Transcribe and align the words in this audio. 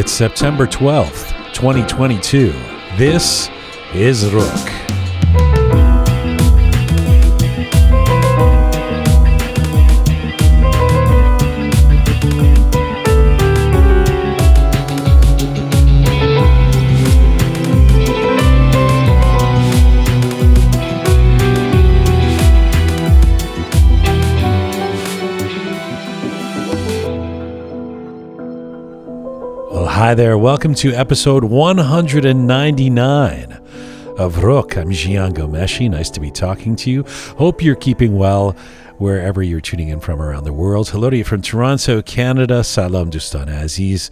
It's 0.00 0.12
September 0.12 0.64
12th, 0.64 1.52
2022. 1.54 2.52
This 2.96 3.50
is 3.92 4.26
Roqe. 4.26 4.97
Hi 30.08 30.14
there. 30.14 30.38
Welcome 30.38 30.72
to 30.76 30.94
episode 30.94 31.44
199 31.44 33.52
of 34.16 34.36
Roqe. 34.36 34.78
I'm 34.78 34.88
Jian 34.88 35.34
Ghomeshi. 35.34 35.90
Nice 35.90 36.08
to 36.08 36.18
be 36.18 36.30
talking 36.30 36.76
to 36.76 36.90
you. 36.90 37.04
Hope 37.36 37.62
you're 37.62 37.76
keeping 37.76 38.16
well 38.16 38.52
wherever 38.96 39.42
you're 39.42 39.60
tuning 39.60 39.90
in 39.90 40.00
from 40.00 40.22
around 40.22 40.44
the 40.44 40.52
world. 40.54 40.88
Hello 40.88 41.10
to 41.10 41.16
you 41.18 41.24
from 41.24 41.42
Toronto, 41.42 42.00
Canada. 42.00 42.64
Salam 42.64 43.10
Dustan 43.10 43.50
Aziz. 43.50 44.10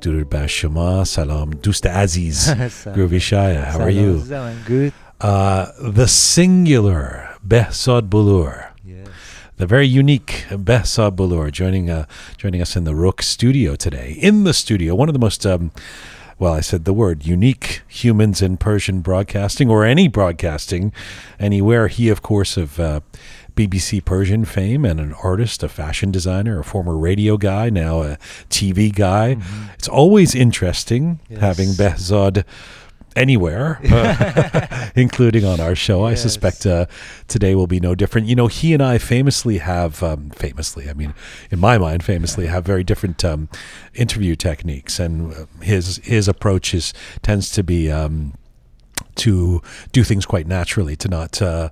Durud 0.00 0.24
Bashama. 0.24 1.06
Salam 1.06 1.54
Dusta 1.54 1.94
Aziz. 1.94 2.48
Groovy 2.96 3.20
Shaya. 3.20 3.66
How 3.66 3.78
are 3.78 3.88
you? 3.88 4.24
Good. 4.64 4.92
Uh, 5.20 5.70
the 5.80 6.08
singular 6.08 7.36
Behzad 7.46 8.08
Bulur. 8.08 8.65
The 9.56 9.66
very 9.66 9.86
unique 9.86 10.44
Behzad 10.50 11.16
Bulur 11.16 11.50
joining 11.50 11.88
uh, 11.88 12.04
joining 12.36 12.60
us 12.60 12.76
in 12.76 12.84
the 12.84 12.92
Roqe 12.92 13.22
studio 13.22 13.74
today. 13.74 14.16
In 14.20 14.44
the 14.44 14.52
studio, 14.52 14.94
one 14.94 15.08
of 15.08 15.14
the 15.14 15.18
most 15.18 15.46
um, 15.46 15.72
well, 16.38 16.52
I 16.52 16.60
said 16.60 16.84
the 16.84 16.92
word 16.92 17.24
unique 17.24 17.80
humans 17.88 18.42
in 18.42 18.58
Persian 18.58 19.00
broadcasting 19.00 19.70
or 19.70 19.86
any 19.86 20.08
broadcasting 20.08 20.92
anywhere. 21.40 21.88
He, 21.88 22.10
of 22.10 22.20
course, 22.20 22.58
of 22.58 22.78
uh, 22.78 23.00
BBC 23.56 24.04
Persian 24.04 24.44
fame 24.44 24.84
and 24.84 25.00
an 25.00 25.14
artist, 25.22 25.62
a 25.62 25.68
fashion 25.70 26.10
designer, 26.10 26.58
a 26.58 26.64
former 26.64 26.94
radio 26.94 27.38
guy, 27.38 27.70
now 27.70 28.02
a 28.02 28.18
TV 28.50 28.94
guy. 28.94 29.38
It's 29.78 29.88
always 29.88 30.34
interesting 30.34 31.20
Yes. 31.30 31.40
having 31.40 31.68
Behzad 31.70 32.44
anywhere, 33.16 33.80
uh, 33.90 34.88
including 34.94 35.44
on 35.44 35.58
our 35.58 35.74
show. 35.74 36.04
I 36.04 36.14
suspect 36.14 36.66
uh, 36.66 36.86
today 37.26 37.54
will 37.54 37.66
be 37.66 37.80
no 37.80 37.94
different. 37.94 38.28
You 38.28 38.36
know, 38.36 38.46
he 38.46 38.74
and 38.74 38.82
I 38.82 38.98
famously 38.98 39.58
have, 39.58 40.02
um, 40.02 40.30
famously, 40.30 40.88
I 40.88 40.92
mean, 40.92 41.14
in 41.50 41.58
my 41.58 41.78
mind, 41.78 42.04
famously 42.04 42.46
have 42.46 42.64
very 42.64 42.84
different 42.84 43.24
um, 43.24 43.48
interview 43.94 44.36
techniques, 44.36 45.00
and 45.00 45.32
uh, 45.32 45.46
his 45.62 45.96
his 46.04 46.28
approach 46.28 46.74
is 46.74 46.92
tends 47.22 47.50
to 47.50 47.64
be. 47.64 47.90
Um, 47.90 48.34
to 49.14 49.62
do 49.92 50.04
things 50.04 50.26
quite 50.26 50.46
naturally, 50.46 50.94
to 50.96 51.08
not 51.08 51.40
uh, 51.40 51.70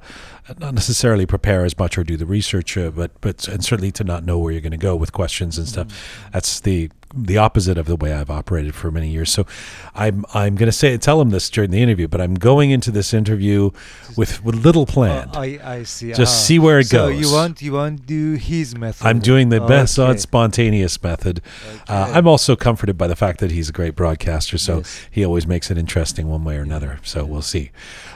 not 0.58 0.74
necessarily 0.74 1.26
prepare 1.26 1.64
as 1.64 1.78
much 1.78 1.96
or 1.96 2.04
do 2.04 2.16
the 2.16 2.26
research, 2.26 2.76
uh, 2.76 2.90
but 2.90 3.12
but 3.20 3.46
and 3.48 3.64
certainly 3.64 3.92
to 3.92 4.04
not 4.04 4.24
know 4.24 4.38
where 4.38 4.52
you're 4.52 4.60
going 4.60 4.70
to 4.72 4.76
go 4.76 4.96
with 4.96 5.12
questions 5.12 5.58
and 5.58 5.68
stuff. 5.68 5.88
That's 6.32 6.60
the 6.60 6.90
the 7.16 7.38
opposite 7.38 7.78
of 7.78 7.86
the 7.86 7.96
way 7.96 8.12
I've 8.12 8.30
operated 8.30 8.74
for 8.74 8.90
many 8.90 9.08
years. 9.08 9.30
So 9.30 9.46
I'm 9.94 10.24
I'm 10.34 10.54
going 10.56 10.66
to 10.68 10.72
say 10.72 10.96
tell 10.98 11.20
him 11.20 11.30
this 11.30 11.48
during 11.50 11.70
the 11.70 11.80
interview, 11.82 12.08
but 12.08 12.20
I'm 12.20 12.34
going 12.34 12.70
into 12.70 12.90
this 12.90 13.14
interview 13.14 13.70
with 14.16 14.44
with 14.44 14.56
little 14.64 14.86
plan. 14.86 15.30
Oh, 15.34 15.40
I 15.40 15.58
I 15.62 15.82
see. 15.84 16.12
Just 16.12 16.34
Ah. 16.34 16.44
see 16.46 16.58
where 16.58 16.78
it 16.80 16.86
so 16.88 17.08
goes. 17.10 17.20
you 17.20 17.32
won't 17.32 17.62
you 17.62 17.72
won't 17.72 18.06
do 18.06 18.34
his 18.34 18.76
method? 18.76 19.06
I'm 19.06 19.20
doing 19.20 19.48
the 19.50 19.62
Oh, 19.62 19.68
best 19.68 19.98
okay. 19.98 20.10
odd 20.10 20.20
spontaneous 20.20 21.00
method. 21.02 21.40
Uh, 21.88 22.10
I'm 22.14 22.26
also 22.26 22.56
comforted 22.56 22.98
by 22.98 23.06
the 23.06 23.16
fact 23.16 23.40
that 23.40 23.50
he's 23.50 23.68
a 23.68 23.72
great 23.72 23.94
broadcaster, 23.94 24.58
so 24.58 24.78
Yes. 24.78 25.06
he 25.10 25.24
always 25.24 25.46
makes 25.46 25.70
it 25.70 25.78
interesting 25.78 26.26
one 26.28 26.44
way 26.44 26.56
or 26.56 26.62
another. 26.62 26.98
So 27.04 27.24
we'll 27.24 27.42
see. 27.42 27.70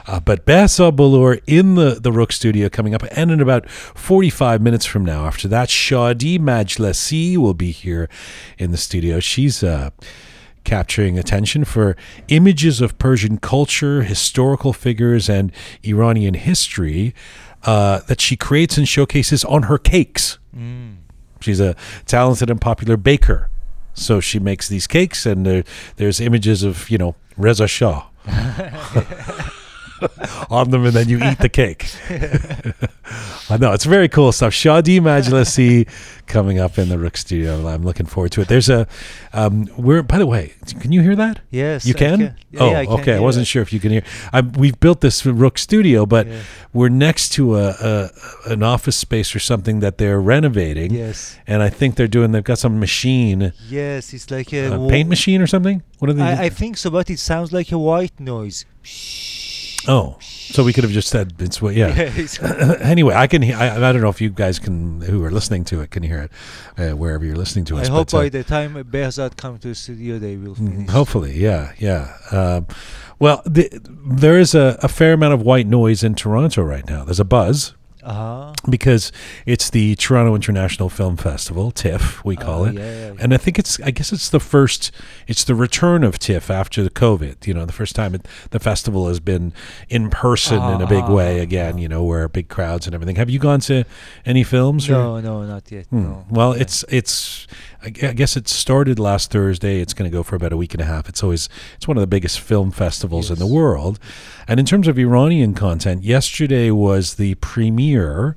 Uh, 0.09 0.19
but 0.19 0.43
Bessa 0.43 0.91
Bulur 0.91 1.39
in 1.45 1.75
the, 1.75 1.99
the 2.01 2.09
Roqe 2.09 2.31
studio 2.31 2.67
coming 2.67 2.95
up, 2.95 3.03
and 3.11 3.29
in 3.29 3.39
about 3.41 3.69
45 3.69 4.59
minutes 4.59 4.83
from 4.83 5.05
now. 5.05 5.27
After 5.27 5.47
that, 5.49 5.69
Shadi 5.69 6.39
Majlesi 6.39 7.37
will 7.37 7.53
be 7.53 7.69
here 7.69 8.09
in 8.57 8.71
the 8.71 8.77
studio. 8.77 9.19
She's 9.19 9.61
uh, 9.63 9.91
capturing 10.63 11.19
attention 11.19 11.63
for 11.63 11.95
images 12.27 12.81
of 12.81 12.97
Persian 12.97 13.37
culture, 13.37 14.01
historical 14.01 14.73
figures, 14.73 15.29
and 15.29 15.51
Iranian 15.83 16.33
history 16.33 17.13
uh, 17.65 17.99
that 18.07 18.19
she 18.19 18.35
creates 18.35 18.79
and 18.79 18.87
showcases 18.87 19.45
on 19.45 19.63
her 19.63 19.77
cakes. 19.77 20.39
Mm. 20.57 20.95
She's 21.39 21.59
a 21.59 21.75
talented 22.07 22.49
and 22.49 22.59
popular 22.59 22.97
baker. 22.97 23.51
So 23.93 24.19
she 24.19 24.39
makes 24.39 24.67
these 24.69 24.87
cakes, 24.87 25.27
and 25.27 25.45
there, 25.45 25.63
there's 25.97 26.19
images 26.19 26.63
of, 26.63 26.89
you 26.89 26.97
know, 26.97 27.13
Reza 27.37 27.67
Shah 27.67 28.07
on 30.49 30.69
them, 30.71 30.85
and 30.85 30.93
then 30.93 31.09
you 31.09 31.17
eat 31.23 31.39
the 31.39 31.49
cake. 31.49 31.87
I 33.49 33.57
know, 33.57 33.73
it's 33.73 33.85
very 33.85 34.07
cool 34.07 34.31
stuff. 34.31 34.53
Shadi 34.53 34.99
Majlesi 34.99 35.87
coming 36.27 36.59
up 36.59 36.77
in 36.77 36.89
the 36.89 36.95
Roqe 36.97 37.17
studio. 37.17 37.67
I'm 37.67 37.83
looking 37.83 38.05
forward 38.05 38.31
to 38.33 38.41
it. 38.41 38.47
There's 38.47 38.69
a, 38.69 38.87
um, 39.33 39.67
we're, 39.77 40.03
by 40.03 40.19
the 40.19 40.27
way, 40.27 40.53
can 40.79 40.91
you 40.91 41.01
hear 41.01 41.15
that? 41.15 41.39
Yes. 41.49 41.85
You 41.85 41.95
I 41.95 41.97
can? 41.97 42.19
Yeah, 42.19 42.59
oh, 42.59 42.69
yeah, 42.71 42.79
I 42.79 42.85
can 42.85 42.99
okay. 42.99 43.15
I 43.15 43.19
wasn't 43.19 43.41
that. 43.43 43.47
sure 43.47 43.61
if 43.63 43.73
you 43.73 43.79
can 43.79 43.91
hear. 43.91 44.03
I, 44.31 44.41
we've 44.41 44.79
built 44.79 45.01
this 45.01 45.23
Roqe 45.23 45.57
studio, 45.57 46.05
but 46.05 46.27
Yeah. 46.27 46.41
we're 46.73 46.89
next 46.89 47.29
to 47.29 47.57
a, 47.57 47.69
a 47.79 48.09
an 48.51 48.61
office 48.61 48.95
space 48.95 49.35
or 49.35 49.39
something 49.39 49.79
that 49.79 49.97
they're 49.97 50.21
renovating 50.21 50.93
Yes. 50.93 51.35
and 51.47 51.63
I 51.63 51.69
think 51.69 51.95
they're 51.95 52.07
doing. 52.07 52.31
They've 52.31 52.43
got 52.43 52.59
some 52.59 52.79
machine, 52.79 53.51
Yes. 53.67 54.13
It's 54.13 54.29
like 54.29 54.53
a, 54.53 54.73
a 54.73 54.87
paint 54.89 55.09
machine 55.09 55.41
or 55.41 55.47
something. 55.47 55.81
What 55.97 56.09
are 56.11 56.13
they? 56.13 56.23
I, 56.23 56.43
I 56.45 56.49
think 56.49 56.77
so, 56.77 56.89
but 56.91 57.09
it 57.09 57.17
sounds 57.19 57.51
like 57.51 57.71
a 57.71 57.77
white 57.79 58.19
noise. 58.19 58.65
Oh, 59.87 60.17
so 60.21 60.63
we 60.63 60.73
could 60.73 60.83
have 60.83 60.93
just 60.93 61.07
said 61.07 61.33
it's 61.39 61.61
what. 61.61 61.75
Yeah. 61.75 61.89
anyway, 62.81 63.15
I 63.15 63.27
can. 63.27 63.41
he- 63.41 63.53
I, 63.53 63.75
I 63.77 63.91
don't 63.91 64.01
know 64.01 64.09
if 64.09 64.21
you 64.21 64.29
guys 64.29 64.59
can, 64.59 65.01
who 65.01 65.23
are 65.23 65.31
listening 65.31 65.63
to 65.65 65.81
it, 65.81 65.91
can 65.91 66.03
hear 66.03 66.19
it 66.21 66.31
uh, 66.91 66.95
wherever 66.95 67.23
you're 67.25 67.35
listening 67.35 67.65
to 67.65 67.77
it. 67.77 67.87
I 67.87 67.89
hope 67.91 68.11
but, 68.11 68.17
uh, 68.17 68.21
by 68.21 68.29
the 68.29 68.43
time 68.43 68.73
Behzad 68.85 69.37
come 69.37 69.57
to 69.59 69.69
the 69.69 69.75
studio, 69.75 70.19
they 70.19 70.35
will 70.35 70.55
Mm, 70.55 70.71
finish. 70.71 70.89
Hopefully, 70.89 71.37
yeah, 71.37 71.73
yeah. 71.77 72.13
Um, 72.31 72.67
well, 73.19 73.41
the, 73.45 73.69
there 73.83 74.39
is 74.39 74.55
a, 74.55 74.77
a 74.81 74.87
fair 74.87 75.13
amount 75.13 75.33
of 75.33 75.41
white 75.41 75.67
noise 75.67 76.03
in 76.03 76.15
Toronto 76.15 76.61
right 76.63 76.87
now. 76.87 77.03
There's 77.03 77.19
a 77.19 77.25
buzz 77.25 77.73
Uh-huh. 78.03 78.53
because 78.69 79.11
it's 79.45 79.69
the 79.69 79.95
Toronto 79.95 80.35
International 80.35 80.89
Film 80.89 81.17
Festival, 81.17 81.71
TIFF, 81.71 82.23
we 82.23 82.35
call 82.35 82.61
Oh, 82.61 82.65
it. 82.65 82.75
yeah, 82.75 82.81
yeah, 82.81 83.07
yeah. 83.07 83.13
And 83.19 83.33
I 83.33 83.37
think 83.37 83.59
it's, 83.59 83.79
I 83.81 83.91
guess 83.91 84.13
it's 84.13 84.29
the 84.29 84.39
first, 84.39 84.91
it's 85.27 85.43
the 85.43 85.55
return 85.55 86.03
of 86.03 86.17
TIFF 86.19 86.49
after 86.49 86.81
the 86.83 86.89
COVID. 86.89 87.45
You 87.45 87.53
know, 87.53 87.65
the 87.65 87.73
first 87.73 87.95
time 87.95 88.15
it, 88.15 88.27
the 88.51 88.59
festival 88.59 89.07
has 89.07 89.19
been 89.19 89.53
in 89.89 90.09
person 90.09 90.61
in 90.63 90.81
a 90.81 90.87
big 90.87 91.03
Ah, 91.03 91.13
way 91.13 91.39
again, 91.39 91.77
you 91.77 91.87
know, 91.87 92.03
where 92.03 92.27
big 92.27 92.47
crowds 92.49 92.85
and 92.85 92.93
everything. 92.95 93.17
Have 93.17 93.29
you 93.29 93.39
gone 93.39 93.59
to 93.61 93.83
any 94.25 94.43
films? 94.43 94.89
or- 94.89 94.93
No, 94.93 95.19
no, 95.19 95.43
not 95.43 95.71
yet. 95.71 95.85
Hmm. 95.87 96.03
No. 96.03 96.25
Well, 96.29 96.51
it's 96.53 96.85
it's. 96.89 97.47
I 97.81 97.89
guess 97.89 98.35
it 98.35 98.47
started 98.49 98.99
last 98.99 99.31
Thursday. 99.31 99.79
It's 99.79 99.93
going 99.93 100.09
to 100.09 100.15
go 100.15 100.21
for 100.21 100.35
about 100.35 100.51
a 100.51 100.57
week 100.57 100.73
and 100.73 100.81
a 100.81 100.85
half. 100.85 101.07
It's 101.07 101.23
always 101.23 101.47
it's 101.75 101.87
one 101.87 101.95
of 101.95 102.01
the 102.01 102.07
biggest 102.07 102.39
film 102.39 102.71
festivals 102.71 103.31
in 103.31 103.39
the 103.39 103.47
world. 103.47 103.99
And 104.47 104.59
in 104.59 104.65
terms 104.65 104.87
of 104.87 104.99
Iranian 104.99 105.53
content, 105.53 106.03
yesterday 106.03 106.71
was 106.71 107.15
the 107.15 107.35
premiere 107.35 108.35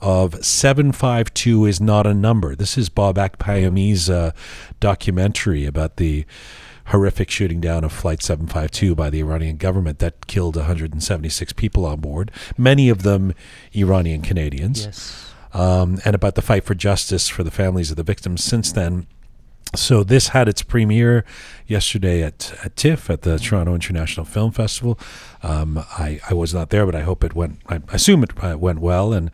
of 0.00 0.44
752 0.44 1.64
is 1.64 1.80
not 1.80 2.06
a 2.06 2.12
number. 2.12 2.54
This 2.54 2.76
is 2.76 2.90
Babak 2.90 3.38
Payami's 3.38 4.10
uh, 4.10 4.32
documentary 4.80 5.64
about 5.64 5.96
the 5.96 6.26
horrific 6.88 7.30
shooting 7.30 7.62
down 7.62 7.84
of 7.84 7.92
flight 7.92 8.22
752 8.22 8.94
by 8.94 9.08
the 9.08 9.20
Iranian 9.20 9.56
government 9.56 10.00
that 10.00 10.26
killed 10.26 10.56
176 10.56 11.54
people 11.54 11.86
on 11.86 12.00
board, 12.00 12.30
many 12.58 12.90
of 12.90 13.02
them 13.02 13.32
Iranian 13.74 14.20
Canadians 14.20 14.84
Yes. 14.84 15.33
Um, 15.54 16.00
and 16.04 16.14
about 16.14 16.34
the 16.34 16.42
fight 16.42 16.64
for 16.64 16.74
justice 16.74 17.28
for 17.28 17.44
the 17.44 17.50
families 17.50 17.90
of 17.90 17.96
the 17.96 18.02
victims 18.02 18.44
since 18.44 18.72
then. 18.72 19.06
So 19.76 20.04
this 20.04 20.28
had 20.28 20.48
its 20.48 20.62
premiere 20.62 21.24
yesterday 21.66 22.22
at, 22.22 22.54
at 22.64 22.76
TIFF 22.76 23.10
at 23.10 23.22
the 23.22 23.38
Toronto 23.38 23.74
International 23.74 24.24
Film 24.26 24.52
Festival. 24.52 24.98
Um, 25.42 25.78
I, 25.78 26.20
I 26.28 26.34
was 26.34 26.54
not 26.54 26.70
there, 26.70 26.86
but 26.86 26.94
I 26.94 27.00
hope 27.02 27.24
it 27.24 27.34
went. 27.34 27.60
I 27.68 27.80
assume 27.88 28.22
it 28.22 28.32
uh, 28.42 28.56
went 28.58 28.80
well. 28.80 29.12
And 29.12 29.30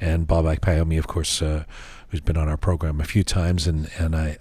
and 0.00 0.26
Babak 0.26 0.60
Payami, 0.60 0.98
of 0.98 1.06
course, 1.06 1.40
uh, 1.42 1.64
who's 2.08 2.20
been 2.20 2.36
on 2.36 2.48
our 2.48 2.56
program 2.56 3.00
a 3.00 3.04
few 3.04 3.22
times, 3.22 3.66
and 3.66 3.90
and 3.98 4.16
I, 4.16 4.38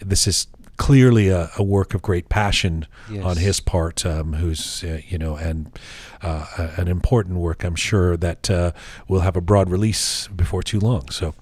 this 0.00 0.26
is 0.26 0.46
clearly 0.76 1.28
a, 1.28 1.50
a 1.58 1.62
work 1.62 1.94
of 1.94 2.02
great 2.02 2.28
passion 2.28 2.86
on 3.22 3.36
his 3.36 3.60
part. 3.60 4.04
Um, 4.06 4.34
who's 4.34 4.82
uh, 4.84 5.00
you 5.08 5.18
know 5.18 5.36
and 5.36 5.70
uh, 6.22 6.46
a- 6.58 6.80
an 6.80 6.88
important 6.88 7.36
work, 7.38 7.64
I'm 7.64 7.76
sure 7.76 8.16
that 8.16 8.50
uh, 8.50 8.72
will 9.08 9.20
have 9.20 9.36
a 9.36 9.40
broad 9.40 9.70
release 9.70 10.28
before 10.28 10.62
too 10.62 10.80
long. 10.80 11.08
So 11.10 11.34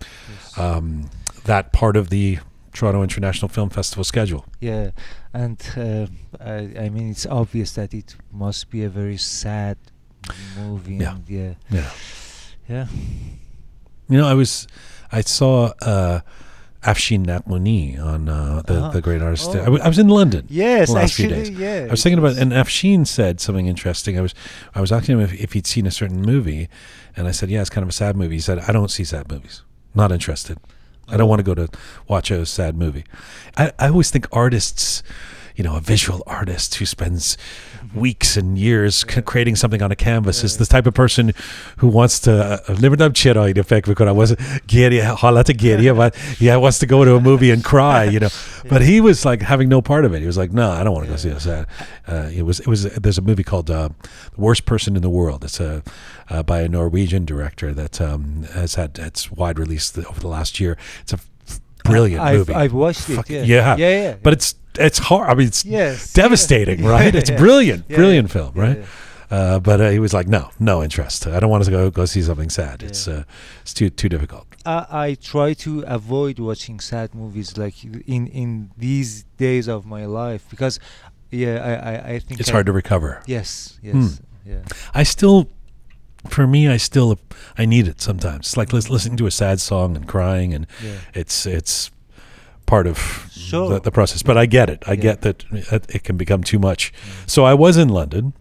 um, 0.57 1.11
that 1.45 1.73
part 1.73 1.97
of 1.97 2.09
the 2.11 2.39
Toronto 2.73 3.03
International 3.03 3.49
Film 3.49 3.71
Festival 3.71 4.05
schedule. 4.05 4.45
Yeah, 4.61 4.91
and 5.35 5.61
uh, 5.77 6.07
I, 6.41 6.85
I 6.85 6.89
mean 6.89 7.11
it's 7.11 7.27
obvious 7.27 7.73
that 7.73 7.93
it 7.95 8.17
must 8.33 8.71
be 8.71 8.85
a 8.85 8.89
very 8.89 9.19
sad 9.19 9.77
movie. 10.59 10.95
Yeah. 10.97 11.17
Yeah, 11.29 11.55
Yeah. 11.71 11.91
yeah. 12.69 12.87
You 14.09 14.19
know, 14.19 14.27
I 14.29 14.35
was, 14.35 14.67
I 15.11 15.21
saw 15.23 15.73
uh, 15.83 16.21
Afshin 16.85 17.25
Naghouni 17.27 17.97
on 18.03 18.29
uh, 18.29 18.63
the 18.67 18.81
Ah. 18.81 18.89
the 18.91 19.01
great 19.01 19.23
artist. 19.23 19.51
Oh. 19.51 19.61
I, 19.61 19.65
w- 19.65 19.83
I 19.83 19.89
was 19.89 19.99
in 19.99 20.09
London. 20.09 20.47
Yes, 20.49 20.89
the 20.89 20.95
last 20.95 21.15
few 21.15 21.27
actually, 21.27 21.51
days. 21.51 21.51
yeah. 21.51 21.85
I 21.89 21.91
was 21.93 22.03
thinking 22.03 22.19
about, 22.19 22.37
and 22.37 22.51
Afshin 22.53 23.07
said 23.07 23.41
something 23.41 23.67
interesting. 23.67 24.19
I 24.19 24.21
was, 24.23 24.35
I 24.75 24.81
was 24.81 24.91
asking 24.91 25.15
him 25.19 25.21
if, 25.21 25.33
if 25.35 25.53
he'd 25.53 25.67
seen 25.67 25.87
a 25.87 25.91
certain 25.93 26.23
movie, 26.23 26.69
and 27.17 27.29
I 27.29 27.31
said, 27.31 27.51
"Yeah, 27.51 27.61
it's 27.61 27.71
kind 27.71 27.83
of 27.85 27.89
a 27.89 27.93
sad 27.93 28.17
movie." 28.17 28.35
He 28.35 28.41
said, 28.41 28.59
"I 28.69 28.73
don't 28.73 28.91
see 28.91 29.05
sad 29.05 29.31
movies. 29.31 29.63
Not 29.95 30.11
interested. 30.11 30.59
I 31.09 31.17
don't 31.17 31.29
want 31.29 31.39
to 31.41 31.45
go 31.45 31.55
to 31.55 31.69
watch 32.09 32.31
a 32.33 32.45
sad 32.47 32.77
movie." 32.77 33.05
I, 33.57 33.71
I 33.79 33.89
always 33.89 34.11
think 34.11 34.27
artists, 34.33 35.03
you 35.55 35.63
know, 35.63 35.77
a 35.77 35.81
visual 35.81 36.23
artist 36.27 36.75
who 36.77 36.87
spends 36.87 37.37
weeks 37.95 38.37
and 38.37 38.59
years 38.59 39.05
creating 39.05 39.57
something 39.57 39.83
on 39.83 39.93
a 39.93 39.97
canvas 39.97 40.45
is 40.45 40.59
the 40.59 40.67
type 40.67 40.87
of 40.87 40.95
person 40.95 41.33
who 41.79 41.89
wants 41.89 42.21
to 42.21 42.63
uh, 42.69 42.73
live 42.75 42.93
in 42.93 42.99
chiro 43.13 43.51
in 43.51 43.59
effect 43.59 43.87
because 43.87 44.09
I 44.09 44.13
wasn't 44.13 44.41
giddy, 44.67 45.01
holla 45.01 45.45
to 45.45 45.53
giddy, 45.53 45.91
but 45.93 46.17
yeah, 46.41 46.57
wants 46.57 46.79
to 46.81 46.87
go 46.87 47.05
to 47.05 47.17
a 47.17 47.21
movie 47.21 47.51
and 47.51 47.63
cry, 47.65 48.05
you 48.05 48.21
know. 48.21 48.29
But 48.69 48.83
he 48.83 49.01
was 49.01 49.25
like 49.25 49.43
having 49.43 49.69
no 49.69 49.83
part 49.83 50.05
of 50.05 50.15
it. 50.15 50.21
He 50.21 50.27
was 50.27 50.39
like, 50.39 50.53
no, 50.53 50.71
I 50.71 50.85
don't 50.85 50.95
want 50.95 51.07
to 51.07 51.11
go 51.11 51.17
see 51.17 51.31
a 51.31 51.41
sad. 51.41 51.67
Uh, 52.07 52.31
it 52.33 52.43
was, 52.43 52.61
it 52.61 52.69
was. 52.69 52.85
There's 52.85 53.19
a 53.19 53.23
movie 53.23 53.43
called 53.43 53.69
uh, 53.71 53.89
"The 54.35 54.41
Worst 54.41 54.67
Person 54.67 54.95
in 54.95 55.03
the 55.03 55.11
World." 55.11 55.45
It's 55.45 55.59
a 55.59 55.83
uh, 56.31 56.43
by 56.43 56.61
a 56.61 56.69
Norwegian 56.69 57.25
director 57.25 57.75
that 57.75 58.01
um, 58.01 58.45
has 58.55 58.77
had 58.77 58.99
its 58.99 59.33
wide 59.33 59.59
release 59.59 59.97
over 59.99 60.21
the 60.21 60.29
last 60.29 60.61
year. 60.61 60.79
It's 61.01 61.13
a 61.13 61.19
brilliant 61.93 62.23
I've, 62.23 62.37
movie. 62.39 62.55
I've 62.55 62.73
watched 62.73 63.09
it. 63.11 63.17
Fuck- 63.17 63.31
Yeah. 63.31 63.43
yeah. 63.45 63.77
Yeah. 63.77 64.03
Yeah. 64.03 64.17
but 64.23 64.33
it's 64.33 64.55
it's 64.79 64.99
hard. 64.99 65.29
I 65.31 65.35
mean, 65.35 65.49
it's 65.49 65.65
yes. 65.65 66.13
devastating, 66.15 66.81
yeah. 66.83 66.89
right? 66.91 67.13
Yeah, 67.15 67.21
It's 67.21 67.31
yeah. 67.35 67.37
brilliant, 67.45 67.85
Yeah, 67.89 67.97
brilliant 67.97 68.29
yeah. 68.29 68.33
film, 68.33 68.53
right? 68.55 68.79
yeah. 68.79 68.85
Uh, 69.39 69.59
but 69.61 69.81
uh, 69.81 69.89
he 69.91 69.99
was 69.99 70.13
like, 70.13 70.29
no, 70.29 70.51
no 70.59 70.83
interest. 70.83 71.27
I 71.27 71.41
don't 71.41 71.49
want 71.51 71.65
to 71.65 71.71
go 71.71 71.91
go 71.91 72.05
see 72.07 72.23
something 72.23 72.51
sad. 72.51 72.83
It's 72.83 73.09
uh, 73.09 73.25
it's 73.63 73.73
too 73.75 73.89
too 73.91 74.09
difficult. 74.09 74.47
I, 74.67 74.87
I 75.05 75.15
try 75.33 75.55
to 75.65 75.83
avoid 75.87 76.39
watching 76.39 76.81
sad 76.81 77.15
movies 77.15 77.57
like 77.57 77.77
in 77.85 78.27
in 78.29 78.71
these 78.77 79.25
days 79.39 79.69
of 79.69 79.85
my 79.87 80.05
life 80.07 80.43
because 80.51 80.79
yeah 81.31 81.57
I 81.71 81.73
I, 81.93 81.95
I 82.15 82.19
think 82.21 82.41
It's 82.41 82.51
I- 82.51 82.53
hard 82.53 82.67
to 82.67 82.73
recover. 82.73 83.23
yes 83.27 83.79
yes 83.83 83.95
Hmm. 83.95 84.51
yeah 84.51 84.63
I 85.01 85.03
still, 85.05 85.49
for 86.29 86.47
me, 86.47 86.69
I 86.69 86.77
still 86.77 87.19
I 87.59 87.65
need 87.67 87.89
it 87.89 88.01
sometimes. 88.01 88.47
It's 88.47 88.57
like 88.57 88.73
listening 88.73 89.17
to 89.19 89.27
a 89.27 89.31
sad 89.31 89.61
song 89.61 89.97
and 89.97 90.07
crying, 90.07 90.55
and 90.55 90.67
yeah 90.83 90.99
it's 91.15 91.47
it's 91.47 91.91
part 92.67 92.87
of 92.87 93.29
Sure. 93.33 93.69
the, 93.71 93.81
the 93.81 93.91
process. 93.91 94.23
But 94.23 94.39
I 94.39 94.47
get 94.47 94.71
it. 94.71 94.83
I 94.87 94.93
Yeah. 94.93 95.03
get 95.03 95.21
that 95.23 95.45
it, 95.53 95.87
it 95.97 96.05
can 96.05 96.17
become 96.17 96.43
too 96.43 96.59
much. 96.59 96.93
So 97.27 97.45
I 97.45 97.55
was 97.55 97.77
in 97.77 97.89
London. 97.89 98.33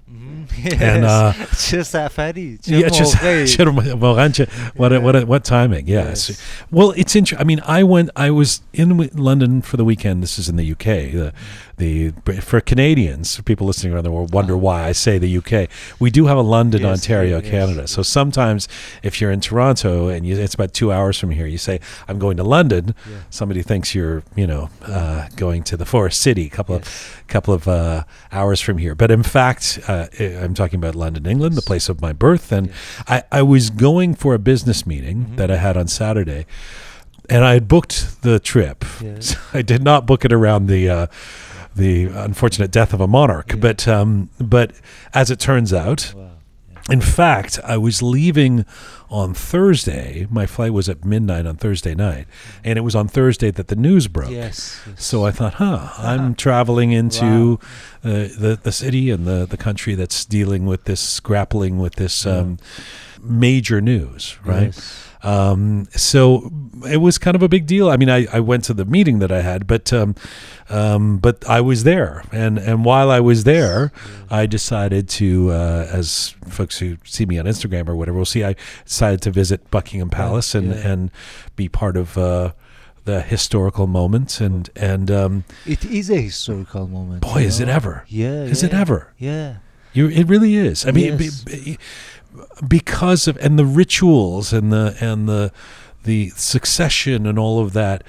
and 0.79 1.05
uh, 1.05 1.33
just 1.51 1.93
that 1.93 2.11
fatty. 2.11 2.59
yeah, 2.63 2.89
just 2.89 3.15
what, 4.75 4.93
a, 4.93 4.99
what, 4.99 5.15
a, 5.15 5.25
what 5.25 5.43
timing? 5.43 5.87
Yeah. 5.87 6.09
Yes. 6.09 6.41
Well, 6.71 6.91
it's 6.91 7.15
interesting. 7.15 7.41
I 7.41 7.45
mean, 7.45 7.61
I 7.65 7.83
went. 7.83 8.09
I 8.15 8.31
was 8.31 8.61
in 8.73 8.97
London 9.13 9.61
for 9.61 9.77
the 9.77 9.85
weekend. 9.85 10.21
This 10.21 10.37
is 10.37 10.49
in 10.49 10.57
the 10.57 10.71
UK. 10.71 10.83
The 10.83 11.33
the 11.81 12.11
for 12.41 12.61
Canadians, 12.61 13.35
for 13.35 13.43
people 13.43 13.65
listening 13.65 13.93
around 13.93 14.03
the 14.03 14.11
world, 14.11 14.33
wonder 14.33 14.55
why 14.55 14.83
I 14.83 14.91
say 14.91 15.17
the 15.17 15.37
UK. 15.37 15.69
We 15.99 16.11
do 16.11 16.27
have 16.27 16.37
a 16.37 16.41
London, 16.41 16.81
yes, 16.81 16.99
Ontario, 16.99 17.39
yes, 17.39 17.49
Canada. 17.49 17.87
So 17.87 18.03
sometimes, 18.03 18.67
if 19.01 19.19
you're 19.19 19.31
in 19.31 19.41
Toronto 19.41 20.07
and 20.07 20.25
you, 20.25 20.37
it's 20.37 20.53
about 20.53 20.73
two 20.73 20.91
hours 20.91 21.17
from 21.17 21.31
here, 21.31 21.47
you 21.47 21.57
say 21.57 21.79
I'm 22.07 22.19
going 22.19 22.37
to 22.37 22.43
London. 22.43 22.93
Yeah. 23.09 23.17
Somebody 23.31 23.63
thinks 23.63 23.95
you're, 23.95 24.23
you 24.35 24.45
know, 24.45 24.69
uh, 24.83 25.27
going 25.35 25.63
to 25.63 25.77
the 25.77 25.85
Forest 25.85 26.21
City, 26.21 26.45
a 26.45 26.49
couple 26.49 26.75
of 26.75 27.23
couple 27.27 27.53
of 27.53 27.67
uh, 27.67 28.03
hours 28.31 28.61
from 28.61 28.77
here. 28.77 28.95
But 28.95 29.11
in 29.11 29.23
fact. 29.23 29.79
Uh, 29.87 30.07
I'm 30.41 30.53
talking 30.53 30.77
about 30.79 30.95
London, 30.95 31.25
England, 31.25 31.55
the 31.55 31.61
place 31.61 31.89
of 31.89 32.01
my 32.01 32.13
birth, 32.13 32.51
and. 32.51 32.69
I, 33.07 33.23
I 33.31 33.41
was 33.41 33.69
going 33.69 34.15
for 34.15 34.33
a 34.33 34.39
business 34.39 34.85
meeting 34.85 35.25
Mhm. 35.25 35.35
that 35.37 35.49
I 35.51 35.57
had 35.57 35.77
on 35.77 35.87
Saturday, 35.87 36.45
and 37.29 37.43
I 37.43 37.53
had 37.53 37.67
booked 37.67 38.21
the 38.21 38.39
trip. 38.39 38.83
Yes. 39.01 39.35
I 39.53 39.61
did 39.61 39.83
not 39.83 40.05
book 40.05 40.25
it 40.25 40.33
around 40.33 40.67
the 40.67 40.89
uh, 40.89 41.07
the 41.75 42.05
unfortunate 42.05 42.71
death 42.71 42.93
of 42.93 42.99
a 43.01 43.07
monarch, 43.07 43.51
Yeah. 43.51 43.55
but 43.59 43.87
um, 43.87 44.29
but 44.39 44.71
as 45.13 45.29
it 45.31 45.39
turns 45.39 45.73
out, 45.73 46.13
Wow. 46.15 46.31
in 46.89 47.01
fact, 47.01 47.59
I 47.63 47.77
was 47.77 48.01
leaving 48.01 48.65
on 49.11 49.33
Thursday. 49.33 50.25
My 50.31 50.47
flight 50.47 50.73
was 50.73 50.87
at 50.89 51.03
midnight 51.05 51.45
on 51.45 51.57
Thursday 51.57 51.93
night, 51.93 52.25
and 52.63 52.77
it 52.79 52.81
was 52.81 52.95
on 52.95 53.07
Thursday 53.07 53.51
that 53.51 53.67
the 53.67 53.75
news 53.75 54.07
broke. 54.07 54.31
Yes, 54.31 54.81
yes. 54.87 55.03
So 55.03 55.25
I 55.25 55.31
thought, 55.31 55.55
huh, 55.55 55.89
I'm 55.97 56.33
traveling 56.33 56.91
into 56.93 57.59
uh, 58.03 58.29
the 58.39 58.57
the 58.61 58.71
city 58.71 59.11
and 59.11 59.27
the 59.27 59.45
the 59.45 59.57
country 59.57 59.93
that's 59.95 60.25
dealing 60.25 60.65
with 60.65 60.85
this, 60.85 61.19
grappling 61.19 61.77
with 61.77 61.95
this 61.95 62.25
um, 62.25 62.57
major 63.21 63.81
news, 63.81 64.37
right? 64.45 64.67
Yes. 64.67 65.07
Um, 65.23 65.87
so 65.91 66.51
it 66.89 66.97
was 66.97 67.17
kind 67.17 67.35
of 67.35 67.43
a 67.43 67.47
big 67.49 67.67
deal. 67.67 67.89
I 67.89 67.97
mean, 67.97 68.09
I, 68.09 68.25
I 68.33 68.39
went 68.39 68.63
to 68.65 68.73
the 68.73 68.85
meeting 68.85 69.19
that 69.19 69.31
I 69.31 69.41
had, 69.41 69.67
but 69.67 69.93
um, 69.93 70.15
um, 70.69 71.17
but 71.19 71.47
I 71.47 71.61
was 71.61 71.83
there, 71.83 72.23
and 72.31 72.57
and 72.57 72.83
while 72.85 73.11
I 73.11 73.19
was 73.19 73.43
there, 73.43 73.91
I 74.29 74.45
decided 74.47 75.07
to, 75.09 75.51
uh, 75.51 75.87
as 75.91 76.35
folks 76.47 76.79
who 76.79 76.97
see 77.03 77.25
me 77.25 77.37
on 77.37 77.45
Instagram 77.45 77.87
or 77.87 77.95
whatever 77.95 78.17
will 78.17 78.25
see, 78.25 78.43
I 78.43 78.55
decided 78.85 79.21
to 79.23 79.31
visit 79.31 79.69
Buckingham 79.69 80.09
Palace 80.09 80.55
and 80.55 80.69
yeah. 80.73 80.87
and 80.87 81.11
be 81.55 81.69
part 81.69 81.97
of. 81.97 82.17
Uh, 82.17 82.51
the 83.03 83.19
historical 83.21 83.87
moment 83.87 84.39
and 84.39 84.69
and 84.75 85.09
um, 85.09 85.43
It 85.65 85.83
is 85.85 86.11
a 86.11 86.21
historical 86.21 86.87
moment. 86.87 87.23
boy 87.23 87.41
is 87.41 87.59
it 87.59 87.67
ever 87.67 88.05
Yeah. 88.07 88.43
is 88.43 88.61
it 88.61 88.75
ever 88.75 89.11
Yeah. 89.17 89.55
you 89.91 90.07
it 90.07 90.27
really 90.27 90.53
is 90.53 90.85
i 90.85 90.91
mean 90.91 91.17
Yes. 91.19 91.41
be- 91.43 91.79
because 92.67 93.27
of 93.27 93.37
and 93.37 93.57
the 93.59 93.65
rituals 93.65 94.53
and 94.53 94.71
the 94.71 94.95
and 95.01 95.27
the 95.27 95.51
the 96.03 96.29
succession 96.29 97.25
and 97.25 97.37
all 97.37 97.59
of 97.59 97.73
that 97.73 98.03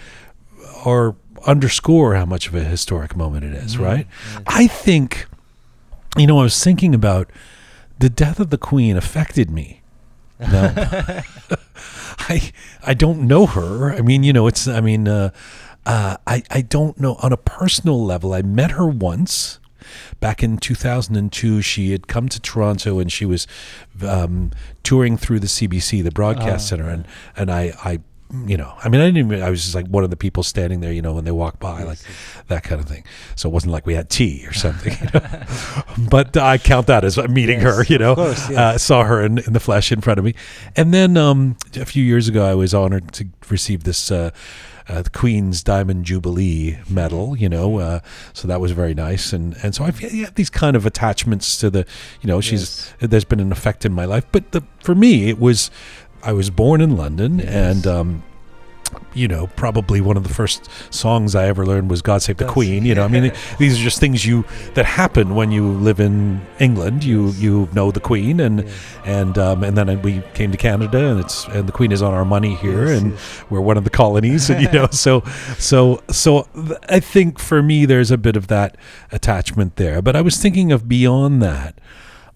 are 0.84 1.14
underscore 1.46 2.14
how 2.14 2.24
much 2.24 2.46
of 2.48 2.54
a 2.54 2.62
historic 2.64 3.16
moment 3.16 3.44
it 3.44 3.52
is 3.52 3.76
Mhm. 3.76 3.80
right 3.84 4.06
Yes. 4.32 4.42
i 4.46 4.66
think 4.66 5.26
you 6.16 6.26
know 6.26 6.38
i 6.38 6.42
was 6.44 6.62
thinking 6.62 6.94
about 6.94 7.28
the 7.98 8.08
death 8.08 8.38
of 8.40 8.50
the 8.50 8.58
queen 8.58 8.96
affected 8.96 9.50
me 9.50 9.82
no 10.40 10.72
i 12.28 12.52
i 12.84 12.94
don't 12.94 13.20
know 13.26 13.46
her 13.46 13.92
i 13.92 14.00
mean 14.00 14.22
you 14.22 14.32
know 14.32 14.46
it's 14.46 14.66
i 14.68 14.80
mean 14.80 15.08
uh 15.08 15.30
uh, 15.84 16.16
I, 16.28 16.44
I 16.48 16.60
don't 16.60 17.00
know 17.00 17.16
on 17.16 17.32
a 17.32 17.36
personal 17.36 18.04
level. 18.04 18.32
I 18.34 18.42
met 18.42 18.70
her 18.70 18.86
once 18.86 19.58
back 20.20 20.42
in 20.42 20.58
2002. 20.58 21.62
She 21.62 21.92
had 21.92 22.08
come 22.08 22.28
to 22.28 22.40
Toronto 22.40 22.98
and 22.98 23.10
she 23.10 23.24
was 23.24 23.46
um, 24.06 24.50
touring 24.82 25.16
through 25.16 25.40
the 25.40 25.46
CBC, 25.46 26.02
the 26.02 26.10
Broadcast 26.10 26.66
Ah, 26.66 26.76
Center, 26.76 26.88
and 26.88 27.06
and 27.36 27.50
I, 27.50 27.72
I, 27.84 28.00
you 28.46 28.56
know, 28.56 28.72
I 28.82 28.88
mean, 28.88 29.00
I 29.00 29.04
didn't 29.06 29.18
even. 29.18 29.42
I 29.42 29.50
was 29.50 29.62
just 29.62 29.74
like 29.74 29.86
one 29.88 30.04
of 30.04 30.10
the 30.10 30.16
people 30.16 30.42
standing 30.42 30.80
there, 30.80 30.92
you 30.92 31.02
know, 31.02 31.12
when 31.12 31.24
they 31.24 31.30
walk 31.30 31.58
by, 31.60 31.82
like 31.82 31.98
that 32.48 32.62
kind 32.62 32.80
of 32.80 32.88
thing. 32.88 33.04
So 33.36 33.48
it 33.48 33.52
wasn't 33.52 33.72
like 33.72 33.84
we 33.84 33.94
had 33.94 34.08
tea 34.08 34.46
or 34.46 34.54
something. 34.54 34.96
You 35.00 35.08
know? 35.12 36.08
but 36.10 36.36
I 36.36 36.56
count 36.56 36.86
that 36.86 37.04
as 37.04 37.18
meeting 37.28 37.60
Yes, 37.60 37.76
her. 37.76 37.84
You 37.84 37.98
know, 37.98 38.14
course, 38.14 38.48
yes. 38.48 38.58
uh, 38.58 38.78
saw 38.78 39.04
her 39.04 39.22
in, 39.22 39.38
in 39.38 39.52
the 39.52 39.60
flesh 39.60 39.92
in 39.92 40.00
front 40.00 40.18
of 40.18 40.24
me, 40.24 40.34
and 40.76 40.94
then 40.94 41.16
um, 41.18 41.56
a 41.76 41.84
few 41.84 42.02
years 42.02 42.26
ago, 42.28 42.44
I 42.44 42.54
was 42.54 42.72
honored 42.72 43.12
to 43.14 43.26
receive 43.50 43.84
this. 43.84 44.10
Uh, 44.10 44.30
uh, 44.88 45.02
the 45.02 45.10
Queen's 45.10 45.62
Diamond 45.62 46.04
Jubilee 46.04 46.78
Medal, 46.88 47.36
you 47.36 47.48
know, 47.48 47.78
uh, 47.78 48.00
so 48.32 48.48
that 48.48 48.60
was 48.60 48.72
very 48.72 48.94
nice, 48.94 49.32
and 49.32 49.56
and 49.62 49.74
so 49.74 49.84
I've 49.84 49.98
had 50.00 50.34
these 50.34 50.50
kind 50.50 50.76
of 50.76 50.86
attachments 50.86 51.56
to 51.58 51.70
the, 51.70 51.86
you 52.20 52.26
know, 52.26 52.40
she's 52.40 52.92
there's 53.00 53.24
been 53.24 53.40
an 53.40 53.52
effect 53.52 53.84
in 53.84 53.92
my 53.92 54.04
life, 54.04 54.24
but 54.32 54.52
the, 54.52 54.62
for 54.82 54.94
me 54.94 55.28
it 55.28 55.38
was, 55.38 55.70
I 56.22 56.32
was 56.32 56.50
born 56.50 56.80
in 56.80 56.96
London, 56.96 57.38
Yes. 57.38 57.48
and 57.48 57.86
um, 57.86 58.22
you 59.14 59.28
know, 59.28 59.46
probably 59.48 60.00
one 60.00 60.16
of 60.16 60.22
the 60.22 60.32
first 60.32 60.68
songs 60.90 61.34
I 61.34 61.46
ever 61.46 61.66
learned 61.66 61.90
was 61.90 62.02
"God 62.02 62.22
Save 62.22 62.38
the 62.38 62.44
God 62.44 62.52
Queen." 62.52 62.84
You 62.84 62.94
know, 62.94 63.04
I 63.04 63.08
mean, 63.08 63.32
these 63.58 63.78
are 63.78 63.82
just 63.82 64.00
things 64.00 64.24
you 64.24 64.44
that 64.74 64.84
happen 64.86 65.34
when 65.34 65.50
you 65.50 65.70
live 65.72 66.00
in 66.00 66.40
England. 66.58 67.04
You 67.04 67.30
you 67.32 67.68
know 67.72 67.90
the 67.90 68.00
Queen, 68.00 68.40
and 68.40 68.68
and 69.04 69.36
um, 69.38 69.62
and 69.64 69.76
then 69.76 70.00
we 70.02 70.22
came 70.34 70.50
to 70.52 70.58
Canada, 70.58 71.10
and 71.10 71.20
it's 71.20 71.44
and 71.48 71.68
the 71.68 71.72
Queen 71.72 71.92
is 71.92 72.02
on 72.02 72.12
our 72.14 72.24
money 72.24 72.54
here, 72.54 72.86
Yes, 72.88 73.00
and 73.02 73.12
yes. 73.12 73.44
we're 73.50 73.60
one 73.60 73.76
of 73.76 73.84
the 73.84 73.90
colonies, 73.90 74.48
and 74.50 74.62
you 74.62 74.70
know, 74.72 74.86
so 74.90 75.20
so 75.58 76.02
so 76.10 76.48
I 76.88 77.00
think 77.00 77.38
for 77.38 77.62
me 77.62 77.84
there's 77.84 78.10
a 78.10 78.18
bit 78.18 78.36
of 78.36 78.46
that 78.48 78.76
attachment 79.10 79.76
there. 79.76 80.00
But 80.02 80.16
I 80.16 80.22
was 80.22 80.38
thinking 80.38 80.72
of 80.72 80.88
beyond 80.88 81.42
that, 81.42 81.78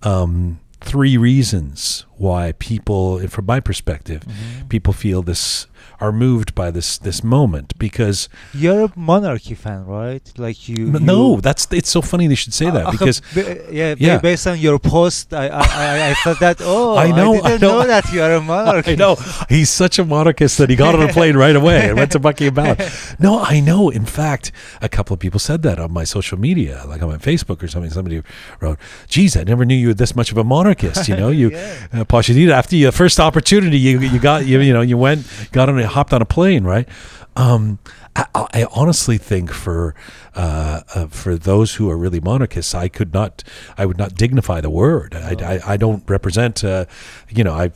um, 0.03 0.61
three 0.81 1.17
reasons 1.17 2.05
why 2.17 2.53
people, 2.59 3.19
from 3.29 3.47
my 3.47 3.61
perspective, 3.61 4.23
Mhm. 4.27 4.69
people 4.69 4.93
feel 4.93 5.23
this 5.23 5.67
are 6.01 6.13
moved 6.13 6.55
by 6.55 6.71
this 6.71 6.99
this 6.99 7.23
moment 7.25 7.73
because 7.79 8.29
You're 8.53 8.85
a 8.85 8.93
monarchy 8.97 9.55
fan, 9.55 9.87
right? 9.87 10.21
Like 10.37 10.69
you. 10.69 10.89
n- 10.95 11.05
no, 11.07 11.41
that's 11.41 11.67
it's 11.71 11.89
so 11.89 12.03
funny 12.03 12.27
they 12.27 12.35
should 12.35 12.53
say 12.53 12.69
that 12.71 12.87
Uh, 12.87 12.91
because 12.97 13.23
ba- 13.35 13.57
yeah, 13.73 13.95
yeah. 13.99 14.19
based 14.19 14.47
on 14.47 14.59
your 14.59 14.79
post, 14.79 15.33
I 15.33 15.47
I, 15.49 15.65
I, 15.87 16.11
I 16.11 16.15
thought 16.23 16.41
that 16.41 16.57
oh, 16.75 16.97
I 16.97 17.09
know, 17.13 17.35
I 17.41 17.51
didn't 17.51 17.63
know. 17.63 17.81
know, 17.81 17.87
that 17.87 18.05
you 18.13 18.21
are 18.23 18.35
a 18.35 18.43
monarchy. 18.43 18.93
I 18.93 18.97
know 18.97 19.17
he's 19.49 19.71
such 19.71 19.99
a 19.99 20.05
monarchist 20.05 20.59
that 20.59 20.69
he 20.69 20.77
got 20.77 20.95
on 20.95 21.03
a 21.09 21.13
plane 21.13 21.37
right 21.37 21.57
away 21.57 21.89
and 21.89 21.97
went 21.97 22.13
to 22.13 22.19
Buckingham 22.19 22.55
Palace. 22.57 23.17
No, 23.19 23.33
I 23.55 23.61
know. 23.61 23.89
In 23.89 24.05
fact, 24.05 24.53
a 24.83 24.89
couple 24.97 25.15
of 25.15 25.21
people 25.21 25.41
said 25.41 25.63
that 25.63 25.79
on 25.79 25.93
my 25.93 26.05
social 26.05 26.39
media, 26.39 26.83
like 26.91 27.01
on 27.03 27.09
my 27.09 27.19
Facebook 27.31 27.63
or 27.63 27.69
something. 27.69 27.91
Somebody 27.99 28.21
wrote, 28.61 28.79
"Geez, 29.09 29.33
I 29.37 29.45
never 29.45 29.65
knew 29.65 29.77
you 29.85 29.89
were 29.93 30.01
this 30.03 30.15
much 30.21 30.31
of 30.33 30.37
a 30.37 30.45
monarchist." 30.45 31.09
You 31.09 31.17
know, 31.17 31.31
you 31.31 31.51
Yeah. 31.51 32.01
uh, 32.01 32.05
Pashadita, 32.09 32.51
after 32.51 32.77
your 32.77 32.93
first 32.93 33.19
opportunity, 33.21 33.79
you 33.79 34.01
you 34.01 34.19
got 34.19 34.47
you 34.47 34.61
you 34.61 34.73
know 34.73 34.81
you 34.81 34.97
went 34.97 35.27
got 35.53 35.69
on 35.69 35.79
a, 35.79 35.87
hopped 35.87 36.13
on 36.13 36.23
a 36.23 36.27
plane, 36.27 36.65
right? 36.65 36.89
Um, 37.37 37.79
I, 38.17 38.27
I 38.35 38.67
honestly 38.73 39.19
think 39.19 39.53
for 39.53 39.95
uh, 40.35 40.81
uh, 40.95 41.07
for 41.09 41.37
those 41.37 41.75
who 41.75 41.91
are 41.91 41.97
really 41.97 42.21
monarchists, 42.21 42.75
I 42.75 42.89
could 42.89 43.13
not, 43.13 43.43
I 43.77 43.85
would 43.85 43.99
not 43.99 44.15
dignify 44.15 44.61
the 44.61 44.71
word. 44.71 45.15
I, 45.15 45.37
I, 45.41 45.73
I 45.75 45.77
don't 45.77 46.03
represent, 46.09 46.65
uh, 46.65 46.87
you 47.29 47.45
know, 47.45 47.53
I 47.53 47.69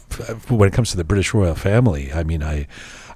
when 0.48 0.68
it 0.68 0.72
comes 0.72 0.90
to 0.92 0.96
the 0.96 1.04
British 1.04 1.34
royal 1.34 1.54
family, 1.54 2.12
I 2.12 2.22
mean, 2.22 2.42
I. 2.42 2.66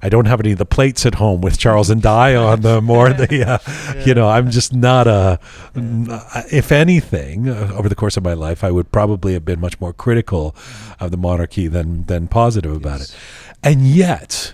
I 0.05 0.09
don't 0.09 0.25
have 0.27 0.39
any 0.39 0.51
of 0.51 0.59
the 0.59 0.65
plates 0.67 1.03
at 1.05 1.15
home 1.15 1.41
with 1.41 1.57
Charles 1.57 1.89
and 1.89 1.99
Di 2.01 2.35
on 2.35 2.61
them, 2.61 2.89
or 2.91 3.11
the, 3.11 3.43
uh, 3.97 4.03
you 4.05 4.13
know, 4.13 4.27
I'm 4.29 4.51
just 4.51 4.71
not 4.71 5.07
a. 5.07 5.39
n- 5.75 6.07
If 6.51 6.71
anything, 6.71 7.49
uh, 7.49 7.73
over 7.75 7.89
the 7.89 7.95
course 7.95 8.15
of 8.17 8.23
my 8.23 8.33
life, 8.33 8.63
I 8.63 8.69
would 8.69 8.91
probably 8.91 9.33
have 9.33 9.45
been 9.45 9.59
much 9.59 9.81
more 9.81 9.93
critical 9.93 10.55
of 10.99 11.09
the 11.09 11.17
monarchy 11.17 11.67
than 11.67 12.05
than 12.05 12.27
positive 12.27 12.75
about 12.75 13.01
it, 13.01 13.15
and 13.63 13.87
yet, 13.87 14.53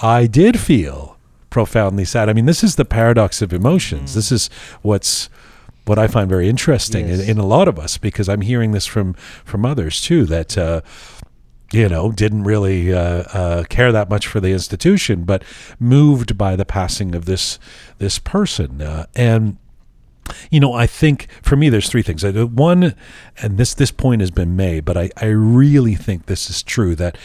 I 0.00 0.26
did 0.26 0.58
feel 0.58 1.16
profoundly 1.48 2.04
sad. 2.04 2.28
I 2.28 2.32
mean, 2.32 2.46
this 2.46 2.64
is 2.64 2.74
the 2.76 2.84
paradox 2.84 3.40
of 3.40 3.52
emotions. 3.52 4.14
This 4.14 4.32
is 4.32 4.50
what's 4.82 5.30
what 5.86 5.98
I 5.98 6.08
find 6.08 6.28
very 6.28 6.48
interesting 6.48 7.08
in, 7.08 7.20
in 7.20 7.38
a 7.38 7.46
lot 7.46 7.68
of 7.68 7.78
us 7.78 7.98
because 7.98 8.28
I'm 8.28 8.42
hearing 8.42 8.72
this 8.72 8.86
from 8.86 9.14
from 9.44 9.64
others 9.64 10.00
too 10.00 10.24
that. 10.26 10.58
Uh, 10.58 10.80
you 11.70 11.88
know, 11.88 12.12
didn't 12.12 12.44
really 12.44 12.92
uh, 12.92 12.98
uh, 13.32 13.64
care 13.64 13.92
that 13.92 14.08
much 14.08 14.26
for 14.26 14.40
the 14.40 14.52
institution, 14.52 15.24
but 15.24 15.42
moved 15.78 16.38
by 16.38 16.56
the 16.56 16.64
passing 16.64 17.14
of 17.14 17.26
this 17.26 17.58
this 17.98 18.18
person, 18.18 18.80
uh, 18.80 19.06
and 19.14 19.58
you 20.50 20.60
know, 20.60 20.72
I 20.72 20.86
think 20.86 21.28
for 21.42 21.56
me, 21.56 21.68
there's 21.68 21.88
three 21.88 22.02
things. 22.02 22.24
One, 22.24 22.94
and 23.38 23.58
this 23.58 23.74
this 23.74 23.90
point 23.90 24.20
has 24.20 24.30
been 24.30 24.56
made, 24.56 24.84
but 24.84 24.96
I, 24.96 25.10
I 25.16 25.26
really 25.26 25.94
think 25.94 26.26
this 26.26 26.50
is 26.50 26.62
true 26.62 26.94
that 26.96 27.16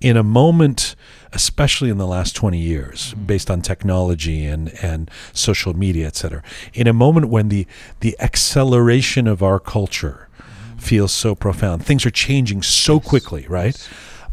in 0.00 0.16
a 0.16 0.22
moment, 0.22 0.94
especially 1.32 1.90
in 1.90 1.98
the 1.98 2.06
last 2.06 2.36
20 2.36 2.58
years, 2.58 3.14
based 3.14 3.50
on 3.50 3.62
technology 3.62 4.44
and, 4.44 4.72
and 4.82 5.10
social 5.32 5.74
media, 5.74 6.06
et 6.06 6.16
cetera, 6.16 6.42
in 6.74 6.86
a 6.86 6.92
moment 6.92 7.28
when 7.28 7.48
the 7.48 7.66
the 8.00 8.16
acceleration 8.20 9.26
of 9.26 9.42
our 9.42 9.58
culture 9.58 10.28
feels 10.82 11.12
so 11.12 11.34
profound, 11.34 11.84
things 11.86 12.04
are 12.04 12.10
changing 12.10 12.62
so 12.62 13.00
quickly, 13.00 13.46
right? 13.48 13.76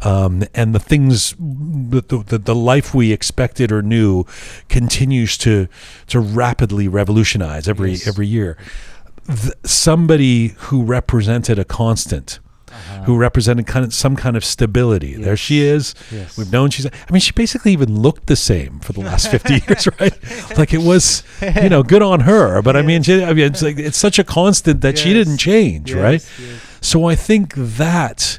um, 0.02 0.42
and 0.54 0.74
the 0.74 0.78
things 0.78 1.34
the, 1.38 2.00
the 2.26 2.38
the 2.38 2.54
life 2.54 2.94
we 2.94 3.12
expected 3.12 3.70
or 3.70 3.82
knew 3.82 4.24
continues 4.70 5.36
to 5.36 5.68
to 6.06 6.18
rapidly 6.20 6.88
revolutionize 6.88 7.68
every 7.68 7.90
Yes. 7.92 8.06
every 8.06 8.26
year 8.26 8.56
Th- 9.26 9.52
somebody 9.64 10.54
who 10.56 10.82
represented 10.84 11.58
a 11.58 11.64
constant 11.66 12.38
Uh-huh. 12.72 13.02
who 13.04 13.16
represented 13.16 13.66
kind 13.66 13.84
of 13.84 13.92
some 13.92 14.14
kind 14.16 14.36
of 14.36 14.44
stability 14.44 15.14
there 15.14 15.36
she 15.36 15.60
is 15.60 15.94
Yes. 16.10 16.36
we've 16.38 16.52
known 16.52 16.70
she's 16.70 16.86
i 16.86 16.90
mean 17.10 17.20
she 17.20 17.32
basically 17.32 17.72
even 17.72 18.00
looked 18.00 18.26
the 18.26 18.36
same 18.36 18.78
for 18.80 18.92
the 18.92 19.00
last 19.00 19.30
50 19.30 19.54
years 19.68 19.88
right 19.98 20.16
like 20.58 20.72
it 20.72 20.82
was 20.82 21.22
you 21.62 21.68
know 21.68 21.82
good 21.82 22.02
on 22.02 22.20
her 22.20 22.62
but 22.62 22.76
i 22.76 22.82
mean 22.82 23.02
she, 23.02 23.24
i 23.24 23.32
mean 23.32 23.46
it's 23.46 23.62
like 23.62 23.78
it's 23.78 23.98
such 23.98 24.18
a 24.18 24.24
constant 24.24 24.80
that 24.82 24.96
she 24.98 25.12
didn't 25.12 25.38
change 25.38 25.92
right 25.92 26.20
Yes, 26.22 26.40
yes. 26.40 26.60
so 26.80 27.04
I 27.06 27.14
think 27.16 27.54
that 27.56 28.38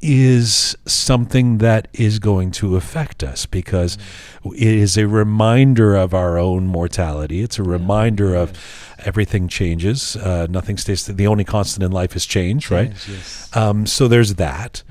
is 0.00 0.76
something 0.86 1.58
that 1.58 1.88
is 1.92 2.18
going 2.18 2.50
to 2.52 2.76
affect 2.76 3.24
us 3.24 3.46
because 3.46 3.98
it 4.44 4.62
is 4.62 4.96
a 4.96 5.08
reminder 5.08 5.96
of 5.96 6.14
our 6.14 6.38
own 6.38 6.66
mortality. 6.66 7.40
It's 7.40 7.58
a 7.58 7.64
reminder 7.64 8.34
of 8.34 8.52
everything 9.00 9.48
changes. 9.48 10.14
Uh, 10.16 10.46
nothing 10.48 10.76
stays. 10.76 11.06
The 11.06 11.26
only 11.26 11.44
constant 11.44 11.84
in 11.84 11.90
life 11.90 12.14
is 12.14 12.26
change, 12.26 12.70
right? 12.70 12.90
Yes. 13.08 13.56
Um, 13.56 13.86
so 13.86 14.06
there's 14.06 14.36
that. 14.36 14.82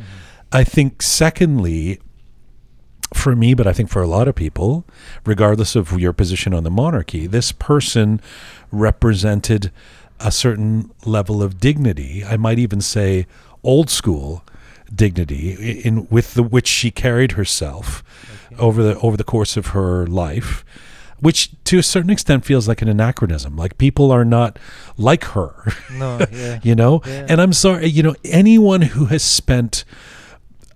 I 0.51 0.63
think, 0.63 1.01
secondly, 1.01 1.99
for 3.13 3.35
me, 3.35 3.53
but 3.53 3.67
I 3.67 3.73
think 3.73 3.89
for 3.89 4.01
a 4.01 4.07
lot 4.07 4.27
of 4.27 4.35
people, 4.35 4.85
regardless 5.25 5.75
of 5.75 5.97
your 5.99 6.13
position 6.13 6.53
on 6.53 6.63
the 6.63 6.71
monarchy, 6.71 7.27
this 7.27 7.51
person 7.51 8.19
represented 8.71 9.71
a 10.19 10.31
certain 10.31 10.91
level 11.05 11.41
of 11.41 11.59
dignity. 11.59 12.25
I 12.25 12.37
might 12.37 12.59
even 12.59 12.81
say 12.81 13.27
old 13.63 13.89
school 13.89 14.43
dignity 14.93 15.51
in 15.81 16.07
with 16.09 16.33
the 16.33 16.43
which 16.43 16.67
she 16.67 16.91
carried 16.91 17.33
herself 17.33 18.03
over 18.57 18.81
the 18.83 18.97
over 18.99 19.17
the 19.17 19.23
course 19.23 19.57
of 19.57 19.67
her 19.67 20.05
life 20.07 20.63
which 21.19 21.49
to 21.63 21.79
a 21.79 21.83
certain 21.83 22.09
extent 22.11 22.45
feels 22.45 22.67
like 22.67 22.81
an 22.81 22.87
anachronism 22.87 23.55
like 23.57 23.77
people 23.77 24.11
are 24.11 24.23
not 24.25 24.57
like 24.97 25.23
her 25.25 25.71
No, 25.91 26.19
yeah. 26.31 26.59
you 26.63 26.75
know 26.75 27.01
Yeah. 27.05 27.25
and 27.29 27.41
i'm 27.41 27.53
sorry 27.53 27.87
you 27.87 28.03
know 28.03 28.15
anyone 28.23 28.81
who 28.83 29.05
has 29.05 29.23
spent 29.23 29.83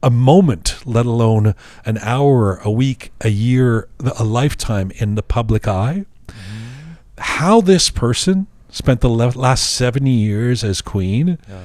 a 0.04 0.10
moment 0.10 0.78
let 0.86 1.06
alone 1.06 1.54
an 1.86 1.98
hour 2.00 2.58
a 2.64 2.72
week 2.72 3.12
a 3.22 3.30
year 3.30 3.88
a 4.18 4.24
lifetime 4.24 4.92
in 4.96 5.16
the 5.16 5.24
public 5.24 5.68
eye 5.68 6.06
mm-hmm. 6.28 6.94
how 7.20 7.62
this 7.62 7.90
person 7.90 8.48
spent 8.70 9.02
the 9.02 9.10
le- 9.10 9.30
last 9.38 9.70
70 9.72 10.10
years 10.10 10.64
as 10.64 10.82
queen 10.82 11.38
Yeah. 11.48 11.62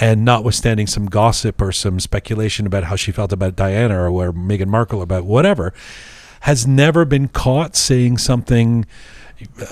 And 0.00 0.24
notwithstanding 0.24 0.86
some 0.86 1.06
gossip 1.06 1.60
or 1.60 1.70
some 1.70 2.00
speculation 2.00 2.66
about 2.66 2.84
how 2.84 2.96
she 2.96 3.12
felt 3.12 3.32
about 3.32 3.54
Diana 3.54 4.10
or, 4.10 4.32
Meghan 4.32 4.68
Markle 4.68 5.02
about 5.02 5.24
whatever, 5.24 5.74
has 6.40 6.66
never 6.66 7.04
been 7.04 7.28
caught 7.28 7.76
saying 7.76 8.16
something 8.16 8.86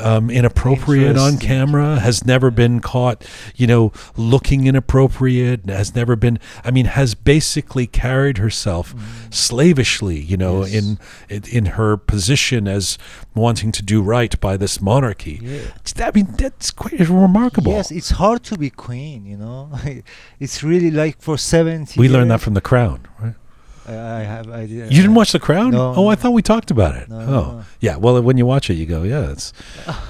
um, 0.00 0.30
inappropriate 0.30 1.16
on 1.16 1.38
camera, 1.38 1.98
has 2.00 2.24
never 2.24 2.50
been 2.50 2.80
caught, 2.80 3.24
you 3.56 3.66
know, 3.66 3.92
looking 4.16 4.66
inappropriate, 4.66 5.66
has 5.66 5.94
never 5.94 6.16
been, 6.16 6.38
I 6.64 6.70
mean, 6.70 6.86
has 6.86 7.14
basically 7.14 7.86
carried 7.86 8.38
herself 8.38 8.94
slavishly, 9.30 10.18
you 10.18 10.36
know, 10.36 10.64
Yes. 10.64 10.74
in, 10.74 10.98
in 11.50 11.66
her 11.66 11.96
position 11.96 12.66
as 12.68 12.98
wanting 13.34 13.72
to 13.72 13.82
do 13.82 14.02
right 14.02 14.38
by 14.40 14.56
this 14.56 14.80
monarchy. 14.80 15.40
Yeah. 15.42 16.06
I 16.06 16.10
mean, 16.12 16.28
that's 16.36 16.70
quite 16.70 16.98
remarkable. 16.98 17.72
Yes, 17.72 17.90
it's 17.90 18.10
hard 18.10 18.42
to 18.44 18.58
be 18.58 18.70
queen, 18.70 19.26
you 19.26 19.36
know. 19.36 19.70
it's 20.40 20.62
really 20.62 20.90
like 20.90 21.20
for 21.20 21.38
70 21.38 21.98
we 21.98 22.08
learned 22.08 22.30
that 22.30 22.40
from 22.40 22.54
The 22.54 22.60
Crown, 22.60 23.06
right? 23.20 23.34
I, 23.88 24.20
I 24.20 24.22
have 24.22 24.50
I 24.50 24.66
did, 24.66 24.92
You 24.92 25.02
didn't 25.02 25.14
watch 25.14 25.32
The 25.32 25.38
Crown? 25.38 25.70
No, 25.70 25.94
oh, 25.96 26.08
I 26.08 26.14
thought 26.14 26.32
we 26.32 26.42
talked 26.42 26.70
about 26.70 26.94
it. 26.96 27.08
No, 27.08 27.18
oh, 27.18 27.24
no. 27.24 27.64
yeah. 27.80 27.96
Well, 27.96 28.20
when 28.22 28.36
you 28.36 28.46
watch 28.46 28.70
it, 28.70 28.74
you 28.74 28.86
go, 28.86 29.02
yeah, 29.02 29.30
it's 29.30 29.52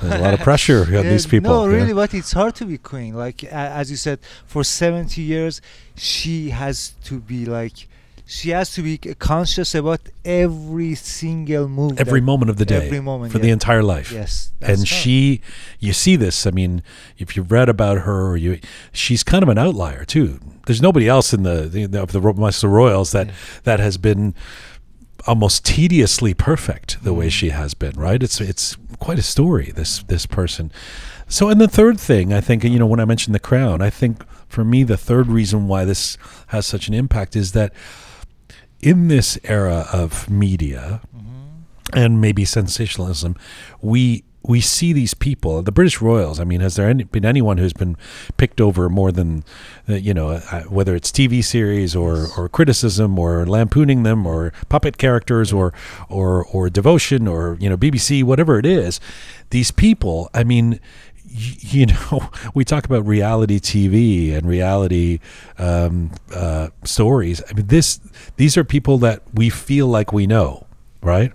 there's 0.02 0.20
a 0.20 0.22
lot 0.22 0.34
of 0.34 0.40
pressure 0.40 0.82
on 0.96 1.04
these 1.08 1.26
people. 1.26 1.50
No, 1.50 1.66
yeah. 1.66 1.76
really, 1.76 1.92
but 1.92 2.12
it's 2.14 2.32
hard 2.32 2.54
to 2.56 2.64
be 2.64 2.78
queen. 2.78 3.14
Like 3.14 3.44
as 3.44 3.90
you 3.90 3.96
said, 3.96 4.20
for 4.46 4.64
70 4.64 5.20
years, 5.22 5.60
she 5.96 6.50
has 6.50 6.94
to 7.04 7.20
be 7.20 7.44
like, 7.44 7.88
she 8.30 8.50
has 8.50 8.70
to 8.74 8.82
be 8.82 8.98
conscious 8.98 9.74
about 9.74 10.00
every 10.22 10.94
single 10.94 11.66
move. 11.66 11.98
Every 11.98 12.20
that- 12.20 12.26
moment 12.26 12.50
of 12.50 12.58
the 12.58 12.66
day, 12.66 12.86
Every 12.86 13.00
moment 13.00 13.32
for 13.32 13.38
the 13.38 13.48
entire 13.48 13.82
life. 13.82 14.12
Yes, 14.12 14.52
and 14.60 14.78
right. 14.80 14.86
she, 14.86 15.40
you 15.80 15.94
see 15.94 16.14
this. 16.14 16.46
I 16.46 16.50
mean, 16.50 16.82
if 17.16 17.36
you've 17.36 17.50
read 17.50 17.70
about 17.70 18.02
her, 18.02 18.26
or 18.28 18.36
you, 18.36 18.60
she's 18.92 19.22
kind 19.24 19.42
of 19.42 19.48
an 19.48 19.56
outlier 19.56 20.04
too. 20.04 20.40
There's 20.66 20.82
nobody 20.82 21.08
else 21.08 21.32
in 21.32 21.42
the, 21.42 21.62
the 21.62 22.02
of 22.02 22.12
the 22.12 22.20
amongst 22.20 22.60
the 22.60 22.68
royals 22.68 23.12
that 23.12 23.28
Yeah. 23.28 23.32
that 23.64 23.80
has 23.80 23.96
been 23.96 24.34
almost 25.26 25.64
tediously 25.64 26.34
perfect 26.34 27.02
the 27.02 27.14
way 27.14 27.28
Mm. 27.28 27.32
she 27.32 27.48
has 27.48 27.72
been. 27.74 27.92
Right? 27.96 28.22
It's 28.22 28.40
it's 28.42 28.76
quite 28.98 29.18
a 29.18 29.22
story. 29.22 29.72
This 29.74 30.02
this 30.02 30.26
person. 30.26 30.70
So, 31.30 31.48
and 31.48 31.60
the 31.60 31.68
third 31.68 32.00
thing, 32.00 32.32
I 32.32 32.40
think, 32.40 32.64
you 32.64 32.78
know, 32.78 32.86
when 32.86 33.00
I 33.00 33.04
mentioned 33.04 33.34
the 33.34 33.38
crown, 33.40 33.82
I 33.82 33.90
think 33.90 34.22
for 34.48 34.64
me, 34.64 34.82
the 34.82 34.96
third 34.96 35.26
reason 35.28 35.68
why 35.68 35.84
this 35.84 36.16
has 36.48 36.64
such 36.66 36.88
an 36.88 36.94
impact 36.94 37.36
is 37.36 37.52
that 37.52 37.72
in 38.80 39.08
this 39.08 39.38
era 39.44 39.86
of 39.92 40.28
media 40.30 41.00
Mhm. 41.16 41.24
and 41.94 42.20
maybe 42.20 42.44
sensationalism, 42.44 43.34
we 43.80 44.24
we 44.44 44.60
see 44.62 44.94
these 44.94 45.12
people, 45.14 45.62
the 45.62 45.72
British 45.72 46.00
royals. 46.00 46.40
I 46.40 46.44
mean, 46.44 46.60
has 46.60 46.76
there 46.76 46.88
any, 46.88 47.04
been 47.04 47.26
anyone 47.26 47.58
who's 47.58 47.74
been 47.74 47.96
picked 48.38 48.62
over 48.62 48.88
more 48.88 49.12
than, 49.12 49.42
uh, 49.88 49.94
you 49.94 50.14
know, 50.14 50.28
uh, 50.30 50.62
whether 50.70 50.94
it's 50.94 51.10
TV 51.10 51.42
series 51.42 51.94
or, 51.94 52.28
or 52.34 52.48
criticism 52.48 53.18
or 53.18 53.44
lampooning 53.44 54.04
them 54.04 54.26
or 54.26 54.52
puppet 54.70 54.96
characters 54.96 55.52
or 55.52 55.74
or 56.08 56.44
or 56.46 56.70
devotion 56.70 57.28
or 57.28 57.58
you 57.60 57.68
know 57.68 57.76
BBC, 57.76 58.22
whatever 58.22 58.58
it 58.58 58.64
is, 58.64 59.00
these 59.50 59.70
people. 59.70 60.30
I 60.32 60.44
mean. 60.44 60.80
You 61.30 61.86
know, 61.86 62.30
we 62.54 62.64
talk 62.64 62.84
about 62.84 63.06
reality 63.06 63.58
TV 63.60 64.34
and 64.34 64.46
reality 64.46 65.20
um, 65.58 66.10
uh, 66.34 66.68
stories. 66.84 67.42
I 67.48 67.52
mean, 67.54 67.66
this 67.66 68.00
these 68.36 68.56
are 68.56 68.64
people 68.64 68.98
that 68.98 69.22
we 69.34 69.50
feel 69.50 69.86
like 69.86 70.12
we 70.12 70.26
know, 70.26 70.66
right? 71.02 71.32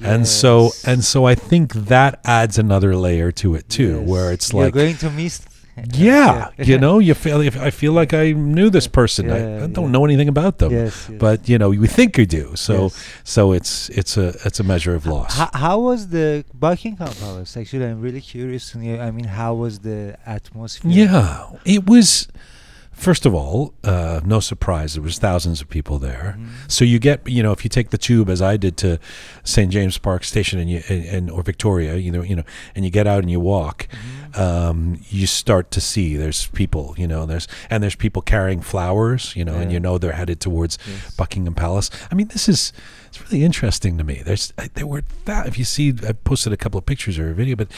And 0.00 0.28
so 0.28 0.70
and 0.86 1.02
so 1.04 1.26
I 1.26 1.34
think 1.34 1.72
that 1.72 2.20
adds 2.24 2.56
another 2.56 2.94
layer 2.94 3.32
to 3.32 3.56
it 3.56 3.68
too, 3.68 3.98
Yes. 3.98 4.08
where 4.08 4.32
it's 4.32 4.54
like 4.54 4.74
You're 4.74 4.84
going 4.84 4.96
to 4.98 5.10
miss. 5.10 5.40
yeah, 5.94 6.48
you 6.58 6.78
know, 6.78 6.98
you 6.98 7.14
feel 7.14 7.40
I 7.40 7.70
feel 7.70 7.92
like 7.92 8.12
I 8.14 8.32
knew 8.32 8.70
this 8.70 8.86
person. 8.88 9.30
I, 9.30 9.38
Yeah, 9.38 9.64
I 9.64 9.66
don't 9.68 9.84
yeah. 9.86 9.90
know 9.90 10.04
anything 10.04 10.28
about 10.28 10.58
them. 10.58 10.72
Yes, 10.72 11.06
yes. 11.08 11.18
But 11.18 11.48
you 11.48 11.58
know, 11.58 11.70
we 11.70 11.86
think 11.88 12.16
you 12.18 12.26
do. 12.26 12.56
So 12.56 12.74
Yes. 12.84 13.04
so 13.24 13.52
it's 13.52 13.88
it's 13.90 14.16
a 14.16 14.28
it's 14.46 14.60
a 14.60 14.64
measure 14.64 14.94
of 14.94 15.06
loss. 15.06 15.36
How, 15.36 15.50
how 15.54 15.78
was 15.80 16.08
the 16.08 16.44
Buckingham 16.54 17.12
Palace? 17.20 17.56
Actually, 17.56 17.86
I'm 17.86 18.00
really 18.00 18.20
curious 18.20 18.70
to 18.72 18.78
know. 18.78 19.00
I 19.00 19.10
mean, 19.10 19.24
how 19.40 19.54
was 19.54 19.78
the 19.80 20.16
atmosphere? 20.26 20.90
Yeah, 20.90 21.50
it 21.64 21.86
was 21.86 22.28
first 22.92 23.24
of 23.24 23.32
all, 23.32 23.74
uh, 23.84 24.20
no 24.24 24.40
surprise, 24.40 24.94
there 24.94 25.02
was 25.04 25.18
thousands 25.20 25.60
of 25.60 25.68
people 25.68 26.00
there. 26.00 26.34
Mhm. 26.36 26.48
So 26.66 26.84
you 26.84 26.98
get, 26.98 27.18
you 27.28 27.44
know, 27.44 27.52
if 27.52 27.62
you 27.62 27.70
take 27.70 27.90
the 27.90 27.98
tube 27.98 28.28
as 28.28 28.42
I 28.42 28.56
did 28.56 28.76
to 28.78 28.98
St 29.44 29.70
James 29.72 29.98
Park 29.98 30.24
Station 30.24 30.58
and 30.58 30.68
you 30.68 30.82
and, 30.88 31.04
and 31.04 31.30
or 31.30 31.44
Victoria, 31.44 31.94
you 31.94 32.10
know, 32.10 32.22
you 32.22 32.34
know, 32.34 32.42
and 32.74 32.84
you 32.84 32.90
get 32.90 33.06
out 33.06 33.20
and 33.20 33.30
you 33.30 33.38
walk, 33.38 33.86
Mhm. 33.92 34.17
Um, 34.34 34.98
you 35.08 35.26
start 35.26 35.70
to 35.72 35.80
see 35.80 36.16
there's 36.16 36.46
people, 36.48 36.94
you 36.98 37.06
know, 37.06 37.26
there's 37.26 37.48
and 37.70 37.82
there's 37.82 37.94
people 37.96 38.22
carrying 38.22 38.60
flowers, 38.60 39.34
you 39.36 39.44
know, 39.44 39.54
and 39.54 39.72
you 39.72 39.80
know 39.80 39.98
they're 39.98 40.12
headed 40.12 40.40
towards 40.40 40.78
Yes. 40.86 41.14
Buckingham 41.16 41.54
Palace. 41.54 41.90
I 42.10 42.14
mean, 42.14 42.28
this 42.28 42.48
is 42.48 42.72
it's 43.08 43.20
really 43.22 43.44
interesting 43.44 43.98
to 43.98 44.04
me. 44.04 44.22
There's 44.24 44.52
there 44.74 44.86
were 44.86 45.02
that 45.24 45.46
if 45.46 45.58
you 45.58 45.64
see 45.64 45.94
I 46.06 46.12
posted 46.12 46.52
a 46.52 46.56
couple 46.56 46.78
of 46.78 46.86
pictures 46.86 47.18
or 47.18 47.30
a 47.30 47.34
video, 47.34 47.56
but 47.56 47.68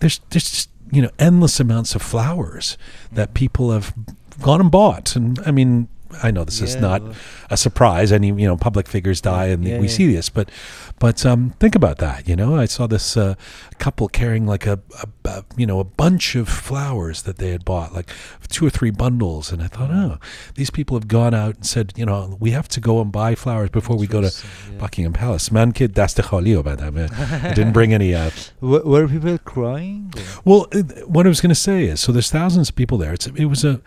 there's 0.00 0.20
there's 0.30 0.50
just 0.50 0.70
you 0.92 1.02
know 1.02 1.10
endless 1.18 1.60
amounts 1.60 1.94
of 1.94 2.02
flowers 2.02 2.76
that 3.12 3.34
people 3.34 3.70
have 3.72 3.94
gone 4.42 4.60
and 4.60 4.70
bought, 4.70 5.16
and 5.16 5.38
I 5.46 5.50
mean. 5.50 5.88
I 6.22 6.30
know 6.30 6.44
this 6.44 6.60
yeah, 6.60 6.66
is 6.66 6.76
not 6.76 7.02
a 7.50 7.56
surprise. 7.56 8.12
Any 8.12 8.28
you 8.28 8.46
know 8.46 8.56
public 8.56 8.88
figures 8.88 9.20
die, 9.20 9.46
and 9.46 9.64
yeah, 9.64 9.78
we 9.78 9.86
yeah. 9.86 9.92
see 9.92 10.12
this. 10.12 10.28
But 10.28 10.50
but 10.98 11.24
um, 11.24 11.50
think 11.60 11.74
about 11.74 11.98
that. 11.98 12.28
You 12.28 12.36
know, 12.36 12.56
I 12.56 12.66
saw 12.66 12.86
this 12.86 13.16
uh, 13.16 13.34
couple 13.78 14.08
carrying 14.08 14.46
like 14.46 14.66
a, 14.66 14.80
a, 15.02 15.28
a, 15.28 15.44
you 15.56 15.66
know 15.66 15.80
a 15.80 15.84
bunch 15.84 16.34
of 16.34 16.48
flowers 16.48 17.22
that 17.22 17.38
they 17.38 17.50
had 17.50 17.64
bought, 17.64 17.92
like 17.92 18.10
two 18.48 18.66
or 18.66 18.70
three 18.70 18.90
bundles, 18.90 19.50
and 19.50 19.62
I 19.62 19.68
thought, 19.68 19.90
oh, 19.90 20.18
these 20.54 20.70
people 20.70 20.96
have 20.96 21.08
gone 21.08 21.34
out 21.34 21.56
and 21.56 21.66
said, 21.66 21.92
you 21.96 22.04
know, 22.04 22.36
we 22.40 22.50
have 22.50 22.68
to 22.68 22.80
go 22.80 23.00
and 23.00 23.10
buy 23.10 23.34
flowers 23.34 23.70
before 23.70 23.96
we 23.96 24.06
go 24.06 24.20
to 24.20 24.32
Buckingham 24.78 25.12
Palace. 25.12 25.50
Man, 25.50 25.72
kid, 25.72 25.94
that's 25.94 26.14
the 26.14 26.22
cholio, 26.22 26.64
madam. 26.64 26.98
I 26.98 27.54
didn't 27.54 27.72
bring 27.72 27.94
any. 27.94 28.14
Uh, 28.14 28.30
were 28.60 29.08
people 29.08 29.38
crying? 29.38 30.12
Or? 30.16 30.22
Well, 30.44 30.68
it, 30.72 31.08
what 31.08 31.26
I 31.26 31.28
was 31.28 31.40
going 31.40 31.50
to 31.50 31.54
say 31.54 31.84
is, 31.84 32.00
so 32.00 32.12
there's 32.12 32.30
thousands 32.30 32.68
of 32.68 32.76
people 32.76 32.98
there. 32.98 33.14
It's, 33.14 33.26
it 33.26 33.46
was 33.46 33.64
a 33.64 33.80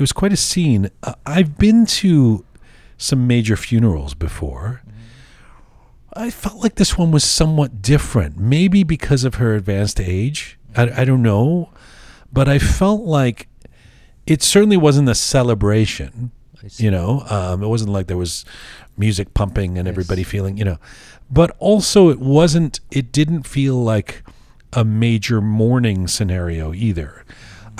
it 0.00 0.02
was 0.02 0.12
quite 0.14 0.32
a 0.32 0.36
scene. 0.36 0.88
Uh, 1.02 1.12
I've 1.26 1.58
been 1.58 1.84
to 1.86 2.42
some 2.96 3.26
major 3.26 3.54
funerals 3.54 4.14
before. 4.14 4.82
I 6.14 6.30
felt 6.30 6.56
like 6.56 6.76
this 6.76 6.96
one 6.96 7.10
was 7.10 7.22
somewhat 7.22 7.82
different, 7.82 8.38
maybe 8.38 8.82
because 8.82 9.24
of 9.24 9.34
her 9.34 9.54
advanced 9.54 10.00
age. 10.00 10.58
I, 10.74 11.02
I 11.02 11.04
don't 11.04 11.22
know, 11.22 11.68
but 12.32 12.48
I 12.48 12.58
felt 12.58 13.02
like 13.02 13.46
it 14.26 14.42
certainly 14.42 14.78
wasn't 14.78 15.10
a 15.10 15.14
celebration. 15.14 16.30
You 16.76 16.90
know, 16.90 17.24
um, 17.28 17.62
it 17.62 17.66
wasn't 17.68 17.92
like 17.92 18.06
there 18.06 18.16
was 18.16 18.46
music 18.96 19.34
pumping 19.34 19.76
and 19.76 19.84
Yes. 19.86 19.92
everybody 19.92 20.22
feeling, 20.22 20.56
you 20.56 20.64
know, 20.64 20.78
but 21.30 21.54
also 21.58 22.08
it 22.08 22.20
wasn't. 22.20 22.80
It 22.90 23.12
didn't 23.12 23.42
feel 23.46 23.82
like 23.82 24.22
a 24.72 24.82
major 24.84 25.42
mourning 25.42 26.08
scenario 26.08 26.72
either. 26.72 27.24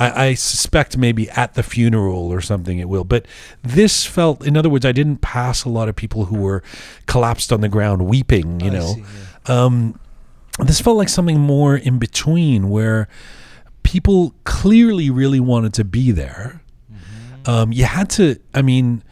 I, 0.01 0.27
I 0.29 0.35
suspect 0.35 0.97
maybe 0.97 1.29
at 1.31 1.55
the 1.55 1.63
funeral 1.63 2.33
or 2.33 2.41
something 2.41 2.79
it 2.79 2.89
will, 2.89 3.05
but 3.05 3.27
this 3.63 4.07
felt, 4.07 4.45
in 4.47 4.57
other 4.57 4.71
words, 4.71 4.85
I 4.87 4.93
didn't 4.93 5.19
pass 5.19 5.65
a 5.65 5.69
lot 5.69 5.89
of 5.89 5.95
people 5.95 6.25
who 6.25 6.39
were 6.39 6.63
collapsed 7.07 7.53
on 7.53 7.61
the 7.61 7.69
ground 7.69 8.07
weeping. 8.07 8.61
You 8.61 8.71
I 8.71 8.75
know, 8.75 8.95
see, 8.95 9.05
yeah. 9.49 9.65
um, 9.65 10.01
this 10.59 10.81
felt 10.81 10.97
like 10.97 11.09
something 11.09 11.39
more 11.39 11.77
in 11.77 11.99
between 11.99 12.71
where 12.71 13.09
people 13.83 14.35
clearly 14.45 15.11
really 15.11 15.41
wanted 15.41 15.75
to 15.75 15.85
be 15.85 16.11
there. 16.11 16.63
Mhm. 16.93 17.49
Um, 17.49 17.73
you 17.73 17.85
had 17.85 18.11
to, 18.11 18.37
I 18.55 18.63
mean, 18.63 19.03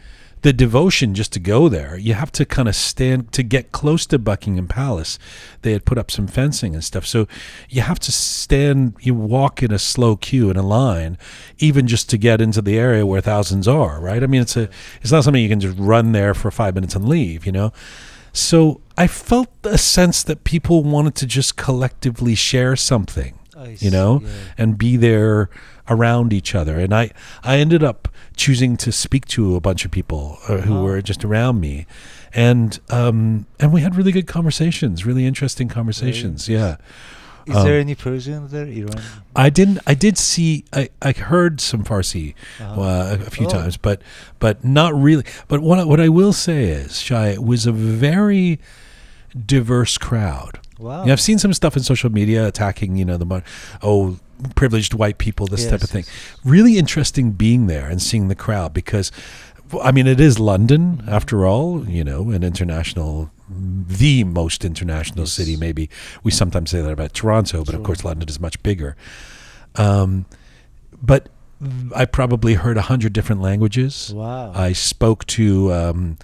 the 0.41 0.53
devotion 0.53 1.13
just 1.13 1.33
to 1.33 1.39
go 1.39 1.67
there, 1.67 1.97
you 1.97 2.13
have 2.13 2.31
to 2.33 2.45
kind 2.45 2.69
of 2.69 2.75
stand 2.75 3.31
to 3.33 3.43
get 3.43 3.71
close 3.71 4.05
to 4.07 4.17
Buckingham 4.17 4.67
Palace. 4.67 5.19
They 5.63 5.73
had 5.73 5.85
put 5.85 5.97
up 5.97 6.09
some 6.09 6.27
fencing 6.27 6.73
and 6.73 6.83
stuff. 6.83 7.05
So 7.05 7.27
you 7.69 7.81
have 7.81 7.99
to 7.99 8.11
stand, 8.11 8.95
you 9.01 9.13
walk 9.13 9.61
in 9.61 9.71
a 9.71 9.79
slow 9.79 10.15
queue 10.15 10.49
in 10.49 10.55
a 10.55 10.61
line, 10.61 11.17
even 11.57 11.87
just 11.87 12.09
to 12.11 12.17
get 12.17 12.39
into 12.39 12.61
the 12.61 12.77
area 12.77 13.05
where 13.05 13.21
thousands 13.21 13.67
are, 13.67 13.99
right? 13.99 14.23
I 14.23 14.27
mean, 14.27 14.41
it's 14.41 14.55
a, 14.55 14.69
it's 15.01 15.11
not 15.11 15.23
something 15.23 15.41
you 15.41 15.49
can 15.49 15.59
just 15.59 15.77
run 15.77 16.13
there 16.13 16.33
for 16.33 16.51
five 16.51 16.75
minutes 16.75 16.95
and 16.95 17.07
leave, 17.07 17.45
you 17.45 17.51
know? 17.51 17.73
So 18.31 18.79
I 18.97 19.07
felt 19.07 19.49
a 19.63 19.77
sense 19.77 20.23
that 20.23 20.43
people 20.43 20.83
wanted 20.83 21.15
to 21.15 21.25
just 21.25 21.57
collectively 21.57 22.35
share 22.35 22.75
something 22.75 23.39
I 23.59 23.75
you 23.79 23.91
know, 23.91 24.19
see, 24.19 24.25
yeah. 24.25 24.31
and 24.57 24.77
be 24.77 24.95
there 24.95 25.49
around 25.89 26.31
each 26.31 26.55
other. 26.55 26.79
And 26.79 26.93
I, 26.93 27.11
I 27.43 27.57
ended 27.57 27.83
up 27.83 28.07
choosing 28.39 28.77
to 28.77 28.91
speak 28.91 29.25
to 29.35 29.55
a 29.55 29.61
bunch 29.67 29.85
of 29.85 29.91
people 29.91 30.23
uh, 30.47 30.57
who 30.65 30.73
Wow. 30.75 30.83
were 30.83 31.01
just 31.01 31.23
around 31.25 31.59
me, 31.59 31.85
and 32.33 32.79
um, 32.89 33.45
and 33.59 33.73
we 33.73 33.81
had 33.81 33.95
really 33.97 34.11
good 34.13 34.27
conversations, 34.27 35.05
really 35.05 35.25
interesting 35.25 35.67
conversations. 35.69 36.47
Yeah, 36.47 36.77
Is 37.45 37.55
um, 37.57 37.65
there 37.65 37.79
any 37.79 37.95
Persian 37.95 38.47
there? 38.47 38.65
Iran? 38.81 39.01
I 39.35 39.49
didn't. 39.49 39.79
I 39.85 39.93
did 40.05 40.17
see. 40.17 40.63
I, 40.71 40.89
I 41.01 41.11
heard 41.11 41.59
some 41.61 41.83
Farsi 41.83 42.33
Uh-huh. 42.59 42.81
uh, 42.81 43.17
a, 43.19 43.27
a 43.27 43.29
few 43.29 43.47
Oh. 43.47 43.49
times, 43.57 43.77
but 43.77 44.01
but 44.39 44.63
not 44.63 44.91
really. 44.95 45.25
But 45.47 45.59
what 45.61 45.77
I- 45.79 45.85
what 45.91 45.99
I 45.99 46.09
will 46.09 46.33
say 46.33 46.59
is, 46.83 46.99
Shai, 47.01 47.27
it 47.37 47.43
was 47.43 47.65
a 47.67 47.71
very 47.73 48.59
diverse 49.45 49.97
crowd. 49.97 50.59
Wow. 50.79 51.03
Yeah, 51.05 51.11
I've 51.13 51.21
seen 51.21 51.39
some 51.39 51.53
stuff 51.53 51.75
in 51.77 51.83
social 51.83 52.09
media 52.11 52.47
attacking, 52.47 52.95
you 52.95 53.05
know, 53.05 53.17
the 53.17 53.43
oh 53.83 54.17
privileged 54.55 54.93
white 54.93 55.17
people, 55.17 55.47
this 55.47 55.65
type 55.67 55.83
of 55.83 55.89
thing. 55.89 56.03
yes. 56.05 56.37
Really 56.45 56.77
interesting 56.77 57.31
being 57.31 57.67
there 57.67 57.87
and 57.89 58.01
seeing 58.01 58.27
the 58.27 58.35
crowd 58.35 58.73
because, 58.73 59.11
I 59.83 59.91
mean, 59.91 60.07
it 60.07 60.19
is 60.19 60.39
London 60.39 61.03
Mhm. 61.05 61.11
after 61.11 61.45
all, 61.45 61.87
you 61.87 62.03
know, 62.03 62.31
an 62.31 62.43
international, 62.43 63.31
the 63.49 64.23
most 64.23 64.63
international 64.63 65.21
Yes. 65.25 65.33
city. 65.33 65.55
Maybe 65.57 65.89
we 66.23 66.31
sometimes 66.31 66.69
say 66.71 66.81
that 66.81 66.91
about 66.91 67.13
Toronto, 67.13 67.63
but 67.63 67.75
of 67.75 67.83
course 67.83 68.03
London 68.03 68.29
is 68.29 68.39
much 68.39 68.61
bigger. 68.63 68.95
Um, 69.75 70.25
but 71.01 71.29
I 71.95 72.05
probably 72.05 72.53
heard 72.53 72.77
a 72.77 72.83
hundred 72.83 73.11
different 73.13 73.41
languages. 73.41 74.13
Wow. 74.15 74.51
I 74.55 74.71
spoke 74.73 75.25
to 75.27 75.73
um, 75.73 76.17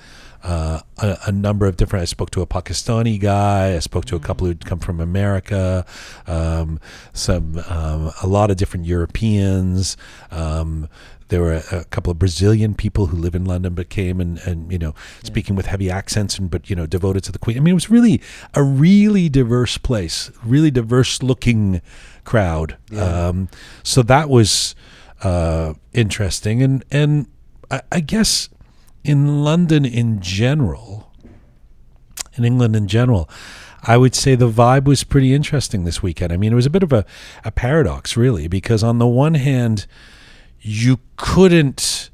uh, 0.45 0.79
a, 0.99 1.17
a 1.27 1.31
number 1.31 1.65
of 1.65 1.75
different. 1.75 2.03
I 2.03 2.05
spoke 2.05 2.29
to 2.31 2.41
a 2.41 2.45
Pakistani 2.47 3.19
guy. 3.19 3.75
I 3.75 3.79
spoke 3.79 4.05
to 4.05 4.15
a 4.15 4.19
couple 4.19 4.45
who'd 4.47 4.63
come 4.65 4.79
from 4.79 4.99
America. 4.99 5.85
Um, 6.27 6.79
some 7.13 7.57
um, 7.67 8.11
a 8.21 8.27
lot 8.27 8.51
of 8.51 8.57
different 8.57 8.85
Europeans. 8.85 9.97
Um, 10.31 10.87
there 11.29 11.41
were 11.41 11.53
a, 11.71 11.77
a 11.79 11.83
couple 11.85 12.11
of 12.11 12.19
Brazilian 12.19 12.75
people 12.75 13.07
who 13.07 13.17
live 13.17 13.33
in 13.33 13.45
London, 13.45 13.73
but 13.73 13.89
came 13.89 14.21
and, 14.21 14.37
and 14.39 14.71
you 14.71 14.77
know 14.77 14.93
Yeah. 15.23 15.27
speaking 15.27 15.55
with 15.55 15.65
heavy 15.65 15.89
accents 15.89 16.37
and 16.37 16.51
but 16.51 16.69
you 16.69 16.75
know 16.75 16.85
devoted 16.85 17.23
to 17.23 17.31
the 17.31 17.39
Queen. 17.39 17.57
I 17.57 17.61
mean, 17.61 17.71
it 17.71 17.81
was 17.81 17.89
really 17.89 18.21
a 18.53 18.61
really 18.61 19.27
diverse 19.29 19.79
place, 19.79 20.29
really 20.43 20.69
diverse 20.69 21.23
looking 21.23 21.81
crowd. 22.23 22.77
Yeah. 22.91 23.27
Um, 23.27 23.49
so 23.81 24.03
that 24.03 24.29
was 24.29 24.75
uh, 25.23 25.73
interesting, 25.93 26.61
and 26.61 26.83
and 26.91 27.25
I, 27.71 27.81
I 27.91 27.99
guess 28.01 28.49
in 29.05 29.43
London 29.43 29.85
in 29.85 30.19
general, 30.21 31.11
in 32.35 32.43
England 32.45 32.75
in 32.75 32.87
general, 32.87 33.29
I 33.83 33.97
would 33.97 34.15
say 34.15 34.35
the 34.35 34.49
vibe 34.49 34.85
was 34.85 35.03
pretty 35.03 35.33
interesting 35.33 35.83
this 35.85 36.01
weekend. 36.01 36.33
I 36.33 36.37
mean, 36.37 36.51
it 36.51 36.55
was 36.55 36.65
a 36.65 36.69
bit 36.71 36.83
of 36.83 36.91
a, 36.91 37.05
a 37.43 37.51
paradox, 37.51 38.17
really, 38.17 38.47
because 38.47 38.83
on 38.83 38.97
the 38.99 39.07
one 39.07 39.35
hand, 39.35 39.85
you 40.59 40.99
couldn't 41.17 42.09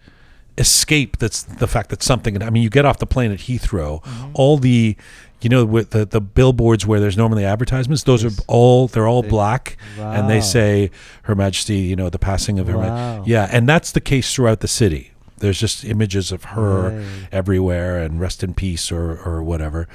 escape 0.58 1.18
that's 1.18 1.42
the 1.44 1.68
fact 1.68 1.90
that 1.90 2.04
something. 2.04 2.44
I 2.44 2.50
mean, 2.50 2.62
you 2.62 2.70
get 2.70 2.86
off 2.86 3.00
the 3.00 3.06
plane 3.08 3.32
at 3.32 3.40
Heathrow, 3.40 4.04
Mhm. 4.04 4.32
all 4.34 4.58
the, 4.58 4.98
you 5.40 5.50
know, 5.50 5.64
with 5.66 5.92
the 5.92 6.06
the 6.06 6.20
billboards 6.20 6.86
where 6.86 7.00
there's 7.00 7.16
normally 7.18 7.46
advertisements, 7.46 8.04
those 8.04 8.24
Yes. 8.24 8.38
are 8.38 8.44
all 8.48 8.88
they're 8.90 9.08
all 9.08 9.22
They- 9.22 9.30
black, 9.30 9.78
and 9.98 10.30
they 10.30 10.42
say 10.42 10.92
Her 11.24 11.36
Majesty, 11.36 11.78
you 11.78 11.96
know, 11.96 12.10
the 12.10 12.20
passing 12.20 12.60
of 12.60 12.68
Her. 12.68 12.78
Ma- 12.78 13.24
yeah, 13.26 13.48
and 13.52 13.68
that's 13.68 13.92
the 13.92 14.02
case 14.02 14.34
throughout 14.36 14.60
the 14.60 14.68
city. 14.68 15.12
There's 15.42 15.60
just 15.60 15.84
images 15.84 16.32
of 16.32 16.44
her 16.56 16.90
Right. 16.92 17.06
everywhere 17.32 18.00
and 18.02 18.20
rest 18.20 18.44
in 18.44 18.54
peace 18.54 18.92
or, 18.92 19.18
or 19.26 19.44
whatever. 19.44 19.88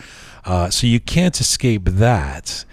Uh, 0.45 0.71
so 0.71 0.87
you 0.87 1.01
can't 1.01 1.41
escape 1.41 1.85
that. 1.87 2.65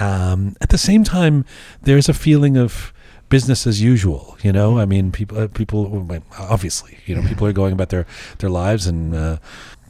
Um, 0.00 0.54
at 0.60 0.68
the 0.68 0.78
same 0.78 1.02
time, 1.04 1.44
there's 1.82 2.08
a 2.08 2.14
feeling 2.14 2.56
of 2.56 2.92
business 3.28 3.66
as 3.66 3.82
usual. 3.82 4.38
You 4.42 4.52
know, 4.52 4.78
I 4.78 4.86
mean, 4.86 5.10
people, 5.12 5.36
uh, 5.38 5.48
people, 5.48 6.06
obviously, 6.38 6.98
you 7.06 7.14
know, 7.14 7.22
people 7.28 7.46
are 7.46 7.52
going 7.52 7.72
about 7.72 7.88
their 7.90 8.06
their 8.38 8.48
lives 8.50 8.86
and 8.86 9.14
uh, 9.14 9.36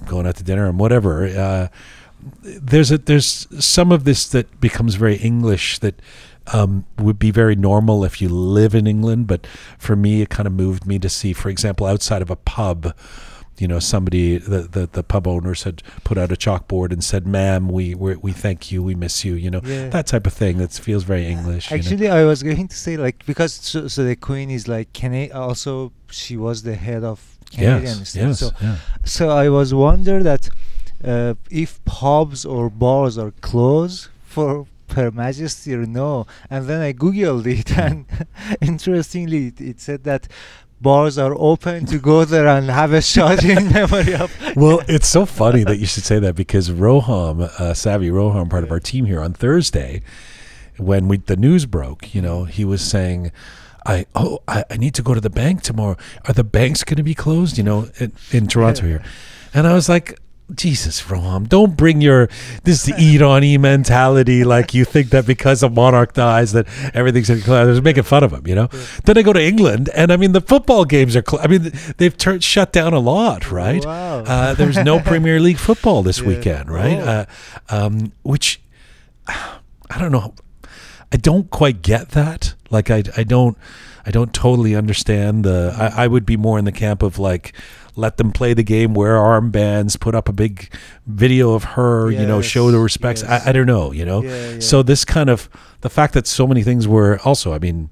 going 0.07 0.27
out 0.27 0.37
to 0.37 0.43
dinner 0.45 0.67
and 0.69 0.79
whatever. 0.79 1.27
Uh, 1.27 1.69
there's 2.43 2.91
a 2.91 2.99
there's 2.99 3.47
some 3.65 3.93
of 3.93 4.03
this 4.05 4.29
that 4.31 4.61
becomes 4.61 4.97
very 4.97 5.17
English 5.17 5.79
that 5.81 6.01
um, 6.53 6.85
would 6.99 7.19
be 7.19 7.31
very 7.31 7.57
normal 7.57 8.05
if 8.05 8.21
you 8.23 8.29
live 8.29 8.75
in 8.75 8.87
England, 8.87 9.27
but 9.27 9.47
for 9.79 9.97
me, 9.97 10.23
it 10.23 10.29
kind 10.31 10.47
of 10.47 10.53
moved 10.53 10.87
me 10.87 10.99
to 10.99 11.09
see, 11.09 11.33
for 11.33 11.49
example, 11.49 11.87
outside 11.87 12.23
of 12.23 12.31
a 12.31 12.37
pub, 12.37 12.95
you 13.59 13.67
know, 13.67 13.79
somebody 13.81 14.39
the 14.39 14.63
the, 14.63 14.87
the 14.87 15.03
pub 15.03 15.27
owners 15.27 15.65
had 15.65 15.83
put 16.05 16.17
out 16.17 16.31
a 16.31 16.37
chalkboard 16.37 16.93
and 16.93 17.03
said, 17.03 17.27
"Ma'am, 17.27 17.69
we 17.69 17.95
we 17.95 18.15
we 18.17 18.33
thank 18.33 18.71
you, 18.71 18.83
we 18.83 18.95
miss 18.95 19.25
you," 19.25 19.35
you 19.35 19.51
know, 19.51 19.61
Yeah. 19.65 19.89
that 19.89 20.07
type 20.07 20.27
of 20.29 20.33
thing. 20.33 20.59
That 20.59 20.73
feels 20.73 21.03
very 21.03 21.27
English. 21.27 21.71
you 21.71 21.77
know? 21.77 21.81
Actually, 21.83 22.09
I 22.09 22.25
was 22.25 22.43
going 22.45 22.69
to 22.69 22.77
say 22.77 22.97
like 22.97 23.27
because 23.27 23.53
so, 23.55 23.89
so 23.89 24.05
the 24.05 24.15
queen 24.17 24.51
is 24.51 24.69
like 24.69 24.93
Cana- 24.93 25.33
also 25.35 25.93
she 26.11 26.37
was 26.37 26.63
the 26.63 26.77
head 26.77 27.03
of 27.03 27.37
Canadian 27.51 27.99
yes, 27.99 28.15
yes, 28.15 28.39
So 28.39 28.51
yeah. 28.63 28.77
so 29.05 29.29
I 29.31 29.49
was 29.49 29.75
wonder 29.75 30.23
that 30.23 30.49
uh, 31.05 31.35
if 31.51 31.85
pubs 31.85 32.45
or 32.45 32.71
bars 32.71 33.19
are 33.19 33.33
closed 33.41 34.09
for 34.25 34.67
Her 34.93 35.11
Majesty 35.11 35.75
or 35.75 35.87
no, 35.87 36.27
and 36.51 36.67
then 36.67 36.81
I 36.81 36.93
googled 36.93 37.47
it, 37.47 37.77
and 37.79 38.07
interestingly, 38.61 39.49
it, 39.49 39.61
it 39.61 39.81
said 39.81 40.05
that 40.05 40.29
bars 40.81 41.19
are 41.19 41.35
open 41.37 41.87
to 41.87 41.99
go 41.99 42.25
there 42.25 42.47
and 42.47 42.71
have 42.71 42.93
a 42.93 43.03
shot 43.03 43.45
in 43.45 43.73
memory 43.73 44.15
of. 44.15 44.33
well, 44.57 44.81
it's 44.89 45.09
so 45.09 45.27
funny 45.27 45.65
that 45.65 45.79
you 45.79 45.87
should 45.87 46.05
say 46.05 46.19
that 46.19 46.35
because 46.35 46.71
Roham, 46.71 47.43
uh, 47.43 47.75
Savvy 47.75 48.11
Roham, 48.11 48.49
part 48.49 48.65
of 48.65 48.71
our 48.71 48.81
team 48.81 49.07
here 49.07 49.21
on 49.21 49.33
Thursday, 49.33 50.03
when 50.77 51.09
we 51.09 51.19
the 51.19 51.37
news 51.37 51.67
broke, 51.67 52.15
you 52.15 52.23
know, 52.23 52.45
he 52.45 52.65
was 52.65 52.83
saying, 52.83 53.33
"I 53.85 54.07
oh 54.15 54.39
I, 54.47 54.65
I 54.71 54.77
need 54.77 54.95
to 54.95 55.03
go 55.03 55.15
to 55.15 55.21
the 55.21 55.31
bank 55.31 55.63
tomorrow. 55.63 55.97
Are 56.27 56.35
the 56.35 56.45
banks 56.45 56.85
going 56.85 56.97
to 56.99 57.03
be 57.03 57.15
closed? 57.15 57.59
You 57.59 57.65
know, 57.65 57.91
in, 57.99 58.13
in 58.31 58.47
Toronto 58.47 58.87
here?" 58.87 59.03
And 59.53 59.67
I 59.67 59.75
was 59.75 59.89
like. 59.89 60.19
Jesus, 60.55 61.03
Roham, 61.03 61.47
don't 61.49 61.77
bring 61.77 62.01
your 62.01 62.29
this 62.65 62.89
Irani 62.89 63.59
mentality 63.61 64.45
like 64.45 64.73
you 64.73 64.85
think 64.87 65.11
that 65.11 65.27
because 65.27 65.63
a 65.63 65.69
monarch 65.69 66.15
dies 66.15 66.53
that 66.53 66.67
everything's 66.95 67.29
in 67.29 67.43
close. 67.43 67.75
They're 67.75 67.83
making 67.83 68.05
fun 68.05 68.25
of 68.25 68.33
him, 68.33 68.47
you 68.47 68.55
know. 68.55 68.69
Then 69.05 69.19
I 69.19 69.23
go 69.23 69.33
to 69.35 69.43
England, 69.43 69.91
and 69.95 70.11
I 70.11 70.17
mean 70.17 70.33
the 70.33 70.41
football 70.41 70.85
games 70.87 71.15
are. 71.17 71.23
Cl- 71.29 71.43
I 71.43 71.49
mean 71.49 71.71
they've 71.99 72.17
turned 72.17 72.43
shut 72.43 72.73
down 72.73 72.95
a 72.95 72.99
lot, 72.99 73.51
right? 73.51 73.85
Wow. 73.85 74.21
Uh, 74.21 74.55
there's 74.55 74.79
no 74.79 75.01
Premier 75.11 75.39
League 75.39 75.59
football 75.59 76.03
this 76.03 76.21
Yeah. 76.21 76.27
weekend, 76.29 76.71
right? 76.71 76.99
Oh. 76.99 77.05
Uh, 77.05 77.25
um, 77.69 78.13
which 78.23 78.61
I 79.29 79.99
don't 79.99 80.13
know. 80.13 80.35
I 81.13 81.17
don't 81.17 81.51
quite 81.51 81.83
get 81.83 82.11
that. 82.11 82.55
Like 82.71 82.91
I, 82.91 83.03
I 83.17 83.23
don't, 83.25 83.57
I 84.05 84.11
don't 84.11 84.33
totally 84.35 84.75
understand 84.75 85.45
the. 85.45 85.75
I, 85.77 86.05
I 86.05 86.07
would 86.07 86.27
be 86.27 86.37
more 86.37 86.59
in 86.59 86.65
the 86.67 86.73
camp 86.73 87.03
of 87.03 87.19
like, 87.19 87.55
let 87.99 88.17
them 88.17 88.31
play 88.31 88.55
the 88.55 88.63
game, 88.63 88.95
wear 88.95 89.17
armbands, 89.17 89.99
put 89.99 90.15
up 90.15 90.29
a 90.29 90.33
big 90.33 90.73
video 91.07 91.53
of 91.53 91.65
her, 91.65 92.13
you 92.13 92.25
know, 92.25 92.41
show 92.41 92.71
the 92.71 92.79
respects. 92.79 93.23
yes. 93.23 93.45
I, 93.45 93.51
I 93.51 93.53
don't 93.53 93.67
know, 93.67 93.91
you 93.91 94.05
know. 94.05 94.23
Yeah, 94.23 94.51
yeah. 94.53 94.61
So 94.61 94.85
this 94.85 95.05
kind 95.05 95.29
of 95.29 95.51
the 95.81 95.91
fact 95.91 96.15
that 96.15 96.27
so 96.29 96.47
many 96.47 96.63
things 96.63 96.87
were 96.87 97.19
also. 97.25 97.53
I 97.53 97.59
mean, 97.59 97.91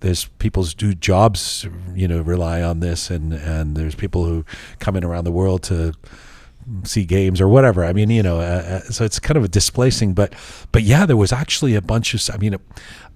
there's 0.00 0.24
people's 0.38 0.72
do 0.72 0.94
jobs, 0.94 1.68
you 1.94 2.08
know, 2.08 2.22
rely 2.22 2.62
on 2.62 2.80
this, 2.80 3.10
and 3.10 3.34
and 3.34 3.76
there's 3.76 3.94
people 3.94 4.24
who 4.24 4.46
come 4.78 4.96
in 4.96 5.04
around 5.04 5.24
the 5.24 5.32
world 5.32 5.62
to 5.64 5.92
see 6.84 7.04
games 7.04 7.40
or 7.40 7.48
whatever. 7.48 7.84
I 7.84 7.92
mean, 7.92 8.10
you 8.10 8.22
know, 8.22 8.38
uh, 8.40 8.42
uh, 8.42 8.80
so 8.90 9.04
it's 9.04 9.18
kind 9.18 9.36
of 9.36 9.44
a 9.44 9.48
displacing, 9.48 10.14
but 10.14 10.32
but 10.72 10.82
yeah, 10.82 11.06
there 11.06 11.16
was 11.16 11.32
actually 11.32 11.74
a 11.74 11.82
bunch 11.82 12.14
of. 12.14 12.34
I 12.34 12.38
mean, 12.38 12.56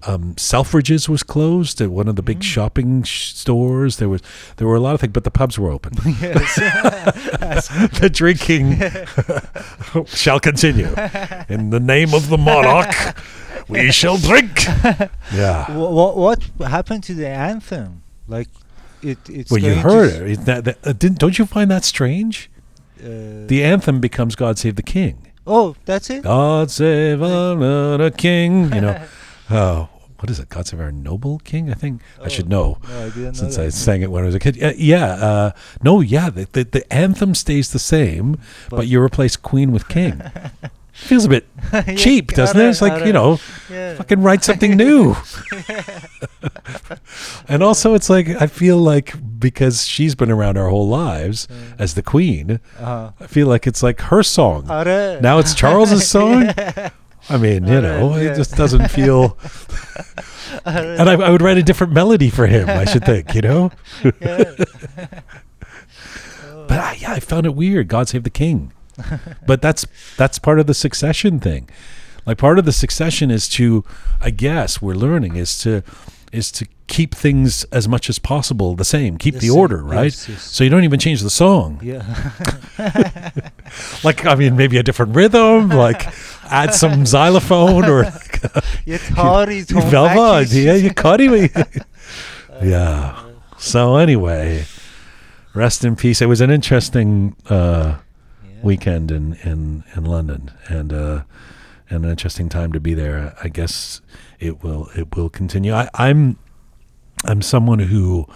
um, 0.07 0.35
Selfridges 0.35 1.09
was 1.09 1.23
closed 1.23 1.81
at 1.81 1.89
one 1.89 2.07
of 2.07 2.15
the 2.15 2.21
big 2.21 2.43
shopping 2.43 3.03
sh- 3.03 3.33
stores. 3.33 3.97
There 3.97 4.09
was 4.09 4.21
there 4.57 4.67
were 4.67 4.75
a 4.75 4.79
lot 4.79 4.93
of 4.95 5.01
things, 5.01 5.13
but 5.13 5.23
the 5.23 5.31
pubs 5.31 5.57
were 5.59 5.69
open. 5.71 5.93
yes. 6.21 6.55
the 7.99 8.09
drinking 8.11 8.79
shall 10.07 10.39
continue 10.39 10.93
in 11.49 11.69
the 11.71 11.79
name 11.79 12.13
of 12.13 12.29
the 12.29 12.37
monarch. 12.37 13.17
We 13.67 13.91
shall 13.91 14.17
drink. 14.17 14.65
Yeah. 15.33 15.75
what, 15.77 16.17
what 16.17 16.43
happened 16.69 17.03
to 17.03 17.13
the 17.13 17.27
anthem? 17.27 18.01
Like, 18.27 18.47
it 19.03 19.17
it's. 19.29 19.51
Well, 19.51 19.61
you 19.61 19.75
heard. 19.75 20.27
It- 20.29 20.45
That, 20.45 20.65
that, 20.65 20.77
uh, 20.87 20.93
didn't, 20.93 21.19
don't 21.19 21.37
you 21.37 21.45
find 21.45 21.69
that 21.69 21.83
strange? 21.83 22.49
Uh, 22.99 23.47
The 23.47 23.63
anthem 23.63 23.99
becomes 23.99 24.35
"God 24.35 24.57
Save 24.59 24.75
the 24.75 24.83
King." 24.83 25.27
oh, 25.47 25.75
that's 25.85 26.09
it. 26.11 26.23
God 26.23 26.69
save 26.69 27.21
our 27.23 28.09
king. 28.11 28.71
You 28.73 28.81
know, 28.81 29.01
oh, 29.49 29.89
what 30.19 30.29
is 30.29 30.39
it? 30.39 30.49
God 30.49 30.67
save 30.67 30.79
our 30.79 30.91
noble 30.91 31.39
king. 31.39 31.71
I 31.71 31.73
think 31.73 32.01
I 32.21 32.27
should 32.27 32.47
know 32.49 32.77
No, 32.87 33.05
I 33.05 33.09
since 33.33 33.57
I 33.57 33.69
sang 33.69 34.01
it 34.03 34.11
when 34.11 34.23
I 34.23 34.27
was 34.27 34.35
a 34.35 34.39
kid. 34.39 34.61
Uh, 34.61 34.73
yeah, 34.75 35.05
uh, 35.13 35.51
no, 35.81 36.01
yeah. 36.01 36.29
The, 36.29 36.45
the 36.51 36.63
the 36.65 36.93
anthem 36.93 37.33
stays 37.35 37.71
the 37.71 37.79
same, 37.79 38.33
but, 38.69 38.77
But- 38.77 38.87
you 38.87 39.01
replace 39.01 39.35
queen 39.37 39.71
with 39.71 39.87
king. 39.87 40.21
Feels 40.99 41.25
a 41.25 41.29
bit 41.29 41.47
Yeah, 41.73 41.95
cheap, 41.95 42.27
doesn't 42.33 42.59
it? 42.59 42.69
It's 42.69 42.81
like 42.81 43.05
you 43.05 43.13
know, 43.13 43.39
Yeah. 43.69 43.95
fucking 43.95 44.21
write 44.21 44.43
something 44.43 44.75
new. 44.75 45.15
and 47.47 47.63
also, 47.63 47.93
it's 47.93 48.09
like 48.09 48.27
I 48.41 48.47
feel 48.47 48.77
like 48.77 49.13
because 49.39 49.87
she's 49.87 50.13
been 50.15 50.29
around 50.31 50.57
our 50.57 50.69
whole 50.69 50.87
lives 50.87 51.47
as 51.79 51.93
the 51.95 52.03
queen, 52.03 52.59
Uh-huh. 52.79 53.11
I 53.19 53.27
feel 53.27 53.47
like 53.47 53.65
it's 53.65 53.81
like 53.81 54.01
her 54.01 54.23
song. 54.23 54.65
Now 54.67 55.39
it's 55.39 55.53
Charles's 55.55 56.07
song. 56.07 56.49
I 57.29 57.37
mean, 57.37 57.65
you 57.67 57.81
know, 57.81 58.13
it 58.15 58.35
just 58.35 58.55
doesn't 58.55 58.89
feel. 58.89 59.37
and 60.65 61.09
I, 61.09 61.13
I 61.13 61.29
would 61.29 61.41
write 61.41 61.57
a 61.57 61.63
different 61.63 61.93
melody 61.93 62.29
for 62.29 62.45
him. 62.47 62.69
I 62.69 62.85
should 62.85 63.05
think, 63.05 63.33
you 63.35 63.41
know. 63.41 63.71
But 66.67 66.77
I, 66.79 66.97
yeah, 66.99 67.13
I 67.13 67.19
found 67.19 67.45
it 67.45 67.55
weird. 67.55 67.87
God 67.87 68.07
save 68.09 68.23
the 68.23 68.29
king. 68.29 68.71
but 69.47 69.61
that's 69.61 69.85
that's 70.17 70.39
part 70.39 70.59
of 70.59 70.67
the 70.67 70.73
succession 70.73 71.39
thing. 71.39 71.69
Like 72.25 72.37
part 72.37 72.59
of 72.59 72.65
the 72.65 72.71
succession 72.71 73.31
is 73.31 73.47
to, 73.49 73.83
I 74.21 74.29
guess 74.29 74.81
we're 74.81 74.95
learning 74.95 75.35
is 75.35 75.57
to 75.59 75.83
is 76.31 76.51
to 76.51 76.67
keep 76.85 77.15
things 77.15 77.63
as 77.65 77.87
much 77.87 78.09
as 78.09 78.19
possible 78.19 78.75
the 78.75 78.85
same. 78.85 79.17
Keep 79.17 79.35
the, 79.35 79.39
the 79.39 79.49
order, 79.49 79.83
right? 79.83 80.05
Yes, 80.05 80.29
yes. 80.29 80.43
So 80.43 80.63
you 80.63 80.69
don't 80.69 80.83
even 80.83 80.99
change 80.99 81.21
the 81.21 81.29
song. 81.29 81.79
Yeah. 81.81 82.03
like 84.03 84.25
I 84.25 84.35
mean, 84.35 84.55
maybe 84.55 84.77
a 84.77 84.83
different 84.83 85.15
rhythm, 85.15 85.69
like 85.69 86.07
add 86.45 86.73
some 86.73 87.05
xylophone 87.05 87.85
or. 87.85 88.03
Like 88.03 88.43
a, 88.43 88.63
velvet, 89.81 90.51
yeah, 90.51 90.75
you 90.75 90.91
me. 91.31 91.49
yeah. 92.63 93.23
So 93.57 93.97
anyway, 93.97 94.65
rest 95.53 95.83
in 95.83 95.95
peace. 95.95 96.21
It 96.21 96.27
was 96.27 96.41
an 96.41 96.51
interesting. 96.51 97.35
Uh, 97.49 97.97
yeah. 98.59 98.65
weekend 98.65 99.11
in, 99.11 99.33
in, 99.43 99.83
in 99.95 100.05
London, 100.05 100.51
and 100.67 100.93
uh, 100.93 101.23
and 101.89 102.05
an 102.05 102.11
interesting 102.11 102.49
time 102.49 102.71
to 102.73 102.79
be 102.79 102.93
there. 102.93 103.35
I 103.43 103.49
guess 103.49 104.01
it 104.39 104.63
will 104.63 104.89
it 104.95 105.15
will 105.15 105.29
continue. 105.29 105.73
I, 105.73 105.89
I'm 105.93 106.37
I'm 107.25 107.41
someone 107.41 107.79
who 107.79 108.27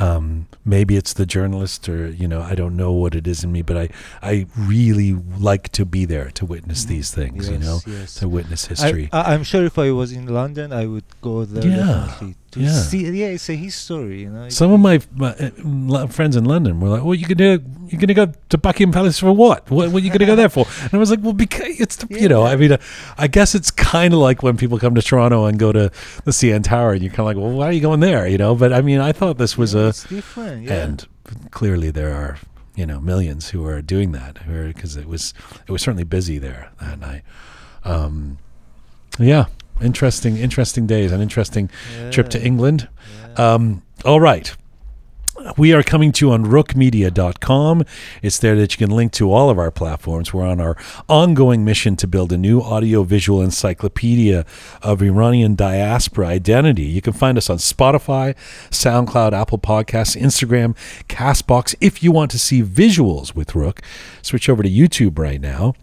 um, 0.00 0.48
maybe 0.64 0.96
it's 0.96 1.12
the 1.12 1.26
journalist 1.26 1.88
or 1.88 2.08
you 2.08 2.26
know 2.26 2.40
I 2.42 2.54
don't 2.54 2.76
know 2.76 2.92
what 2.92 3.14
it 3.14 3.26
is 3.26 3.44
in 3.44 3.52
me, 3.52 3.62
but 3.62 3.76
I 3.76 3.88
I 4.22 4.46
really 4.56 5.12
like 5.12 5.70
to 5.70 5.84
be 5.84 6.04
there 6.04 6.30
to 6.32 6.44
witness 6.44 6.84
these 6.84 7.12
things. 7.12 7.48
you 7.48 7.58
know, 7.58 7.80
yes. 7.86 8.16
to 8.16 8.28
witness 8.28 8.66
history. 8.66 9.08
I, 9.12 9.34
I'm 9.34 9.44
sure 9.44 9.64
if 9.64 9.78
I 9.78 9.90
was 9.90 10.12
in 10.12 10.26
London, 10.26 10.72
I 10.72 10.86
would 10.86 11.04
go 11.20 11.44
there 11.44 11.64
Yeah, 11.64 12.06
definitely 12.08 12.36
to 12.54 12.60
yeah. 12.60 12.72
see. 12.72 13.10
Yeah, 13.10 13.26
it's 13.26 13.48
a 13.48 13.54
history, 13.54 14.22
you 14.22 14.30
know. 14.30 14.48
Some 14.48 14.72
of 14.72 14.80
my, 14.80 15.00
my 15.14 15.30
uh, 15.32 16.06
friends 16.06 16.36
in 16.36 16.44
London 16.44 16.80
were 16.80 16.88
like, 16.88 17.04
"Well, 17.04 17.14
you 17.14 17.26
gonna 17.26 17.60
you're 17.88 18.00
gonna 18.00 18.14
go 18.14 18.32
to 18.48 18.58
Buckingham 18.58 18.92
Palace 18.92 19.18
for 19.18 19.32
what? 19.32 19.70
What, 19.70 19.90
what 19.90 20.02
are 20.02 20.06
you 20.06 20.10
gonna 20.10 20.26
go 20.26 20.36
there 20.36 20.48
for?" 20.48 20.66
And 20.82 20.94
I 20.94 20.98
was 20.98 21.10
like, 21.10 21.20
"Well, 21.20 21.32
because 21.32 21.80
it's 21.80 21.96
the, 21.96 22.06
you 22.18 22.28
know, 22.28 22.44
I 22.44 22.56
mean, 22.56 22.72
uh, 22.72 22.78
I 23.18 23.26
guess 23.26 23.54
it's 23.54 23.70
kind 23.70 24.14
of 24.14 24.20
like 24.20 24.42
when 24.42 24.56
people 24.56 24.78
come 24.78 24.94
to 24.94 25.02
Toronto 25.02 25.46
and 25.46 25.58
go 25.58 25.72
to 25.72 25.90
the 26.24 26.30
CN 26.30 26.62
Tower, 26.62 26.92
and 26.92 27.02
you're 27.02 27.10
kind 27.10 27.20
of 27.20 27.26
like, 27.26 27.36
well, 27.36 27.50
why 27.50 27.66
are 27.66 27.72
you 27.72 27.80
going 27.80 28.00
there? 28.00 28.26
You 28.26 28.38
know? 28.38 28.54
But 28.54 28.72
I 28.72 28.80
mean, 28.80 29.00
I 29.00 29.12
thought 29.12 29.36
this 29.38 29.58
was 29.58 29.74
yeah, 29.74 29.80
a, 29.80 29.88
it's 29.88 30.04
different. 30.04 30.62
Yeah. 30.64 30.84
and 30.84 31.06
clearly 31.50 31.90
there 31.90 32.14
are 32.14 32.38
you 32.76 32.86
know 32.86 33.00
millions 33.00 33.50
who 33.50 33.66
are 33.66 33.80
doing 33.82 34.12
that 34.12 34.38
because 34.46 34.96
it 34.96 35.06
was 35.06 35.34
it 35.66 35.72
was 35.72 35.82
certainly 35.82 36.04
busy 36.04 36.38
there 36.38 36.70
that 36.80 36.98
night. 37.00 37.22
Um, 37.84 38.38
yeah, 39.18 39.46
interesting, 39.80 40.36
interesting 40.36 40.86
days, 40.86 41.12
an 41.12 41.20
interesting 41.20 41.70
trip 42.10 42.28
to 42.30 42.42
England. 42.42 42.88
yeah. 43.36 43.54
Um, 43.54 43.82
all 44.04 44.20
right. 44.20 44.54
We 45.56 45.72
are 45.72 45.82
coming 45.82 46.12
to 46.12 46.26
you 46.26 46.32
on 46.32 46.44
roqemedia.com. 46.44 47.84
It's 48.22 48.38
there 48.38 48.54
that 48.54 48.72
you 48.72 48.86
can 48.86 48.94
link 48.94 49.12
to 49.12 49.32
all 49.32 49.50
of 49.50 49.58
our 49.58 49.72
platforms. 49.72 50.32
We're 50.32 50.46
on 50.46 50.60
our 50.60 50.76
ongoing 51.08 51.64
mission 51.64 51.96
to 51.96 52.06
build 52.06 52.32
a 52.32 52.38
new 52.38 52.60
audiovisual 52.60 53.42
encyclopedia 53.42 54.46
of 54.80 55.02
Iranian 55.02 55.56
diaspora 55.56 56.28
identity. 56.28 56.84
You 56.84 57.02
can 57.02 57.12
find 57.12 57.36
us 57.36 57.50
on 57.50 57.58
Spotify, 57.58 58.36
SoundCloud, 58.70 59.32
Apple 59.32 59.58
Podcasts, 59.58 60.16
Instagram, 60.18 60.76
Castbox. 61.08 61.74
If 61.80 62.02
you 62.02 62.12
want 62.12 62.30
to 62.30 62.38
see 62.38 62.62
visuals 62.62 63.34
with 63.34 63.50
Roqe, 63.50 63.82
switch 64.22 64.48
over 64.48 64.62
to 64.62 64.70
YouTube 64.70 65.18
right 65.18 65.40
now. 65.40 65.74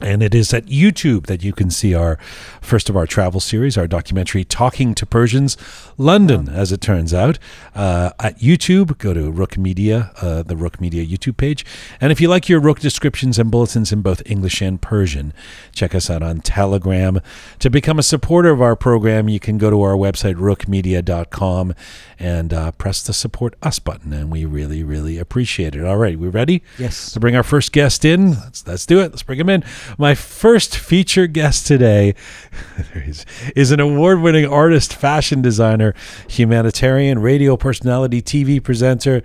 And 0.00 0.22
it 0.22 0.34
is 0.34 0.54
at 0.54 0.66
YouTube 0.66 1.26
that 1.26 1.42
you 1.42 1.52
can 1.52 1.70
see 1.70 1.94
our 1.94 2.18
first 2.60 2.88
of 2.88 2.96
our 2.96 3.06
travel 3.06 3.40
series, 3.40 3.76
our 3.76 3.86
documentary 3.86 4.44
Talking 4.44 4.94
to 4.94 5.04
Persians, 5.04 5.56
London, 5.98 6.48
as 6.48 6.72
it 6.72 6.80
turns 6.80 7.12
out. 7.12 7.38
Uh, 7.74 8.10
at 8.18 8.38
YouTube, 8.38 8.96
go 8.98 9.12
to 9.12 9.30
Roqe 9.30 9.58
Media, 9.58 10.12
uh, 10.22 10.42
the 10.42 10.54
Roqe 10.54 10.80
Media 10.80 11.04
YouTube 11.04 11.36
page. 11.36 11.66
And 12.00 12.10
if 12.10 12.20
you 12.20 12.28
like 12.28 12.48
your 12.48 12.60
Roqe 12.60 12.80
descriptions 12.80 13.38
and 13.38 13.50
bulletins 13.50 13.92
in 13.92 14.00
both 14.00 14.22
English 14.24 14.62
and 14.62 14.80
Persian, 14.80 15.34
check 15.72 15.94
us 15.94 16.08
out 16.08 16.22
on 16.22 16.40
Telegram. 16.40 17.20
To 17.58 17.68
become 17.70 17.98
a 17.98 18.02
supporter 18.02 18.50
of 18.50 18.62
our 18.62 18.76
program, 18.76 19.28
you 19.28 19.40
can 19.40 19.58
go 19.58 19.68
to 19.68 19.82
our 19.82 19.94
website, 19.94 20.36
roqemedia.com, 20.36 21.74
and 22.18 22.54
uh, 22.54 22.72
press 22.72 23.02
the 23.02 23.12
support 23.12 23.54
us 23.62 23.78
button. 23.78 24.12
And 24.12 24.30
we 24.30 24.44
really, 24.44 24.82
really 24.82 25.18
appreciate 25.18 25.74
it. 25.74 25.84
All 25.84 25.96
right, 25.96 26.18
we 26.18 26.28
ready? 26.28 26.62
Yes. 26.78 27.12
to 27.12 27.20
bring 27.20 27.36
our 27.36 27.42
first 27.42 27.72
guest 27.72 28.04
in. 28.04 28.32
Let's, 28.32 28.66
let's 28.66 28.86
do 28.86 29.00
it. 29.00 29.10
Let's 29.10 29.22
bring 29.22 29.38
him 29.38 29.48
in. 29.48 29.64
My 29.98 30.14
first 30.14 30.76
feature 30.76 31.26
guest 31.26 31.66
today 31.66 32.14
is, 32.94 33.26
is 33.54 33.70
an 33.70 33.80
award 33.80 34.20
winning 34.20 34.46
artist, 34.46 34.94
fashion 34.94 35.42
designer, 35.42 35.94
humanitarian, 36.28 37.20
radio 37.20 37.56
personality, 37.56 38.22
TV 38.22 38.62
presenter, 38.62 39.22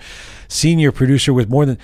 senior 0.47 0.91
producer 0.91 1.33
with 1.33 1.49
more 1.49 1.65
than. 1.65 1.77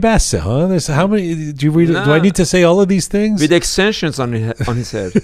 Basse, 0.00 0.32
huh? 0.32 0.66
There's, 0.66 0.88
how 0.88 1.06
many? 1.06 1.52
Do, 1.52 1.66
you 1.66 1.72
read, 1.72 1.88
do 1.88 1.96
I 1.96 2.20
need 2.20 2.34
to 2.34 2.44
say 2.44 2.62
all 2.64 2.80
of 2.80 2.88
these 2.88 3.08
things? 3.08 3.40
with 3.40 3.52
extensions 3.52 4.18
on 4.18 4.32
his, 4.32 4.68
on 4.68 4.76
his 4.76 4.90
head. 4.90 5.12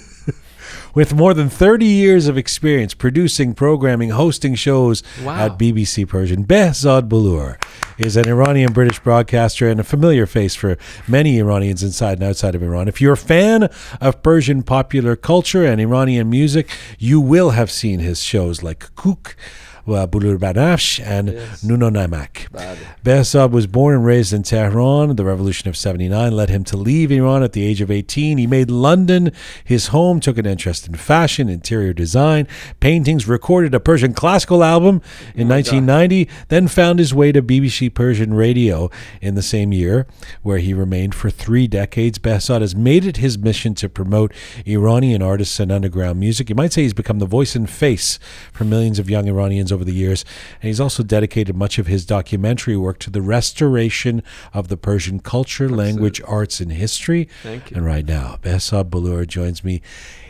with 0.93 1.13
more 1.13 1.33
than 1.33 1.49
30 1.49 1.85
years 1.85 2.27
of 2.27 2.37
experience 2.37 2.93
producing, 2.93 3.53
programming, 3.53 4.09
hosting 4.11 4.55
shows 4.55 5.01
Wow. 5.23 5.45
at 5.45 5.57
BBC 5.57 6.05
Persian. 6.07 6.43
Behzad 6.45 7.07
Bulur 7.09 7.55
is 7.97 8.15
an 8.15 8.27
Iranian 8.27 8.73
British 8.73 8.99
broadcaster 8.99 9.67
and 9.69 9.79
a 9.79 9.83
familiar 9.83 10.25
face 10.25 10.55
for 10.55 10.77
many 11.07 11.39
Iranians 11.39 11.83
inside 11.83 12.19
and 12.19 12.23
outside 12.23 12.55
of 12.55 12.63
Iran. 12.63 12.87
If 12.87 13.01
you're 13.01 13.13
a 13.13 13.17
fan 13.17 13.69
of 14.01 14.21
Persian 14.23 14.63
popular 14.63 15.15
culture 15.15 15.65
and 15.65 15.79
Iranian 15.81 16.29
music, 16.29 16.69
you 16.99 17.19
will 17.19 17.51
have 17.51 17.71
seen 17.71 17.99
his 17.99 18.21
shows 18.21 18.61
like 18.63 18.89
Kuk. 18.95 19.35
Uh, 19.85 20.07
Bulur 20.07 20.37
Banafsh 20.37 21.05
and 21.05 21.27
Yes. 21.33 21.61
Nuno 21.63 21.89
Naimak. 21.89 22.49
Bad. 22.53 22.77
Behzad 23.03 23.51
was 23.51 23.67
born 23.67 23.95
and 23.95 24.05
raised 24.05 24.31
in 24.31 24.41
Tehran. 24.43 25.15
The 25.17 25.25
revolution 25.25 25.67
of 25.67 25.75
79 25.75 26.31
led 26.31 26.49
him 26.49 26.63
to 26.65 26.77
leave 26.77 27.11
Iran 27.11 27.43
at 27.43 27.51
the 27.51 27.65
age 27.65 27.81
of 27.81 27.91
18. 27.91 28.37
He 28.37 28.47
made 28.47 28.71
London 28.71 29.31
his 29.65 29.87
home, 29.87 30.21
took 30.21 30.37
an 30.37 30.45
interest 30.45 30.87
in 30.87 30.93
fashion, 30.95 31.49
interior 31.49 31.91
design, 31.91 32.47
paintings, 32.79 33.27
recorded 33.27 33.73
a 33.75 33.79
Persian 33.81 34.13
classical 34.13 34.63
album 34.63 35.01
in 35.35 35.49
1990, 35.49 36.29
then 36.47 36.69
found 36.69 36.99
his 36.99 37.13
way 37.13 37.33
to 37.33 37.41
BBC 37.41 37.93
Persian 37.93 38.33
Radio 38.33 38.89
in 39.21 39.35
the 39.35 39.41
same 39.41 39.73
year, 39.73 40.07
where 40.43 40.59
he 40.59 40.73
remained 40.73 41.13
for 41.13 41.29
three 41.29 41.67
decades. 41.67 42.19
Behzad 42.19 42.61
has 42.61 42.73
made 42.73 43.05
it 43.05 43.17
his 43.17 43.37
mission 43.37 43.75
to 43.75 43.89
promote 43.89 44.31
Iranian 44.65 45.21
artists 45.21 45.59
and 45.59 45.73
underground 45.73 46.21
music. 46.21 46.47
You 46.49 46.55
might 46.55 46.71
say 46.71 46.83
he's 46.83 46.93
become 46.93 47.19
the 47.19 47.25
voice 47.25 47.53
and 47.53 47.69
face 47.69 48.17
for 48.53 48.63
millions 48.63 48.97
of 48.97 49.09
young 49.09 49.27
Iranians 49.27 49.72
over 49.73 49.83
the 49.83 49.93
years. 49.93 50.23
And 50.61 50.67
he's 50.69 50.79
also 50.79 51.03
dedicated 51.03 51.55
much 51.55 51.77
of 51.79 51.87
his 51.87 52.05
documentary 52.05 52.77
work 52.77 52.99
to 52.99 53.09
the 53.09 53.21
restoration 53.21 54.23
of 54.53 54.67
the 54.69 54.77
Persian 54.77 55.19
culture, 55.19 55.67
language, 55.67 56.21
arts, 56.25 56.59
and 56.61 56.71
history. 56.71 57.27
Thank 57.43 57.71
you. 57.71 57.77
And 57.77 57.85
right 57.85 58.05
now, 58.05 58.37
Behzad 58.41 58.89
Bulur 58.89 59.27
joins 59.27 59.63
me 59.63 59.81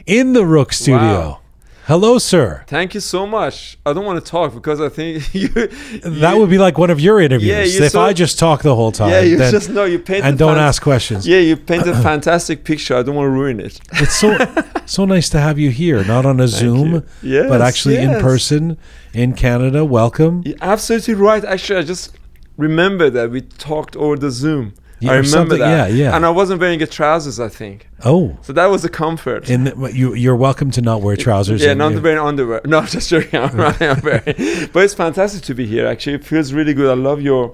in 0.06 0.34
the 0.34 0.41
Roqe 0.41 0.73
studio. 0.73 0.97
Wow. 0.99 1.39
Hello, 1.86 2.17
sir. 2.17 2.63
Thank 2.67 2.93
you 2.93 3.01
so 3.01 3.27
much. 3.27 3.77
I 3.86 3.91
don't 3.91 4.06
want 4.06 4.23
to 4.23 4.32
talk 4.32 4.53
because 4.53 4.79
I 4.79 4.88
think 4.88 5.34
you. 5.41 5.49
That 5.49 6.38
would 6.38 6.49
be 6.49 6.58
like 6.58 6.77
one 6.77 6.89
of 6.89 7.01
your 7.01 7.19
interviews. 7.19 7.49
Yeah, 7.49 7.63
you 7.63 7.84
if 7.86 7.91
so- 7.91 7.99
I 8.01 8.13
just 8.13 8.39
talk 8.39 8.62
the 8.62 8.73
whole 8.73 8.93
time, 8.93 9.10
Yeah, 9.12 9.19
you 9.19 9.36
then- 9.36 9.51
just 9.51 9.69
know 9.69 9.84
you 9.84 9.99
paint 9.99 10.23
and 10.23 10.38
don't 10.38 10.56
fan- 10.56 10.63
ask 10.63 10.82
questions. 10.82 11.27
Yeah, 11.27 11.39
you 11.39 11.58
paint 11.58 11.86
a 11.86 11.93
fantastic 12.10 12.63
picture. 12.63 12.95
I 12.95 13.03
don't 13.03 13.15
want 13.15 13.25
to 13.25 13.32
ruin 13.32 13.60
it. 13.60 13.82
It's 13.95 14.15
so 14.15 14.38
so 14.86 15.03
nice 15.03 15.27
to 15.32 15.39
have 15.41 15.60
you 15.60 15.71
here, 15.71 16.06
not 16.06 16.25
on 16.25 16.39
a 16.39 16.47
Zoom. 16.47 17.03
Yes, 17.21 17.49
but 17.49 17.62
actually 17.62 17.97
in 17.97 18.12
person 18.21 18.77
in 19.13 19.34
Canada. 19.34 19.86
Welcome. 19.86 20.41
You're 20.45 20.56
absolutely 20.62 21.13
right. 21.15 21.43
Actually, 21.45 21.80
I 21.80 21.84
just 21.84 22.15
remember 22.58 23.10
that 23.10 23.30
we 23.32 23.41
talked 23.41 23.95
over 23.95 24.17
the 24.17 24.32
Zoom. 24.32 24.73
Yeah, 24.99 25.12
I 25.12 25.15
remember 25.15 25.58
that. 25.58 25.69
yeah, 25.69 25.88
yeah. 25.88 26.15
And 26.15 26.26
I 26.26 26.30
wasn't 26.30 26.62
wearing 26.62 26.82
a 26.82 26.88
trousers, 26.88 27.38
I 27.38 27.49
think. 27.49 27.89
Oh, 28.06 28.38
So 28.41 28.54
that 28.54 28.67
was 28.67 28.86
a 28.86 28.89
comfort. 28.89 29.49
and 29.49 29.73
you 29.93 30.13
you're 30.13 30.36
welcome 30.38 30.71
to 30.71 30.82
not 30.82 31.02
wear 31.02 31.17
trousers. 31.17 31.62
yeah, 31.62 31.73
not 31.73 32.02
wearing 32.02 32.19
underwear. 32.19 32.62
No, 32.65 32.82
just 32.86 33.10
joking. 33.10 33.38
I'm, 33.39 33.60
I'm 33.82 33.99
wearing. 34.02 34.69
But 34.71 34.84
it's 34.86 34.93
fantastic 34.93 35.43
to 35.43 35.54
be 35.54 35.65
here. 35.65 35.88
Actually, 35.88 36.15
it 36.15 36.23
feels 36.23 36.54
really 36.54 36.73
good. 36.73 36.89
I 36.89 36.93
love 36.93 37.21
your 37.21 37.54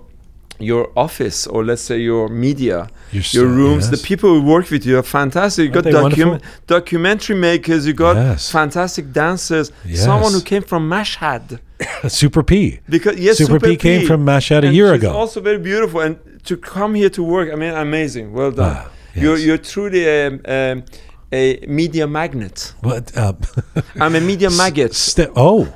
your 0.59 0.91
office, 0.95 1.47
or 1.47 1.63
let's 1.63 1.81
say 1.81 1.97
your 1.99 2.27
media, 2.29 2.89
You're 3.11 3.23
your 3.31 3.45
rooms. 3.47 3.89
yes. 3.89 3.99
The 4.01 4.05
people 4.07 4.29
who 4.33 4.41
work 4.45 4.69
with 4.69 4.85
you 4.85 4.97
are 4.99 5.03
fantastic. 5.03 5.73
You 5.73 5.81
Aren't 5.81 5.91
got 5.91 6.11
docu- 6.11 6.41
documentary 6.67 7.35
makers. 7.37 7.87
You 7.87 7.93
got 7.93 8.15
Yes. 8.15 8.51
fantastic 8.51 9.11
dancers. 9.13 9.71
Yes. 9.85 10.03
Someone 10.03 10.33
who 10.33 10.41
came 10.41 10.61
from 10.63 10.89
Mashhad. 10.89 11.59
Super 12.07 12.43
P. 12.43 12.79
Because 12.89 13.17
yes, 13.19 13.37
Super 13.37 13.59
P 13.59 13.77
came 13.77 14.05
from 14.05 14.25
Mashhad 14.25 14.63
a 14.67 14.73
year 14.73 14.93
she's 14.93 15.03
ago. 15.03 15.11
Also 15.17 15.39
very 15.41 15.59
beautiful, 15.59 16.01
and 16.01 16.17
to 16.43 16.57
come 16.57 16.93
here 16.95 17.09
to 17.09 17.23
work, 17.23 17.51
I 17.51 17.55
mean, 17.55 17.73
amazing. 17.73 18.33
Well 18.33 18.51
done. 18.51 18.75
Ah, 18.77 18.89
You're 19.15 19.37
you're 19.37 19.57
truly 19.57 20.03
um, 20.09 20.41
um, 20.45 20.83
a 21.31 21.43
media 21.67 22.05
magnet. 22.07 22.73
What? 22.81 23.15
Uh, 23.15 23.33
I'm 24.03 24.15
a 24.15 24.19
media 24.21 24.49
maggot. 24.49 24.93
Ste- 24.93 25.31
oh, 25.35 25.67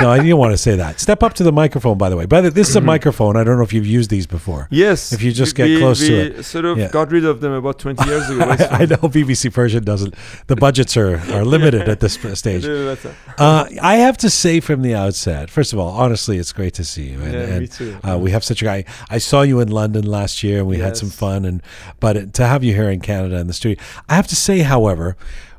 no, 0.00 0.10
I 0.10 0.18
didn't 0.18 0.36
want 0.38 0.52
to 0.52 0.58
say 0.58 0.76
that. 0.76 1.00
Step 1.00 1.22
up 1.22 1.34
to 1.34 1.42
the 1.42 1.52
microphone, 1.52 1.98
by 1.98 2.08
the 2.08 2.16
way. 2.16 2.26
By 2.26 2.40
the 2.40 2.50
this 2.50 2.68
is 2.68 2.76
a 2.76 2.80
microphone. 2.80 3.36
I 3.36 3.44
don't 3.44 3.56
know 3.56 3.62
if 3.64 3.72
you've 3.72 3.86
used 3.86 4.10
these 4.10 4.26
before. 4.26 4.68
Yes. 4.70 5.12
If 5.12 5.22
you 5.22 5.32
just 5.32 5.58
we- 5.58 5.68
get 5.68 5.78
close 5.80 6.00
we 6.00 6.08
to 6.08 6.14
it. 6.26 6.36
We 6.38 6.42
sort 6.42 6.64
of 6.64 6.78
Yeah. 6.78 6.88
got 6.88 7.10
rid 7.10 7.24
of 7.24 7.40
them 7.40 7.52
about 7.52 7.78
20 7.78 8.04
years 8.08 8.28
ago. 8.30 8.40
I, 8.44 8.54
I 8.82 8.86
know 8.86 8.96
BBC 8.96 9.52
Persian 9.52 9.84
doesn't. 9.84 10.14
The 10.46 10.56
budgets 10.56 10.96
are, 10.96 11.16
are 11.32 11.44
limited 11.56 11.88
at 11.88 12.00
this 12.00 12.18
stage. 12.38 12.64
Uh, 12.64 13.66
I 13.82 13.96
have 13.96 14.16
to 14.18 14.30
say 14.30 14.60
from 14.60 14.82
the 14.82 14.94
outset, 14.94 15.50
first 15.50 15.72
of 15.72 15.78
all, 15.78 15.90
honestly, 15.90 16.38
it's 16.38 16.52
great 16.52 16.74
to 16.74 16.84
see 16.84 17.10
you. 17.10 17.20
And, 17.20 17.32
Yeah, 17.32 17.40
and, 17.40 17.60
me 17.60 17.66
too. 17.66 17.96
Uh, 18.02 18.18
we 18.18 18.30
have 18.30 18.44
such 18.44 18.62
a 18.62 18.64
guy. 18.64 18.84
I 19.10 19.18
saw 19.18 19.42
you 19.42 19.60
in 19.60 19.68
London 19.68 20.04
last 20.06 20.42
year, 20.42 20.58
and 20.58 20.66
we 20.66 20.78
had 20.78 20.96
some 20.96 21.10
fun. 21.10 21.44
And 21.44 21.62
but 22.00 22.16
it- 22.16 22.34
to 22.34 22.46
have 22.46 22.62
you 22.64 22.74
here 22.74 22.90
in 22.90 23.00
Canada 23.00 23.36
in 23.38 23.46
the 23.46 23.52
studio, 23.52 23.82
I 24.08 24.14
have 24.14 24.26
to 24.28 24.36
say, 24.36 24.60
however, 24.60 25.16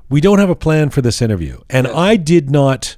we 0.10 0.22
don't 0.22 0.40
have 0.40 0.50
a 0.50 0.56
plan 0.56 0.90
for 0.90 1.02
this 1.02 1.22
interview, 1.22 1.60
and 1.70 1.86
Yes. 1.88 1.96
I 1.96 2.16
did 2.16 2.50
not. 2.50 2.96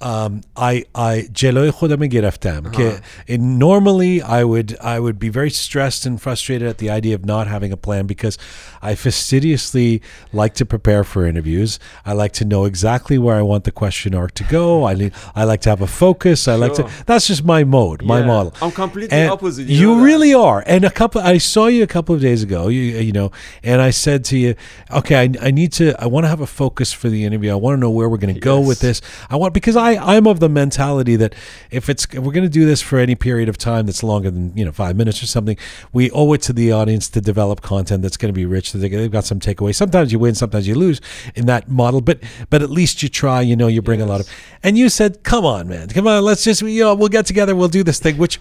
Um, 0.00 0.40
I 0.56 0.84
I 0.94 1.28
جلوی 1.34 1.70
خودم 1.70 2.06
گرفتم 2.06 2.70
که 2.72 2.92
and 3.28 3.58
normally 3.58 4.20
I 4.22 4.42
would 4.44 4.76
I 4.80 4.98
would 4.98 5.18
be 5.18 5.28
very 5.30 5.50
stressed 5.50 6.04
and 6.04 6.20
frustrated 6.20 6.66
at 6.68 6.78
the 6.78 6.90
idea 6.90 7.14
of 7.14 7.24
not 7.24 7.46
having 7.46 7.72
a 7.72 7.76
plan 7.76 8.06
because 8.06 8.36
I 8.82 8.96
fastidiously 8.96 10.02
like 10.32 10.54
to 10.54 10.66
prepare 10.66 11.04
for 11.04 11.24
interviews. 11.26 11.78
I 12.04 12.12
like 12.12 12.32
to 12.40 12.44
know 12.44 12.64
exactly 12.64 13.18
where 13.18 13.36
I 13.36 13.42
want 13.42 13.64
the 13.64 13.70
question 13.82 14.14
arc 14.14 14.32
to 14.34 14.44
go. 14.44 14.84
I 14.84 14.94
li- 14.94 15.12
I 15.34 15.44
like 15.44 15.60
to 15.62 15.70
have 15.70 15.80
a 15.80 15.86
focus. 15.86 16.48
I 16.48 16.56
like 16.64 16.74
to 16.74 16.82
Sure. 16.82 16.90
that's 17.06 17.26
just 17.28 17.44
my 17.44 17.62
mode, 17.64 18.02
my 18.14 18.20
Yeah. 18.20 18.26
model. 18.32 18.52
I'm 18.64 18.72
completely 18.72 19.16
And 19.18 19.30
opposite. 19.30 19.66
You, 19.68 19.90
know 19.90 19.98
that. 19.98 20.04
really 20.10 20.32
are. 20.34 20.60
And 20.66 20.84
a 20.84 20.90
couple 21.00 21.20
I 21.34 21.38
saw 21.38 21.66
you 21.68 21.82
a 21.82 21.92
couple 21.96 22.12
of 22.16 22.20
days 22.20 22.42
ago, 22.42 22.60
you 22.68 22.82
you 23.08 23.12
know, 23.18 23.28
and 23.70 23.78
I 23.88 23.90
said 23.90 24.20
to 24.30 24.36
you, 24.42 24.50
okay, 24.98 25.16
I, 25.24 25.26
I 25.48 25.50
need 25.60 25.70
to 25.78 25.84
I 26.04 26.06
want 26.12 26.22
to 26.26 26.30
have 26.34 26.42
a 26.48 26.50
focus 26.62 26.88
for 27.00 27.08
the 27.14 27.24
interview. 27.28 27.50
I 27.56 27.58
want 27.64 27.72
to 27.76 27.80
know 27.84 27.90
where 27.98 28.08
we're 28.10 28.22
going 28.26 28.34
to 28.40 28.46
go 28.52 28.58
with 28.70 28.80
Yes. 28.82 28.86
this. 28.88 28.96
I 29.32 29.36
want 29.40 29.50
because 29.60 29.76
I 29.76 29.87
I'm 29.97 30.27
of 30.27 30.39
the 30.39 30.49
mentality 30.49 31.15
that 31.17 31.33
if 31.71 31.89
it's 31.89 32.05
if 32.13 32.19
we're 32.19 32.31
going 32.31 32.43
to 32.43 32.49
do 32.49 32.65
this 32.65 32.81
for 32.81 32.99
any 32.99 33.15
period 33.15 33.49
of 33.49 33.57
time 33.57 33.85
that's 33.85 34.03
longer 34.03 34.29
than 34.31 34.55
you 34.57 34.65
know 34.65 34.71
five 34.71 34.95
minutes 34.95 35.21
or 35.23 35.27
something, 35.27 35.57
we 35.93 36.09
owe 36.11 36.31
it 36.33 36.41
to 36.43 36.53
the 36.53 36.71
audience 36.71 37.09
to 37.09 37.21
develop 37.21 37.61
content 37.61 38.01
that's 38.01 38.17
going 38.17 38.33
to 38.33 38.35
be 38.37 38.45
rich. 38.45 38.71
That 38.71 38.79
they- 38.79 38.89
they've 38.89 39.11
got 39.11 39.25
some 39.25 39.39
takeaways. 39.39 39.75
Sometimes 39.75 40.11
you 40.11 40.19
win, 40.19 40.35
sometimes 40.35 40.67
you 40.67 40.75
lose 40.75 40.99
in 41.35 41.45
that 41.47 41.69
model, 41.69 42.01
but 42.01 42.19
but 42.49 42.61
at 42.61 42.69
least 42.69 43.01
you 43.03 43.09
try. 43.09 43.41
You 43.41 43.55
know, 43.55 43.67
you 43.67 43.81
bring 43.81 44.01
a 44.01 44.05
lot 44.05 44.19
of. 44.21 44.27
And 44.63 44.77
you 44.77 44.89
said, 44.89 45.23
"Come 45.23 45.45
on, 45.45 45.67
man, 45.67 45.87
come 45.89 46.07
on, 46.07 46.23
let's 46.23 46.43
just 46.43 46.61
you 46.61 46.81
know 46.81 46.93
we'll 46.95 47.09
get 47.09 47.25
together, 47.25 47.55
we'll 47.55 47.69
do 47.69 47.83
this 47.83 47.99
thing," 47.99 48.17
which 48.17 48.39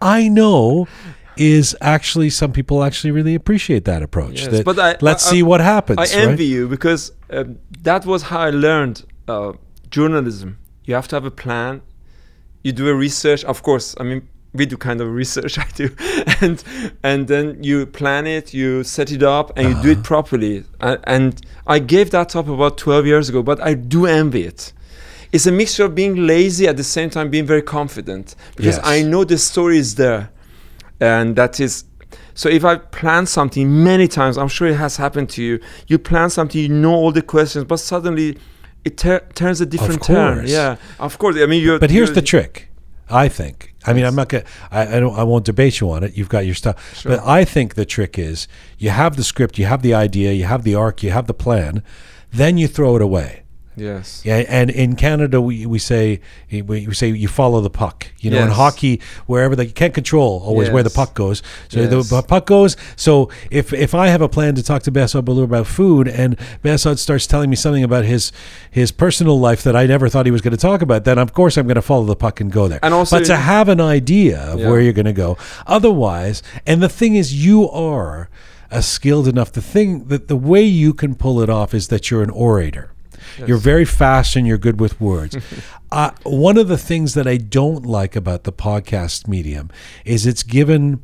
I 0.00 0.28
know. 0.28 0.86
Is 1.40 1.76
actually 1.80 2.30
some 2.30 2.50
people 2.50 2.82
actually 2.82 3.12
really 3.12 3.36
appreciate 3.36 3.84
that 3.84 4.02
approach. 4.02 4.40
Yes, 4.42 4.48
that 4.48 4.64
but 4.64 4.76
I- 4.76 4.96
let's 5.00 5.24
I- 5.28 5.30
see 5.30 5.42
what 5.44 5.60
happens. 5.60 5.98
I 6.00 6.02
right? 6.02 6.28
envy 6.30 6.46
you 6.46 6.66
because 6.66 7.12
um, 7.30 7.60
that 7.82 8.04
was 8.04 8.22
how 8.22 8.40
I 8.40 8.50
learned 8.50 9.04
uh, 9.28 9.52
journalism. 9.88 10.58
You 10.88 10.94
have 10.94 11.06
to 11.08 11.16
have 11.16 11.26
a 11.26 11.30
plan. 11.30 11.82
You 12.64 12.72
do 12.72 12.88
a 12.88 12.94
research. 12.94 13.44
Of 13.44 13.62
course, 13.62 13.94
I 14.00 14.04
mean 14.04 14.22
we 14.54 14.64
do 14.64 14.76
kind 14.78 15.00
of 15.02 15.08
research. 15.22 15.58
I 15.58 15.66
do, 15.74 15.90
and 16.40 16.64
and 17.02 17.28
then 17.28 17.62
you 17.62 17.84
plan 17.86 18.26
it, 18.26 18.54
you 18.54 18.82
set 18.84 19.12
it 19.12 19.22
up, 19.22 19.52
and 19.56 19.68
you 19.68 19.74
do 19.74 19.90
Uh-huh. 19.90 20.00
it 20.00 20.02
properly. 20.02 20.64
And, 20.80 20.98
and 21.04 21.40
I 21.66 21.78
gave 21.78 22.10
that 22.12 22.34
up 22.34 22.48
about 22.48 22.78
twelve 22.78 23.06
years 23.06 23.28
ago, 23.28 23.42
but 23.42 23.60
I 23.60 23.74
do 23.74 24.06
envy 24.06 24.44
it. 24.44 24.72
It's 25.30 25.46
a 25.46 25.52
mixture 25.52 25.84
of 25.84 25.94
being 25.94 26.26
lazy 26.26 26.66
at 26.66 26.78
the 26.78 26.84
same 26.84 27.10
time 27.10 27.28
being 27.28 27.44
very 27.46 27.60
confident 27.62 28.34
because 28.56 28.76
Yes. 28.76 28.86
I 28.86 29.02
know 29.02 29.24
the 29.24 29.36
story 29.36 29.76
is 29.76 29.96
there, 29.96 30.30
and 31.00 31.36
that 31.36 31.60
is 31.60 31.84
so 32.34 32.48
if 32.48 32.64
I 32.64 32.76
plan 32.76 33.26
something 33.26 33.84
many 33.84 34.08
times, 34.08 34.38
I'm 34.38 34.48
sure 34.48 34.68
it 34.68 34.76
has 34.76 34.96
happened 34.96 35.28
to 35.36 35.42
you. 35.42 35.60
You 35.86 35.98
plan 35.98 36.30
something, 36.30 36.58
you 36.58 36.70
know 36.70 36.94
all 36.94 37.12
the 37.12 37.20
questions, 37.34 37.64
but 37.66 37.76
suddenly 37.78 38.38
it 38.88 38.96
tur- 38.98 39.26
turns 39.34 39.60
a 39.60 39.66
different 39.66 40.02
turn. 40.02 40.46
Yeah, 40.46 40.76
of 40.98 41.18
course. 41.18 41.36
I 41.36 41.46
mean, 41.46 41.62
you. 41.62 41.78
But 41.78 41.90
here's 41.90 42.12
the 42.12 42.22
trick. 42.22 42.68
I 43.10 43.28
think. 43.28 43.74
I 43.86 43.92
mean, 43.94 44.04
I'm 44.04 44.14
not 44.14 44.28
gonna. 44.28 44.44
I, 44.70 44.96
I 44.96 45.00
don't. 45.00 45.16
I 45.18 45.24
won't 45.24 45.44
debate 45.44 45.80
you 45.80 45.90
on 45.90 46.04
it. 46.04 46.16
You've 46.16 46.28
got 46.28 46.44
your 46.44 46.54
stuff. 46.54 46.76
Sure. 46.98 47.12
But 47.12 47.26
I 47.26 47.44
think 47.44 47.74
the 47.74 47.86
trick 47.86 48.18
is 48.18 48.48
you 48.78 48.90
have 48.90 49.16
the 49.16 49.24
script, 49.24 49.58
you 49.58 49.66
have 49.66 49.82
the 49.82 49.94
idea, 49.94 50.32
you 50.32 50.44
have 50.44 50.62
the 50.62 50.74
arc, 50.74 51.02
you 51.02 51.10
have 51.10 51.26
the 51.26 51.34
plan, 51.34 51.82
then 52.30 52.58
you 52.58 52.68
throw 52.68 52.96
it 52.96 53.02
away. 53.02 53.44
Yes. 53.80 54.22
Yeah, 54.24 54.44
and 54.48 54.70
in 54.70 54.96
Canada 54.96 55.40
we, 55.40 55.66
we 55.66 55.78
say 55.78 56.20
we, 56.50 56.62
we 56.62 56.94
say 56.94 57.08
you 57.08 57.28
follow 57.28 57.60
the 57.60 57.70
puck. 57.70 58.06
You 58.20 58.30
know, 58.30 58.42
in 58.42 58.48
hockey, 58.48 59.00
wherever 59.26 59.54
they 59.56 59.66
you 59.66 59.72
can't 59.72 59.94
control 59.94 60.42
always 60.44 60.70
where 60.70 60.82
the 60.82 60.90
puck 60.90 61.14
goes. 61.14 61.42
So 61.68 61.80
Yes. 61.80 62.10
the 62.10 62.22
puck 62.22 62.46
goes. 62.46 62.76
So 62.96 63.30
if 63.50 63.72
if 63.72 63.94
I 63.94 64.08
have 64.08 64.20
a 64.22 64.28
plan 64.28 64.54
to 64.56 64.62
talk 64.62 64.82
to 64.84 64.92
Besod 64.92 65.24
Balur 65.24 65.44
about 65.44 65.66
food, 65.66 66.08
and 66.08 66.36
Besod 66.64 66.98
starts 66.98 67.26
telling 67.26 67.50
me 67.50 67.56
something 67.56 67.84
about 67.84 68.04
his 68.04 68.32
his 68.70 68.90
personal 68.92 69.38
life 69.38 69.62
that 69.62 69.76
I 69.76 69.86
never 69.86 70.08
thought 70.08 70.26
he 70.26 70.32
was 70.32 70.40
going 70.42 70.52
to 70.56 70.60
talk 70.60 70.82
about, 70.82 71.04
then 71.04 71.18
of 71.18 71.32
course 71.32 71.56
I'm 71.56 71.66
going 71.66 71.76
to 71.76 71.82
follow 71.82 72.04
the 72.04 72.16
puck 72.16 72.40
and 72.40 72.50
go 72.52 72.68
there. 72.68 72.80
And 72.82 72.92
also- 72.94 73.18
but 73.18 73.26
to 73.26 73.36
have 73.36 73.68
an 73.68 73.80
idea 73.80 74.38
of 74.40 74.60
Yeah. 74.60 74.68
where 74.70 74.80
you're 74.80 74.92
going 74.92 75.06
to 75.06 75.12
go, 75.12 75.36
otherwise, 75.66 76.42
and 76.66 76.82
the 76.82 76.88
thing 76.88 77.14
is, 77.16 77.32
you 77.44 77.68
are. 77.70 78.28
Uh, 78.70 78.82
skilled 78.82 79.26
enough. 79.26 79.50
The 79.50 79.62
thing 79.62 80.08
that 80.08 80.28
the 80.28 80.36
way 80.36 80.62
you 80.62 80.92
can 80.92 81.14
pull 81.14 81.40
it 81.40 81.48
off 81.48 81.72
is 81.72 81.88
that 81.88 82.10
you're 82.10 82.22
an 82.22 82.28
orator. 82.28 82.90
You're 83.46 83.56
very 83.58 83.84
fast 83.84 84.36
and 84.36 84.46
you're 84.46 84.58
good 84.58 84.80
with 84.80 85.00
words. 85.00 85.36
uh, 85.92 86.10
one 86.24 86.56
of 86.58 86.68
the 86.68 86.78
things 86.78 87.14
that 87.14 87.26
I 87.26 87.36
don't 87.36 87.84
like 87.86 88.16
about 88.16 88.44
the 88.44 88.52
podcast 88.52 89.26
medium 89.28 89.70
is 90.04 90.26
it's 90.26 90.42
given 90.42 91.02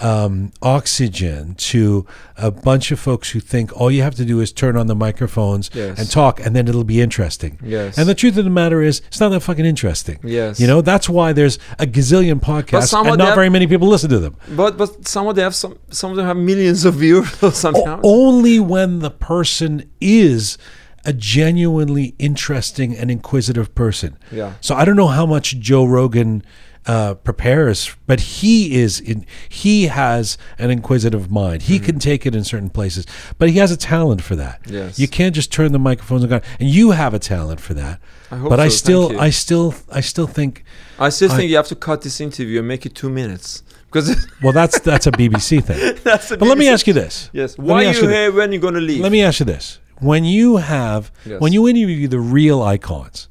um, 0.00 0.50
oxygen 0.62 1.54
to 1.54 2.04
a 2.36 2.50
bunch 2.50 2.90
of 2.90 2.98
folks 2.98 3.30
who 3.30 3.38
think 3.38 3.72
all 3.80 3.88
you 3.88 4.02
have 4.02 4.16
to 4.16 4.24
do 4.24 4.40
is 4.40 4.50
turn 4.50 4.76
on 4.76 4.88
the 4.88 4.96
microphones 4.96 5.70
Yes. 5.72 5.96
and 5.96 6.10
talk, 6.10 6.40
and 6.44 6.56
then 6.56 6.66
it'll 6.66 6.82
be 6.82 7.00
interesting. 7.00 7.56
Yes. 7.62 7.96
And 7.98 8.08
the 8.08 8.14
truth 8.14 8.36
of 8.36 8.42
the 8.42 8.50
matter 8.50 8.82
is, 8.82 9.00
it's 9.06 9.20
not 9.20 9.28
that 9.28 9.40
fucking 9.40 9.64
interesting. 9.64 10.18
Yes. 10.24 10.58
You 10.58 10.66
know, 10.66 10.80
that's 10.80 11.08
why 11.08 11.32
there's 11.32 11.56
a 11.78 11.86
gazillion 11.86 12.40
podcasts 12.40 12.92
and 12.98 13.16
not 13.16 13.20
have- 13.28 13.34
very 13.36 13.48
many 13.48 13.68
people 13.68 13.86
listen 13.86 14.10
to 14.10 14.18
them. 14.18 14.36
But 14.56 14.76
but 14.76 15.06
some 15.06 15.28
of 15.28 15.36
them 15.36 15.44
have 15.44 15.54
some 15.54 15.78
some 15.90 16.10
of 16.10 16.16
them 16.16 16.26
have 16.26 16.36
millions 16.36 16.84
of 16.84 16.94
viewers 16.94 17.40
or 17.40 17.52
something. 17.64 17.86
O- 17.86 18.00
only 18.02 18.58
when 18.58 18.98
the 19.00 19.10
person 19.10 19.88
is 20.00 20.58
a 21.04 21.12
genuinely 21.12 22.14
interesting 22.18 22.96
and 22.96 23.10
inquisitive 23.10 23.74
person. 23.74 24.16
Yeah. 24.30 24.54
So 24.60 24.74
I 24.74 24.84
don't 24.84 24.96
know 24.96 25.08
how 25.08 25.26
much 25.26 25.58
Joe 25.58 25.84
Rogan 25.84 26.42
uh, 26.86 27.14
prepares, 27.14 27.94
but 28.06 28.20
he 28.20 28.74
is 28.74 28.98
in. 28.98 29.24
He 29.48 29.86
has 29.86 30.36
an 30.58 30.70
inquisitive 30.70 31.30
mind. 31.30 31.62
He 31.62 31.78
can 31.78 31.98
take 31.98 32.26
it 32.26 32.34
in 32.34 32.44
certain 32.44 32.70
places, 32.70 33.06
but 33.38 33.50
he 33.50 33.58
has 33.58 33.70
a 33.70 33.76
talent 33.76 34.22
for 34.22 34.34
that. 34.36 34.60
Yes. 34.66 34.98
You 34.98 35.06
can't 35.06 35.34
just 35.34 35.52
turn 35.52 35.72
the 35.72 35.78
microphones 35.78 36.24
on, 36.24 36.32
and 36.32 36.68
you 36.68 36.90
have 36.90 37.14
a 37.14 37.18
talent 37.18 37.60
for 37.60 37.74
that. 37.74 38.00
I 38.30 38.36
hope 38.36 38.50
but 38.50 38.60
I 38.60 38.68
still. 38.68 39.20
I 39.20 39.30
still, 39.30 39.74
I 39.90 40.00
still 40.00 40.26
think. 40.26 40.64
I 40.98 41.08
still 41.10 41.30
I- 41.30 41.36
think 41.36 41.50
you 41.50 41.56
have 41.56 41.68
to 41.68 41.76
cut 41.76 42.02
this 42.02 42.20
interview 42.20 42.58
and 42.58 42.68
make 42.68 42.84
it 42.84 42.94
two 42.94 43.10
minutes 43.10 43.62
because 43.86 44.26
Well, 44.42 44.52
that's 44.52 44.80
that's 44.80 45.06
a 45.06 45.12
BBC 45.12 45.62
thing. 45.62 45.98
that's. 46.04 46.30
A 46.32 46.36
But 46.36 46.48
let 46.48 46.58
me 46.58 46.68
ask 46.68 46.86
you 46.86 46.94
this. 46.94 47.30
Yes. 47.32 47.56
Why 47.56 47.84
are 47.84 47.92
you 47.92 48.00
you 48.02 48.08
here? 48.08 48.32
When 48.32 48.50
are 48.50 48.52
you 48.52 48.58
gonna 48.58 48.80
leave? 48.80 49.00
Let 49.00 49.12
me 49.12 49.22
ask 49.22 49.38
you 49.40 49.46
this: 49.46 49.78
when 50.02 50.24
you 50.24 50.56
have, 50.58 51.10
Yes. 51.24 51.40
when 51.40 51.52
you 51.52 51.68
interview 51.68 52.08
the 52.08 52.20
real 52.20 52.62
icons, 52.62 53.28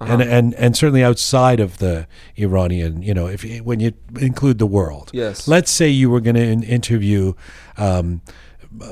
and 0.00 0.20
Uh-huh. 0.22 0.30
and 0.36 0.54
and 0.54 0.76
certainly 0.76 1.04
outside 1.04 1.60
of 1.60 1.78
the 1.78 2.06
Iranian, 2.36 3.02
you 3.02 3.14
know, 3.14 3.26
if 3.28 3.44
when 3.64 3.78
you 3.80 3.92
include 4.20 4.58
the 4.58 4.66
world, 4.66 5.10
Yes. 5.12 5.46
Let's 5.46 5.70
say 5.70 5.88
you 5.88 6.10
were 6.10 6.20
going 6.20 6.36
to 6.36 6.42
in- 6.54 6.62
interview 6.64 7.34
um, 7.78 8.20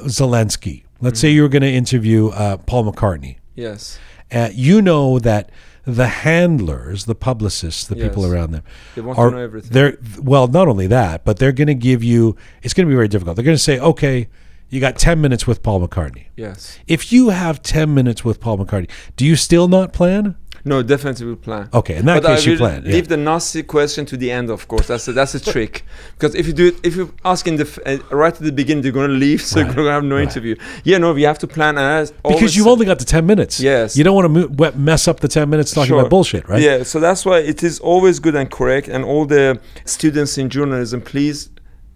Zelensky. 0.07 0.85
Let's 1.01 1.19
Mm-hmm. 1.19 1.27
say 1.27 1.31
you 1.31 1.43
were 1.43 1.49
going 1.49 1.63
to 1.63 1.73
interview 1.73 2.29
uh, 2.29 2.57
Paul 2.59 2.91
McCartney. 2.93 3.37
yes. 3.55 3.99
Uh, 4.33 4.49
you 4.55 4.81
know 4.81 5.19
that 5.19 5.51
the 5.85 6.07
handlers, 6.07 7.07
the 7.07 7.17
publicists, 7.17 7.85
the 7.89 7.97
people 7.97 8.25
around 8.25 8.53
them, 8.53 8.63
They 8.95 9.01
want 9.01 9.19
to 9.19 9.31
know 9.33 9.39
everything. 9.39 9.71
they're 9.73 9.99
well. 10.23 10.47
Not 10.47 10.69
only 10.69 10.87
that, 10.87 11.25
but 11.25 11.39
they're 11.39 11.51
going 11.51 11.67
to 11.67 11.75
give 11.75 12.05
you. 12.05 12.37
It's 12.63 12.73
going 12.75 12.87
to 12.87 12.89
be 12.89 12.95
very 12.95 13.09
difficult. 13.09 13.35
They're 13.35 13.45
going 13.45 13.57
to 13.57 13.63
say, 13.71 13.81
"Okay, 13.81 14.29
you 14.71 14.81
got 14.81 14.97
ten 14.99 15.21
minutes 15.21 15.47
with 15.47 15.63
Paul 15.63 15.87
McCartney." 15.87 16.27
Yes. 16.37 16.79
If 16.87 17.13
you 17.13 17.29
have 17.31 17.61
10 17.63 17.93
minutes 17.93 18.25
with 18.25 18.41
Paul 18.41 18.57
McCartney, 18.59 18.89
do 19.17 19.27
you 19.27 19.37
still 19.37 19.69
not 19.69 19.93
plan? 19.93 20.37
No, 20.63 20.83
definitely 20.83 21.25
will 21.27 21.37
plan. 21.37 21.71
Okay, 21.73 21.97
in 21.97 22.05
that 22.07 22.23
but 22.23 22.37
case 22.37 22.45
you 22.45 22.57
plan. 22.59 22.83
yeah. 22.85 22.93
Leave 22.93 23.09
the 23.09 23.17
nasty 23.17 23.63
question 23.63 24.05
to 24.07 24.17
the 24.17 24.31
end, 24.31 24.51
of 24.51 24.69
course. 24.69 24.89
That's 24.89 25.09
a, 25.09 25.13
that's 25.15 25.35
a 25.35 25.41
trick. 25.41 25.85
Because 26.13 26.35
if 26.35 26.47
you 26.47 26.53
do 26.53 26.67
it, 26.69 26.77
if 26.83 26.97
you 26.97 27.15
ask 27.25 27.47
in 27.49 27.57
the 27.57 27.63
f- 27.65 27.79
uh, 27.87 27.97
right 28.15 28.33
at 28.35 28.41
the 28.41 28.53
beginning, 28.53 28.83
they're 28.83 28.93
going 28.93 29.09
to 29.09 29.17
leave, 29.17 29.41
so 29.41 29.61
Right, 29.61 29.67
you're 29.67 29.75
going 29.75 29.87
to 29.87 29.93
have 29.93 30.05
no 30.05 30.17
right. 30.17 30.25
interview. 30.25 30.57
Yeah, 30.85 30.99
no, 30.99 31.15
we 31.15 31.23
have 31.23 31.39
to 31.39 31.47
plan. 31.47 31.79
And 31.79 32.13
Because 32.23 32.57
you've 32.57 32.67
only 32.67 32.85
got 32.85 32.99
the 32.99 33.07
10 33.07 33.25
minutes. 33.25 33.59
Yes. 33.59 33.97
You 33.97 34.05
don't 34.05 34.15
want 34.15 34.59
to 34.59 34.73
mess 34.79 35.09
up 35.09 35.21
the 35.21 35.29
10 35.29 35.49
minutes 35.49 35.71
talking 35.73 35.89
Sure. 35.89 36.01
about 36.01 36.11
bullshit, 36.11 36.47
right? 36.47 36.61
Yeah, 36.61 36.83
so 36.83 37.01
that's 37.01 37.25
why 37.25 37.39
it 37.39 37.63
is 37.63 37.81
always 37.81 38.19
good 38.19 38.35
and 38.35 38.51
correct. 38.51 38.87
And 38.89 39.03
all 39.03 39.25
the 39.25 39.59
students 39.87 40.37
in 40.37 40.51
journalism, 40.51 41.01
please 41.01 41.49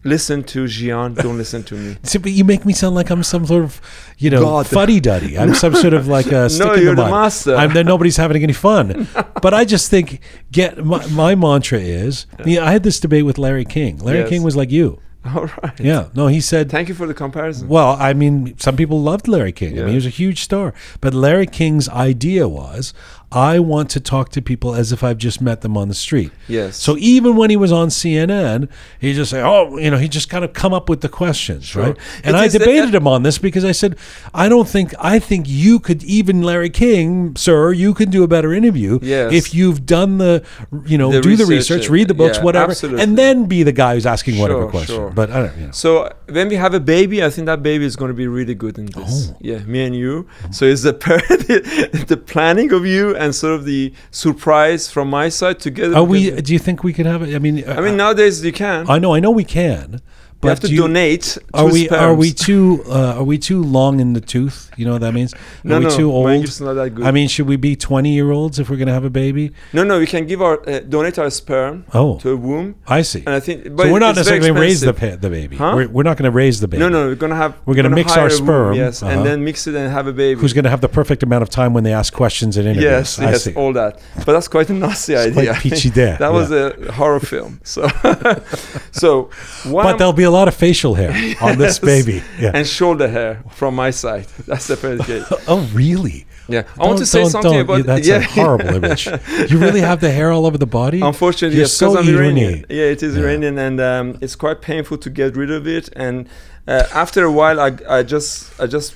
listen 0.04 0.42
to 0.44 0.64
Jian. 0.64 1.14
Don't 1.16 1.36
listen 1.38 1.62
to 1.64 1.74
me. 1.74 1.96
See, 2.02 2.18
but 2.18 2.32
you 2.32 2.44
make 2.44 2.64
me 2.64 2.72
sound 2.72 2.94
like 2.94 3.10
I'm 3.10 3.22
some 3.22 3.46
sort 3.46 3.64
of, 3.64 3.80
you 4.18 4.30
know, 4.30 4.40
God. 4.42 4.66
fuddy 4.66 5.00
duddy. 5.00 5.38
I'm 5.38 5.54
some 5.64 5.74
sort 5.74 5.94
of 5.94 6.06
like 6.06 6.26
a 6.26 6.48
stick 6.50 6.76
in 6.76 6.82
you're 6.82 6.94
the 6.94 7.02
mud. 7.02 7.10
master. 7.10 7.56
I'm 7.56 7.72
there. 7.74 7.84
Nobody's 7.84 8.16
having 8.16 8.42
any 8.42 8.52
fun. 8.52 9.08
But 9.44 9.52
I 9.52 9.66
just 9.66 9.90
think 9.90 10.20
get 10.52 10.82
my, 10.86 11.04
my 11.08 11.34
mantra 11.34 11.78
is. 11.78 12.26
Yeah, 12.46 12.64
I 12.64 12.72
had 12.72 12.82
this 12.82 12.98
debate 12.98 13.26
with 13.26 13.36
Larry 13.36 13.66
King. 13.66 13.98
Larry 13.98 14.20
Yes. 14.20 14.28
King 14.30 14.42
was 14.42 14.56
like 14.56 14.70
you. 14.70 15.00
All 15.26 15.46
right. 15.62 15.78
Yeah. 15.80 16.08
No, 16.14 16.28
he 16.28 16.40
said 16.40 16.70
Thank 16.70 16.88
you 16.88 16.94
for 16.94 17.06
the 17.06 17.12
comparison. 17.12 17.68
Well, 17.68 17.96
I 18.00 18.14
mean, 18.14 18.56
some 18.58 18.74
people 18.76 19.02
loved 19.02 19.28
Larry 19.28 19.52
King. 19.52 19.72
I 19.74 19.76
Yeah. 19.76 19.80
mean, 19.82 19.88
he 19.90 19.94
was 19.96 20.06
a 20.06 20.10
huge 20.10 20.42
star. 20.42 20.72
But 21.02 21.12
Larry 21.12 21.46
King's 21.46 21.88
idea 21.90 22.48
was, 22.48 22.94
I 23.34 23.58
want 23.58 23.90
to 23.90 24.00
talk 24.00 24.28
to 24.30 24.40
people 24.42 24.74
as 24.74 24.92
if 24.92 25.02
I've 25.02 25.18
just 25.18 25.40
met 25.40 25.60
them 25.62 25.76
on 25.76 25.88
the 25.88 25.94
street. 25.94 26.30
Yes. 26.46 26.76
So 26.76 26.96
even 26.98 27.34
when 27.36 27.50
he 27.50 27.56
was 27.56 27.72
on 27.72 27.88
CNN, 27.88 28.68
he 29.00 29.12
just 29.12 29.30
say, 29.32 29.42
"Oh, 29.42 29.76
you 29.78 29.90
know," 29.90 29.98
he 29.98 30.08
just 30.08 30.28
kind 30.30 30.44
of 30.44 30.52
come 30.52 30.72
up 30.72 30.88
with 30.88 31.00
the 31.00 31.08
questions, 31.08 31.64
Sure. 31.64 31.82
right? 31.82 31.96
And 32.22 32.36
I 32.36 32.48
debated 32.48 32.94
him 32.94 33.08
on 33.08 33.24
this 33.24 33.38
because 33.38 33.64
I 33.64 33.72
said, 33.72 33.96
"I 34.32 34.48
don't 34.48 34.68
think 34.68 34.94
I 35.00 35.18
think 35.18 35.46
you 35.48 35.80
could 35.80 36.04
even 36.04 36.42
Larry 36.42 36.70
King, 36.70 37.34
sir, 37.36 37.72
you 37.72 37.92
could 37.94 38.10
do 38.10 38.22
a 38.22 38.28
better 38.28 38.52
interview 38.54 38.98
Yes. 39.02 39.32
if 39.32 39.54
you've 39.54 39.84
done 39.84 40.18
the, 40.18 40.42
you 40.86 40.96
know, 40.98 41.10
The 41.10 41.20
do 41.20 41.36
the 41.36 41.44
research, 41.46 41.78
research, 41.78 41.90
read 41.90 42.08
the 42.08 42.14
books, 42.14 42.38
yeah, 42.38 42.44
whatever, 42.44 42.70
absolutely. 42.70 43.02
and 43.02 43.18
then 43.18 43.46
be 43.46 43.62
the 43.64 43.72
guy 43.72 43.94
who's 43.94 44.06
asking 44.06 44.38
whatever 44.38 44.62
Sure, 44.62 44.70
question." 44.70 44.94
sure. 44.96 45.10
But 45.10 45.30
I 45.30 45.38
don't, 45.42 45.56
you 45.58 45.66
know. 45.66 45.72
So 45.72 46.12
when 46.28 46.48
we 46.48 46.56
have 46.56 46.72
a 46.74 46.80
baby, 46.80 47.24
I 47.24 47.30
think 47.30 47.46
that 47.46 47.62
baby 47.62 47.84
is 47.84 47.96
going 47.96 48.10
to 48.10 48.14
be 48.16 48.28
really 48.28 48.54
good 48.54 48.78
in 48.78 48.86
this. 48.86 49.32
Oh. 49.32 49.36
Yeah, 49.40 49.58
me 49.66 49.84
and 49.84 49.96
you. 49.96 50.26
So 50.52 50.64
it's 50.66 50.82
the 50.82 50.92
the 52.08 52.16
planning 52.16 52.72
of 52.72 52.86
you 52.86 53.16
and 53.24 53.34
sort 53.34 53.54
of 53.54 53.64
the 53.64 53.92
surprise 54.10 54.90
from 54.90 55.08
my 55.08 55.28
side 55.28 55.58
together. 55.60 55.96
Are 55.96 56.04
we? 56.04 56.30
Do 56.30 56.52
you 56.52 56.58
think 56.58 56.84
we 56.84 56.92
could 56.92 57.06
have 57.06 57.22
it? 57.22 57.34
I 57.34 57.38
mean, 57.38 57.68
I 57.68 57.80
mean, 57.80 57.94
uh, 57.94 58.04
nowadays 58.04 58.44
you 58.44 58.52
can. 58.52 58.88
I 58.88 58.98
know, 58.98 59.14
I 59.14 59.20
know 59.20 59.30
we 59.30 59.44
can, 59.44 60.00
but 60.44 60.48
you 60.48 60.50
have 60.50 60.60
to 60.60 60.68
you- 60.68 60.76
donate. 60.78 61.38
Are 61.52 61.70
we? 61.70 61.88
Are 61.88 62.14
we 62.14 62.32
too? 62.46 62.82
Uh, 62.86 63.14
are 63.18 63.24
we 63.24 63.38
too 63.38 63.62
long 63.62 64.00
in 64.00 64.12
the 64.12 64.20
tooth? 64.20 64.70
You 64.76 64.84
know 64.86 64.92
what 64.92 65.00
that 65.02 65.12
means? 65.14 65.34
No, 65.62 65.78
we 65.78 65.84
no, 65.84 65.96
too 65.96 66.10
old? 66.10 66.44
Is 66.44 66.60
not 66.60 66.74
that 66.74 66.90
good. 66.94 67.04
I 67.06 67.10
mean, 67.10 67.28
should 67.28 67.46
we 67.46 67.56
be 67.56 67.76
twenty-year-olds 67.76 68.58
if 68.58 68.68
we're 68.70 68.76
going 68.76 68.88
to 68.88 68.94
have 68.94 69.04
a 69.04 69.10
baby? 69.10 69.52
no, 69.72 69.84
no, 69.84 69.98
we 69.98 70.06
can 70.06 70.26
give 70.26 70.42
our 70.42 70.56
uh, 70.68 70.80
donate 70.80 71.18
our 71.18 71.30
sperm 71.30 71.84
Oh, 71.94 72.18
to 72.20 72.30
a 72.30 72.36
womb, 72.36 72.74
I 72.86 73.02
see. 73.02 73.20
and 73.20 73.30
I 73.30 73.40
think. 73.40 73.74
But 73.76 73.84
So 73.84 73.92
we're 73.92 73.98
not 74.00 74.16
necessarily 74.16 74.46
going 74.48 74.54
to 74.54 74.60
raise 74.60 74.80
the 74.80 74.94
pa- 74.94 75.16
the 75.16 75.30
baby. 75.30 75.56
Huh? 75.56 75.72
We're, 75.76 75.88
we're 75.88 76.02
not 76.02 76.16
going 76.16 76.30
to 76.30 76.36
raise 76.36 76.60
the 76.60 76.68
baby. 76.68 76.80
No, 76.80 76.88
no, 76.88 77.06
we're 77.08 77.14
gonna 77.14 77.36
have. 77.36 77.56
We're 77.66 77.74
gonna 77.74 77.90
mix 77.90 78.16
our 78.16 78.26
a 78.26 78.30
womb, 78.30 78.36
sperm, 78.44 78.74
yes, 78.74 79.02
uh-huh. 79.02 79.12
and 79.12 79.26
then 79.26 79.44
mix 79.44 79.66
it 79.66 79.74
and 79.74 79.90
have 79.92 80.06
a 80.06 80.12
baby. 80.12 80.40
Who's 80.40 80.52
going 80.52 80.64
to 80.64 80.70
have 80.70 80.80
the 80.80 80.88
perfect 80.88 81.22
amount 81.22 81.42
of 81.42 81.50
time 81.50 81.72
when 81.72 81.84
they 81.84 81.92
ask 81.92 82.12
questions 82.12 82.56
in 82.56 82.66
interviews? 82.66 82.84
Yes, 82.84 83.18
I 83.18 83.30
yes, 83.30 83.44
see. 83.44 83.54
all 83.54 83.72
that. 83.74 84.00
But 84.26 84.32
that's 84.32 84.48
quite 84.48 84.68
a 84.70 84.72
nasty 84.72 85.14
It's 85.14 85.34
quite 85.34 85.48
idea. 85.48 85.60
Peachy 85.60 85.88
there, 86.00 86.16
That 86.18 86.32
was 86.32 86.50
yeah. 86.50 86.72
a 86.88 86.92
horror 86.92 87.20
film. 87.20 87.60
So, 87.64 87.88
so 88.92 89.30
But 89.64 89.96
there'll 89.98 90.12
be 90.12 90.24
a 90.24 90.30
lot 90.38 90.48
of 90.48 90.54
facial 90.54 90.94
hair 90.94 91.12
on 91.46 91.58
this 91.64 91.76
Yes. 91.76 91.78
baby. 91.92 92.22
Yeah. 92.42 92.56
and 92.56 92.66
shoulder 92.66 93.08
hair 93.08 93.32
from 93.58 93.74
my 93.84 93.90
side. 93.92 94.26
That's 94.50 94.66
the 94.72 94.76
first 94.76 95.02
case. 95.10 95.24
oh, 95.52 95.62
really? 95.72 96.26
Yeah, 96.46 96.62
I 96.78 96.86
want 96.86 96.98
to 96.98 97.04
Don't- 97.04 97.06
say 97.06 97.20
don't- 97.22 97.30
something 97.36 97.52
don't. 97.52 97.68
about 97.68 97.86
That's 97.86 98.06
yeah. 98.06 98.16
a 98.18 98.22
horrible 98.38 98.74
image. 98.80 99.04
You 99.50 99.56
really 99.66 99.80
have 99.90 100.00
the 100.06 100.10
hair 100.18 100.28
all 100.34 100.44
over 100.48 100.58
the 100.58 100.72
body? 100.82 101.00
Unfortunately, 101.12 101.56
You're 101.56 101.64
yes, 101.68 101.78
because 101.78 101.94
so 101.94 102.00
I'm 102.00 102.08
Iranian. 102.08 102.48
Iranian. 102.48 102.66
Yeah, 102.78 102.94
it 102.94 103.02
is 103.02 103.12
Yeah. 103.14 103.22
Iranian, 103.22 103.54
and 103.66 103.76
um, 103.80 104.06
it's 104.24 104.36
quite 104.44 104.58
painful 104.70 104.98
to 105.04 105.08
get 105.20 105.30
rid 105.42 105.50
of 105.58 105.66
it. 105.66 105.86
And 106.06 106.28
uh, 106.68 106.84
after 107.04 107.20
a 107.24 107.32
while, 107.40 107.58
I, 107.68 107.70
I 107.98 108.02
just, 108.14 108.30
I 108.62 108.66
just, 108.76 108.94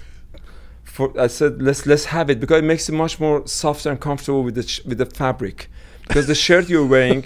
for, 0.84 1.06
I 1.18 1.28
said 1.38 1.62
let's 1.68 1.86
let's 1.86 2.06
have 2.16 2.28
it 2.32 2.38
because 2.40 2.58
it 2.64 2.64
makes 2.72 2.84
it 2.90 2.92
much 3.04 3.14
more 3.24 3.46
softer 3.46 3.88
and 3.92 3.98
comfortable 4.08 4.42
with 4.46 4.56
the 4.58 4.64
sh- 4.72 4.84
with 4.88 4.98
the 4.98 5.06
fabric. 5.06 5.56
Because 6.06 6.26
the 6.26 6.34
shirt 6.34 6.68
you're 6.68 6.86
wearing, 6.96 7.20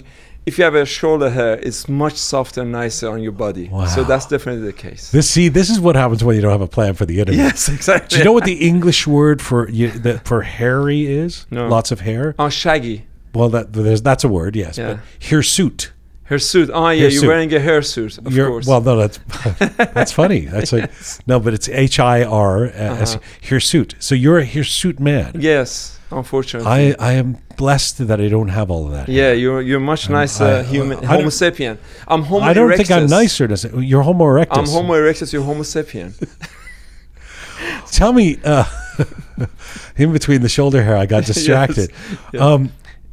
if 0.45 0.57
you 0.57 0.63
have 0.63 0.75
a 0.75 0.85
shoulder 0.85 1.29
hair, 1.29 1.59
it's 1.61 1.87
much 1.87 2.15
softer 2.15 2.61
and 2.61 2.71
nicer 2.71 3.09
on 3.09 3.21
your 3.21 3.31
body. 3.31 3.69
Wow. 3.69 3.85
So 3.85 4.03
that's 4.03 4.25
definitely 4.25 4.65
the 4.65 4.73
case. 4.73 5.11
This 5.11 5.29
see, 5.29 5.47
this 5.49 5.69
is 5.69 5.79
what 5.79 5.95
happens 5.95 6.23
when 6.23 6.35
you 6.35 6.41
don't 6.41 6.51
have 6.51 6.61
a 6.61 6.67
plan 6.67 6.93
for 6.95 7.05
the 7.05 7.19
interview. 7.19 7.41
yes, 7.41 7.69
exactly. 7.77 8.09
Do 8.09 8.17
you 8.19 8.23
know 8.25 8.33
what 8.33 8.45
the 8.45 8.65
English 8.67 9.07
word 9.07 9.41
for 9.41 9.69
you, 9.69 9.89
the, 9.91 10.19
for 10.19 10.41
hairy 10.41 11.05
is? 11.05 11.45
No. 11.51 11.67
Lots 11.67 11.91
of 11.91 12.01
hair. 12.01 12.35
Oh, 12.37 12.49
shaggy. 12.49 13.05
Well, 13.33 13.49
that 13.49 13.73
there's 13.73 14.01
that's 14.01 14.23
a 14.23 14.27
word, 14.29 14.55
yes. 14.55 14.77
Yeah. 14.77 14.93
But 14.95 14.99
hirsute. 15.19 15.91
Hirsute. 16.25 16.69
Oh, 16.73 16.87
yeah, 16.89 17.07
you're 17.09 17.27
wearing 17.27 17.53
a 17.53 17.59
hirsute, 17.59 18.17
of 18.19 18.31
You're- 18.33 18.49
course. 18.49 18.65
Well, 18.67 18.79
no, 18.81 18.95
that's 18.95 19.19
that's 19.93 20.11
funny. 20.11 20.41
That's 20.45 20.71
like 20.71 20.89
no, 21.27 21.39
but 21.39 21.53
it's 21.53 21.67
H 21.67 21.99
I 21.99 22.23
R 22.23 22.65
S 22.67 23.15
Uh-huh. 23.15 23.23
hirsute. 23.41 23.95
So 23.99 24.15
you're 24.15 24.37
a 24.37 24.45
hirsute 24.45 24.99
man. 24.99 25.33
yes, 25.39 25.99
unfortunately. 26.17 26.69
I 26.71 26.95
I 26.99 27.13
am 27.13 27.37
blessed 27.57 28.07
that 28.07 28.19
I 28.19 28.27
don't 28.29 28.49
have 28.49 28.69
all 28.71 28.85
of 28.85 28.91
that. 28.91 29.09
Yeah, 29.09 29.31
you're 29.33 29.61
you're 29.61 29.79
much 29.79 30.09
nicer 30.09 30.45
I- 30.45 30.63
human, 30.63 30.99
I 31.05 31.15
Homo 31.17 31.29
sapien. 31.29 31.77
I'm 32.07 32.23
Homo 32.23 32.45
I 32.45 32.53
don't 32.53 32.69
erectus. 32.69 32.77
think 32.77 32.91
I'm 32.91 33.07
nicer. 33.07 33.45
You're 33.79 34.03
Homo 34.03 34.25
erectus. 34.25 34.57
I'm 34.57 34.65
Homo 34.67 34.93
erectus. 34.93 35.33
You're 35.33 35.43
Homo 35.43 35.63
sapien. 35.63 36.13
Tell 37.91 38.11
me, 38.13 38.39
uh, 38.43 38.65
in 39.97 40.11
between 40.11 40.41
the 40.41 40.49
shoulder 40.49 40.83
hair, 40.83 40.97
I 40.97 41.05
got 41.05 41.25
distracted. 41.33 41.91
Yeah. 42.33 42.41
Um, 42.45 42.71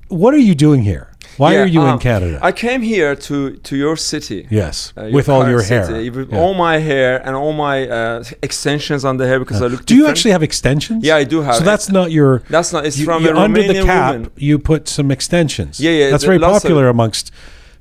what 0.09 0.35
are 0.35 0.39
you 0.39 0.55
doing 0.55 0.83
here? 0.83 1.10
Why 1.41 1.53
Yeah, 1.55 1.63
are 1.65 1.71
you 1.77 1.81
in 1.83 1.89
um, 1.95 1.99
Canada? 1.99 2.37
I 2.51 2.53
came 2.65 2.83
here 2.95 3.13
to 3.29 3.37
to 3.69 3.75
your 3.85 3.97
city. 3.97 4.41
yes, 4.61 4.77
uh, 4.97 5.09
with 5.17 5.29
all 5.33 5.45
your 5.55 5.63
hair. 5.71 5.85
city, 5.87 6.03
Yeah. 6.33 6.41
all 6.43 6.55
my 6.69 6.77
hair 6.91 7.11
and 7.27 7.33
all 7.43 7.53
my 7.69 7.77
uh, 7.99 8.25
extensions 8.49 9.03
on 9.05 9.15
the 9.21 9.27
hair 9.31 9.39
because 9.45 9.61
I 9.65 9.69
look. 9.73 9.83
Do 9.91 9.95
you 10.01 10.07
actually 10.11 10.33
have 10.37 10.45
extensions? 10.51 11.01
Yeah, 11.09 11.23
I 11.23 11.25
do 11.35 11.39
have 11.47 11.55
So 11.59 11.65
that's 11.71 11.89
not 11.99 12.07
your. 12.19 12.33
That's 12.57 12.71
not. 12.75 12.81
It's 12.89 12.99
you, 12.99 13.07
from 13.09 13.21
you- 13.25 13.35
a 13.37 13.45
under 13.47 13.63
the 13.73 13.83
cap, 13.93 14.13
woman. 14.13 14.31
you 14.49 14.55
put 14.73 14.83
some 14.89 15.09
extensions. 15.17 15.75
Yeah, 15.81 15.95
yeah, 16.01 16.11
That's 16.13 16.27
very 16.31 16.39
lots 16.39 16.57
of- 16.57 16.63
popular 16.63 16.87
amongst 16.97 17.25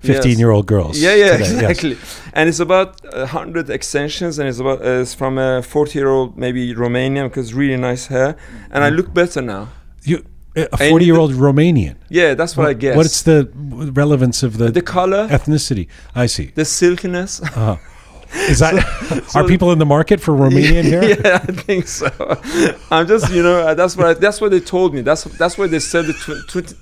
fifteen-year-old 0.10 0.66
girls. 0.74 0.96
Yeah, 1.06 1.16
yeah, 1.24 1.32
today, 1.38 1.40
yes. 1.40 1.52
exactly. 1.56 1.96
And 2.38 2.44
it's 2.50 2.62
about 2.70 2.90
a 3.24 3.26
hundred 3.38 3.66
extensions, 3.70 4.34
and 4.40 4.46
it's 4.50 4.60
about 4.66 4.80
uh, 4.82 5.02
it's 5.04 5.14
from 5.22 5.34
a 5.38 5.50
forty-year-old, 5.62 6.30
maybe 6.46 6.62
Romanian, 6.86 7.26
because 7.30 7.48
really 7.62 7.78
nice 7.90 8.04
hair, 8.14 8.30
and 8.74 8.80
Mm. 8.84 8.88
I 8.88 8.90
look 8.98 9.10
better 9.22 9.42
now. 9.56 9.64
You, 10.12 10.18
a 10.56 10.68
I- 10.74 10.90
forty-year-old 10.90 11.34
Romanian. 11.34 11.96
Yeah, 12.10 12.34
that's 12.34 12.56
what, 12.58 12.68
I 12.68 12.74
guess. 12.74 12.96
What's 12.98 13.22
the 13.24 13.50
relevance 13.54 14.44
of 14.44 14.58
the, 14.58 14.72
the 14.72 14.82
color, 14.82 15.28
ethnicity? 15.28 15.88
I 16.16 16.28
see. 16.28 16.48
the 16.56 16.66
silkiness? 16.66 17.42
Uh-huh. 17.56 17.78
Is 18.48 18.60
that 18.60 18.76
so- 19.28 19.40
are 19.40 19.48
people 19.48 19.72
in 19.72 19.80
the 19.80 19.88
market 19.88 20.22
for 20.22 20.34
Romanian 20.36 20.84
hair? 20.84 21.04
yeah, 21.04 21.40
I 21.42 21.52
think 21.52 21.88
so. 21.88 22.08
I'm 22.92 23.08
just, 23.08 23.32
you 23.34 23.42
know, 23.42 23.62
uh, 23.68 23.74
that's 23.74 23.98
what 23.98 24.06
I, 24.06 24.14
that's 24.14 24.40
what 24.40 24.52
they 24.52 24.60
told 24.60 24.94
me. 24.94 25.02
That's 25.02 25.24
that's 25.24 25.58
why 25.58 25.66
they 25.66 25.80
said 25.80 26.06
it 26.08 26.16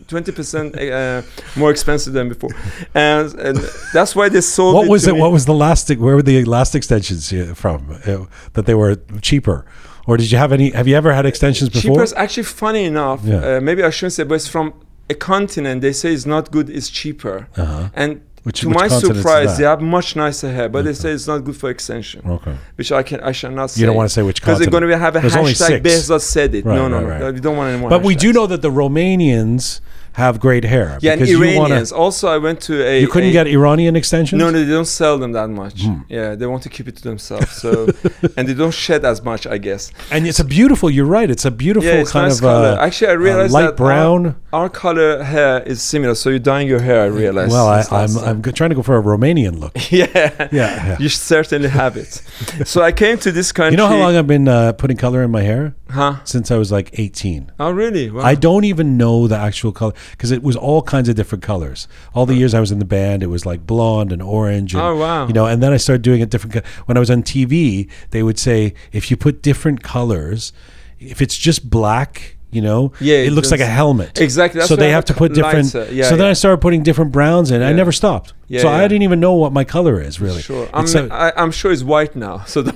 twenty 0.09 0.31
percent 0.33 0.77
uh, 0.77 1.21
more 1.55 1.71
expensive 1.71 2.11
than 2.11 2.27
before, 2.27 2.49
and, 2.93 3.33
and 3.39 3.57
that's 3.93 4.13
why 4.13 4.27
they 4.27 4.41
sold. 4.41 4.75
What 4.75 4.87
it 4.87 4.89
was 4.91 5.07
it? 5.07 5.13
me. 5.13 5.21
What 5.21 5.31
was 5.31 5.45
the 5.45 5.53
last? 5.53 5.89
Where 5.89 6.15
were 6.17 6.21
the 6.21 6.43
last 6.43 6.75
extensions 6.75 7.31
uh, 7.31 7.53
from? 7.55 7.97
Uh, 8.05 8.25
that 8.53 8.65
they 8.65 8.75
were 8.75 8.97
cheaper, 9.21 9.65
or 10.07 10.17
did 10.17 10.31
you 10.31 10.37
have 10.37 10.51
any? 10.57 10.67
Have 10.71 10.87
you 10.87 10.95
ever 10.95 11.13
had 11.13 11.25
extensions 11.25 11.69
before? 11.69 11.91
cheaper? 11.91 12.03
is 12.03 12.13
Actually, 12.13 12.43
funny 12.43 12.83
enough, 12.85 13.19
Yeah. 13.23 13.57
uh, 13.57 13.61
maybe 13.61 13.83
I 13.83 13.91
shouldn't 13.91 14.13
say, 14.13 14.23
but 14.23 14.35
it's 14.35 14.47
from 14.47 14.73
a 15.09 15.13
continent. 15.13 15.81
They 15.81 15.93
say 15.93 16.13
it's 16.13 16.25
not 16.25 16.49
good. 16.51 16.69
It's 16.77 16.89
cheaper, 16.89 17.47
Uh-huh. 17.57 17.89
and. 17.93 18.21
Which- 18.43 18.61
to 18.61 18.69
which 18.69 18.77
my 18.77 18.87
surprise, 18.87 19.57
they 19.57 19.65
have 19.65 19.81
much 19.81 20.15
nicer 20.15 20.49
hair, 20.49 20.69
but 20.69 20.85
they 20.85 20.93
say 20.93 21.09
it's 21.11 21.27
not 21.27 21.39
good 21.43 21.57
for 21.57 21.69
extension, 21.69 22.21
Okay. 22.25 22.55
which 22.77 22.93
I 22.93 23.03
can 23.03 23.19
I 23.19 23.33
shall 23.33 23.51
not 23.51 23.71
say. 23.71 23.81
You 23.81 23.87
don't 23.87 23.97
want 24.01 24.07
to 24.09 24.13
say 24.17 24.21
which 24.21 24.39
because 24.39 24.57
they're 24.59 24.69
going 24.77 24.87
to 24.87 24.97
have 24.97 25.17
a 25.17 25.19
There's 25.19 25.35
hashtag. 25.35 25.81
Behzad 25.83 26.21
said 26.21 26.55
it. 26.55 26.63
Right, 26.65 26.73
no, 26.77 26.87
no, 26.87 27.03
right, 27.03 27.19
no. 27.19 27.25
right. 27.25 27.33
We 27.33 27.41
don't 27.41 27.57
want 27.57 27.71
any 27.71 27.79
more. 27.81 27.89
But 27.89 28.03
we 28.03 28.15
do 28.15 28.31
know 28.31 28.47
that 28.47 28.61
the 28.61 28.71
Romanians 28.71 29.81
have 30.17 30.39
great 30.39 30.63
hair. 30.63 30.97
Yeah, 30.99 31.11
and 31.11 31.19
because 31.19 31.31
you 31.31 31.39
wanna- 31.39 31.75
Iranians. 31.75 31.91
also, 31.91 32.27
I 32.27 32.39
went 32.39 32.59
to 32.61 32.73
a. 32.91 32.99
You 33.01 33.07
couldn't 33.07 33.29
a- 33.29 33.39
get 33.39 33.45
Iranian 33.47 33.95
extensions. 33.95 34.39
No, 34.41 34.49
no, 34.49 34.57
they 34.65 34.71
don't 34.79 34.91
sell 35.01 35.15
them 35.19 35.31
that 35.33 35.49
much. 35.49 35.83
Hmm. 35.83 35.99
Yeah, 36.09 36.33
they 36.33 36.47
want 36.47 36.63
to 36.63 36.69
keep 36.69 36.87
it 36.87 36.95
to 36.97 37.03
themselves. 37.03 37.51
So, 37.63 37.69
and 38.35 38.47
they 38.47 38.55
don't 38.55 38.73
shed 38.73 39.05
as 39.05 39.23
much, 39.23 39.45
I 39.45 39.57
guess. 39.59 39.91
And 40.11 40.25
it's 40.27 40.39
a 40.39 40.43
beautiful. 40.57 40.89
You're 40.89 41.11
right. 41.19 41.29
It's 41.29 41.45
a 41.45 41.51
beautiful 41.51 41.87
Yeah, 41.87 42.01
it's 42.01 42.11
kind 42.11 42.29
nice 42.29 42.37
of 42.39 42.41
color. 42.41 42.69
uh, 42.79 42.85
Actually, 42.85 43.11
I 43.11 43.17
realized 43.29 43.53
light 43.53 43.65
that 43.67 43.77
brown. 43.77 44.25
Our, 44.51 44.63
our 44.63 44.69
color 44.69 45.23
hair 45.23 45.61
is 45.63 45.81
similar. 45.83 46.15
So 46.15 46.29
you're 46.31 46.39
dyeing 46.51 46.67
your 46.67 46.81
hair. 46.81 46.99
I 47.03 47.09
realized. 47.23 47.51
well, 47.51 47.67
I, 47.67 47.77
last 47.77 47.91
I'm. 47.91 48.17
I'm 48.29 48.41
trying 48.41 48.71
to 48.71 48.75
go 48.75 48.81
for 48.81 48.97
a 48.97 49.03
Romanian 49.03 49.59
look. 49.59 49.73
yeah. 49.91 50.07
Yeah, 50.15 50.49
yeah. 50.51 50.97
You 50.99 51.09
certainly 51.09 51.69
have 51.69 51.95
it. 51.95 52.11
so 52.65 52.81
I 52.81 52.91
came 52.91 53.17
to 53.19 53.31
this 53.31 53.51
country. 53.51 53.73
You 53.73 53.77
know 53.77 53.87
how 53.87 53.97
long 53.97 54.15
I've 54.15 54.25
been 54.35 54.47
uh, 54.47 54.73
putting 54.73 54.97
color 54.97 55.21
in 55.21 55.29
my 55.29 55.43
hair? 55.43 55.75
Huh? 55.89 56.17
Since 56.25 56.51
I 56.51 56.57
was 56.57 56.71
like 56.71 56.89
18. 56.99 57.51
Oh, 57.59 57.71
really? 57.71 58.09
Wow. 58.09 58.23
I 58.23 58.35
don't 58.35 58.65
even 58.65 58.97
know 58.97 59.27
the 59.27 59.37
actual 59.37 59.71
color 59.71 59.93
because 60.11 60.31
it 60.31 60.43
was 60.43 60.55
all 60.55 60.81
kinds 60.81 61.09
of 61.09 61.15
different 61.15 61.43
colors. 61.43 61.87
All 62.13 62.25
the 62.25 62.35
years 62.35 62.53
I 62.53 62.59
was 62.59 62.71
in 62.71 62.79
the 62.79 62.85
band, 62.85 63.23
it 63.23 63.27
was 63.27 63.45
like 63.45 63.65
blonde 63.65 64.11
and 64.11 64.21
orange. 64.21 64.73
And, 64.73 64.81
Oh, 64.83 64.95
wow. 64.95 65.27
You 65.27 65.33
know, 65.33 65.45
and 65.45 65.61
then 65.61 65.73
I 65.73 65.77
started 65.77 66.01
doing 66.01 66.21
it 66.21 66.29
different. 66.29 66.53
co- 66.53 66.69
When 66.85 66.97
I 66.97 66.99
was 66.99 67.09
on 67.11 67.23
TV, 67.23 67.89
they 68.11 68.23
would 68.23 68.39
say 68.39 68.73
if 68.91 69.09
you 69.11 69.17
put 69.17 69.41
different 69.41 69.83
colors, 69.83 70.53
if 70.99 71.21
it's 71.21 71.37
just 71.37 71.69
black. 71.69 72.33
You 72.49 72.61
know, 72.61 72.93
Yeah, 73.01 73.17
it 73.17 73.33
looks 73.33 73.51
like 73.51 73.59
a 73.59 73.65
helmet. 73.65 74.21
Exactly, 74.21 74.59
that's 74.59 74.69
so 74.69 74.77
they 74.77 74.91
have 74.91 75.03
to 75.05 75.13
put 75.13 75.33
different. 75.33 75.73
lighter. 75.73 75.91
Yeah, 75.93 76.07
so 76.09 76.15
then. 76.15 76.27
I 76.27 76.33
started 76.33 76.61
putting 76.61 76.81
different 76.81 77.11
browns 77.11 77.51
in. 77.51 77.61
I 77.61 77.73
never 77.73 77.91
stopped. 77.91 78.33
Yeah, 78.47 78.61
so 78.61 78.69
I 78.69 78.87
didn't 78.87 79.01
even 79.01 79.19
know 79.19 79.33
what 79.33 79.51
my 79.51 79.65
color 79.65 79.99
is 79.99 80.21
really. 80.21 80.41
Sure. 80.41 80.67
I'm, 80.73 80.85
a- 80.85 81.13
I, 81.13 81.33
I'm 81.35 81.51
sure 81.51 81.73
it's 81.73 81.83
white 81.83 82.15
now. 82.15 82.45
So 82.45 82.61
the, 82.61 82.73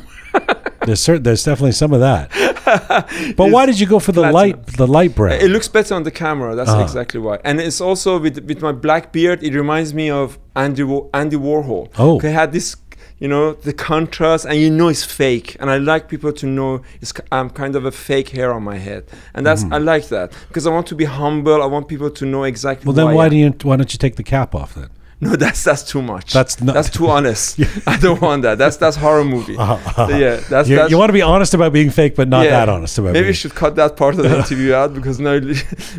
there's 0.86 0.99
certain, 0.99 1.23
there's 1.23 1.45
definitely 1.45 1.71
some 1.71 1.93
of 1.93 2.01
that. 2.01 2.32
but 3.38 3.51
why 3.51 3.66
did 3.66 3.80
you 3.80 3.88
go 3.88 3.99
for 3.99 4.12
the 4.12 4.22
platinum. 4.22 4.34
light 4.34 4.66
the 4.78 4.88
light 4.88 5.16
brown? 5.16 5.39
It 5.39 5.49
looks 5.49 5.68
better 5.68 5.95
on 5.95 6.03
the 6.03 6.12
camera. 6.12 6.55
That's 6.55 6.70
Uh-huh. 6.70 6.84
exactly 6.84 7.20
why. 7.20 7.39
And 7.43 7.59
it's 7.59 7.82
also 7.82 8.20
with 8.20 8.38
with 8.45 8.62
my 8.62 8.72
black 8.72 9.12
beard. 9.12 9.43
It 9.43 9.53
reminds 9.53 9.93
me 9.93 10.09
of 10.09 10.38
Andy 10.55 10.84
Andy 11.14 11.38
Warhol. 11.38 11.89
Oh. 11.97 12.20
he 12.20 12.28
had 12.28 12.51
this, 12.51 12.76
you 13.20 13.28
know, 13.28 13.53
the 13.53 13.74
contrast, 13.74 14.45
and 14.45 14.55
you 14.57 14.70
know 14.70 14.89
it's 14.89 15.03
fake. 15.03 15.55
And 15.59 15.70
I 15.70 15.78
like 15.78 16.07
people 16.07 16.34
to 16.34 16.45
know 16.45 16.82
it's 17.01 17.14
I'm 17.32 17.49
kind 17.49 17.76
of 17.76 17.86
a 17.86 17.91
fake 17.91 18.30
hair 18.30 18.53
on 18.53 18.64
my 18.64 18.78
head, 18.78 19.03
and 19.34 19.45
that's 19.45 19.64
Mm-hmm. 19.64 19.74
I 19.74 19.78
like 19.93 20.07
that 20.09 20.34
because 20.47 20.66
I 20.68 20.72
want 20.72 20.88
to 20.88 20.95
be 20.95 21.05
humble. 21.05 21.62
I 21.62 21.68
want 21.76 21.88
people 21.88 22.09
to 22.09 22.26
know 22.26 22.43
exactly. 22.43 22.86
well, 22.88 22.93
then 22.93 23.14
why 23.16 23.26
am. 23.26 23.32
do 23.32 23.38
you 23.38 23.49
why 23.64 23.76
don't 23.78 23.91
you 23.93 23.99
take 23.99 24.16
the 24.16 24.24
cap 24.36 24.53
off 24.55 24.74
then? 24.76 24.89
No, 25.20 25.30
that's 25.34 25.64
that's 25.64 25.82
too 25.93 26.03
much. 26.03 26.34
That's 26.34 26.61
not- 26.61 26.74
that's 26.74 26.91
too 26.91 27.07
honest. 27.16 27.59
I 27.87 27.97
don't 28.05 28.20
want 28.20 28.43
that. 28.43 28.59
That's 28.59 28.76
that's 28.76 28.97
horror 29.05 29.24
movie. 29.24 29.55
So, 29.55 30.09
yeah, 30.24 30.37
that's 30.53 30.68
you, 30.68 30.76
that's. 30.76 30.91
you 30.91 30.99
want 30.99 31.09
to 31.09 31.14
be 31.14 31.22
honest 31.22 31.55
about 31.55 31.72
being 31.72 31.89
fake, 31.89 32.14
but 32.20 32.28
not 32.28 32.45
yeah. 32.45 32.51
that 32.59 32.68
honest 32.68 32.99
about 32.99 33.12
Maybe 33.14 33.20
being. 33.20 33.28
you 33.28 33.32
should 33.43 33.55
cut 33.62 33.72
that 33.76 33.97
part 33.97 34.12
of 34.18 34.20
the 34.24 34.32
interview 34.43 34.74
out 34.80 34.91
because 34.99 35.16
now 35.18 35.41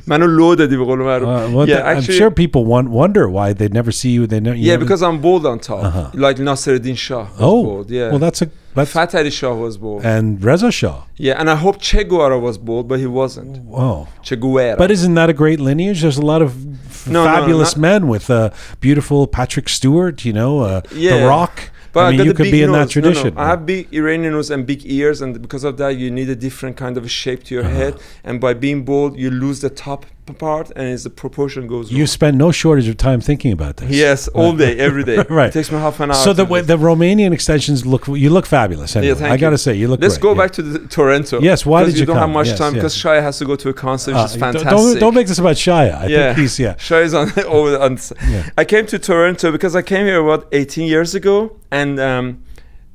منو 0.07 0.25
لو 0.25 0.53
دادی 0.53 0.77
به 0.77 0.85
قول 0.85 0.99
معروف. 0.99 1.27
Uh, 1.29 1.51
well, 1.55 1.67
yeah, 1.67 1.75
th- 1.77 1.79
I'm 1.79 1.97
actually, 1.97 2.17
sure 2.17 2.29
people 2.31 2.63
want, 2.65 2.89
wonder 2.89 3.27
why 3.27 3.53
they 3.53 3.67
never 3.79 3.91
see 3.91 4.11
you. 4.17 4.27
They 4.27 4.39
know. 4.39 4.51
You 4.51 4.65
yeah, 4.67 4.73
never- 4.73 4.85
because 4.85 5.01
I'm 5.01 5.17
bald 5.25 5.43
on 5.51 5.57
top, 5.69 5.83
Uh-huh. 5.83 6.11
like 6.25 6.37
Nasruddin 6.37 6.97
Shah 7.05 7.23
was 7.23 7.49
oh, 7.51 7.63
bald. 7.69 7.87
Yeah, 7.89 8.11
well, 8.11 8.19
that's 8.25 8.41
a 8.45 8.47
that's 8.77 8.91
Fat 8.97 9.11
Ali 9.19 9.31
Shah 9.39 9.53
was 9.65 9.73
bald. 9.83 10.01
and 10.13 10.25
Reza 10.47 10.71
Shah. 10.79 10.97
yeah, 11.27 11.39
and 11.39 11.47
I 11.55 11.57
hope 11.65 11.75
Che 11.87 11.99
Guevara 12.11 12.37
was 12.47 12.55
bald, 12.67 12.85
but 12.89 12.97
he 13.03 13.09
wasn't. 13.21 13.53
Oh, 13.85 13.99
Che 14.27 14.35
Guevara. 14.43 14.77
but 14.83 14.89
isn't 14.97 15.15
that 15.19 15.29
a 15.35 15.37
great 15.43 15.59
lineage? 15.69 15.99
There's 16.03 16.19
a 16.25 16.27
lot 16.33 16.41
of 16.47 16.49
f- 16.90 16.90
no, 17.06 17.24
no, 17.24 17.30
fabulous 17.34 17.76
not- 17.76 17.80
men 17.80 18.08
with 18.08 18.30
uh, 18.30 18.50
beautiful 18.80 19.26
Patrick 19.26 19.68
Stewart. 19.68 20.24
You 20.24 20.32
know, 20.32 20.60
uh, 20.60 20.80
The 20.90 21.24
Rock. 21.26 21.70
But 21.92 22.06
I 22.06 22.10
mean, 22.16 22.24
you 22.24 22.32
could 22.32 22.50
be 22.50 22.62
in 22.62 22.72
that 22.72 22.86
nose. 22.88 22.96
No, 22.96 23.02
no, 23.02 23.12
tradition. 23.12 23.36
I 23.36 23.48
have 23.48 23.66
big 23.66 23.92
Iranian 23.92 24.32
nose 24.32 24.50
and 24.50 24.64
big 24.66 24.80
ears, 24.86 25.20
and 25.20 25.42
because 25.42 25.62
of 25.62 25.76
that, 25.76 25.90
you 25.98 26.10
need 26.10 26.30
a 26.30 26.34
different 26.34 26.74
kind 26.78 26.96
of 26.96 27.10
shape 27.10 27.44
to 27.44 27.54
your 27.54 27.64
Uh-huh. 27.64 27.74
head. 27.76 27.94
And 28.24 28.40
by 28.40 28.54
being 28.54 28.82
bald, 28.86 29.18
you 29.18 29.30
lose 29.30 29.60
the 29.60 29.68
top 29.68 30.06
part, 30.34 30.70
and 30.76 30.88
it's 30.88 31.04
the 31.04 31.10
proportion 31.10 31.66
goes. 31.66 31.90
you 31.92 31.98
wrong. 31.98 32.06
spend 32.06 32.38
no 32.38 32.52
shortage 32.52 32.88
of 32.88 32.96
time 32.96 33.20
thinking 33.20 33.52
about 33.52 33.76
this. 33.78 33.90
Yes, 33.90 34.28
all 34.28 34.52
day, 34.56 34.78
every 34.78 35.04
day. 35.04 35.24
Right. 35.28 35.48
It 35.48 35.52
takes 35.52 35.70
me 35.72 35.78
half 35.78 36.00
an 36.00 36.10
hour. 36.10 36.14
So 36.16 36.32
the 36.32 36.44
way 36.44 36.60
the 36.60 36.76
Romanian 36.76 37.32
extensions 37.32 37.84
look, 37.86 38.06
you 38.08 38.30
look 38.30 38.46
fabulous. 38.46 38.96
Anyway. 38.96 39.14
thank 39.14 39.32
I 39.32 39.36
gotta 39.36 39.54
you. 39.54 39.58
say, 39.58 39.74
you 39.74 39.88
look. 39.88 40.00
Let's 40.00 40.18
great, 40.18 40.22
go 40.22 40.30
yeah. 40.32 40.46
back 40.46 40.50
to 40.52 40.62
the 40.62 40.78
Toronto. 40.88 41.40
Yes, 41.40 41.64
why 41.66 41.84
did 41.84 41.94
you 41.94 42.00
you 42.00 42.06
don't 42.06 42.16
come? 42.16 42.28
have 42.28 42.34
much 42.40 42.48
Yes, 42.48 42.58
time 42.58 42.74
yes. 42.74 42.80
because 42.82 42.96
Shaya 42.96 43.22
has 43.22 43.38
to 43.38 43.44
go 43.44 43.56
to 43.56 43.68
a 43.68 43.74
concert, 43.74 44.12
which 44.12 44.20
Uh, 44.20 44.24
is 44.24 44.32
don't- 44.32 44.40
fantastic. 44.40 44.70
Don't, 44.70 44.98
don't 45.00 45.14
make 45.14 45.26
this 45.26 45.38
about 45.38 45.56
Shia. 45.56 45.94
I 45.94 46.06
yeah, 46.06 46.18
think 46.34 46.38
he's 46.38 46.58
yeah. 46.58 46.74
Shaya 46.88 47.04
is 47.04 47.14
on 47.14 47.30
over 47.46 47.78
on. 47.78 47.98
Yeah. 48.28 48.48
I 48.58 48.64
came 48.64 48.86
to 48.86 48.98
Toronto 48.98 49.52
because 49.52 49.74
I 49.76 49.82
came 49.82 50.06
here 50.06 50.20
about 50.20 50.48
18 50.52 50.86
years 50.88 51.14
ago, 51.14 51.56
and 51.70 51.98
um, 52.00 52.42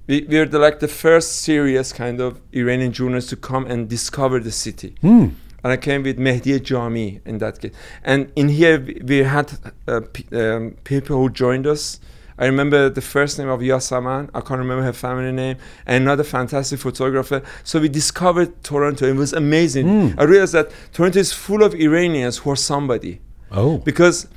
we, 0.08 0.26
we 0.30 0.40
were 0.40 0.46
the, 0.46 0.60
like 0.60 0.80
the 0.80 0.88
first 0.88 1.38
serious 1.42 1.92
kind 1.94 2.20
of 2.22 2.40
Iranian 2.54 2.92
journalists 2.92 3.30
to 3.32 3.36
come 3.36 3.66
and 3.66 3.90
discover 3.90 4.40
the 4.40 4.52
city. 4.52 4.96
Hmm. 5.02 5.28
And 5.64 5.74
I 5.74 5.78
came 5.78 6.04
with 6.04 6.18
Mehdi 6.18 6.62
Jami 6.62 7.20
in 7.26 7.40
that 7.40 7.60
case. 7.60 7.74
And 8.04 8.32
in 8.36 8.50
here, 8.50 8.80
we, 8.80 9.02
we 9.04 9.18
had 9.18 9.52
uh, 9.88 10.02
um, 10.32 10.76
people 10.84 11.18
who 11.18 11.30
joined 11.30 11.66
us. 11.68 12.00
I 12.40 12.46
remember 12.46 12.90
the 12.90 13.02
first 13.02 13.40
name 13.40 13.50
of 13.50 13.62
Yasaman. 13.62 14.30
I 14.34 14.42
can't 14.42 14.60
remember 14.60 14.84
her 14.84 14.94
family 14.94 15.32
name. 15.32 15.58
And 15.88 16.04
another 16.04 16.24
fantastic 16.24 16.80
photographer. 16.80 17.42
So 17.64 17.80
we 17.80 17.90
discovered 17.90 18.64
Toronto. 18.64 19.08
It 19.08 19.16
was 19.16 19.34
amazing. 19.34 19.88
Mm. 19.88 20.16
I 20.20 20.24
realized 20.24 20.54
that 20.54 20.72
Toronto 20.94 21.18
is 21.20 21.34
full 21.34 21.64
of 21.64 21.74
Iranians 21.74 22.38
who 22.38 22.52
are 22.52 22.56
somebody 22.56 23.20
Oh, 23.52 23.78
because 23.78 24.28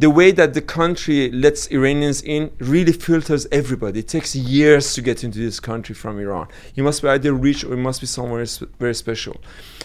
the 0.00 0.08
way 0.08 0.30
that 0.40 0.54
the 0.54 0.62
country 0.78 1.30
lets 1.30 1.60
Iranians 1.70 2.22
in 2.22 2.50
really 2.58 2.92
filters 3.06 3.46
everybody. 3.60 4.00
It 4.00 4.08
takes 4.08 4.34
years 4.34 4.94
to 4.94 5.02
get 5.02 5.22
into 5.24 5.38
this 5.38 5.60
country 5.60 5.94
from 5.94 6.18
Iran. 6.18 6.46
You 6.74 6.82
must 6.88 7.02
be 7.02 7.08
either 7.08 7.32
rich 7.34 7.60
or 7.64 7.70
you 7.76 7.82
must 7.88 8.00
be 8.00 8.06
somewhere 8.06 8.44
sp- 8.48 8.72
very 8.78 8.94
special. 8.94 9.36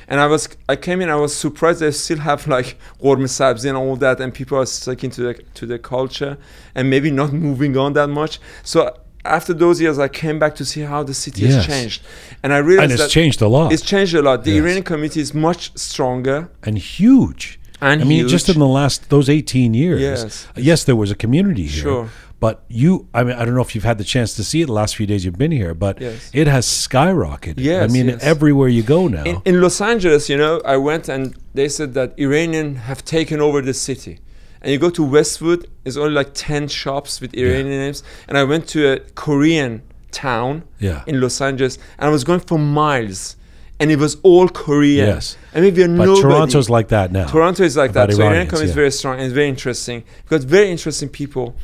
And 0.08 0.18
I 0.26 0.28
was, 0.28 0.48
I 0.70 0.78
came 0.78 1.02
in, 1.02 1.10
I 1.10 1.16
was 1.26 1.36
surprised 1.36 1.82
they 1.82 1.92
still 1.92 2.20
have 2.20 2.48
like 2.48 2.78
Ghormeh 3.04 3.28
Sabzi 3.38 3.68
and 3.68 3.78
all 3.78 3.98
that, 3.98 4.22
and 4.22 4.34
people 4.34 4.58
are 4.58 4.66
sticking 4.66 5.12
to 5.18 5.22
the 5.28 5.34
to 5.60 5.64
the 5.66 5.80
culture 5.96 6.38
and 6.76 6.90
maybe 6.90 7.12
not 7.12 7.34
moving 7.34 7.76
on 7.84 7.90
that 7.94 8.08
much. 8.08 8.40
So 8.64 8.78
after 9.26 9.54
those 9.54 9.82
years, 9.82 9.98
I 10.00 10.08
came 10.08 10.38
back 10.40 10.54
to 10.56 10.64
see 10.72 10.82
how 10.82 11.02
the 11.04 11.14
city 11.14 11.42
Yes. 11.42 11.56
has 11.56 11.66
changed, 11.68 12.00
and 12.42 12.54
I 12.54 12.60
realized 12.60 12.84
and 12.84 12.92
it's 12.94 13.02
that 13.02 13.10
changed 13.20 13.42
a 13.42 13.48
lot 13.50 13.74
it's 13.74 13.82
changed 13.94 14.14
a 14.16 14.22
lot. 14.22 14.38
The 14.46 14.52
Yes. 14.52 14.62
Iranian 14.64 14.84
community 14.84 15.20
is 15.20 15.34
much 15.34 15.62
stronger 15.90 16.38
and 16.64 16.78
huge. 16.78 17.60
And 17.86 18.02
I 18.02 18.06
mean, 18.06 18.28
just 18.28 18.48
in 18.50 18.60
the 18.60 18.68
last 18.68 19.10
those 19.10 19.30
eighteen 19.30 19.74
years. 19.74 20.02
Yes. 20.02 20.48
Yes, 20.56 20.84
there 20.84 20.96
was 20.96 21.12
a 21.12 21.16
community 21.16 21.64
here. 21.68 21.84
Sure. 21.84 22.10
But 22.40 22.56
you, 22.68 23.08
I 23.14 23.24
mean, 23.24 23.36
I 23.40 23.46
don't 23.46 23.56
know 23.56 23.62
if 23.62 23.74
you've 23.76 23.86
had 23.92 23.98
the 23.98 24.04
chance 24.04 24.36
to 24.36 24.44
see 24.44 24.62
it 24.62 24.66
the 24.66 24.74
last 24.74 24.96
few 24.98 25.08
days 25.08 25.24
you've 25.24 25.38
been 25.46 25.54
here, 25.54 25.74
but 25.74 26.02
Yes. 26.02 26.30
it 26.34 26.48
has 26.48 26.66
skyrocketed. 26.68 27.56
Yes, 27.58 27.90
I 27.90 27.94
mean, 27.94 28.08
yes. 28.10 28.22
everywhere 28.22 28.68
you 28.68 28.84
go 28.84 29.08
now. 29.08 29.24
In, 29.24 29.42
in 29.46 29.62
Los 29.62 29.80
Angeles, 29.80 30.30
you 30.30 30.38
know, 30.38 30.62
I 30.66 30.78
went 30.78 31.08
and 31.08 31.34
they 31.54 31.70
said 31.70 31.94
that 31.94 32.14
Iranian 32.20 32.76
have 32.90 33.06
taken 33.06 33.40
over 33.40 33.62
the 33.62 33.74
city. 33.74 34.20
And 34.62 34.72
you 34.72 34.78
go 34.80 34.90
to 34.90 35.04
Westwood, 35.04 35.62
there's 35.84 35.96
only 35.98 36.14
like 36.14 36.32
10 36.34 36.68
shops 36.68 37.22
with 37.22 37.34
Iranian 37.36 37.80
names. 37.86 38.04
And 38.28 38.38
I 38.38 38.44
went 38.44 38.68
to 38.70 38.80
a 38.94 39.00
Korean 39.16 39.82
town 40.12 40.64
Yeah. 40.80 41.04
in 41.08 41.22
Los 41.22 41.40
Angeles 41.40 41.78
and 41.98 42.08
I 42.10 42.12
was 42.12 42.24
going 42.26 42.42
for 42.42 42.60
miles. 42.60 43.38
And 43.80 43.92
it 43.92 44.00
was 44.00 44.18
all 44.24 44.48
Korean. 44.48 45.08
Yes. 45.08 45.38
I 45.54 45.60
mean, 45.62 45.76
we're 45.76 45.88
but 45.88 46.06
nobody. 46.06 46.22
Toronto's 46.22 46.70
like 46.70 46.88
that 46.90 47.12
now. 47.12 47.28
Toronto 47.28 47.64
is 47.64 47.76
like 47.76 47.92
that. 47.94 48.12
So 48.12 48.18
Iranian 48.18 48.32
Iranians, 48.34 48.50
community 48.50 48.70
is 48.70 48.76
very 48.76 48.92
strong 48.92 49.16
and 49.16 49.24
it's 49.24 49.34
very 49.34 49.50
interesting 49.50 50.04
because 50.24 50.46
very 50.46 50.70
interesting 50.72 51.10
people 51.10 51.56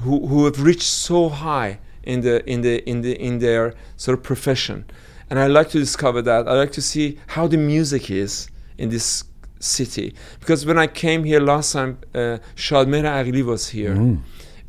who, 0.00 0.26
who 0.26 0.44
have 0.46 0.62
reached 0.62 0.82
so 0.82 1.28
high 1.28 1.78
in 2.02 2.22
the 2.22 2.44
in 2.50 2.62
the 2.62 2.88
in 2.88 3.02
the 3.02 3.12
in 3.20 3.38
their 3.38 3.74
sort 3.96 4.18
of 4.18 4.24
profession. 4.24 4.84
And 5.28 5.38
I 5.38 5.46
like 5.46 5.68
to 5.70 5.78
discover 5.78 6.22
that. 6.22 6.48
I 6.48 6.54
like 6.54 6.72
to 6.72 6.82
see 6.82 7.18
how 7.28 7.46
the 7.46 7.56
music 7.56 8.10
is 8.10 8.48
in 8.78 8.88
this 8.88 9.22
city. 9.60 10.14
Because 10.40 10.66
when 10.66 10.76
I 10.76 10.88
came 10.88 11.22
here 11.22 11.38
last 11.40 11.72
time, 11.72 11.98
uh, 12.14 12.38
Shadmehr 12.56 13.04
Aghili 13.04 13.44
was 13.44 13.68
here 13.68 13.94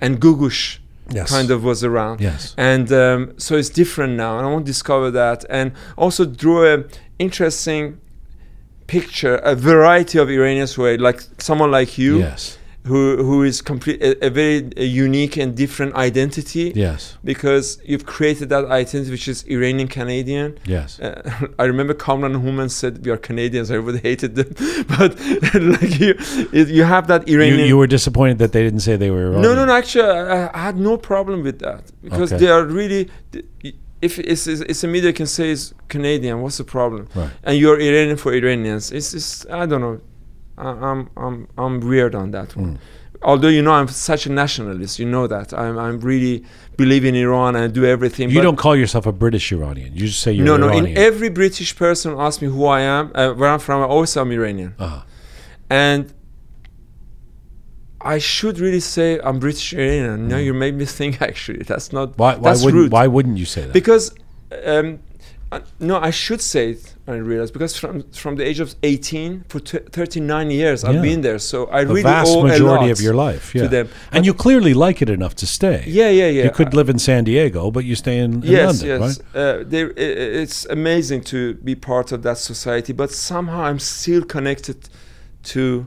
and 0.01 0.19
Googoosh 0.19 0.77
Mm. 0.77 0.80
Yes. 1.14 1.30
kind 1.30 1.51
of 1.51 1.64
was 1.64 1.84
around. 1.84 2.22
Yes. 2.22 2.55
And 2.57 2.91
um, 2.91 3.34
so 3.38 3.55
it's 3.55 3.70
different 3.70 4.14
now, 4.16 4.38
and 4.38 4.47
I 4.47 4.49
want 4.51 4.66
to 4.66 4.70
discover 4.72 5.12
that, 5.12 5.45
and 5.49 5.72
also 5.97 6.26
draw 6.26 6.66
a 6.66 6.84
interesting 7.20 7.99
picture, 8.88 9.36
a 9.38 9.55
variety 9.55 10.18
of 10.20 10.30
Iranians 10.30 10.74
who 10.74 10.86
are 10.86 10.97
like 10.97 11.22
someone 11.39 11.72
like 11.72 11.97
you, 11.97 12.20
Yes. 12.20 12.57
Who 12.88 13.01
who 13.23 13.43
is 13.43 13.61
complete 13.61 14.01
a, 14.01 14.25
a 14.25 14.29
very 14.32 14.57
a 14.75 14.86
unique 14.86 15.38
and 15.38 15.55
different 15.55 15.93
identity 15.93 16.71
Yes. 16.75 17.15
because 17.23 17.65
you've 17.86 18.07
created 18.07 18.49
that 18.49 18.65
identity 18.65 19.11
which 19.11 19.27
is 19.27 19.43
Iranian 19.55 19.88
Canadian. 19.88 20.57
Yes. 20.65 20.99
Uh, 20.99 21.21
I 21.59 21.65
remember 21.65 21.93
Kamran 21.93 22.34
Hooman 22.43 22.69
said 22.71 23.05
we 23.05 23.11
are 23.11 23.17
Canadians. 23.29 23.69
Everybody 23.69 23.99
hated 24.09 24.32
them, 24.36 24.49
but 24.97 25.11
like 25.73 25.99
you, 25.99 26.15
it- 26.59 26.69
you 26.77 26.84
have 26.84 27.05
that 27.11 27.21
Iranian. 27.29 27.67
you 27.67 27.77
were 27.77 27.86
disappointed 27.97 28.39
that 28.39 28.51
they 28.51 28.63
didn't 28.63 28.79
say 28.88 28.95
they 28.95 29.11
were 29.11 29.25
Iranian. 29.27 29.43
no, 29.43 29.51
no, 29.55 29.65
no. 29.65 29.73
Actually, 29.82 30.09
I, 30.09 30.49
I 30.59 30.61
had 30.69 30.77
no 30.77 30.97
problem 30.97 31.43
with 31.43 31.59
that 31.59 31.82
because 32.03 32.34
Okay. 32.34 32.39
they 32.45 32.49
are 32.51 32.63
really. 32.65 33.09
If 34.01 34.17
it's, 34.17 34.47
it's, 34.47 34.61
it's 34.61 34.84
a 34.84 34.88
media 34.88 35.13
can 35.13 35.27
say 35.27 35.51
it's 35.51 35.75
Canadian, 35.88 36.41
what's 36.41 36.57
the 36.57 36.63
problem? 36.63 37.07
Right. 37.13 37.29
And 37.43 37.53
you're 37.59 37.79
Iranian 37.79 38.17
for 38.17 38.34
Iranians. 38.34 38.91
It's 38.91 39.11
just 39.11 39.47
I 39.51 39.67
don't 39.67 39.82
know. 39.82 40.01
I, 40.62 40.70
I'm 40.89 41.09
I'm 41.18 41.47
I'm 41.57 41.80
weird 41.80 42.14
on 42.16 42.32
that 42.32 42.55
one. 42.55 42.76
Mm. 42.76 42.80
Although 43.24 43.49
you 43.49 43.62
know 43.62 43.74
I'm 43.74 43.88
such 43.88 44.26
a 44.26 44.32
nationalist, 44.32 44.99
you 44.99 45.05
know 45.05 45.28
that 45.28 45.53
I'm 45.53 45.78
I'm 45.78 45.99
really 45.99 46.43
believe 46.78 47.05
in 47.05 47.16
Iran 47.16 47.55
and 47.55 47.74
do 47.74 47.86
everything. 47.86 48.30
You 48.30 48.41
don't 48.41 48.55
call 48.55 48.76
yourself 48.76 49.05
a 49.05 49.12
British 49.12 49.51
Iranian. 49.51 49.93
You 49.93 50.07
just 50.07 50.22
say 50.22 50.32
you're 50.32 50.45
no, 50.45 50.57
no. 50.57 50.68
Iranian. 50.70 50.97
In 50.97 50.97
every 50.97 51.30
British 51.30 51.76
person 51.76 52.16
asks 52.18 52.41
me 52.41 52.47
who 52.47 52.66
I 52.66 52.82
am, 52.82 53.12
uh, 53.14 53.34
where 53.34 53.49
I'm 53.49 53.59
from, 53.59 53.82
I 53.82 53.86
always 53.86 54.09
say 54.12 54.22
I'm 54.22 54.32
Iranian. 54.32 54.74
uh 54.80 55.01
And 55.70 56.14
I 58.03 58.18
should 58.18 58.57
really 58.59 58.80
say 58.80 59.20
I'm 59.24 59.39
British 59.39 59.74
Iranian. 59.74 60.28
Now 60.28 60.38
you 60.38 60.53
made 60.53 60.76
me 60.76 60.86
think. 60.86 61.22
Actually, 61.30 61.64
that's 61.64 61.93
not. 61.93 62.09
Mm. 62.09 62.18
Why, 62.18 62.36
why 62.36 62.49
that's 62.49 62.64
wouldn't 62.64 62.82
rude. 62.82 62.91
Why 62.91 63.07
wouldn't 63.07 63.38
you 63.38 63.45
say 63.45 63.62
that? 63.66 63.74
Because, 63.74 64.05
um, 64.66 64.99
uh, 65.51 65.59
no, 65.80 65.99
I 65.99 66.12
should 66.12 66.41
say 66.41 66.72
it. 66.72 66.95
I 67.12 67.18
realize 67.18 67.51
because 67.51 67.76
from 67.78 68.03
from 68.12 68.36
the 68.38 68.43
age 68.49 68.59
of 68.59 68.76
18 68.84 69.43
for 69.49 69.59
t- 69.59 69.80
39 69.91 70.51
years 70.51 70.84
Yeah. 70.84 70.89
I've 70.89 71.01
been 71.01 71.22
there, 71.22 71.39
so 71.39 71.57
I 71.72 71.84
the 71.84 71.89
really 71.93 72.03
vast 72.03 72.32
owe 72.32 72.43
majority 72.43 72.64
a 72.64 72.88
lot 72.88 72.91
of 72.91 73.01
your 73.01 73.14
life, 73.14 73.55
yeah. 73.55 73.64
to 73.64 73.68
them. 73.70 73.88
and 74.12 74.26
you 74.26 74.34
clearly 74.34 74.74
like 74.74 75.01
it 75.01 75.09
enough 75.09 75.36
to 75.36 75.45
stay. 75.45 75.84
Yeah, 75.88 76.09
yeah, 76.09 76.28
yeah. 76.38 76.43
You 76.45 76.51
could 76.51 76.74
live 76.74 76.89
in 76.89 76.99
San 76.99 77.24
Diego, 77.24 77.72
but 77.72 77.84
you 77.86 77.95
stay 77.95 78.18
in, 78.26 78.32
in 78.34 78.41
yes, 78.43 78.68
London, 78.68 78.88
yes. 78.88 79.01
right? 79.01 79.20
Uh, 79.41 79.64
there, 79.72 79.88
i- 79.97 80.14
i- 80.24 80.32
it's 80.43 80.66
amazing 80.70 81.22
to 81.34 81.38
be 81.70 81.76
part 81.76 82.12
of 82.12 82.20
that 82.24 82.38
society, 82.38 82.93
but 82.93 83.09
somehow 83.12 83.62
I'm 83.70 83.80
still 83.80 84.24
connected 84.36 84.78
to 85.53 85.86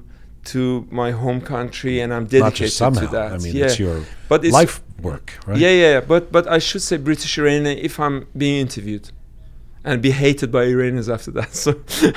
to 0.52 0.86
my 0.90 1.10
home 1.12 1.40
country, 1.40 2.00
and 2.02 2.12
I'm 2.12 2.26
dedicated 2.26 2.42
Not 2.44 2.54
just 2.54 2.76
somehow. 2.76 3.00
to 3.00 3.06
that. 3.16 3.32
I 3.32 3.38
mean, 3.38 3.54
yeah. 3.56 3.64
it's 3.66 3.78
your 3.78 3.96
but 4.28 4.44
it's, 4.44 4.52
life 4.52 4.74
work, 5.00 5.26
right? 5.46 5.58
Yeah, 5.58 5.70
yeah, 5.82 5.90
yeah. 5.94 6.00
But 6.12 6.22
but 6.36 6.44
I 6.56 6.58
should 6.58 6.82
say 6.82 6.96
British 6.98 7.38
Iranian 7.38 7.78
if 7.78 7.98
I'm 7.98 8.16
being 8.36 8.60
interviewed, 8.66 9.06
and 9.84 10.00
be 10.00 10.10
hated 10.10 10.50
by 10.50 10.62
Iranians 10.64 11.08
after 11.08 11.30
that. 11.32 11.54
So, 11.54 11.74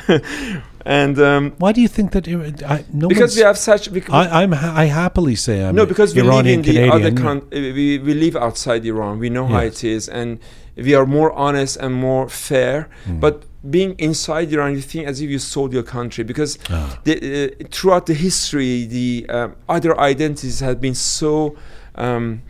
and 0.86 1.20
um, 1.20 1.54
Why 1.58 1.72
do 1.74 1.82
you 1.82 1.88
think 1.88 2.12
that? 2.14 2.28
I, 2.66 2.86
no 2.94 3.08
because 3.08 3.36
we 3.36 3.42
have 3.42 3.58
such. 3.58 3.90
I, 4.10 4.44
I'm 4.44 4.54
ha- 4.54 4.74
I 4.76 4.86
happily 4.86 5.36
say 5.36 5.64
I'm 5.66 5.76
no, 5.76 5.86
because 5.86 6.16
we 6.16 6.22
Iranian 6.22 6.62
live 6.62 6.70
in 6.70 6.76
the 6.76 6.90
other 6.90 7.12
Canadian. 7.12 7.24
country. 7.24 7.72
We, 7.74 8.00
we 8.00 8.14
live 8.14 8.36
outside 8.36 8.86
Iran. 8.86 9.20
We 9.20 9.30
know 9.30 9.46
how 9.48 9.60
it 9.60 9.84
is, 9.84 10.08
and 10.08 10.40
we 10.76 10.94
are 10.96 11.06
more 11.06 11.32
honest 11.34 11.78
and 11.78 11.94
more 11.94 12.30
fair. 12.30 12.90
Mm. 13.06 13.20
But 13.20 13.44
being 13.70 13.96
inside 13.98 14.52
Iran, 14.54 14.74
you 14.76 14.82
think 14.82 15.08
as 15.08 15.20
if 15.20 15.30
you 15.30 15.40
sold 15.40 15.74
your 15.74 15.84
country 15.84 16.24
because 16.24 16.58
Ah. 16.70 17.00
the, 17.04 17.14
uh, 17.62 17.68
throughout 17.72 18.06
the 18.06 18.14
history, 18.14 18.86
the 18.86 19.26
um, 19.30 19.56
other 19.68 20.00
identities 20.00 20.62
have 20.62 20.80
been 20.80 20.96
so 20.96 21.58
um, 21.96 22.44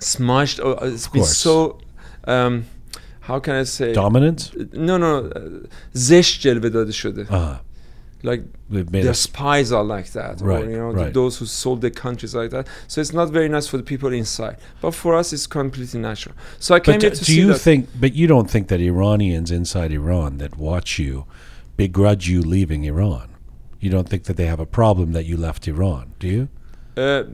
smudged. 0.00 0.58
Or 0.60 0.82
uh, 0.82 0.86
it's 0.88 1.06
been 1.08 1.22
course. 1.22 1.36
so. 1.38 1.78
Um, 2.24 2.64
how 3.28 3.38
can 3.38 3.56
I 3.56 3.64
say 3.64 3.92
dominance? 3.92 4.50
No, 4.72 4.96
no, 4.96 5.12
uh, 5.18 5.66
zesh 5.94 6.40
jelve 6.42 6.68
dade. 6.72 7.26
Ah. 7.30 7.60
Like 8.22 8.42
their 8.70 9.14
spies 9.14 9.70
are 9.70 9.84
like 9.84 10.10
that, 10.12 10.40
right, 10.40 10.64
or 10.64 10.70
you 10.70 10.78
know, 10.78 10.90
right. 10.90 11.12
those 11.12 11.38
who 11.38 11.44
sold 11.46 11.82
their 11.82 11.96
countries 12.04 12.34
like 12.34 12.50
that. 12.50 12.66
So 12.88 13.00
it's 13.02 13.12
not 13.12 13.28
very 13.28 13.48
nice 13.48 13.68
for 13.68 13.76
the 13.76 13.82
people 13.82 14.12
inside, 14.12 14.56
but 14.80 14.92
for 14.92 15.14
us, 15.14 15.32
it's 15.34 15.46
completely 15.46 16.00
natural. 16.00 16.34
So 16.58 16.74
I 16.74 16.80
came 16.80 16.98
but 16.98 17.14
do, 17.14 17.24
do 17.26 17.36
you 17.36 17.54
think? 17.54 17.90
But 18.00 18.14
you 18.14 18.26
don't 18.26 18.50
think 18.50 18.68
that 18.68 18.80
Iranians 18.80 19.50
inside 19.50 19.92
Iran 19.92 20.38
that 20.38 20.56
watch 20.56 20.98
you 20.98 21.26
begrudge 21.76 22.28
you 22.28 22.40
leaving 22.40 22.84
Iran? 22.84 23.28
You 23.78 23.90
don't 23.90 24.08
think 24.08 24.24
that 24.24 24.36
they 24.38 24.46
have 24.46 24.58
a 24.58 24.70
problem 24.80 25.12
that 25.12 25.26
you 25.26 25.36
left 25.36 25.68
Iran, 25.68 26.14
do 26.18 26.28
you? 26.36 26.48
Uh, 26.96 27.24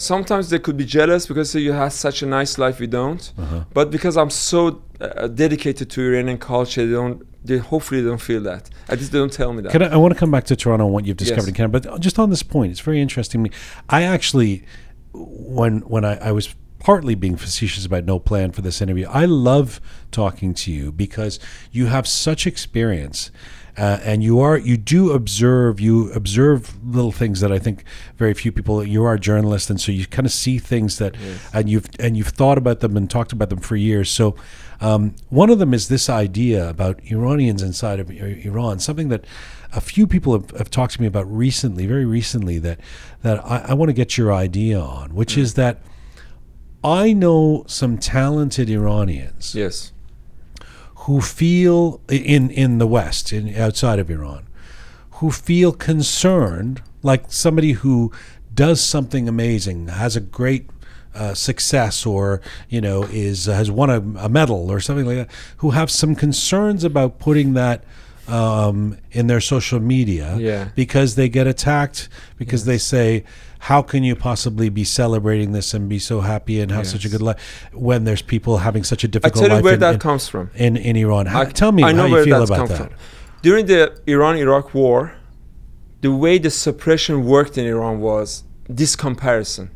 sometimes 0.00 0.50
they 0.50 0.58
could 0.58 0.76
be 0.76 0.84
jealous 0.84 1.26
because 1.26 1.54
you 1.54 1.72
have 1.72 1.92
such 1.92 2.22
a 2.22 2.26
nice 2.26 2.58
life, 2.58 2.80
we 2.80 2.86
don't. 2.86 3.32
Uh-huh. 3.38 3.64
But 3.72 3.90
because 3.90 4.16
I'm 4.16 4.30
so 4.30 4.82
uh, 5.00 5.28
dedicated 5.28 5.90
to 5.90 6.00
Iranian 6.02 6.38
culture, 6.38 6.86
they 6.86 6.92
don't. 6.92 7.26
They 7.42 7.56
hopefully 7.58 8.02
don't 8.02 8.20
feel 8.20 8.42
that. 8.42 8.68
At 8.88 8.98
least 8.98 9.12
they 9.12 9.18
don't 9.18 9.32
tell 9.32 9.52
me 9.54 9.62
that. 9.62 9.72
Can 9.72 9.82
I, 9.82 9.94
I 9.94 9.96
want 9.96 10.12
to 10.12 10.18
come 10.18 10.30
back 10.30 10.44
to 10.44 10.56
Toronto 10.56 10.84
and 10.84 10.92
what 10.94 11.06
you've 11.06 11.16
discovered 11.16 11.42
Yes. 11.42 11.48
in 11.48 11.54
Canada, 11.54 11.90
but 11.90 12.00
just 12.00 12.18
on 12.18 12.28
this 12.28 12.42
point, 12.42 12.70
it's 12.72 12.80
very 12.80 13.00
interesting 13.00 13.42
to 13.44 13.50
me. 13.50 13.56
I 13.88 14.02
actually, 14.02 14.64
when 15.12 15.80
when 15.80 16.04
I, 16.04 16.16
I 16.28 16.32
was 16.32 16.54
partly 16.80 17.14
being 17.14 17.36
facetious 17.36 17.84
about 17.86 18.04
no 18.04 18.18
plan 18.18 18.52
for 18.52 18.62
this 18.62 18.80
interview, 18.80 19.06
I 19.08 19.24
love 19.26 19.80
talking 20.10 20.54
to 20.54 20.72
you 20.72 20.92
because 20.92 21.38
you 21.72 21.86
have 21.86 22.06
such 22.06 22.46
experience. 22.46 23.30
Uh, 23.80 23.98
and 24.04 24.22
you 24.22 24.38
are 24.40 24.58
you 24.58 24.76
do 24.76 25.12
observe 25.12 25.80
you 25.80 26.12
observe 26.12 26.76
little 26.84 27.12
things 27.12 27.40
that 27.40 27.50
I 27.50 27.58
think 27.58 27.82
very 28.18 28.34
few 28.34 28.52
people 28.52 28.84
you 28.84 29.02
are 29.04 29.14
a 29.14 29.18
journalist 29.18 29.70
and 29.70 29.80
so 29.80 29.90
you 29.90 30.06
kind 30.06 30.26
of 30.26 30.32
see 30.32 30.58
things 30.58 30.98
that 30.98 31.16
and 31.54 31.70
you've 31.70 31.88
and 31.98 32.14
you've 32.14 32.28
thought 32.28 32.58
about 32.58 32.80
them 32.80 32.94
and 32.94 33.08
talked 33.08 33.32
about 33.32 33.48
them 33.48 33.60
for 33.60 33.76
years. 33.76 34.10
So 34.10 34.36
um, 34.82 35.14
one 35.30 35.48
of 35.48 35.58
them 35.58 35.72
is 35.72 35.88
this 35.88 36.10
idea 36.10 36.68
about 36.68 37.00
Iranians 37.04 37.62
inside 37.62 38.00
of 38.00 38.10
Iran 38.10 38.80
something 38.80 39.08
that 39.08 39.24
a 39.72 39.80
few 39.80 40.06
people 40.06 40.34
have, 40.34 40.50
have 40.50 40.68
talked 40.68 40.92
to 40.94 41.00
me 41.00 41.06
about 41.06 41.24
recently 41.34 41.86
very 41.86 42.04
recently 42.04 42.58
that 42.58 42.80
that 43.22 43.42
I, 43.46 43.64
I 43.68 43.74
want 43.74 43.88
to 43.88 43.94
get 43.94 44.18
your 44.18 44.30
idea 44.30 44.78
on 44.78 45.14
which 45.14 45.38
is 45.38 45.54
that 45.54 45.80
I 46.84 47.14
know 47.14 47.64
some 47.66 47.96
talented 47.96 48.68
Iranians 48.68 49.54
yes. 49.54 49.92
Who 51.10 51.20
feel 51.20 52.00
in 52.08 52.50
in 52.50 52.78
the 52.78 52.86
West, 52.86 53.32
in 53.32 53.52
outside 53.56 53.98
of 53.98 54.08
Iran, 54.10 54.46
who 55.18 55.32
feel 55.32 55.72
concerned, 55.72 56.80
like 57.02 57.24
somebody 57.32 57.72
who 57.72 58.12
does 58.54 58.80
something 58.80 59.28
amazing, 59.28 59.88
has 59.88 60.14
a 60.14 60.20
great 60.20 60.70
uh, 61.12 61.34
success, 61.34 62.06
or 62.06 62.40
you 62.68 62.80
know 62.80 63.02
is 63.10 63.46
has 63.46 63.72
won 63.72 63.90
a, 63.90 64.00
a 64.26 64.28
medal 64.28 64.70
or 64.70 64.78
something 64.78 65.04
like 65.04 65.16
that, 65.16 65.30
who 65.56 65.70
have 65.70 65.90
some 65.90 66.14
concerns 66.14 66.84
about 66.84 67.18
putting 67.18 67.54
that. 67.54 67.82
Um, 68.28 68.96
in 69.10 69.26
their 69.26 69.40
social 69.40 69.80
media, 69.80 70.36
Yeah. 70.38 70.68
because 70.76 71.16
they 71.16 71.28
get 71.28 71.48
attacked 71.48 72.08
because 72.38 72.64
they 72.64 72.78
say, 72.78 73.24
"How 73.68 73.82
can 73.82 74.02
you 74.04 74.14
possibly 74.16 74.68
be 74.70 74.84
celebrating 74.84 75.52
this 75.52 75.74
and 75.74 75.88
be 75.88 75.98
so 75.98 76.20
happy 76.20 76.60
and 76.60 76.70
have 76.72 76.86
such 76.86 77.04
a 77.04 77.08
good 77.08 77.22
life 77.22 77.38
when 77.72 78.04
there's 78.04 78.22
people 78.22 78.58
having 78.58 78.84
such 78.84 79.04
a 79.04 79.08
difficult 79.08 79.36
I 79.44 79.48
tell 79.48 79.48
you 79.48 79.54
life?" 79.56 79.64
where 79.64 79.74
in- 79.74 79.80
that 79.80 79.94
in- 79.94 80.00
comes 80.08 80.28
from. 80.28 80.50
in 80.66 80.76
in 80.76 80.96
Iran. 80.96 81.26
How, 81.26 81.42
I- 81.42 81.52
tell 81.62 81.72
me 81.72 81.82
I 81.82 81.92
know 81.92 82.08
how 82.08 82.16
you 82.16 82.24
feel 82.24 82.42
about 82.42 82.68
that. 82.68 82.78
from. 82.78 82.90
During 83.42 83.64
the 83.66 83.82
Iran-Iraq 84.06 84.66
war, 84.74 85.12
the 86.06 86.12
way 86.24 86.34
the 86.38 86.50
suppression 86.50 87.14
worked 87.24 87.54
in 87.58 87.64
Iran 87.74 88.00
was 88.00 88.28
this 88.80 88.92
comparison 88.96 89.66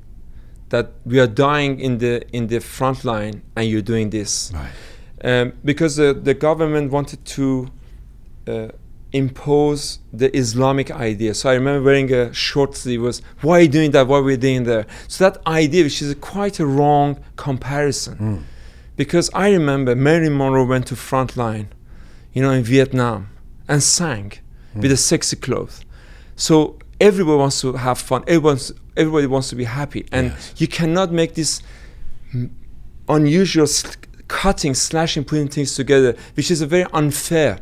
that 0.72 0.86
we 1.10 1.16
are 1.24 1.26
dying 1.48 1.72
in 1.86 1.98
the 1.98 2.14
in 2.36 2.46
the 2.52 2.60
front 2.60 2.98
line 3.12 3.34
and 3.56 3.62
you're 3.70 3.86
doing 3.92 4.10
this 4.10 4.32
Right. 4.54 4.72
um, 5.30 5.52
because 5.70 5.92
the, 6.02 6.10
the 6.28 6.34
government 6.48 6.86
wanted 6.96 7.20
to 7.36 7.46
uh, 8.46 8.68
impose 9.14 10.00
the 10.12 10.28
Islamic 10.36 10.90
idea. 10.90 11.32
So 11.34 11.48
I 11.48 11.54
remember 11.54 11.82
wearing 11.82 12.12
a 12.12 12.32
short 12.34 12.76
sleeve 12.76 13.00
was 13.00 13.22
why 13.42 13.58
are 13.58 13.62
you 13.62 13.68
doing 13.68 13.92
that? 13.92 14.06
What 14.08 14.18
are 14.18 14.22
we 14.24 14.36
doing 14.36 14.64
there? 14.64 14.86
So 15.08 15.24
that 15.30 15.40
idea, 15.46 15.84
which 15.84 16.02
is 16.02 16.10
a 16.10 16.14
quite 16.16 16.58
a 16.60 16.66
wrong 16.66 17.18
comparison, 17.36 18.16
Hmm. 18.16 18.36
because 18.96 19.30
I 19.32 19.50
remember 19.52 19.94
Marilyn 19.94 20.36
Monroe 20.36 20.66
went 20.66 20.86
to 20.88 20.96
front 20.96 21.36
line, 21.36 21.68
you 22.34 22.42
know, 22.42 22.50
in 22.50 22.64
Vietnam, 22.64 23.28
and 23.68 23.82
sang 23.82 24.32
with 24.74 24.90
a 24.92 24.96
sexy 24.96 25.36
clothes. 25.36 25.80
So 26.36 26.78
everybody 27.00 27.38
wants 27.38 27.60
to 27.60 27.74
have 27.74 27.98
fun. 27.98 28.24
Everyone's, 28.26 28.72
everybody 28.96 29.26
wants 29.28 29.48
to 29.50 29.56
be 29.56 29.64
happy, 29.64 30.06
and 30.10 30.26
Yes. 30.32 30.54
you 30.58 30.66
cannot 30.66 31.12
make 31.12 31.34
this 31.34 31.62
unusual 33.08 33.66
sl- 33.66 33.92
cutting, 34.28 34.74
slashing, 34.74 35.24
putting 35.24 35.48
things 35.48 35.74
together, 35.74 36.16
which 36.34 36.50
is 36.50 36.60
a 36.60 36.66
very 36.66 36.86
unfair, 36.92 37.60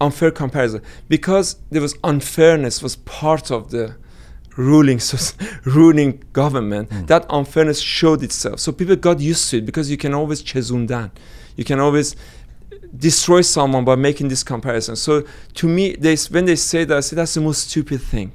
unfair 0.00 0.30
comparison. 0.30 0.82
Because 1.08 1.56
there 1.70 1.82
was 1.82 1.94
unfairness 2.02 2.82
was 2.82 2.96
part 2.96 3.50
of 3.50 3.70
the 3.70 3.96
ruling 4.56 5.00
ruling 5.64 6.22
government. 6.32 6.90
That 7.08 7.26
unfairness 7.30 7.80
showed 7.80 8.22
itself. 8.22 8.60
So 8.60 8.72
people 8.72 8.96
got 8.96 9.20
used 9.20 9.50
to 9.50 9.58
it 9.58 9.66
because 9.66 9.90
you 9.90 9.96
can 9.96 10.14
always 10.14 10.42
chezundan. 10.42 11.10
You 11.56 11.64
can 11.64 11.80
always 11.80 12.16
destroy 12.96 13.40
someone 13.40 13.84
by 13.84 13.96
making 13.96 14.28
this 14.28 14.42
comparison. 14.42 14.96
So 14.96 15.24
to 15.54 15.68
me, 15.68 15.96
they, 15.96 16.16
when 16.30 16.44
they 16.44 16.56
say 16.56 16.84
that, 16.84 16.96
I 16.96 17.00
say 17.00 17.16
that's 17.16 17.34
the 17.34 17.40
most 17.40 17.68
stupid 17.70 18.00
thing, 18.00 18.32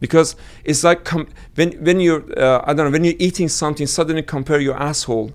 because 0.00 0.36
it's 0.64 0.82
like 0.84 1.04
com- 1.04 1.28
when 1.54 1.72
when 1.84 2.00
you're 2.00 2.24
uh, 2.38 2.62
I 2.64 2.74
don't 2.74 2.86
know 2.86 2.90
when 2.90 3.04
you're 3.04 3.14
eating 3.18 3.48
something, 3.48 3.86
suddenly 3.86 4.22
compare 4.22 4.60
your 4.60 4.76
asshole 4.76 5.32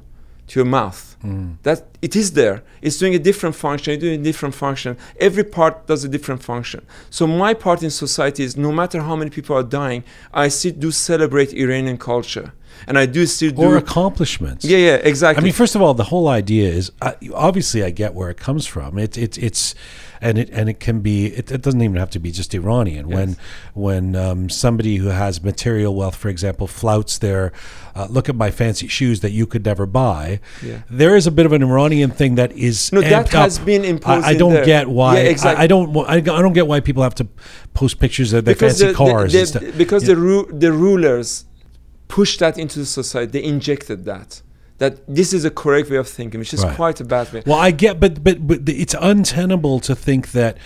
to 0.47 0.59
your 0.59 0.65
mouth. 0.65 1.15
Mm. 1.23 1.57
That 1.63 1.87
it 2.01 2.15
is 2.15 2.33
there. 2.33 2.63
It's 2.81 2.97
doing 2.97 3.15
a 3.15 3.19
different 3.19 3.55
function. 3.55 3.93
It's 3.93 4.01
doing 4.01 4.19
a 4.19 4.23
different 4.23 4.53
function. 4.55 4.97
Every 5.19 5.43
part 5.43 5.87
does 5.87 6.03
a 6.03 6.09
different 6.09 6.43
function. 6.43 6.85
So 7.09 7.25
my 7.25 7.53
part 7.53 7.81
in 7.83 7.89
society 7.89 8.43
is 8.43 8.55
no 8.55 8.71
matter 8.71 9.01
how 9.01 9.15
many 9.15 9.31
people 9.31 9.55
are 9.55 9.63
dying, 9.63 10.03
I 10.33 10.49
still 10.49 10.73
do 10.73 10.91
celebrate 10.91 11.53
Iranian 11.53 11.97
culture, 11.97 12.53
and 12.87 12.97
I 12.97 13.05
do 13.05 13.25
still 13.25 13.51
do. 13.51 13.61
or 13.63 13.77
accomplishments. 13.77 14.65
yeah, 14.65 14.77
yeah, 14.77 14.95
exactly. 14.95 15.41
I 15.41 15.43
mean, 15.43 15.53
first 15.53 15.75
of 15.75 15.81
all, 15.81 15.93
the 15.93 16.05
whole 16.05 16.27
idea 16.27 16.69
is 16.69 16.91
uh, 17.01 17.13
obviously 17.33 17.83
I 17.83 17.89
get 17.89 18.13
where 18.13 18.29
it 18.29 18.37
comes 18.37 18.65
from. 18.65 18.97
It, 18.97 19.17
it, 19.17 19.37
it's 19.37 19.75
and 20.21 20.37
it 20.37 20.49
and 20.51 20.69
it 20.69 20.79
can 20.79 21.01
be. 21.01 21.27
It, 21.27 21.51
it 21.51 21.61
doesn't 21.61 21.81
even 21.81 21.97
have 21.97 22.09
to 22.11 22.19
be 22.19 22.31
just 22.31 22.53
Iranian. 22.55 23.09
When 23.09 23.29
Yes. 23.29 23.37
when 23.73 24.15
um, 24.15 24.49
somebody 24.49 24.95
who 24.97 25.07
has 25.07 25.43
material 25.43 25.93
wealth, 25.95 26.15
for 26.15 26.29
example, 26.29 26.67
flouts 26.67 27.17
their 27.17 27.51
uh, 27.95 28.07
look 28.09 28.29
at 28.29 28.35
my 28.35 28.49
fancy 28.51 28.87
shoes 28.87 29.19
that 29.21 29.31
you 29.31 29.45
could 29.45 29.65
never 29.65 29.85
buy. 29.85 30.39
Yeah. 30.63 30.79
There 30.89 31.15
is 31.15 31.27
a 31.27 31.31
bit 31.31 31.45
of 31.45 31.51
an 31.53 31.61
Iranian 31.63 32.11
thing 32.11 32.35
that 32.35 32.51
is 32.53 32.91
No, 32.93 33.01
that 33.01 33.29
has 33.29 33.59
up. 33.59 33.65
been 33.65 33.83
imposed 33.83 34.25
I, 34.25 34.29
I 34.29 34.33
don't 34.35 34.53
there. 34.53 34.65
get 34.65 34.87
why. 34.87 35.15
Yeah, 35.15 35.19
I- 35.21 35.23
exactly. 35.25 35.63
I, 35.63 35.67
don't. 35.67 35.97
I, 36.07 36.15
I 36.15 36.19
don't 36.21 36.53
get 36.53 36.67
why 36.67 36.79
people 36.79 37.03
have 37.03 37.15
to 37.15 37.27
post 37.73 37.99
pictures 37.99 38.31
of 38.33 38.45
their 38.45 38.55
fancy 38.55 38.87
the, 38.87 38.93
cars. 38.93 39.33
the- 39.33 39.39
and 39.39 39.47
stuff. 39.47 39.63
because 39.77 40.03
Yeah. 40.03 40.15
the 40.15 40.21
ru- 40.21 40.49
the 40.51 40.71
rulers 40.71 41.45
pushed 42.07 42.39
that 42.39 42.57
into 42.57 42.79
the 42.79 42.85
society. 42.85 43.31
They 43.39 43.43
injected 43.43 44.05
that. 44.05 44.41
That 44.77 44.99
this 45.07 45.33
is 45.33 45.45
a 45.45 45.49
correct 45.51 45.89
way 45.89 45.97
of 45.97 46.07
thinking, 46.07 46.39
which 46.39 46.53
is 46.53 46.61
Right. 46.63 46.75
quite 46.75 46.99
a 46.99 47.05
bad 47.05 47.31
way. 47.31 47.43
Well, 47.45 47.57
I 47.57 47.71
get, 47.71 47.99
but 47.99 48.23
but 48.23 48.45
but 48.45 48.67
it's 48.67 48.95
untenable 48.99 49.79
to 49.81 49.95
think 49.95 50.31
that. 50.33 50.57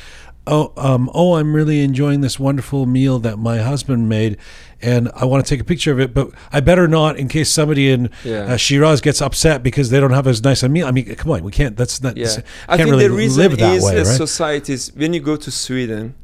Oh, 0.47 0.73
um, 0.77 1.11
oh! 1.13 1.35
I'm 1.35 1.53
really 1.55 1.83
enjoying 1.83 2.21
this 2.21 2.39
wonderful 2.39 2.87
meal 2.87 3.19
that 3.19 3.37
my 3.37 3.59
husband 3.59 4.09
made, 4.09 4.37
and 4.81 5.11
I 5.13 5.25
want 5.25 5.45
to 5.45 5.47
take 5.49 5.61
a 5.61 5.63
picture 5.63 5.91
of 5.91 5.99
it. 5.99 6.11
But 6.11 6.31
I 6.51 6.59
better 6.59 6.87
not, 6.87 7.17
in 7.17 7.27
case 7.27 7.51
somebody 7.51 7.91
in 7.91 8.09
Yeah. 8.23 8.53
uh, 8.53 8.57
Shiraz 8.57 8.99
gets 8.99 9.21
upset 9.21 9.61
because 9.61 9.91
they 9.91 9.99
don't 9.99 10.09
have 10.13 10.25
as 10.25 10.43
nice 10.43 10.63
a 10.63 10.69
meal. 10.69 10.87
I 10.87 10.91
mean, 10.91 11.05
come 11.15 11.31
on, 11.33 11.43
we 11.43 11.51
can't. 11.51 11.77
That's 11.77 12.01
not. 12.01 12.17
Yeah, 12.17 12.25
can't 12.33 12.45
I 12.67 12.77
think 12.77 12.89
really 12.89 13.07
the 13.09 13.13
reason 13.13 13.43
live 13.43 13.59
that 13.59 13.75
is 13.75 13.83
way, 13.83 13.97
right? 13.97 14.07
societies. 14.07 14.91
When 14.95 15.13
you 15.13 15.19
go 15.19 15.35
to 15.35 15.51
Sweden, 15.51 16.15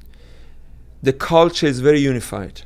the 1.04 1.14
culture 1.14 1.68
is 1.68 1.80
very 1.82 2.00
unified. 2.00 2.64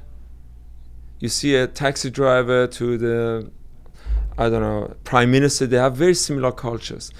You 1.20 1.30
see 1.30 1.56
a 1.56 1.68
taxi 1.68 2.10
driver 2.10 2.68
to 2.68 2.98
the, 2.98 3.52
I 4.38 4.50
don't 4.50 4.62
know, 4.62 4.96
prime 5.04 5.32
minister. 5.32 5.68
They 5.68 5.78
have 5.78 5.96
very 5.96 6.14
similar 6.14 6.52
cultures. 6.52 7.12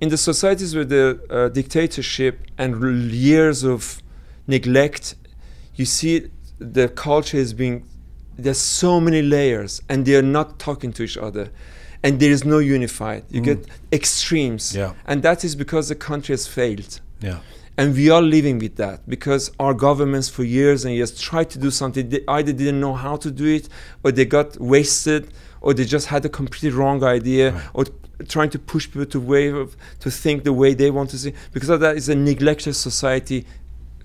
In 0.00 0.10
the 0.10 0.18
societies 0.18 0.74
with 0.74 0.90
the 0.90 1.18
uh, 1.30 1.48
dictatorship 1.48 2.40
and 2.58 2.82
years 3.12 3.64
of 3.64 4.02
neglect, 4.46 5.14
you 5.74 5.86
see 5.86 6.30
the 6.58 6.88
culture 6.88 7.38
is 7.38 7.54
being. 7.54 7.86
There's 8.38 8.58
so 8.58 9.00
many 9.00 9.22
layers, 9.22 9.80
and 9.88 10.04
they 10.04 10.14
are 10.16 10.22
not 10.38 10.58
talking 10.58 10.92
to 10.92 11.02
each 11.04 11.16
other, 11.16 11.48
and 12.02 12.20
there 12.20 12.30
is 12.30 12.44
no 12.44 12.58
unified. 12.58 13.24
You 13.30 13.40
get 13.40 13.66
extremes, 13.90 14.72
Mm. 14.72 14.76
Yeah. 14.76 14.92
and 15.06 15.22
that 15.22 15.42
is 15.44 15.56
because 15.56 15.88
the 15.88 15.94
country 15.94 16.34
has 16.34 16.46
failed. 16.46 17.00
yeah, 17.22 17.38
And 17.78 17.94
we 17.94 18.08
are 18.10 18.22
living 18.22 18.58
with 18.58 18.76
that 18.76 19.06
because 19.08 19.50
our 19.60 19.74
governments 19.74 20.28
for 20.30 20.44
years 20.44 20.84
and 20.84 20.94
years 20.94 21.18
tried 21.20 21.50
to 21.50 21.58
do 21.58 21.70
something. 21.70 22.08
They 22.08 22.22
either 22.26 22.52
didn't 22.52 22.80
know 22.80 22.94
how 22.94 23.16
to 23.16 23.30
do 23.30 23.46
it, 23.46 23.68
or 24.02 24.12
they 24.12 24.24
got 24.24 24.58
wasted, 24.58 25.22
or 25.60 25.74
they 25.74 25.84
just 25.84 26.06
had 26.06 26.24
a 26.24 26.28
completely 26.30 26.70
wrong 26.70 27.04
idea, 27.04 27.52
Right. 27.52 27.62
or 27.74 27.84
trying 28.28 28.48
to 28.50 28.58
push 28.58 28.86
people 28.90 29.04
to 29.06 29.20
way 29.20 29.48
of, 29.50 29.76
to 30.00 30.10
think 30.10 30.44
the 30.44 30.52
way 30.54 30.72
they 30.72 30.90
want 30.90 31.10
to 31.10 31.18
see. 31.18 31.32
Because 31.52 31.68
of 31.68 31.80
that, 31.80 31.96
is 31.96 32.08
a 32.08 32.14
neglected 32.14 32.74
society 32.74 33.44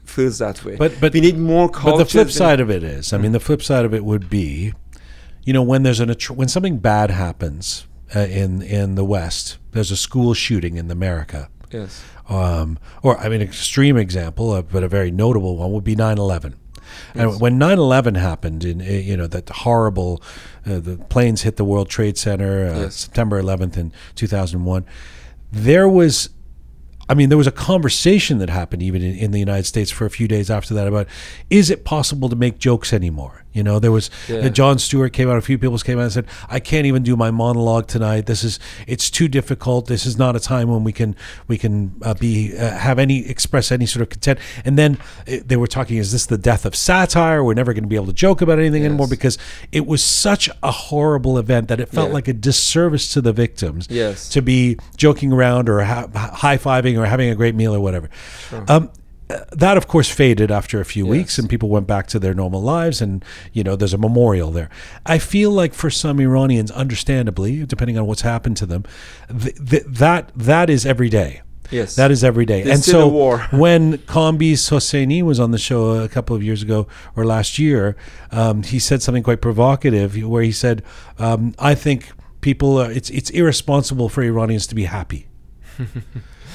feels 0.04 0.40
that 0.40 0.66
way. 0.66 0.76
But- 0.76 1.00
but- 1.00 1.14
we 1.14 1.22
need 1.22 1.38
more 1.38 1.70
culture. 1.70 1.92
but 1.92 2.04
the 2.04 2.06
flip 2.10 2.32
side 2.32 2.60
of 2.60 2.70
it 2.70 2.84
is, 2.84 3.14
I 3.14 3.18
mean, 3.18 3.32
the 3.32 3.40
flip 3.40 3.62
side 3.64 3.86
of 3.86 3.94
it 3.94 4.04
would 4.04 4.30
be, 4.30 4.74
you 5.46 5.54
know, 5.54 5.62
when 5.64 5.84
there's 5.84 6.02
an 6.02 6.14
when 6.36 6.50
something 6.50 6.78
bad 6.80 7.10
happens 7.12 7.86
uh, 8.14 8.20
in 8.20 8.62
in 8.62 8.96
the 8.96 9.06
West, 9.06 9.58
there's 9.72 9.92
a 9.92 9.96
school 9.96 10.34
shooting 10.34 10.76
in 10.76 10.92
America. 10.92 11.48
yes, 11.72 12.02
um, 12.32 12.80
or 13.04 13.18
I 13.20 13.24
mean, 13.30 13.42
an 13.42 13.48
extreme 13.48 13.98
example, 13.98 14.52
uh, 14.52 14.62
but 14.62 14.84
a 14.84 14.88
very 14.88 15.12
notable 15.12 15.58
one 15.58 15.72
would 15.74 15.84
be 15.84 15.96
9/11. 15.96 16.54
And 17.16 17.40
when 17.40 17.58
9/11 17.60 18.16
happened, 18.18 18.64
in 18.64 18.82
uh, 18.82 18.86
you 18.86 19.16
know 19.18 19.28
that 19.28 19.50
horrible, 19.50 20.22
uh, 20.66 20.80
the 20.80 20.98
planes 21.10 21.42
hit 21.44 21.56
the 21.58 21.66
World 21.66 21.90
Trade 21.90 22.18
Center, 22.18 22.68
uh, 22.68 22.80
Yes. 22.82 22.96
September 22.96 23.42
11th 23.42 23.78
in 23.78 23.92
2001. 24.16 24.86
There 25.52 25.88
was, 25.88 26.30
I 27.12 27.14
mean, 27.14 27.28
there 27.28 27.38
was 27.38 27.48
a 27.48 27.52
conversation 27.52 28.38
that 28.38 28.50
happened 28.50 28.82
even 28.82 29.02
in, 29.02 29.16
in 29.18 29.32
the 29.32 29.40
United 29.40 29.66
States 29.66 29.92
for 29.92 30.06
a 30.06 30.10
few 30.10 30.28
days 30.30 30.50
after 30.50 30.74
that 30.76 30.88
about, 30.88 31.08
is 31.50 31.70
it 31.70 31.84
possible 31.84 32.30
to 32.30 32.38
make 32.38 32.58
jokes 32.58 32.94
anymore? 32.94 33.44
You 33.54 33.64
know, 33.64 33.80
there 33.80 33.92
was 33.92 34.10
Yeah. 34.30 34.38
uh, 34.46 34.50
Jon 34.50 34.80
Stewart 34.80 35.12
came 35.12 35.30
out, 35.30 35.36
a 35.36 35.42
few 35.42 35.58
people 35.58 35.78
came 35.80 35.98
out 36.00 36.04
and 36.04 36.12
said, 36.14 36.26
I 36.50 36.62
can't 36.62 36.86
even 36.86 37.04
do 37.04 37.18
my 37.18 37.32
monologue 37.32 37.88
tonight. 37.88 38.26
This 38.26 38.46
is 38.46 38.60
it's 38.88 39.10
too 39.10 39.28
difficult. 39.28 39.88
This 39.88 40.06
is 40.06 40.18
not 40.18 40.38
a 40.38 40.40
time 40.40 40.70
when 40.70 40.86
we 40.86 40.94
can 40.94 41.18
we 41.50 41.58
can 41.58 41.94
uh, 42.02 42.14
be 42.14 42.56
uh, 42.58 42.70
have 42.78 42.98
any 42.98 43.28
express 43.28 43.70
any 43.70 43.86
sort 43.86 44.04
of 44.04 44.10
content. 44.10 44.40
And 44.64 44.78
then 44.78 44.98
uh, 45.28 45.38
they 45.46 45.58
were 45.58 45.68
talking, 45.68 45.98
is 45.98 46.14
this 46.14 46.26
the 46.28 46.38
death 46.38 46.64
of 46.66 46.78
satire? 46.78 47.44
We're 47.44 47.54
never 47.56 47.74
going 47.74 47.84
to 47.84 47.90
be 47.90 47.98
able 47.98 48.06
to 48.08 48.14
joke 48.14 48.40
about 48.42 48.58
anything 48.58 48.86
anymore 48.86 49.10
because 49.10 49.38
it 49.74 49.86
was 49.86 50.02
such 50.02 50.50
a 50.64 50.72
horrible 50.72 51.38
event 51.38 51.68
that 51.68 51.82
it 51.82 51.90
felt 51.90 52.08
Yeah. 52.08 52.14
like 52.14 52.30
a 52.30 52.34
disservice 52.34 53.12
to 53.16 53.20
the 53.20 53.34
victims 53.34 53.86
Yes. 53.90 54.30
to 54.30 54.42
be 54.42 54.78
joking 54.96 55.34
around 55.34 55.68
or 55.68 55.82
ha- 55.82 56.08
high 56.36 56.58
fiving 56.58 56.98
or 57.02 57.06
having 57.08 57.30
a 57.30 57.36
great 57.36 57.56
meal 57.56 57.74
or 57.76 57.80
whatever. 57.80 58.10
Um, 58.68 58.90
uh, 59.30 59.46
that 59.54 59.78
of 59.78 59.88
course 59.88 60.10
faded 60.10 60.52
after 60.52 60.82
a 60.82 60.86
few 60.86 61.06
Yes. 61.06 61.12
weeks 61.12 61.38
and 61.40 61.50
people 61.50 61.70
went 61.70 61.88
back 61.88 62.06
to 62.08 62.20
their 62.20 62.34
normal 62.34 62.62
lives 62.62 63.02
and 63.02 63.24
you 63.54 63.64
know 63.64 63.78
there's 63.78 63.94
a 63.94 63.98
memorial 63.98 64.52
there 64.52 64.70
i 65.06 65.18
feel 65.20 65.50
like 65.52 65.74
for 65.74 65.90
some 65.90 66.20
iranians 66.20 66.70
understandably 66.72 67.66
depending 67.66 67.98
on 67.98 68.06
what's 68.08 68.24
happened 68.24 68.58
to 68.58 68.66
them 68.66 68.84
th- 69.42 69.56
th- 69.70 69.84
that 69.88 70.32
that 70.36 70.70
is 70.70 70.86
every 70.86 71.08
day 71.08 71.42
Yes. 71.70 71.96
that 71.96 72.12
is 72.12 72.26
every 72.26 72.46
day 72.46 72.64
There's 72.64 72.76
and 72.80 72.84
so 72.84 73.08
when 73.58 74.00
Kambiz 74.00 74.70
Hosseini 74.70 75.24
was 75.24 75.40
on 75.40 75.52
the 75.52 75.58
show 75.58 75.92
a 76.04 76.10
couple 76.10 76.36
of 76.36 76.44
years 76.44 76.62
ago 76.62 76.88
or 77.16 77.24
last 77.26 77.58
year 77.58 77.96
um, 78.32 78.64
he 78.64 78.80
said 78.80 79.02
something 79.02 79.24
quite 79.24 79.40
provocative 79.40 80.22
where 80.34 80.44
he 80.44 80.52
said 80.52 80.84
um, 81.20 81.56
i 81.58 81.74
think 81.74 82.12
people 82.42 82.78
are, 82.82 82.92
it's 82.92 83.10
it's 83.12 83.30
irresponsible 83.30 84.10
for 84.10 84.22
iranians 84.24 84.68
to 84.68 84.76
be 84.76 84.84
happy 84.84 85.28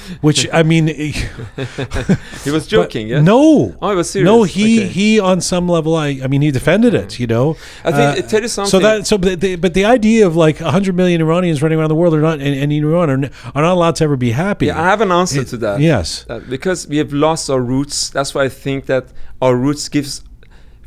which 0.21 0.47
i 0.53 0.63
mean 0.63 0.87
he 2.43 2.51
was 2.51 2.67
joking. 2.67 3.07
Yeah. 3.09 3.21
No. 3.21 3.75
Oh, 3.81 3.89
it 3.91 3.95
was 3.95 4.09
serious. 4.09 4.25
No, 4.25 4.43
he 4.43 4.79
Okay. 4.79 4.87
he 4.87 5.19
on 5.19 5.41
some 5.41 5.67
level, 5.67 5.95
I 5.95 6.07
I 6.23 6.27
mean, 6.27 6.41
he 6.41 6.51
defended 6.51 6.93
it. 6.93 7.19
You 7.19 7.27
know. 7.27 7.57
I 7.83 7.91
think 7.91 8.17
it 8.19 8.29
tell 8.29 8.41
you 8.41 8.47
So 8.47 8.79
that 8.79 9.07
so 9.07 9.17
but 9.17 9.41
the, 9.41 9.55
but 9.55 9.73
the 9.73 9.85
idea 9.85 10.25
of 10.27 10.35
like 10.35 10.57
hundred 10.59 10.95
million 10.95 11.21
Iranians 11.21 11.61
running 11.61 11.79
around 11.79 11.89
the 11.89 11.99
world 12.01 12.13
are 12.13 12.21
not 12.29 12.39
and, 12.39 12.55
and 12.61 12.71
Iran 12.71 13.09
are, 13.09 13.29
are 13.55 13.61
not 13.67 13.73
allowed 13.77 13.95
to 13.99 14.03
ever 14.03 14.17
be 14.17 14.31
happy. 14.31 14.67
Yeah, 14.67 14.81
I 14.81 14.85
have 14.93 15.01
an 15.01 15.11
answer 15.11 15.41
It- 15.41 15.47
to 15.53 15.57
that. 15.65 15.79
Yes. 15.79 16.25
Uh, 16.29 16.39
because 16.55 16.87
we 16.87 16.97
have 16.97 17.11
lost 17.13 17.49
our 17.49 17.61
roots. 17.61 18.09
That's 18.09 18.31
why 18.35 18.43
I 18.45 18.49
think 18.49 18.85
that 18.85 19.05
our 19.41 19.55
roots 19.55 19.89
gives 19.89 20.23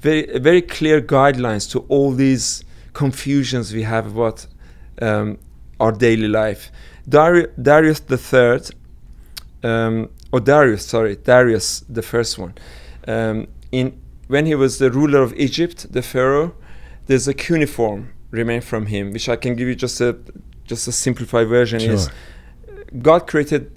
very 0.00 0.38
very 0.38 0.62
clear 0.62 1.00
guidelines 1.00 1.64
to 1.72 1.78
all 1.88 2.12
these 2.12 2.64
confusions 2.92 3.72
we 3.72 3.82
have 3.82 4.06
about 4.14 4.46
um, 5.02 5.38
our 5.78 5.92
daily 5.92 6.28
life. 6.28 6.70
Dari- 7.08 7.48
Darius 7.60 8.00
the 8.00 8.18
third, 8.18 8.62
um, 9.62 10.10
or 10.32 10.40
Darius, 10.40 10.86
sorry, 10.86 11.16
Darius 11.16 11.80
the 11.88 12.02
first 12.02 12.38
one. 12.38 12.54
Um, 13.06 13.48
in 13.72 14.00
when 14.28 14.46
he 14.46 14.54
was 14.54 14.78
the 14.78 14.90
ruler 14.90 15.22
of 15.22 15.34
Egypt, 15.34 15.92
the 15.92 16.02
pharaoh, 16.02 16.54
there's 17.06 17.26
a 17.26 17.34
cuneiform 17.34 18.12
remain 18.30 18.60
from 18.60 18.86
him, 18.86 19.12
which 19.12 19.28
I 19.28 19.36
can 19.36 19.56
give 19.56 19.66
you 19.66 19.74
just 19.74 20.00
a 20.00 20.18
just 20.64 20.86
a 20.86 20.92
simplified 20.92 21.48
version. 21.48 21.80
Is 21.80 22.10
God 23.02 23.26
created 23.26 23.72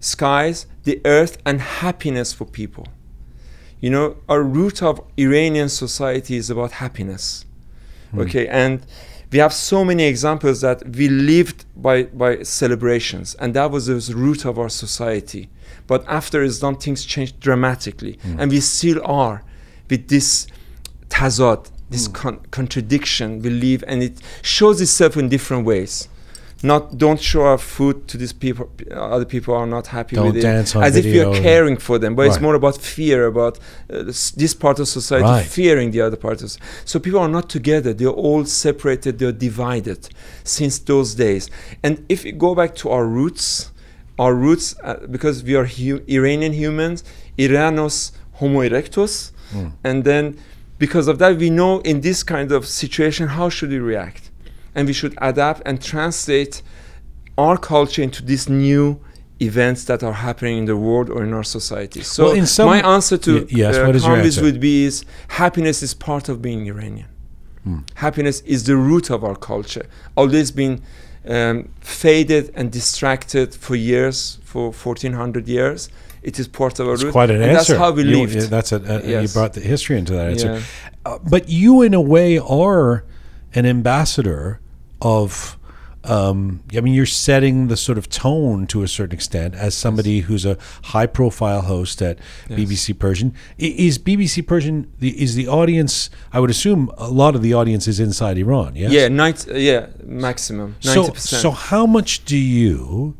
skies, 0.00 0.66
the 0.84 1.00
earth, 1.04 1.38
and 1.44 1.60
happiness 1.60 2.32
for 2.32 2.44
people. 2.44 2.86
You 3.80 3.90
know, 3.90 4.16
our 4.28 4.42
root 4.42 4.82
of 4.82 5.00
Iranian 5.16 5.68
society 5.68 6.36
is 6.36 6.50
about 6.50 6.72
happiness. 6.72 7.44
Okay, 8.16 8.46
and 8.48 8.84
we 9.30 9.38
have 9.38 9.52
so 9.52 9.84
many 9.84 10.04
examples 10.04 10.60
that 10.62 10.86
we 10.96 11.08
lived 11.08 11.64
by 11.76 12.04
by 12.04 12.42
celebrations, 12.42 13.34
and 13.36 13.54
that 13.54 13.70
was 13.70 13.86
the 13.86 14.14
root 14.14 14.44
of 14.44 14.58
our 14.58 14.68
society. 14.68 15.48
But 15.86 16.04
after 16.06 16.46
done, 16.46 16.76
things 16.76 17.04
changed 17.04 17.40
dramatically, 17.40 18.18
hmm. 18.22 18.40
and 18.40 18.50
we 18.50 18.60
still 18.60 19.00
are 19.04 19.42
with 19.90 20.08
this 20.08 20.46
tazad, 21.08 21.70
this 21.90 22.06
hmm. 22.06 22.12
con- 22.12 22.40
contradiction 22.50 23.42
we 23.42 23.50
live, 23.50 23.84
and 23.86 24.02
it 24.02 24.20
shows 24.42 24.80
itself 24.80 25.16
in 25.16 25.28
different 25.28 25.64
ways. 25.66 26.08
Not 26.62 26.98
don't 26.98 27.20
show 27.20 27.42
our 27.42 27.58
food 27.58 28.08
to 28.08 28.16
these 28.18 28.32
people. 28.32 28.68
Other 28.90 29.24
people 29.24 29.54
are 29.54 29.66
not 29.66 29.86
happy 29.88 30.16
Don't 30.16 30.26
with 30.26 30.36
it, 30.38 30.40
dance 30.42 30.74
on 30.74 30.82
as 30.82 30.96
if 30.96 31.04
you're 31.04 31.32
caring 31.34 31.76
for 31.76 31.98
them. 32.00 32.16
But 32.16 32.26
it's 32.26 32.40
more 32.40 32.54
about 32.54 32.76
fear, 32.78 33.26
about 33.26 33.58
uh, 33.92 34.02
this, 34.02 34.54
part 34.54 34.80
of 34.80 34.88
society 34.88 35.24
Right. 35.24 35.46
fearing 35.46 35.92
the 35.92 36.00
other 36.00 36.16
part 36.16 36.42
of. 36.42 36.50
Society. 36.50 36.82
So 36.84 36.98
people 36.98 37.20
are 37.20 37.28
not 37.28 37.48
together. 37.48 37.94
They're 37.94 38.08
all 38.08 38.44
separated. 38.44 39.18
They're 39.20 39.30
divided 39.30 40.08
since 40.42 40.80
those 40.80 41.14
days. 41.14 41.48
And 41.84 42.04
if 42.08 42.24
we 42.24 42.32
go 42.32 42.56
back 42.56 42.74
to 42.76 42.90
our 42.90 43.06
roots, 43.06 43.70
our 44.18 44.34
roots, 44.34 44.74
uh, 44.82 45.06
because 45.08 45.44
we 45.44 45.54
are 45.54 45.64
hu- 45.66 46.02
Iranian 46.08 46.52
humans, 46.54 47.04
Iranos 47.38 48.12
Homo 48.34 48.60
erectus, 48.62 49.30
Mm. 49.54 49.72
and 49.84 50.04
then 50.04 50.36
because 50.78 51.06
of 51.08 51.18
that, 51.20 51.38
we 51.38 51.50
know 51.50 51.78
in 51.80 52.00
this 52.02 52.22
kind 52.22 52.50
of 52.52 52.66
situation 52.66 53.28
how 53.28 53.48
should 53.48 53.70
we 53.70 53.78
react, 53.78 54.27
and 54.78 54.86
we 54.86 54.94
should 55.00 55.14
adapt 55.30 55.60
and 55.68 55.74
translate 55.92 56.62
our 57.36 57.56
culture 57.58 58.02
into 58.08 58.20
these 58.24 58.48
new 58.48 58.84
events 59.40 59.80
that 59.84 60.02
are 60.02 60.12
happening 60.26 60.56
in 60.58 60.64
the 60.72 60.76
world 60.76 61.08
or 61.10 61.20
in 61.24 61.32
our 61.38 61.44
society. 61.44 62.02
So 62.02 62.24
Well, 62.24 62.32
in 62.40 62.46
some- 62.46 62.68
my 62.68 62.80
answer 62.94 63.16
to 63.26 63.30
yes, 63.50 63.76
uh, 63.76 63.84
what 63.86 63.94
is 63.96 64.04
your 64.04 64.16
Kambiz 64.16 64.24
answer? 64.24 64.42
would 64.46 64.60
be 64.60 64.74
is 64.84 65.04
happiness 65.42 65.82
is 65.82 65.92
part 65.94 66.28
of 66.28 66.34
being 66.46 66.60
Iranian. 66.74 67.08
Hmm. 67.64 67.78
Happiness 68.06 68.36
is 68.54 68.60
the 68.70 68.76
root 68.76 69.06
of 69.16 69.20
our 69.28 69.36
culture. 69.52 69.86
Always 70.16 70.50
been 70.62 70.74
um, 71.36 71.56
faded 71.80 72.44
and 72.58 72.66
distracted 72.80 73.48
for 73.64 73.74
years, 73.76 74.38
for 74.50 74.64
1400 74.72 75.46
years. 75.48 75.88
It 76.22 76.38
is 76.40 76.46
part 76.48 76.80
of 76.80 76.86
our 76.88 76.94
It's 76.94 77.04
root. 77.04 77.12
quite 77.12 77.30
an 77.30 77.36
and 77.42 77.50
answer. 77.56 77.74
That's 77.74 77.78
how 77.84 77.90
we 77.98 78.02
You- 78.04 78.16
lived. 78.26 78.50
that's 78.56 78.72
a, 78.72 78.80
a- 78.94 79.22
you 79.22 79.28
brought 79.38 79.52
the 79.58 79.60
history 79.60 79.96
into 79.98 80.12
that 80.18 80.26
answer. 80.32 80.52
Yeah. 80.54 80.60
Uh, 81.12 81.18
but 81.34 81.42
you, 81.48 81.82
in 81.82 81.92
a 81.94 82.00
way, 82.14 82.30
are 82.62 83.04
an 83.58 83.64
ambassador 83.66 84.60
of. 85.00 85.54
Um, 86.04 86.62
I 86.74 86.80
mean, 86.80 86.94
you're 86.94 87.04
setting 87.04 87.68
the 87.68 87.76
sort 87.76 87.98
of 87.98 88.08
tone 88.08 88.66
to 88.68 88.82
a 88.82 88.88
certain 88.88 89.14
extent 89.14 89.54
as 89.54 89.74
somebody 89.74 90.20
who's 90.20 90.46
a 90.46 90.56
high-profile 90.84 91.62
host 91.62 92.00
at 92.00 92.18
Yes. 92.48 92.58
BBC 92.60 92.98
Persian. 92.98 93.34
Is 93.58 93.98
BBC 93.98 94.46
Persian 94.46 94.90
the, 95.00 95.20
is 95.20 95.34
the 95.34 95.48
audience? 95.48 96.08
I 96.32 96.38
would 96.40 96.50
assume 96.50 96.90
a 96.96 97.08
lot 97.10 97.34
of 97.34 97.42
the 97.42 97.52
audience 97.52 97.86
is 97.88 97.98
inside 98.00 98.38
Iran. 98.38 98.74
Yes. 98.76 98.92
Yeah, 98.92 99.08
90, 99.08 99.60
yeah, 99.60 99.88
maximum, 100.04 100.76
So, 100.80 101.08
90%. 101.08 101.18
so 101.18 101.50
how 101.50 101.84
much 101.84 102.24
do 102.24 102.38
you, 102.38 103.16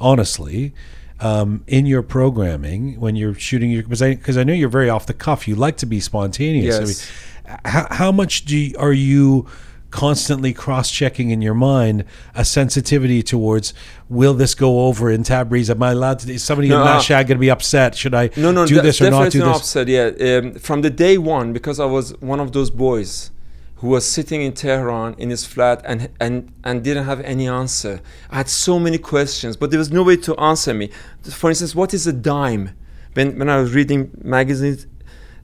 honestly, 0.00 0.74
um, 1.20 1.62
in 1.66 1.86
your 1.86 2.02
programming 2.02 2.98
when 2.98 3.16
you're 3.16 3.34
shooting 3.34 3.70
your 3.70 3.82
because 3.82 4.02
I 4.02 4.14
because 4.14 4.36
I 4.36 4.44
know 4.44 4.52
you're 4.54 4.68
very 4.68 4.88
off 4.90 5.06
the 5.06 5.14
cuff. 5.14 5.46
You 5.46 5.54
like 5.54 5.76
to 5.76 5.86
be 5.86 6.00
spontaneous. 6.00 6.76
I 6.76 6.80
Yes. 6.80 7.10
mean, 7.46 7.58
how, 7.66 7.86
how 7.90 8.12
much 8.12 8.44
do 8.44 8.56
you, 8.56 8.74
are 8.78 8.92
you 8.92 9.46
constantly 9.94 10.52
cross-checking 10.52 11.30
in 11.30 11.40
your 11.40 11.54
mind 11.54 12.04
a 12.34 12.44
sensitivity 12.44 13.22
towards 13.22 13.72
will 14.08 14.34
this 14.34 14.52
go 14.52 14.86
over 14.86 15.08
in 15.08 15.22
Tabriz? 15.22 15.70
Am 15.70 15.80
I 15.84 15.92
allowed 15.92 16.18
to? 16.18 16.32
Is 16.32 16.42
somebody 16.42 16.68
No, 16.68 16.82
in 16.82 16.88
uh, 16.88 16.98
Mashhad 16.98 17.28
going 17.28 17.38
to 17.38 17.46
be 17.48 17.48
upset? 17.48 17.94
Should 17.94 18.12
I 18.12 18.30
no, 18.36 18.50
no, 18.50 18.66
do 18.66 18.80
this 18.80 19.00
or 19.00 19.10
not 19.10 19.30
do 19.30 19.38
this? 19.38 19.56
upset. 19.56 19.86
Yeah, 19.86 20.06
um, 20.06 20.54
from 20.54 20.82
the 20.82 20.90
day 20.90 21.16
one, 21.16 21.52
because 21.52 21.78
I 21.78 21.84
was 21.84 22.10
one 22.20 22.40
of 22.40 22.50
those 22.50 22.70
boys 22.70 23.30
who 23.76 23.86
was 23.86 24.04
sitting 24.04 24.42
in 24.42 24.52
Tehran 24.52 25.14
in 25.16 25.30
his 25.30 25.46
flat 25.46 25.80
and 25.84 26.10
and 26.18 26.52
and 26.64 26.82
didn't 26.82 27.04
have 27.04 27.20
any 27.20 27.46
answer. 27.46 28.00
I 28.30 28.38
had 28.38 28.48
so 28.48 28.80
many 28.80 28.98
questions, 28.98 29.56
but 29.56 29.70
there 29.70 29.78
was 29.78 29.92
no 29.92 30.02
way 30.02 30.16
to 30.16 30.34
answer 30.40 30.74
me. 30.74 30.90
For 31.22 31.50
instance, 31.50 31.72
what 31.76 31.94
is 31.94 32.04
a 32.08 32.12
dime? 32.12 32.70
When 33.12 33.38
when 33.38 33.48
I 33.48 33.58
was 33.60 33.72
reading 33.72 34.10
magazines, 34.24 34.88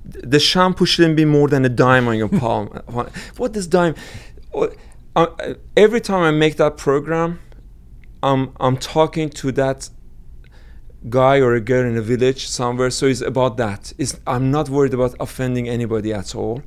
the 0.05 0.41
shampoo 0.41 0.87
shouldn't 0.87 1.17
be 1.17 1.25
more 1.25 1.49
than 1.49 1.65
a 1.65 1.69
dime 1.69 2.09
on 2.09 2.17
your 2.17 2.29
palm. 2.29 2.67
what 3.37 3.57
is 3.57 3.67
dime? 3.67 3.95
Uh, 4.55 4.69
uh, 5.17 5.55
every 5.77 6.01
time 6.01 6.23
I 6.23 6.31
make 6.31 6.57
that 6.57 6.77
program, 6.77 7.41
I'm 8.23 8.53
I'm 8.61 8.77
talking 8.77 9.31
to 9.31 9.53
that 9.53 9.91
guy 11.09 11.41
or 11.41 11.55
a 11.55 11.61
girl 11.61 11.87
in 11.87 11.97
a 11.97 12.03
village 12.03 12.47
somewhere. 12.47 12.91
So 12.91 13.07
it's 13.07 13.23
about 13.23 13.57
that. 13.57 13.93
It's, 13.97 14.21
I'm 14.27 14.51
not 14.51 14.69
worried 14.69 14.93
about 14.93 15.15
offending 15.19 15.69
anybody 15.69 16.13
at 16.13 16.35
all, 16.35 16.63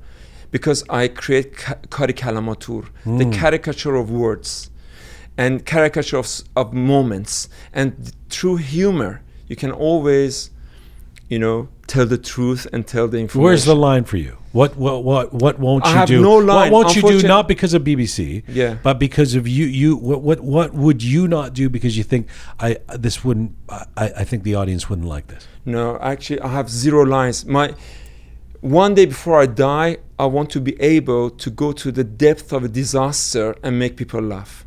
because 0.50 0.84
I 0.90 1.08
create 1.08 1.56
kari 1.92 2.14
kalamatur, 2.14 2.88
the 3.06 3.26
caricature 3.30 3.96
of 3.96 4.10
words, 4.10 4.72
and 5.38 5.66
caricature 5.66 6.18
of, 6.18 6.42
of 6.56 6.74
moments, 6.74 7.50
and 7.74 8.12
through 8.30 8.58
humor 8.58 9.22
you 9.48 9.56
can 9.56 9.72
always, 9.72 10.50
you 11.34 11.40
know, 11.46 11.68
tell 11.94 12.06
the 12.06 12.18
truth 12.32 12.62
and 12.74 12.80
tell 12.94 13.08
the 13.14 13.18
information. 13.18 13.44
Where's 13.46 13.66
the 13.66 13.76
line 13.76 14.04
for 14.12 14.18
you? 14.26 14.34
What 14.60 14.72
what 14.84 15.04
what 15.04 15.34
what 15.44 15.56
won't 15.66 15.84
I 15.86 15.90
you 15.92 15.96
have 15.98 16.08
do? 16.08 16.22
no 16.22 16.36
line, 16.38 16.72
What 16.72 16.86
won't 16.86 16.96
you 16.96 17.02
do? 17.02 17.28
Not 17.28 17.48
because 17.54 17.74
of 17.78 17.82
BBC, 17.84 18.44
Yeah. 18.48 18.78
but 18.88 18.96
because 19.08 19.32
of 19.40 19.44
you. 19.48 19.66
You 19.82 19.90
what 20.10 20.22
what 20.22 20.40
what 20.42 20.70
would 20.84 21.02
you 21.14 21.28
not 21.28 21.48
do 21.62 21.66
because 21.78 21.94
you 22.00 22.04
think 22.12 22.24
I 22.60 22.70
this 23.06 23.16
wouldn't? 23.26 23.52
I 24.04 24.06
I 24.22 24.24
think 24.30 24.40
the 24.50 24.56
audience 24.62 24.84
wouldn't 24.90 25.08
like 25.16 25.26
this. 25.34 25.44
No, 25.66 25.98
actually, 26.12 26.40
I 26.48 26.50
have 26.60 26.68
zero 26.84 27.02
lines. 27.18 27.38
My 27.58 27.74
one 28.62 28.94
day 29.00 29.08
before 29.16 29.38
I 29.42 29.48
die, 29.48 29.92
I 30.20 30.26
want 30.38 30.50
to 30.52 30.60
be 30.70 30.74
able 30.98 31.24
to 31.44 31.50
go 31.64 31.68
to 31.84 31.88
the 32.00 32.04
depth 32.04 32.48
of 32.54 32.64
a 32.64 32.72
disaster 32.82 33.48
and 33.64 33.72
make 33.84 33.94
people 34.02 34.22
laugh. 34.36 34.66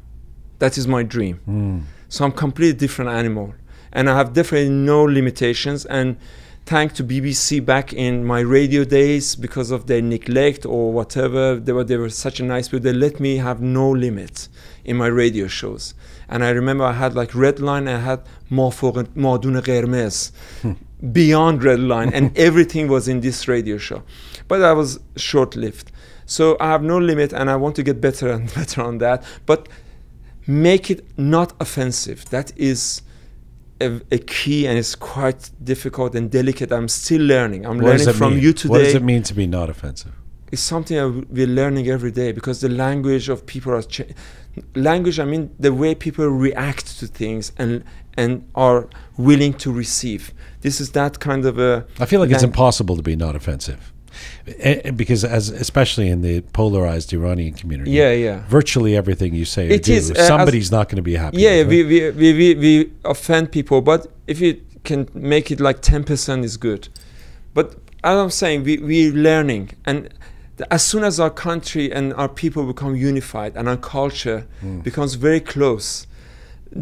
That 0.58 0.76
is 0.80 0.86
my 0.96 1.02
dream. 1.14 1.36
Hmm. 1.44 1.78
So 2.08 2.24
I'm 2.24 2.32
completely 2.32 2.78
different 2.84 3.10
animal, 3.22 3.46
and 3.96 4.04
I 4.10 4.14
have 4.20 4.28
definitely 4.32 4.70
no 4.92 5.04
limitations. 5.04 5.80
And 5.98 6.16
Thank 6.66 6.94
to 6.94 7.04
BBC 7.04 7.64
back 7.64 7.92
in 7.92 8.24
my 8.24 8.40
radio 8.40 8.82
days 8.82 9.36
because 9.36 9.70
of 9.70 9.86
their 9.86 10.02
neglect 10.02 10.66
or 10.66 10.92
whatever. 10.92 11.54
They 11.60 11.72
were, 11.72 11.84
they 11.84 11.96
were 11.96 12.10
such 12.10 12.40
a 12.40 12.42
nice 12.42 12.66
people. 12.66 12.80
They 12.80 12.92
let 12.92 13.20
me 13.20 13.36
have 13.36 13.60
no 13.60 13.88
limit 13.88 14.48
in 14.84 14.96
my 14.96 15.06
radio 15.06 15.46
shows. 15.46 15.94
And 16.28 16.42
I 16.42 16.50
remember 16.50 16.82
I 16.82 16.94
had 16.94 17.14
like 17.14 17.36
Red 17.36 17.60
Line, 17.60 17.86
I 17.86 18.00
had 18.00 18.24
Mardun 18.50 19.06
Qermes, 19.14 20.32
hmm. 20.62 20.72
beyond 21.12 21.62
Red 21.62 21.78
Line, 21.78 22.12
and 22.12 22.36
everything 22.36 22.88
was 22.88 23.06
in 23.06 23.20
this 23.20 23.46
radio 23.46 23.78
show. 23.78 24.02
But 24.48 24.62
I 24.62 24.72
was 24.72 24.98
short 25.14 25.54
lived. 25.54 25.92
So 26.24 26.56
I 26.58 26.66
have 26.66 26.82
no 26.82 26.98
limit 26.98 27.32
and 27.32 27.48
I 27.48 27.54
want 27.54 27.76
to 27.76 27.84
get 27.84 28.00
better 28.00 28.28
and 28.32 28.52
better 28.54 28.82
on 28.82 28.98
that. 28.98 29.22
But 29.46 29.68
make 30.48 30.90
it 30.90 31.06
not 31.16 31.52
offensive. 31.60 32.28
That 32.30 32.50
is 32.56 33.02
a, 33.80 34.00
a 34.10 34.18
key, 34.18 34.66
and 34.66 34.78
it's 34.78 34.94
quite 34.94 35.50
difficult 35.62 36.14
and 36.14 36.30
delicate. 36.30 36.72
I'm 36.72 36.88
still 36.88 37.22
learning. 37.22 37.66
I'm 37.66 37.78
What 37.78 37.98
learning 37.98 38.12
from 38.14 38.34
mean? 38.34 38.42
you 38.42 38.52
today. 38.52 38.70
What 38.72 38.78
does 38.78 38.94
it 38.94 39.02
mean 39.02 39.22
to 39.24 39.34
be 39.34 39.46
not 39.46 39.68
offensive? 39.70 40.12
It's 40.52 40.62
something 40.62 40.96
I 40.96 41.02
w- 41.02 41.26
we're 41.30 41.46
learning 41.48 41.88
every 41.88 42.12
day 42.12 42.32
because 42.32 42.60
the 42.60 42.68
language 42.68 43.28
of 43.28 43.44
people 43.46 43.72
are 43.72 43.82
cha- 43.82 44.04
language. 44.74 45.18
I 45.18 45.24
mean, 45.24 45.50
the 45.58 45.72
way 45.72 45.94
people 45.94 46.26
react 46.28 46.98
to 47.00 47.06
things 47.06 47.52
and 47.58 47.82
and 48.16 48.48
are 48.54 48.88
willing 49.18 49.52
to 49.54 49.70
receive. 49.70 50.32
This 50.62 50.80
is 50.80 50.92
that 50.92 51.20
kind 51.20 51.44
of 51.44 51.58
a. 51.58 51.84
I 52.00 52.06
feel 52.06 52.20
like 52.20 52.30
it's 52.30 52.42
impossible 52.42 52.96
to 52.96 53.02
be 53.02 53.16
not 53.16 53.36
offensive, 53.36 53.92
Eh, 54.46 54.80
eh, 54.84 54.90
because 54.90 55.24
as 55.24 55.48
especially 55.50 56.08
in 56.08 56.22
the 56.22 56.40
polarized 56.52 57.12
Iranian 57.12 57.54
community, 57.54 57.90
Yeah, 57.90 58.12
yeah. 58.12 58.42
virtually 58.48 58.96
everything 58.96 59.34
you 59.34 59.44
say 59.44 59.68
or 59.68 59.72
It 59.72 59.82
do, 59.84 59.92
is, 59.94 60.10
uh, 60.10 60.14
as- 60.14 60.26
somebody's 60.28 60.70
not 60.70 60.88
going 60.88 60.96
to 60.96 61.02
be 61.02 61.16
happy. 61.16 61.38
Yeah, 61.38 61.58
with, 61.58 61.68
we, 61.68 62.04
right? 62.04 62.14
we, 62.14 62.32
we, 62.32 62.54
we, 62.54 62.60
we 62.60 62.92
offend 63.04 63.50
people, 63.52 63.80
but 63.80 64.06
if 64.26 64.40
you 64.40 64.60
can 64.84 65.08
make 65.14 65.50
it 65.50 65.58
like 65.60 65.80
10% 65.82 66.44
is 66.44 66.56
good. 66.56 66.88
But 67.54 67.74
as 68.04 68.16
I'm 68.18 68.30
saying, 68.30 68.62
we, 68.64 68.78
we're 68.78 69.12
learning. 69.12 69.70
And 69.84 70.08
as 70.70 70.84
soon 70.84 71.02
as 71.04 71.18
our 71.18 71.30
country 71.30 71.92
and 71.92 72.14
our 72.14 72.28
people 72.28 72.64
become 72.66 72.94
unified 72.94 73.56
and 73.56 73.68
our 73.68 73.76
culture 73.76 74.46
Hmm. 74.60 74.80
becomes 74.80 75.14
very 75.14 75.40
close, 75.40 76.06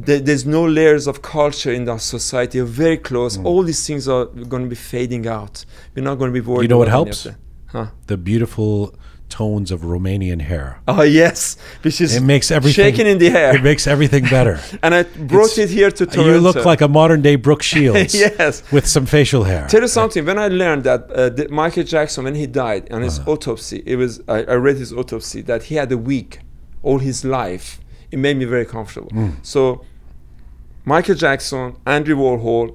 th- 0.07 0.23
there's 0.25 0.47
no 0.47 0.65
layers 0.67 1.07
of 1.07 1.23
culture 1.23 1.73
in 1.73 1.89
our 1.89 1.99
society, 1.99 2.59
are 2.61 2.65
very 2.65 2.97
close. 2.99 3.37
Hmm. 3.37 3.47
All 3.47 3.63
these 3.63 3.87
things 3.87 4.09
are 4.09 4.27
going 4.27 4.63
to 4.65 4.69
be 4.69 4.77
fading 4.77 5.27
out. 5.27 5.65
We're 5.95 6.03
not 6.03 6.17
going 6.17 6.33
to 6.33 6.41
be 6.41 6.47
worried 6.47 6.63
You 6.63 6.69
know 6.69 6.79
what 6.79 6.89
helps? 6.89 7.27
Huh? 7.67 7.87
the 8.07 8.17
beautiful 8.17 8.95
tones 9.29 9.73
of 9.73 9.81
Romanian 9.81 10.41
hair. 10.43 10.81
Oh, 10.87 11.03
yes. 11.03 11.57
Which 11.83 12.01
is 12.01 12.15
It 12.15 12.23
makes 12.23 12.53
everything 12.53 12.85
shaking 12.85 13.07
in 13.09 13.19
the 13.19 13.29
air. 13.31 13.57
It 13.57 13.65
makes 13.65 13.87
everything 13.89 14.25
better. 14.25 14.61
and 14.83 14.95
I 14.95 15.03
brought 15.03 15.53
It's- 15.53 15.59
it 15.59 15.71
here 15.71 15.91
to 15.91 16.07
Toronto. 16.07 16.35
you 16.35 16.39
look 16.41 16.65
like 16.65 16.83
a 16.83 16.87
modern 16.89 17.21
day 17.23 17.35
Brooke 17.35 17.63
Shields 17.73 18.15
yes. 18.15 18.63
with 18.71 18.87
some 18.87 19.07
facial 19.07 19.43
hair. 19.43 19.67
Tell 19.67 19.81
you 19.83 19.89
something. 19.89 20.25
When 20.25 20.39
I 20.39 20.47
learned 20.49 20.85
that 20.85 21.11
uh, 21.11 21.31
the 21.31 21.49
Michael 21.49 21.83
Jackson, 21.83 22.25
when 22.25 22.37
he 22.37 22.47
died 22.47 22.93
on 22.93 23.03
his 23.03 23.19
Uh-huh. 23.19 23.33
autopsy, 23.33 23.83
it 23.87 23.97
was 23.97 24.21
I, 24.29 24.45
I 24.45 24.55
read 24.55 24.77
his 24.77 24.93
autopsy 24.93 25.41
that 25.43 25.65
he 25.65 25.75
had 25.75 25.91
a 25.91 25.99
week 25.99 26.39
all 26.83 26.99
his 27.01 27.25
life. 27.25 27.81
It 28.15 28.19
made 28.19 28.37
me 28.43 28.45
very 28.57 28.65
comfortable. 28.77 29.11
Mm. 29.11 29.33
So, 29.43 29.61
Michael 30.85 31.17
Jackson, 31.17 31.75
Andrew 31.85 32.17
Warhol, 32.17 32.67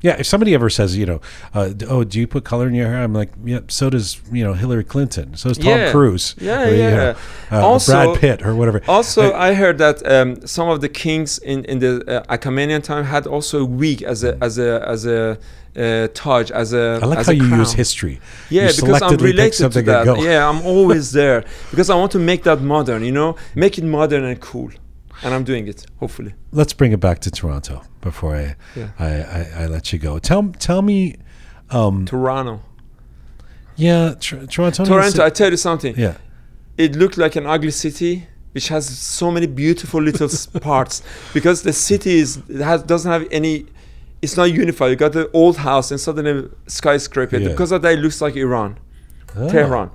Yeah, 0.00 0.16
if 0.20 0.26
somebody 0.26 0.54
ever 0.54 0.70
says, 0.70 0.96
you 0.96 1.06
know, 1.10 1.20
uh, 1.58 1.72
oh, 1.94 2.04
do 2.04 2.16
you 2.20 2.26
put 2.28 2.42
color 2.44 2.66
in 2.68 2.74
your 2.74 2.86
hair? 2.92 3.02
I'm 3.06 3.12
like, 3.22 3.30
yeah. 3.44 3.60
So 3.68 3.90
does 3.90 4.08
you 4.36 4.44
know 4.46 4.54
Hillary 4.62 4.84
Clinton. 4.84 5.26
So 5.36 5.48
does 5.50 5.58
Tom 5.58 5.66
Yeah. 5.78 5.90
Cruise. 5.92 6.26
Yeah, 6.40 6.62
or, 6.62 6.70
you 6.70 6.82
yeah. 6.82 6.96
know, 6.96 7.14
uh, 7.52 7.66
Also- 7.70 7.92
Brad 7.92 8.20
Pitt 8.20 8.38
or 8.46 8.52
whatever. 8.60 8.80
Also, 8.88 9.22
Uh, 9.32 9.48
I 9.48 9.54
heard 9.62 9.76
that 9.78 9.96
um, 10.14 10.28
some 10.56 10.68
of 10.74 10.78
the 10.84 10.88
kings 11.02 11.38
in 11.52 11.58
in 11.72 11.78
the 11.84 11.92
uh, 12.06 12.34
Achaemenian 12.34 12.82
time 12.82 13.04
had 13.14 13.26
also 13.26 13.56
a 13.60 13.68
wig 13.82 14.02
as 14.12 14.22
a 14.24 14.30
as 14.46 14.58
a 14.58 14.70
as 14.94 15.04
a 15.06 15.36
uh, 15.78 16.08
taj 16.14 16.50
as 16.50 16.72
a. 16.72 16.98
I 17.02 17.06
like 17.06 17.18
as 17.20 17.26
how 17.26 17.32
a 17.32 17.36
you 17.36 17.46
crown. 17.48 17.60
use 17.60 17.72
history. 17.72 18.20
Yeah, 18.50 18.68
you 18.70 18.76
because 18.80 19.02
I'm 19.02 19.16
related 19.16 19.72
to 19.72 19.82
that. 19.82 20.20
Yeah, 20.20 20.48
I'm 20.48 20.60
always 20.74 21.12
there 21.12 21.44
because 21.70 21.88
I 21.90 21.94
want 21.94 22.12
to 22.12 22.18
make 22.18 22.42
that 22.44 22.60
modern. 22.60 23.04
You 23.04 23.12
know, 23.12 23.36
make 23.54 23.78
it 23.78 23.84
modern 23.84 24.24
and 24.24 24.40
cool, 24.40 24.70
and 25.22 25.34
I'm 25.34 25.44
doing 25.44 25.68
it. 25.68 25.86
Hopefully. 26.00 26.34
Let's 26.52 26.72
bring 26.72 26.92
it 26.92 27.00
back 27.00 27.18
to 27.20 27.30
Toronto 27.30 27.82
before 28.00 28.36
I 28.36 28.56
Yeah. 28.76 28.88
I, 28.98 29.06
I, 29.06 29.50
I 29.62 29.66
let 29.66 29.92
you 29.92 29.98
go. 29.98 30.18
Tell 30.18 30.42
tell 30.58 30.82
me, 30.82 31.16
um, 31.70 32.04
Toronto. 32.06 32.60
yeah, 33.76 34.14
tr- 34.20 34.46
Toronto. 34.46 34.84
Toronto. 34.84 35.24
I 35.24 35.30
tell 35.30 35.50
you 35.50 35.56
something. 35.56 35.94
yeah, 35.96 36.14
It 36.76 36.96
looked 36.96 37.16
like 37.18 37.36
an 37.36 37.46
ugly 37.46 37.70
city, 37.70 38.26
which 38.52 38.68
has 38.68 38.86
so 38.88 39.30
many 39.30 39.46
beautiful 39.46 40.02
little 40.02 40.28
parts 40.60 41.02
because 41.34 41.62
the 41.62 41.72
city 41.72 42.18
is 42.18 42.38
it 42.48 42.60
has 42.60 42.82
doesn't 42.82 43.10
have 43.10 43.26
any. 43.30 43.66
It's 44.20 44.36
not 44.36 44.52
unified. 44.52 44.90
You 44.90 44.96
got 44.96 45.12
the 45.12 45.30
old 45.32 45.58
house 45.58 45.90
and 45.90 46.00
suddenly 46.00 46.48
skyscraper. 46.66 47.38
Yeah. 47.38 47.48
Because 47.48 47.72
of 47.72 47.82
that, 47.82 47.94
it 47.94 48.00
looks 48.00 48.20
like 48.20 48.36
Iran. 48.36 48.78
Oh. 49.36 49.48
Tehran, 49.48 49.90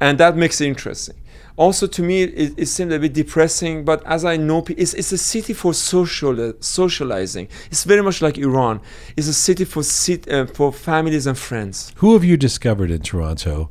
and 0.00 0.18
that 0.18 0.36
makes 0.36 0.60
it 0.60 0.68
interesting. 0.68 1.16
also 1.56 1.86
to 1.86 2.02
me 2.02 2.22
it, 2.22 2.54
it 2.56 2.66
seemed 2.66 2.92
a 2.92 2.98
bit 2.98 3.12
depressing 3.14 3.84
but 3.84 4.04
as 4.06 4.24
i 4.24 4.36
know 4.36 4.64
it's, 4.68 4.94
it's 4.94 5.12
a 5.12 5.18
city 5.18 5.52
for 5.52 5.72
social 5.72 6.52
socializing 6.60 7.48
it's 7.70 7.84
very 7.84 8.02
much 8.02 8.20
like 8.20 8.36
iran 8.38 8.80
it's 9.16 9.26
a 9.28 9.32
city 9.32 9.64
for 9.64 9.82
sit, 9.82 10.30
uh, 10.30 10.46
for 10.46 10.72
families 10.72 11.26
and 11.26 11.38
friends 11.38 11.92
Who 11.96 12.12
have 12.12 12.24
you 12.24 12.36
discovered 12.36 12.90
in 12.90 13.00
Toronto, 13.00 13.70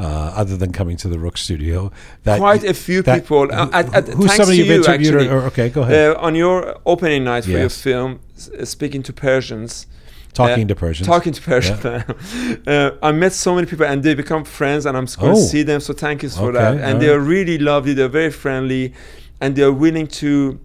uh, 0.00 0.40
other 0.40 0.56
than 0.56 0.70
coming 0.72 0.96
to 1.02 1.08
the 1.08 1.16
Roqe 1.24 1.38
Studio? 1.38 1.92
That 2.24 2.38
quite 2.38 2.64
a 2.64 2.74
few 2.74 3.02
that- 3.02 3.16
people 3.20 3.42
uh, 3.52 3.66
who- 3.66 3.72
at, 3.78 3.94
at, 3.94 4.08
who's 4.08 4.32
somebody 4.34 4.58
you've 4.58 4.66
you 4.68 4.74
interviewed? 4.76 5.14
actually 5.14 5.28
Or, 5.28 5.40
okay, 5.50 5.68
go 5.68 5.82
ahead. 5.82 6.16
uh, 6.16 6.26
on 6.26 6.34
your 6.34 6.76
opening 6.86 7.24
night 7.24 7.44
for 7.44 7.50
your 7.64 7.68
film 7.86 8.10
uh, 8.58 8.64
speaking 8.64 9.02
to 9.08 9.12
persians 9.12 9.86
talking 10.32 10.64
uh, 10.64 10.68
to 10.68 10.76
Persians. 10.76 11.06
Talking 11.14 11.32
to 11.38 11.42
Persians. 11.42 11.84
uh, 12.66 12.96
I 13.02 13.10
met 13.12 13.32
so 13.32 13.50
many 13.56 13.66
people 13.66 13.84
and 13.92 14.00
they 14.06 14.14
become 14.14 14.44
friends, 14.44 14.86
and 14.86 14.96
I'm 14.96 15.06
going 15.18 15.32
Oh. 15.32 15.34
to 15.34 15.40
see 15.54 15.64
them. 15.64 15.80
So 15.80 15.92
thank 15.92 16.22
you 16.22 16.28
for 16.30 16.50
Okay, 16.50 16.58
that. 16.58 16.74
And 16.86 16.94
all 16.94 17.00
they 17.00 17.08
are 17.08 17.18
really 17.18 17.58
lovely. 17.58 17.92
They're 17.94 18.16
very 18.22 18.30
friendly, 18.30 18.94
and 19.40 19.56
they 19.56 19.64
are 19.64 19.72
willing 19.86 20.06
to 20.22 20.60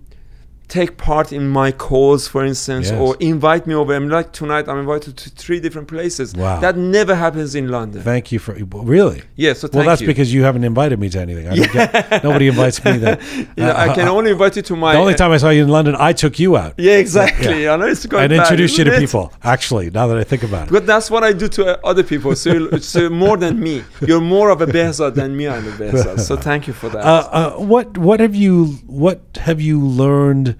take 0.68 0.98
part 0.98 1.32
in 1.32 1.48
my 1.48 1.72
calls, 1.72 2.28
for 2.28 2.44
instance, 2.46 2.90
Yes. 2.90 3.00
or 3.00 3.16
invite 3.20 3.68
me 3.68 3.74
over. 3.76 3.94
I'm 3.96 4.10
like 4.10 4.32
tonight. 4.32 4.68
I'm 4.68 4.80
invited 4.80 5.16
to 5.18 5.30
three 5.30 5.60
different 5.60 5.88
places. 5.88 6.34
Wow. 6.36 6.60
That 6.60 6.76
never 6.78 7.16
happens 7.16 7.56
in 7.56 7.70
London. 7.70 8.02
Thank 8.02 8.32
you 8.32 8.40
for 8.40 8.54
really. 8.54 9.22
yeah. 9.36 9.54
So 9.54 9.68
thank 9.68 9.74
Well, 9.76 9.86
that's 9.86 10.02
you. 10.02 10.08
because 10.08 10.34
you 10.34 10.44
haven't 10.44 10.64
invited 10.64 11.00
me 11.00 11.10
to 11.10 11.20
anything. 11.20 11.48
I 11.48 11.56
don't 11.56 11.72
get, 11.74 12.24
nobody 12.24 12.48
invites 12.48 12.84
me. 12.84 12.98
That 12.98 13.22
you 13.34 13.48
know, 13.64 13.74
I 13.76 13.94
can 13.94 14.08
only 14.08 14.32
invite 14.32 14.56
you 14.56 14.62
to 14.64 14.76
my. 14.76 14.94
the 14.94 15.00
only 15.00 15.16
time 15.16 15.32
I 15.32 15.38
saw 15.38 15.50
you 15.50 15.64
in 15.64 15.70
London, 15.70 15.96
I 15.98 16.14
took 16.14 16.40
you 16.40 16.58
out. 16.58 16.74
Yeah, 16.78 16.94
exactly. 16.98 17.68
I 17.70 17.76
know 17.76 17.86
it's 17.88 18.06
going 18.06 18.24
and 18.24 18.34
introduced 18.34 18.78
you 18.78 18.84
to 18.86 18.94
it? 18.96 19.00
people. 19.00 19.32
Actually, 19.44 19.90
now 19.92 20.08
that 20.08 20.18
I 20.18 20.24
think 20.24 20.44
about 20.44 20.68
it, 20.68 20.72
But 20.72 20.86
that's 20.86 21.10
what 21.12 21.24
I 21.24 21.32
do 21.34 21.48
to 21.50 21.62
uh, 21.66 21.90
other 21.92 22.04
people. 22.04 22.36
So, 22.36 22.78
so 22.80 23.10
more 23.10 23.38
than 23.38 23.60
me. 23.60 23.84
You're 24.08 24.22
more 24.22 24.50
of 24.50 24.62
a 24.62 24.68
Behzad 24.68 25.16
than 25.16 25.36
me. 25.38 25.48
I'm 25.48 25.68
a 25.68 25.72
Behzad. 25.72 26.20
So 26.20 26.36
thank 26.36 26.68
you 26.68 26.74
for 26.74 26.90
that. 26.90 27.04
uh, 27.06 27.30
uh, 27.32 27.52
what 27.72 27.98
what 27.98 28.20
have 28.20 28.36
you 28.36 28.66
what 28.88 29.20
have 29.42 29.60
you 29.62 29.80
learned 29.80 30.55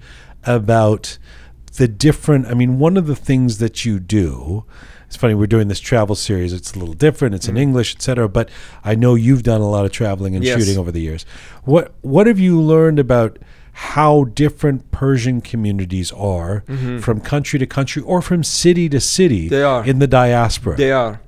about 0.46 1.18
the 1.76 1.88
different? 1.88 2.46
I 2.46 2.54
mean, 2.54 2.78
one 2.78 2.96
of 2.96 3.06
the 3.06 3.16
things 3.16 3.58
that 3.58 3.84
you 3.84 3.98
do. 4.00 4.64
It's 5.06 5.16
funny 5.16 5.34
we're 5.34 5.46
doing 5.46 5.68
this 5.68 5.78
travel 5.78 6.16
series. 6.16 6.52
It's 6.52 6.74
a 6.74 6.78
little 6.80 6.94
different. 6.94 7.36
It's 7.36 7.46
in 7.46 7.56
English, 7.56 7.94
etc. 7.94 8.28
But 8.28 8.48
I 8.82 8.96
know 8.96 9.14
you've 9.14 9.44
done 9.44 9.60
a 9.60 9.68
lot 9.70 9.84
of 9.84 9.92
traveling 9.92 10.34
and 10.34 10.44
Mm-hmm. 10.44 10.58
Yes. 10.58 10.64
shooting 10.66 10.78
over 10.80 10.90
the 10.90 11.00
years. 11.00 11.24
What 11.62 11.94
what 12.00 12.26
have 12.26 12.40
you 12.40 12.60
learned 12.60 12.98
about 12.98 13.38
how 13.72 14.24
different 14.24 14.90
Persian 14.90 15.40
communities 15.40 16.10
are 16.12 16.64
from 17.00 17.20
country 17.20 17.58
to 17.60 17.66
country 17.66 18.02
or 18.02 18.20
from 18.20 18.42
city 18.42 18.88
to 18.88 18.98
city 19.00 19.42
Mm-hmm. 19.44 19.50
They 19.50 19.62
are. 19.62 19.86
in 19.86 19.98
the 20.00 20.06
diaspora? 20.08 20.76
They 20.76 20.90
are. 20.90 21.20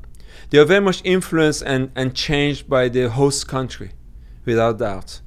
They 0.51 0.59
are 0.59 0.65
very 0.65 0.81
much 0.81 1.01
influenced 1.05 1.63
and, 1.63 1.93
and 1.95 2.15
changed 2.15 2.69
by 2.69 2.89
the 2.89 3.11
host 3.11 3.47
country, 3.47 3.91
without 4.45 4.79
doubt 4.79 5.21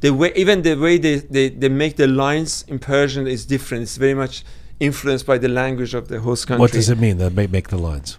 the 0.00 0.10
way 0.10 0.32
even 0.34 0.62
the 0.62 0.74
way 0.74 0.98
they, 0.98 1.16
they, 1.16 1.48
they 1.50 1.68
make 1.68 1.96
the 1.96 2.06
lines 2.06 2.64
in 2.68 2.78
Persian 2.78 3.26
is 3.26 3.44
different. 3.46 3.82
It's 3.82 3.96
very 3.96 4.14
much 4.14 4.44
influenced 4.78 5.26
by 5.26 5.38
the 5.38 5.48
language 5.48 5.94
of 5.94 6.08
the 6.08 6.20
host 6.20 6.46
country. 6.46 6.60
What 6.60 6.72
does 6.72 6.88
it 6.88 6.98
mean 6.98 7.18
that 7.18 7.36
they 7.36 7.46
make 7.46 7.68
the 7.68 7.78
lines? 7.78 8.18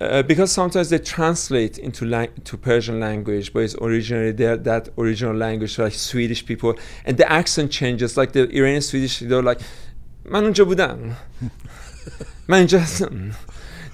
Uh, 0.00 0.22
because 0.22 0.50
sometimes 0.50 0.88
they 0.88 0.98
translate 0.98 1.78
into 1.78 2.06
lang- 2.06 2.32
to 2.44 2.56
Persian 2.56 2.98
language, 2.98 3.52
but 3.52 3.60
it's 3.60 3.74
originally 3.76 4.32
there 4.32 4.56
that 4.56 4.88
original 4.96 5.36
language, 5.36 5.78
like 5.78 5.92
Swedish 5.92 6.44
people, 6.46 6.74
and 7.04 7.18
the 7.18 7.30
accent 7.30 7.70
changes. 7.70 8.16
Like 8.16 8.32
the 8.32 8.48
Iranian 8.48 8.80
Swedish, 8.80 9.18
they're 9.18 9.42
like, 9.42 9.60
"Man 10.24 10.44
unja 10.44 10.64
budan, 10.64 11.16
man 12.48 13.34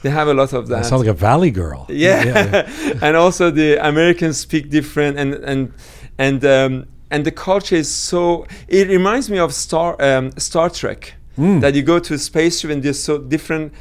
They 0.03 0.11
have 0.11 0.29
a 0.29 0.35
lot 0.35 0.53
of 0.53 0.69
that. 0.69 0.85
I 0.85 0.89
Sounds 0.89 1.03
like 1.03 1.11
a 1.11 1.13
valley 1.13 1.51
girl. 1.51 1.87
Yeah, 1.89 2.23
yeah. 2.25 2.99
and 3.03 3.17
also 3.17 3.51
the 3.51 3.85
Americans 3.85 4.39
speak 4.39 4.71
different, 4.71 5.19
and 5.19 5.35
and 5.35 5.73
and 6.19 6.45
um, 6.45 6.87
and 7.11 7.25
the 7.25 7.31
culture 7.33 7.77
is 7.77 7.89
so. 7.93 8.47
It 8.69 8.89
reminds 8.89 9.29
me 9.31 9.39
of 9.39 9.53
Star 9.53 9.97
um, 10.01 10.33
Star 10.39 10.71
Trek. 10.71 11.15
Mm. 11.39 11.61
That 11.61 11.75
you 11.75 11.83
go 11.83 11.99
to 11.99 12.15
a 12.15 12.19
spaceship 12.19 12.71
and 12.71 12.83
there's 12.83 13.03
so 13.03 13.19
different 13.19 13.73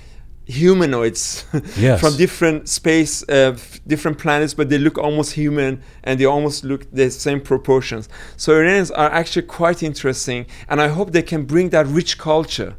humanoids 0.46 1.46
Yes. 1.78 2.00
from 2.00 2.16
different 2.18 2.70
space, 2.70 3.24
uh, 3.30 3.58
different 3.88 4.18
planets, 4.20 4.54
but 4.54 4.70
they 4.70 4.78
look 4.78 4.98
almost 4.98 5.32
human 5.34 5.82
and 6.04 6.20
they 6.20 6.26
almost 6.26 6.64
look 6.64 6.86
the 6.92 7.10
same 7.10 7.42
proportions. 7.42 8.10
So 8.38 8.54
Iranians 8.54 8.92
are 8.92 9.10
actually 9.12 9.44
quite 9.48 9.84
interesting, 9.84 10.46
and 10.70 10.82
I 10.82 10.88
hope 10.90 11.12
they 11.12 11.22
can 11.24 11.46
bring 11.46 11.70
that 11.70 11.88
rich 11.88 12.18
culture, 12.18 12.76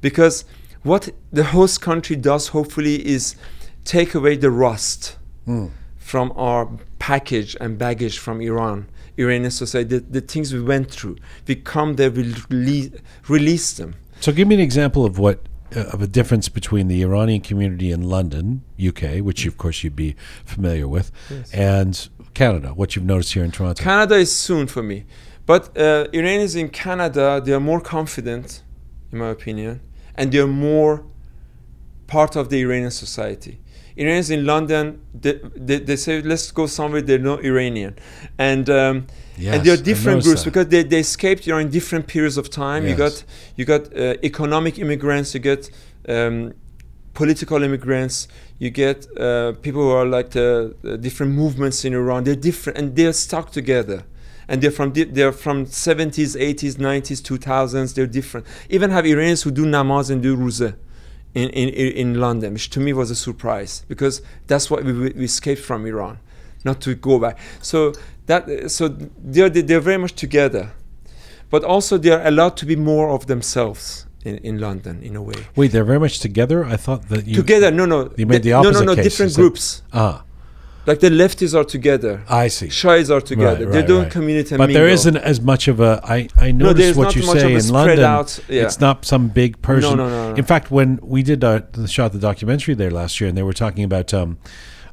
because 0.00 0.44
what 0.82 1.10
the 1.32 1.44
host 1.44 1.80
country 1.80 2.16
does 2.16 2.48
hopefully 2.48 3.06
is 3.06 3.36
take 3.84 4.14
away 4.14 4.36
the 4.36 4.50
rust 4.50 5.16
Mm. 5.46 5.70
from 5.96 6.32
our 6.36 6.66
package 7.06 7.56
and 7.60 7.78
baggage 7.78 8.18
from 8.18 8.40
Iran, 8.40 8.88
Iranian 9.16 9.52
society, 9.52 9.88
the, 9.96 10.00
the 10.00 10.20
things 10.20 10.52
we 10.52 10.60
went 10.60 10.90
through. 10.90 11.16
We 11.46 11.54
come 11.54 11.94
there, 11.94 12.10
we 12.10 12.34
release, 12.50 12.90
release 13.28 13.72
them. 13.74 13.94
So 14.18 14.32
give 14.32 14.48
me 14.48 14.56
an 14.56 14.60
example 14.60 15.04
of 15.04 15.16
what 15.16 15.38
uh, 15.76 15.94
of 15.94 16.02
a 16.02 16.08
difference 16.08 16.48
between 16.48 16.88
the 16.88 17.02
Iranian 17.02 17.42
community 17.42 17.92
in 17.92 18.02
London, 18.02 18.62
UK, 18.88 19.02
which 19.28 19.46
of 19.46 19.56
course 19.56 19.84
you'd 19.84 19.94
be 19.94 20.16
familiar 20.44 20.88
with, 20.88 21.12
and 21.52 22.08
Canada. 22.34 22.68
What 22.74 22.96
you've 22.96 23.04
noticed 23.04 23.34
here 23.34 23.44
in 23.44 23.52
Toronto. 23.52 23.80
Canada 23.84 24.16
is 24.16 24.34
soon 24.34 24.66
for 24.66 24.82
me. 24.82 25.04
But 25.50 25.78
uh, 25.78 26.08
Iranians 26.12 26.56
in 26.56 26.70
Canada, 26.70 27.40
they 27.44 27.52
are 27.52 27.60
more 27.72 27.80
confident, 27.80 28.64
in 29.12 29.18
my 29.18 29.28
opinion, 29.28 29.80
and 30.16 30.32
they 30.32 30.40
are 30.40 30.48
more 30.72 31.04
part 32.08 32.34
of 32.34 32.50
the 32.50 32.58
Iranian 32.62 32.90
society. 32.90 33.60
Iranians 33.96 34.30
in 34.30 34.44
London, 34.44 35.00
they, 35.14 35.40
they, 35.54 35.78
they 35.78 35.96
say, 35.96 36.20
let's 36.20 36.50
go 36.50 36.66
somewhere 36.66 37.00
they're 37.00 37.18
not 37.18 37.44
Iranian. 37.44 37.96
And 38.38 38.68
um, 38.68 39.06
and 39.38 39.64
there 39.64 39.74
are 39.74 39.82
different 39.82 40.22
groups 40.22 40.42
that. 40.44 40.50
because 40.50 40.68
they, 40.68 40.82
they 40.82 41.00
escaped 41.00 41.46
Iran 41.46 41.62
in 41.62 41.70
different 41.70 42.06
periods 42.06 42.36
of 42.36 42.50
time. 42.50 42.86
You 42.86 42.94
got 42.94 43.24
you 43.56 43.64
got 43.64 43.94
uh, 43.94 44.14
economic 44.22 44.78
immigrants, 44.78 45.34
you 45.34 45.40
get 45.40 45.70
um, 46.08 46.54
political 47.14 47.62
immigrants, 47.62 48.28
you 48.58 48.70
get 48.70 49.06
uh, 49.18 49.52
people 49.62 49.82
who 49.82 49.90
are 49.90 50.06
like 50.06 50.30
the, 50.30 50.74
the 50.82 50.96
different 50.96 51.32
movements 51.32 51.84
in 51.84 51.92
Iran. 51.92 52.24
They're 52.24 52.34
different 52.34 52.78
and 52.78 52.96
they're 52.96 53.12
stuck 53.12 53.50
together. 53.50 54.04
And 54.48 54.62
they're 54.62 54.70
from 54.70 54.92
they're 54.92 55.32
from 55.32 55.66
70s, 55.66 56.40
80s, 56.40 56.74
90s, 56.74 57.20
2000s. 57.20 57.94
They're 57.94 58.06
different. 58.06 58.46
Even 58.70 58.90
have 58.90 59.04
Iranians 59.04 59.42
who 59.42 59.50
do 59.50 59.66
namaz 59.66 60.08
and 60.08 60.22
do 60.22 60.36
ruza 60.36 60.76
in, 61.36 61.50
in, 61.50 61.68
in 61.68 62.20
London, 62.20 62.54
which 62.54 62.70
to 62.70 62.80
me 62.80 62.92
was 62.92 63.10
a 63.10 63.14
surprise 63.14 63.84
because 63.88 64.22
that's 64.46 64.70
what 64.70 64.84
we, 64.84 64.92
we 64.92 65.24
escaped 65.24 65.60
from 65.60 65.84
Iran, 65.84 66.18
not 66.64 66.80
to 66.80 66.94
go 66.94 67.18
back. 67.18 67.38
So 67.60 67.92
that 68.26 68.70
so 68.70 68.88
they're 68.88 69.50
they're 69.50 69.80
very 69.80 69.98
much 69.98 70.14
together, 70.14 70.72
but 71.50 71.62
also 71.62 71.98
they 71.98 72.10
are 72.10 72.26
allowed 72.26 72.56
to 72.56 72.66
be 72.66 72.74
more 72.74 73.10
of 73.10 73.26
themselves 73.26 74.06
in, 74.24 74.38
in 74.38 74.58
London 74.58 75.02
in 75.02 75.14
a 75.14 75.22
way. 75.22 75.46
Wait, 75.54 75.72
they're 75.72 75.84
very 75.84 76.00
much 76.00 76.20
together. 76.20 76.64
I 76.64 76.76
thought 76.76 77.08
that 77.10 77.26
you 77.26 77.34
together, 77.34 77.70
no, 77.70 77.84
no, 77.84 78.10
you 78.16 78.26
made 78.26 78.42
the 78.42 78.52
no, 78.52 78.70
no, 78.70 78.80
no, 78.80 78.94
case, 78.94 79.04
different 79.04 79.34
groups. 79.34 79.82
Ah, 79.92 80.24
Like 80.86 81.00
the 81.00 81.10
lefties 81.10 81.52
are 81.58 81.64
together, 81.64 82.22
I 82.28 82.48
see. 82.48 82.68
Shais 82.68 83.10
are 83.10 83.20
together. 83.20 83.66
Right, 83.66 83.72
they 83.72 83.82
don't 83.82 84.04
right. 84.04 84.12
communicate. 84.12 84.52
and 84.52 84.58
But 84.58 84.66
there 84.68 84.84
mingle. 84.84 84.94
isn't 84.94 85.16
as 85.16 85.40
much 85.40 85.66
of 85.66 85.80
a. 85.80 86.00
I 86.04 86.28
I 86.36 86.52
noticed 86.52 86.76
there's 86.78 86.96
what 86.96 87.16
you 87.16 87.22
say 87.22 87.54
in 87.54 87.68
London. 87.68 88.00
out. 88.00 88.38
Yeah. 88.48 88.62
It's 88.64 88.80
not 88.80 89.04
some 89.04 89.28
big 89.28 89.60
Persian. 89.62 89.96
no, 89.96 90.08
no, 90.08 90.30
no. 90.30 90.34
In 90.36 90.44
fact, 90.44 90.70
when 90.70 91.00
we 91.02 91.22
did 91.22 91.42
uh, 91.42 91.62
the 91.72 91.88
shot 91.88 92.12
the 92.12 92.18
documentary 92.20 92.74
there 92.74 92.90
last 92.90 93.20
year, 93.20 93.28
and 93.28 93.36
they 93.36 93.42
were 93.42 93.52
talking 93.52 93.84
about. 93.84 94.14
Um, 94.14 94.38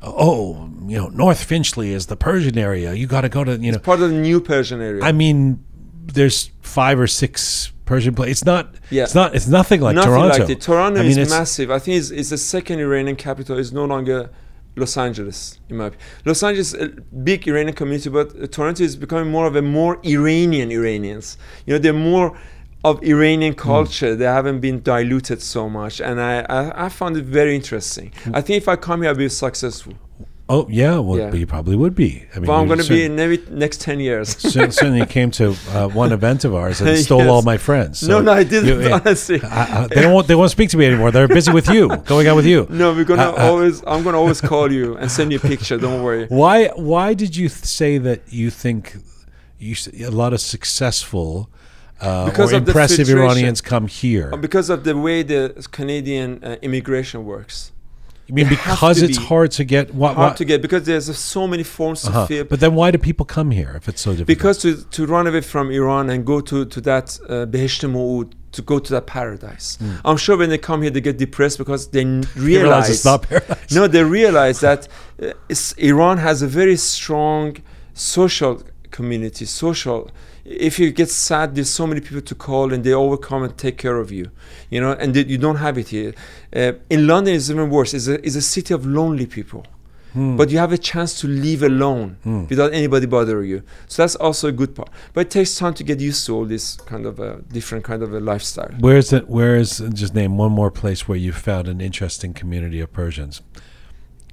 Oh, 0.05 0.69
you 0.85 0.97
know, 0.97 1.07
North 1.07 1.41
Finchley 1.41 1.93
is 1.93 2.07
the 2.07 2.17
Persian 2.17 2.57
area. 2.57 2.93
You 2.93 3.07
got 3.07 3.21
to 3.21 3.29
go 3.29 3.45
to, 3.45 3.55
you 3.55 3.71
know. 3.71 3.79
part 3.79 4.01
of 4.01 4.09
the 4.09 4.17
new 4.17 4.41
Persian 4.41 4.81
area. 4.81 5.01
I 5.01 5.13
mean, 5.13 5.63
there's 6.05 6.51
five 6.61 6.99
or 6.99 7.07
six 7.07 7.71
Persian 7.85 8.13
places. 8.13 8.31
It's 8.33 8.45
not. 8.45 8.75
Yeah. 8.89 9.03
It's 9.03 9.15
not. 9.15 9.33
It's 9.33 9.47
nothing 9.47 9.79
like 9.79 9.95
Nothing 9.95 10.11
Toronto. 10.11 10.45
like. 10.45 10.59
Toronto 10.59 10.99
I 10.99 11.03
mean, 11.03 11.11
is 11.11 11.17
it's, 11.17 11.31
massive. 11.31 11.71
I 11.71 11.79
think 11.79 11.99
it's, 11.99 12.11
it's 12.11 12.29
the 12.31 12.37
second 12.37 12.79
Iranian 12.79 13.15
capital. 13.15 13.57
It's 13.57 13.71
no 13.71 13.85
longer 13.85 14.29
Los 14.75 14.97
Angeles, 14.97 15.59
in 15.69 15.77
my 15.77 15.87
opinion. 15.87 16.07
Los 16.25 16.43
Angeles 16.43 16.73
a 16.73 16.87
big 16.87 17.47
Iranian 17.47 17.75
community, 17.75 18.09
but 18.09 18.51
Toronto 18.51 18.83
is 18.83 18.95
becoming 18.95 19.31
more 19.31 19.45
of 19.45 19.55
a 19.55 19.61
more 19.61 19.99
Iranian 20.03 20.71
Iranians. 20.71 21.37
You 21.65 21.73
know, 21.73 21.79
they're 21.79 21.93
more 21.93 22.37
of 22.83 23.01
Iranian 23.03 23.53
hmm. 23.53 23.59
culture. 23.59 24.15
They 24.15 24.25
haven't 24.25 24.59
been 24.59 24.81
diluted 24.81 25.41
so 25.41 25.69
much, 25.69 26.01
and 26.01 26.19
I, 26.19 26.41
I, 26.49 26.85
I 26.85 26.89
found 26.89 27.17
it 27.17 27.25
very 27.25 27.55
interesting. 27.55 28.11
Hmm. 28.23 28.35
I 28.35 28.41
think 28.41 28.57
if 28.57 28.67
I 28.67 28.75
come 28.75 29.01
here, 29.01 29.11
I'll 29.11 29.17
be 29.17 29.29
successful. 29.29 29.93
Oh 30.49 30.67
yeah. 30.69 30.99
Well, 30.99 31.17
Yeah. 31.17 31.33
you 31.33 31.47
probably 31.47 31.75
would 31.75 31.95
be. 31.95 32.25
I 32.35 32.39
mean, 32.39 32.47
But 32.47 32.59
I'm 32.59 32.67
going 32.67 32.79
to 32.79 32.89
be 32.89 33.05
in 33.05 33.15
maybe 33.15 33.41
next 33.49 33.79
10 33.81 33.99
years. 34.01 34.27
cer- 34.51 34.71
certainly 34.71 35.05
came 35.05 35.31
to 35.31 35.55
uh, 35.71 35.87
one 35.87 36.11
event 36.11 36.43
of 36.43 36.53
ours 36.53 36.81
and 36.81 36.97
stole 37.05 37.19
Yes. 37.19 37.29
all 37.29 37.41
my 37.43 37.57
friends. 37.57 38.03
no, 38.03 38.17
So 38.17 38.21
no, 38.21 38.33
I 38.33 38.43
didn't, 38.43 38.81
you- 38.81 38.91
honestly. 38.91 39.41
I, 39.41 39.83
I, 39.83 39.87
they 39.87 40.01
don't 40.01 40.13
want. 40.13 40.27
They 40.27 40.35
won't 40.35 40.51
speak 40.51 40.69
to 40.71 40.77
me 40.77 40.85
anymore. 40.85 41.11
They're 41.11 41.27
busy 41.29 41.51
with 41.51 41.69
you, 41.69 41.87
going 42.13 42.27
out 42.27 42.35
with 42.35 42.45
you. 42.45 42.67
No, 42.69 42.93
we're 42.93 43.05
gonna 43.05 43.23
Uh, 43.29 43.31
uh, 43.31 43.49
always. 43.51 43.81
I'm 43.87 44.03
gonna 44.03 44.19
always 44.19 44.41
call 44.41 44.71
you 44.71 44.97
and 44.97 45.09
send 45.09 45.31
you 45.31 45.37
a 45.37 45.41
picture. 45.41 45.77
Don't 45.77 46.03
worry. 46.03 46.25
Why? 46.27 46.67
Why 46.75 47.13
did 47.13 47.35
you 47.37 47.47
th- 47.47 47.63
say 47.65 47.97
that 47.99 48.21
you 48.29 48.49
think 48.49 48.97
you 49.59 49.75
a 50.05 50.11
lot 50.11 50.33
of 50.33 50.41
successful 50.41 51.49
uh, 52.01 52.25
Because 52.25 52.51
or 52.51 52.57
of 52.57 52.67
impressive. 52.67 53.07
Iranians 53.09 53.61
come 53.61 53.87
here? 53.87 54.35
Because 54.35 54.69
of 54.69 54.83
the 54.83 54.95
way 54.97 55.23
the 55.23 55.65
Canadian 55.71 56.43
uh, 56.43 56.57
immigration 56.61 57.23
works. 57.25 57.71
You 58.27 58.35
mean 58.35 58.45
have 58.45 58.75
because 58.75 59.01
it's 59.01 59.17
be 59.17 59.25
hard 59.25 59.51
to 59.51 59.63
get 59.65 59.93
what? 59.93 60.15
hard 60.15 60.37
to 60.37 60.45
get 60.45 60.61
because 60.61 60.83
there's 60.83 61.15
so 61.17 61.45
many 61.45 61.63
forms 61.63 62.03
to 62.03 62.11
uh 62.11 62.25
fill. 62.25 62.45
But 62.45 62.61
then 62.61 62.73
why 62.73 62.91
do 62.91 62.97
people 62.97 63.25
come 63.25 63.51
here 63.51 63.73
if 63.75 63.89
it's 63.89 64.01
so 64.01 64.11
difficult? 64.11 64.27
because 64.27 64.57
to, 64.59 64.81
to 64.91 65.05
run 65.05 65.27
away 65.27 65.41
from 65.41 65.71
Iran 65.71 66.09
and 66.09 66.25
go 66.25 66.39
to, 66.39 66.65
to 66.65 66.81
that 66.81 67.19
uh, 67.27 67.45
to 68.53 68.61
go 68.61 68.79
to 68.79 68.93
that 68.93 69.07
paradise. 69.07 69.77
I'm 70.05 70.17
sure 70.17 70.37
when 70.37 70.49
they 70.49 70.57
come 70.57 70.83
here, 70.83 70.91
they 70.91 71.01
get 71.01 71.17
depressed 71.17 71.57
because 71.57 71.89
they. 71.89 72.05
Realize 72.05 72.35
realize, 72.37 72.89
it's 72.89 73.05
not 73.05 73.23
paradise. 73.23 73.71
no, 73.71 73.87
they 73.87 74.03
realize 74.03 74.59
that 74.61 74.87
uh, 75.21 75.33
Iran 75.77 76.17
has 76.19 76.41
a 76.41 76.47
very 76.47 76.77
strong 76.77 77.57
social 77.93 78.61
community, 78.97 79.43
social. 79.45 80.09
If 80.45 80.79
you 80.79 80.91
get 80.91 81.09
sad, 81.09 81.55
there's 81.55 81.69
so 81.69 81.85
many 81.85 81.99
people 81.99 82.21
to 82.21 82.35
call, 82.35 82.71
and 82.73 82.81
they 82.85 82.93
all 82.93 83.09
will 83.09 83.17
come 83.31 83.43
and 83.43 83.57
take 83.57 83.77
care 83.77 83.97
of 83.97 84.09
you, 84.11 84.25
you 84.69 84.79
know. 84.79 84.91
And 84.93 85.13
you 85.33 85.37
don't 85.45 85.57
have 85.67 85.77
it 85.77 85.89
here. 85.89 86.13
Uh, 86.55 86.73
in 86.89 87.07
London, 87.07 87.33
it's 87.35 87.49
even 87.49 87.69
worse. 87.69 87.93
It's 87.93 88.07
a, 88.07 88.15
it's 88.25 88.37
a 88.37 88.41
city 88.55 88.73
of 88.73 88.85
lonely 88.85 89.25
people, 89.25 89.63
Hmm. 90.13 90.37
but 90.39 90.51
you 90.51 90.59
have 90.59 90.71
a 90.71 90.77
chance 90.91 91.11
to 91.21 91.27
live 91.27 91.61
alone 91.63 92.09
Hmm. 92.23 92.43
without 92.51 92.71
anybody 92.79 93.07
bothering 93.07 93.49
you. 93.53 93.59
So 93.87 94.03
that's 94.03 94.15
also 94.25 94.47
a 94.47 94.51
good 94.61 94.71
part. 94.75 94.89
But 95.13 95.21
it 95.27 95.31
takes 95.37 95.51
time 95.61 95.73
to 95.79 95.83
get 95.83 95.99
used 96.09 96.21
to 96.27 96.35
all 96.35 96.45
this 96.45 96.65
kind 96.91 97.05
of 97.09 97.19
a 97.19 97.29
different 97.57 97.83
kind 97.83 98.01
of 98.03 98.13
a 98.13 98.19
lifestyle. 98.31 98.71
Where's 98.79 99.11
it? 99.17 99.23
Where 99.37 99.55
is? 99.63 99.81
Just 100.01 100.13
name 100.13 100.37
one 100.37 100.51
more 100.51 100.69
place 100.81 101.07
where 101.07 101.17
you 101.25 101.31
found 101.31 101.67
an 101.67 101.81
interesting 101.81 102.31
community 102.41 102.79
of 102.83 102.89
Persians. 103.01 103.41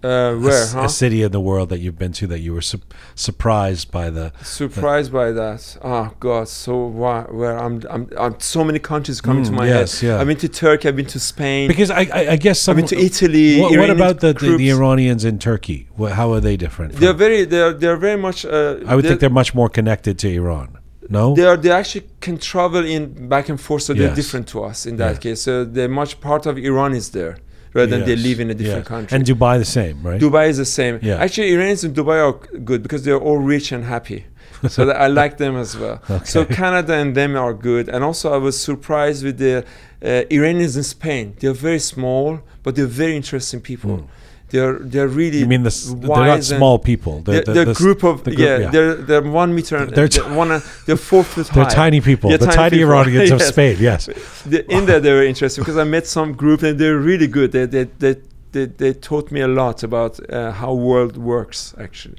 Uh, 0.02 0.08
A 0.08 0.38
where, 0.38 0.62
s- 0.62 0.72
huh? 0.72 0.84
A 0.84 0.88
city 0.88 1.22
in 1.22 1.30
the 1.30 1.40
world 1.40 1.68
that 1.68 1.78
you've 1.80 1.98
been 1.98 2.12
to 2.12 2.26
that 2.28 2.38
you 2.40 2.54
were 2.54 2.62
su- 2.62 2.80
surprised 3.14 3.90
by 3.90 4.08
the. 4.10 4.32
Surprised 4.42 5.12
by 5.12 5.30
that. 5.32 5.76
Oh 5.82 6.12
God! 6.20 6.48
So 6.48 6.72
why, 6.86 7.22
where 7.22 7.58
I'm, 7.58 7.82
I'm, 7.90 8.08
I'm, 8.18 8.40
so 8.40 8.64
many 8.64 8.78
countries 8.78 9.20
coming 9.20 9.44
to 9.44 9.50
Mm, 9.50 9.56
my 9.56 9.66
yes, 9.68 10.00
head. 10.00 10.06
yeah. 10.08 10.20
I've 10.20 10.26
been 10.26 10.38
to 10.38 10.48
Turkey. 10.48 10.88
I've 10.88 10.96
been 10.96 11.06
to 11.06 11.20
Spain. 11.20 11.68
Because 11.68 11.90
I, 11.90 12.02
I, 12.12 12.22
I 12.32 12.36
guess 12.36 12.66
I've 12.68 12.76
been 12.76 12.86
to 12.86 12.98
Italy. 12.98 13.60
What, 13.60 13.76
what 13.78 13.90
about 13.90 14.20
the, 14.20 14.32
the, 14.32 14.56
the. 14.56 14.70
Iranians 14.70 15.24
in 15.24 15.38
Turkey? 15.38 15.88
What, 15.96 16.12
how 16.12 16.32
are 16.32 16.40
they 16.40 16.56
different? 16.56 16.94
They're 16.94 17.12
very. 17.12 17.44
They're 17.44 17.72
they're 17.72 17.96
very 17.96 18.16
much. 18.18 18.44
Uh, 18.44 18.50
I 18.86 18.94
would 18.96 19.04
they're- 19.04 19.10
think 19.10 19.20
they're 19.20 19.30
much 19.42 19.54
more 19.54 19.68
connected 19.68 20.18
to 20.20 20.28
Iran. 20.32 20.78
No. 21.08 21.34
They 21.34 21.44
are. 21.44 21.56
They 21.56 21.72
actually 21.72 22.06
can 22.20 22.38
travel 22.38 22.84
in 22.84 23.28
back 23.28 23.48
and 23.48 23.60
forth, 23.60 23.82
so 23.82 23.92
they're 23.94 24.14
different 24.14 24.46
to 24.48 24.62
us 24.64 24.86
in 24.86 24.96
that 24.98 25.14
Yes. 25.14 25.18
case. 25.18 25.42
So 25.42 25.64
they're 25.64 25.88
much 25.88 26.20
part 26.20 26.46
of 26.46 26.56
Iran 26.56 26.94
is 26.94 27.10
there, 27.10 27.38
rather 27.74 27.86
than 27.86 28.06
they 28.06 28.16
live 28.16 28.40
in 28.40 28.50
a 28.50 28.54
different 28.54 28.84
yes. 28.84 28.88
country. 28.88 29.16
And 29.16 29.24
Dubai 29.26 29.58
the 29.58 29.64
same, 29.64 30.02
right? 30.02 30.20
Dubai 30.20 30.48
is 30.48 30.58
the 30.58 30.64
same. 30.64 30.98
Yeah. 31.02 31.16
Actually, 31.16 31.52
Iranians 31.52 31.84
in 31.84 31.94
Dubai 31.94 32.18
are 32.26 32.58
good 32.58 32.82
because 32.82 33.04
they're 33.04 33.18
all 33.18 33.38
rich 33.38 33.72
and 33.72 33.84
happy. 33.84 34.26
so 34.68 34.84
that 34.84 35.00
I 35.00 35.06
like 35.20 35.38
them 35.38 35.56
as 35.56 35.76
well. 35.76 36.02
So 36.24 36.44
Canada 36.44 36.94
and 36.94 37.16
them 37.16 37.36
are 37.36 37.54
good. 37.54 37.88
And 37.88 38.04
also, 38.04 38.32
I 38.32 38.36
was 38.36 38.60
surprised 38.60 39.24
with 39.24 39.38
the 39.38 39.64
uh, 40.02 40.24
Iranians 40.30 40.76
in 40.76 40.82
Spain. 40.82 41.34
They're 41.38 41.52
very 41.52 41.78
small, 41.78 42.40
but 42.62 42.76
they're 42.76 42.86
very 42.86 43.16
interesting 43.16 43.60
people. 43.60 44.08
They're 44.50 44.78
they're 44.78 45.08
really. 45.08 45.38
You 45.38 45.46
mean 45.46 45.62
the, 45.62 45.96
they're 46.00 46.08
not 46.34 46.44
small 46.44 46.78
people. 46.78 47.20
They're, 47.20 47.42
the- 47.42 47.52
they're 47.52 47.64
the 47.66 47.74
group 47.74 48.02
of 48.04 48.24
the 48.24 48.30
group- 48.34 48.40
yeah, 48.48 48.58
yeah. 48.58 48.70
They're 48.70 48.94
they're 48.94 49.22
one 49.22 49.54
meter. 49.54 49.76
And, 49.76 49.90
They're 49.94 50.08
they're, 50.08 50.34
one. 50.34 50.48
They're 50.86 50.96
four 50.96 51.24
foot 51.24 51.48
high. 51.52 51.54
They're 51.62 51.70
tiny 51.70 52.00
people. 52.00 52.30
Yeah, 52.30 52.36
the 52.38 52.46
tiny 52.46 52.78
tiny. 52.78 52.82
Iranians 52.82 53.30
of 53.30 53.42
Spain. 53.54 53.76
Yes. 53.80 54.06
The, 54.46 54.64
in 54.70 54.86
there, 54.86 55.00
they 55.00 55.12
were 55.12 55.22
interesting 55.24 55.62
because 55.62 55.76
I 55.78 55.84
met 55.84 56.06
some 56.06 56.32
group 56.34 56.62
and 56.62 56.78
they're 56.78 56.98
really 56.98 57.26
good. 57.28 57.52
They 57.52 57.66
they 57.66 57.84
they 57.98 58.16
they, 58.52 58.66
they 58.66 58.92
taught 58.92 59.30
me 59.30 59.40
a 59.40 59.48
lot 59.48 59.82
about 59.84 60.18
uh, 60.28 60.50
how 60.52 60.74
world 60.74 61.16
works 61.16 61.74
actually. 61.78 62.18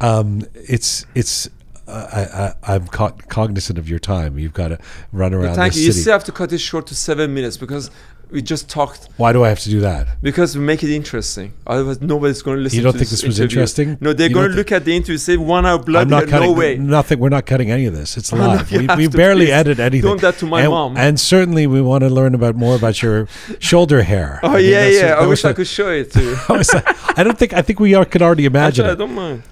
Um, 0.00 0.42
it's 0.54 1.06
it's. 1.14 1.48
Uh, 1.86 2.54
I, 2.66 2.72
I, 2.72 2.74
I'm 2.74 2.86
co- 2.88 3.16
cognizant 3.28 3.78
of 3.78 3.88
your 3.88 3.98
time. 3.98 4.38
You've 4.38 4.52
got 4.52 4.68
to 4.68 4.78
run 5.10 5.32
around 5.32 5.54
thank 5.54 5.72
this 5.72 5.80
you. 5.80 5.86
You 5.86 5.92
city. 5.92 6.02
still 6.02 6.12
have 6.12 6.24
to 6.24 6.32
cut 6.32 6.52
it 6.52 6.58
short 6.58 6.86
to 6.88 6.94
seven 6.94 7.32
minutes 7.32 7.56
because 7.56 7.90
we 8.30 8.42
just 8.42 8.68
talked. 8.68 9.08
Why 9.16 9.32
do 9.32 9.44
I 9.44 9.48
have 9.48 9.60
to 9.60 9.70
do 9.70 9.80
that? 9.80 10.20
Because 10.22 10.56
we 10.56 10.62
make 10.62 10.82
it 10.82 10.90
interesting. 10.94 11.52
Otherwise, 11.66 12.00
nobody's 12.00 12.42
going 12.42 12.58
to 12.58 12.62
listen. 12.62 12.76
You 12.76 12.82
don't 12.82 12.92
think 12.92 13.08
this 13.08 13.22
was 13.22 13.38
interview. 13.40 13.58
interesting? 13.60 13.98
No, 14.00 14.12
they're 14.12 14.28
You 14.28 14.34
going 14.34 14.50
to 14.50 14.56
look 14.56 14.70
at 14.72 14.84
the 14.84 14.94
interview, 14.94 15.16
say 15.16 15.36
one 15.36 15.64
hour 15.64 15.78
blood. 15.78 16.02
I'm 16.02 16.08
not 16.10 16.28
cutting 16.28 16.50
no 16.50 16.58
way. 16.58 16.76
nothing. 16.76 17.18
We're 17.18 17.30
not 17.30 17.46
cutting 17.46 17.70
any 17.70 17.86
of 17.86 17.94
this. 17.94 18.16
It's 18.16 18.32
live. 18.44 18.70
we 18.70 18.86
we 18.96 19.08
barely 19.08 19.46
please. 19.46 19.52
edit 19.52 19.78
anything. 19.78 20.08
Don't 20.08 20.20
that 20.20 20.36
to 20.38 20.46
my 20.46 20.60
and, 20.62 20.70
mom. 20.70 20.96
And 20.96 21.18
certainly, 21.18 21.66
we 21.66 21.80
want 21.80 22.02
to 22.04 22.10
learn 22.10 22.34
about 22.34 22.54
more 22.54 22.76
about 22.76 23.00
your 23.02 23.26
shoulder 23.60 24.02
hair. 24.02 24.40
Oh 24.42 24.50
I 24.50 24.56
mean, 24.58 24.70
yeah, 24.70 24.86
yeah. 24.88 25.00
that 25.08 25.18
I 25.20 25.26
wish 25.26 25.44
I 25.44 25.52
could 25.52 25.66
show 25.66 25.88
it 25.90 26.12
to 26.12 26.22
you. 26.22 26.36
I 26.48 26.56
like- 26.56 27.18
I 27.18 27.22
don't 27.24 27.38
think. 27.38 27.52
I 27.54 27.62
think 27.62 27.80
we 27.80 27.94
are, 27.94 28.04
could 28.04 28.22
already 28.22 28.44
imagine 28.44 28.84
Actually, 28.86 28.92
I 29.04 29.06
don't 29.06 29.14
mind. 29.14 29.42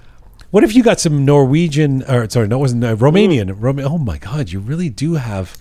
What 0.50 0.62
if 0.64 0.74
you 0.76 0.82
got 0.84 1.00
some 1.00 1.24
Norwegian 1.24 2.02
or 2.04 2.28
sorry, 2.30 2.46
no, 2.48 2.56
it 2.56 2.60
wasn't 2.60 2.84
uh, 2.84 2.94
Mm. 2.94 2.98
Romanian. 2.98 3.56
Roma- 3.58 3.82
oh 3.82 3.98
my 3.98 4.18
God, 4.18 4.50
you 4.52 4.60
really 4.60 4.88
do 4.90 5.14
have. 5.14 5.56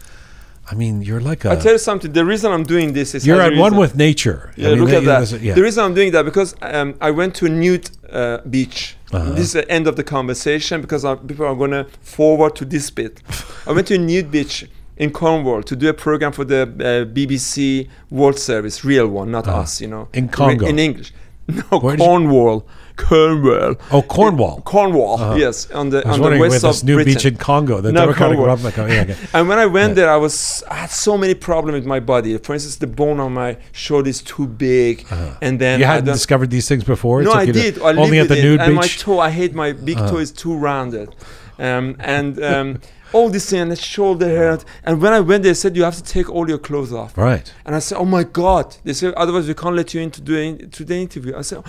I 0.71 0.73
mean, 0.75 1.01
you're 1.01 1.21
like 1.21 1.45
a. 1.45 1.51
I 1.51 1.55
tell 1.57 1.73
you 1.73 1.77
something. 1.77 2.11
The 2.11 2.25
reason 2.25 2.51
I'm 2.51 2.63
doing 2.63 2.93
this 2.93 3.13
is 3.15 3.25
you're 3.27 3.41
at 3.41 3.53
a 3.53 3.59
one 3.59 3.75
with 3.77 3.95
nature. 3.95 4.51
I 4.57 4.61
mean, 4.61 4.79
look 4.81 4.89
at 4.89 5.03
that. 5.05 5.19
that's- 5.29 5.33
Yeah. 5.41 5.53
The 5.53 5.61
reason 5.61 5.83
I'm 5.85 5.93
doing 5.93 6.11
that 6.13 6.23
because 6.25 6.55
um, 6.61 6.95
I 7.01 7.11
went 7.11 7.35
to 7.35 7.45
a 7.45 7.49
Nude 7.49 7.89
uh, 8.11 8.39
Beach. 8.49 8.95
Uh-huh. 9.11 9.31
This 9.33 9.47
is 9.47 9.53
the 9.53 9.69
end 9.71 9.85
of 9.87 9.95
the 9.95 10.03
conversation 10.03 10.81
because 10.81 11.05
uh, 11.05 11.15
people 11.15 11.45
are 11.45 11.55
going 11.55 11.71
to 11.71 11.85
forward 12.01 12.55
to 12.55 12.65
this 12.65 12.89
bit. 12.89 13.21
I 13.67 13.71
went 13.73 13.87
to 13.87 13.95
a 13.95 13.97
Nude 13.99 14.31
Beach 14.31 14.65
in 14.97 15.11
Cornwall 15.11 15.61
to 15.63 15.75
do 15.75 15.87
a 15.89 15.93
program 15.93 16.31
for 16.31 16.45
the 16.45 16.61
uh, 16.63 17.13
BBC 17.13 17.87
World 18.09 18.39
Service, 18.39 18.83
real 18.83 19.07
one, 19.07 19.29
not 19.31 19.47
Uh-huh. 19.47 19.59
us, 19.61 19.81
you 19.81 19.87
know. 19.87 20.07
In 20.13 20.29
Congo? 20.29 20.65
In 20.65 20.79
English. 20.79 21.13
No, 21.47 21.77
Where 21.79 21.95
Cornwall. 21.95 22.65
Cornwall. 22.97 23.75
Oh, 23.91 24.01
Cornwall. 24.01 24.61
Cornwall, 24.61 25.15
Uh-huh. 25.21 25.35
yes, 25.35 25.69
on 25.71 25.89
the 25.89 25.99
I 26.05 26.09
was 26.09 26.19
on 26.19 26.33
the 26.33 26.39
west 26.39 26.61
this 26.63 26.81
of 26.81 26.83
new 26.87 26.95
Britain. 26.95 27.13
beach 27.13 27.25
in 27.25 27.35
Congo. 27.37 27.81
The 27.81 27.91
No, 27.91 28.01
Democratic 28.01 28.37
Congo. 28.37 28.51
Republic. 28.51 28.75
Yeah, 28.77 29.01
okay. 29.03 29.15
And 29.33 29.47
when 29.49 29.59
I 29.59 29.65
went 29.65 29.89
Yeah. 29.89 29.95
there, 30.05 30.09
I 30.11 30.17
was 30.17 30.63
I 30.69 30.75
had 30.75 30.91
so 30.91 31.17
many 31.17 31.33
problems 31.35 31.75
with 31.79 31.85
my 31.85 31.99
body. 31.99 32.37
For 32.37 32.53
instance, 32.53 32.77
the 32.77 32.87
bone 32.87 33.19
on 33.19 33.33
my 33.33 33.57
shoulder 33.71 34.09
is 34.09 34.21
too 34.21 34.47
big, 34.47 35.05
and 35.41 35.59
then 35.59 35.79
you 35.79 35.85
hadn't 35.85 36.05
discovered 36.13 36.49
these 36.51 36.67
things 36.67 36.83
before. 36.83 37.21
No, 37.23 37.33
I 37.33 37.45
to- 37.45 37.51
did. 37.53 37.73
I 37.81 37.93
only 37.95 38.19
at 38.19 38.27
the 38.29 38.37
it. 38.39 38.43
nude 38.43 38.61
and 38.61 38.73
my 38.75 38.81
beach. 38.83 38.99
toe, 38.99 39.19
I 39.19 39.29
hate 39.29 39.53
my 39.53 39.71
big 39.73 39.97
toe 39.97 40.17
is 40.17 40.31
too 40.31 40.55
rounded, 40.55 41.09
um, 41.59 41.95
and 41.99 42.41
um, 42.43 42.67
all 43.13 43.29
this 43.29 43.49
thing 43.49 43.61
and 43.61 43.71
the 43.71 43.75
shoulder 43.95 44.27
hair. 44.27 44.57
And 44.83 45.01
when 45.01 45.13
I 45.13 45.21
went, 45.29 45.43
there, 45.43 45.51
they 45.53 45.59
said 45.63 45.75
you 45.77 45.83
have 45.83 45.95
to 45.95 46.03
take 46.03 46.27
all 46.29 46.47
your 46.49 46.57
clothes 46.57 46.91
off. 46.91 47.17
Right. 47.17 47.47
And 47.65 47.75
I 47.75 47.79
said, 47.79 47.97
"Oh 47.97 48.05
my 48.05 48.23
God!" 48.23 48.75
They 48.83 48.93
said, 48.93 49.13
"Otherwise, 49.15 49.47
we 49.47 49.53
can't 49.53 49.75
let 49.75 49.93
you 49.93 50.01
into 50.01 50.21
the 50.21 50.67
to 50.77 50.83
the 50.83 50.95
interview." 50.95 51.33
I 51.37 51.43
said, 51.43 51.59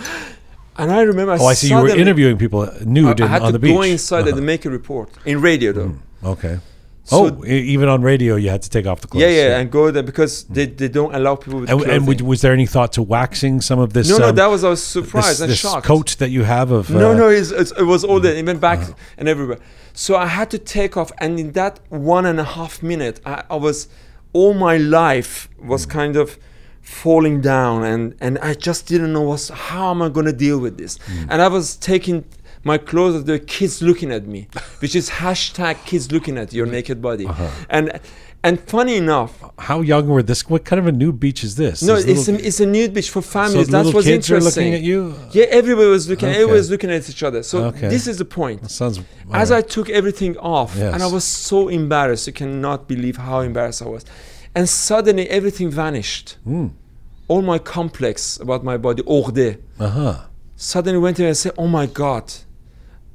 and 0.77 0.91
I 0.91 1.01
remember. 1.01 1.37
Oh, 1.39 1.45
I 1.45 1.53
see. 1.53 1.69
You 1.69 1.75
were 1.81 1.89
interviewing 1.89 2.37
people 2.37 2.67
nude 2.85 3.21
I, 3.21 3.25
I 3.25 3.27
had 3.27 3.41
on 3.41 3.47
to 3.47 3.51
the 3.53 3.59
beach. 3.59 3.73
go 3.75 3.81
inside 3.81 4.27
Uh-huh. 4.27 4.37
and 4.37 4.45
make 4.45 4.65
a 4.65 4.69
report 4.69 5.09
in 5.25 5.41
radio 5.41 5.71
though. 5.71 5.93
Okay. 6.23 6.59
So- 7.03 7.37
oh, 7.39 7.45
even 7.45 7.87
on 7.87 8.01
radio, 8.01 8.35
you 8.35 8.49
had 8.49 8.61
to 8.63 8.69
take 8.69 8.85
off 8.85 8.99
the 8.99 9.07
clothes. 9.07 9.21
Yeah, 9.21 9.29
yeah, 9.29 9.59
and 9.59 9.71
go 9.71 9.91
there 9.91 10.03
because 10.03 10.43
they, 10.43 10.65
they 10.65 10.89
don't 10.89 11.15
allow 11.15 11.35
people 11.37 11.61
with 11.61 11.69
And, 11.69 11.81
and 11.83 12.05
would, 12.05 12.19
was 12.19 12.41
there 12.41 12.51
any 12.51 12.65
thought 12.65 12.91
to 12.93 13.01
waxing 13.01 13.61
some 13.61 13.79
of 13.79 13.93
this? 13.93 14.09
no, 14.09 14.17
no, 14.17 14.27
um, 14.29 14.35
that 14.35 14.47
was 14.47 14.65
I 14.65 14.69
was 14.71 14.81
this, 14.81 14.87
surprised 15.05 15.39
and 15.41 15.49
this 15.49 15.59
shocked. 15.59 15.85
coat 15.85 16.17
that 16.19 16.31
you 16.31 16.43
have 16.43 16.69
of. 16.69 16.89
No, 16.89 17.11
uh, 17.11 17.13
no, 17.15 17.29
it's, 17.29 17.51
it's, 17.51 17.71
it 17.71 17.83
was 17.93 18.03
all 18.03 18.19
there. 18.19 18.35
It 18.35 18.45
went 18.45 18.59
back 18.59 18.79
and 19.17 19.29
everywhere. 19.29 19.59
So 19.93 20.17
I 20.17 20.25
had 20.25 20.49
to 20.51 20.57
take 20.59 20.97
off, 20.97 21.13
and 21.19 21.39
in 21.39 21.53
that 21.53 21.79
one 21.89 22.25
and 22.25 22.41
a 22.41 22.43
half 22.43 22.83
minute, 22.83 23.21
I, 23.25 23.43
I 23.49 23.55
was 23.55 23.87
all 24.33 24.53
my 24.53 24.75
life 24.75 25.47
was 25.63 25.85
kind 25.85 26.17
of 26.17 26.37
falling 26.87 27.41
down, 27.41 27.83
and 27.83 28.15
and 28.21 28.39
I 28.39 28.53
just 28.53 28.87
didn't 28.87 29.11
know 29.13 29.21
what's 29.21 29.49
how 29.49 29.91
am 29.91 30.01
I 30.01 30.09
going 30.09 30.25
to 30.25 30.33
deal 30.33 30.57
with 30.59 30.77
this. 30.77 30.97
Mm. 30.99 31.27
And 31.31 31.41
I 31.41 31.49
was 31.49 31.75
taking 31.75 32.23
my 32.63 32.77
clothes. 32.77 33.25
There 33.25 33.35
were 33.35 33.45
kids 33.59 33.81
looking 33.81 34.11
at 34.11 34.25
me, 34.25 34.47
which 34.79 34.95
is 34.95 35.09
hashtag 35.09 35.83
kids 35.85 36.11
looking 36.11 36.37
at 36.37 36.53
your 36.53 36.65
mm. 36.65 36.71
naked 36.71 37.01
body, 37.01 37.27
uh-huh. 37.27 37.49
and. 37.69 37.99
And 38.43 38.59
funny 38.61 38.95
enough, 38.95 39.43
How 39.57 39.81
young 39.81 40.07
were 40.07 40.21
this? 40.21 40.47
What 40.47 40.63
kind 40.63 40.79
of 40.79 40.85
a 40.85 40.91
nude 40.91 41.19
beach 41.19 41.43
is 41.43 41.55
this? 41.55 41.81
no, 41.81 41.95
it's 41.95 42.05
little- 42.05 42.35
a, 42.35 42.47
it's 42.47 42.59
a 42.59 42.67
nude 42.67 42.93
beach 42.93 43.09
for 43.09 43.21
families. 43.21 43.67
little 43.67 43.83
That's 43.83 43.93
what's 43.93 44.07
kids 44.07 44.29
are 44.29 44.35
interesting. 44.35 44.65
looking 44.65 44.73
at 44.75 44.83
you. 44.83 45.15
Yeah, 45.31 45.45
everybody 45.45 45.89
was 45.89 46.07
looking. 46.07 46.29
Okay. 46.29 46.35
Everybody 46.37 46.59
was 46.59 46.69
looking 46.69 46.91
at 46.91 47.09
each 47.09 47.23
other. 47.23 47.41
So 47.41 47.65
Okay. 47.65 47.89
this 47.89 48.05
is 48.07 48.19
the 48.19 48.25
point. 48.25 48.69
Sounds. 48.69 48.99
As 49.33 49.51
alright. 49.51 49.65
I 49.65 49.67
took 49.67 49.89
everything 49.89 50.37
off, 50.37 50.77
and 50.77 51.01
I 51.01 51.07
was 51.07 51.25
so 51.25 51.67
embarrassed, 51.67 52.27
you 52.27 52.33
cannot 52.33 52.87
believe 52.87 53.17
how 53.17 53.39
embarrassed 53.39 53.81
I 53.81 53.89
was. 53.89 54.05
And 54.57 54.67
suddenly 54.67 55.25
everything 55.29 55.69
vanished. 55.69 56.27
Mm. 56.47 56.69
All 57.31 57.41
my 57.53 57.59
complex 57.59 58.39
about 58.45 58.61
my 58.71 58.77
body, 58.77 59.03
order, 59.05 59.51
Uh 59.79 59.89
huh. 59.97 60.15
suddenly 60.55 60.99
went 61.05 61.19
in 61.19 61.25
and 61.31 61.37
said, 61.43 61.53
"Oh 61.63 61.67
my 61.79 61.85
God, 62.03 62.25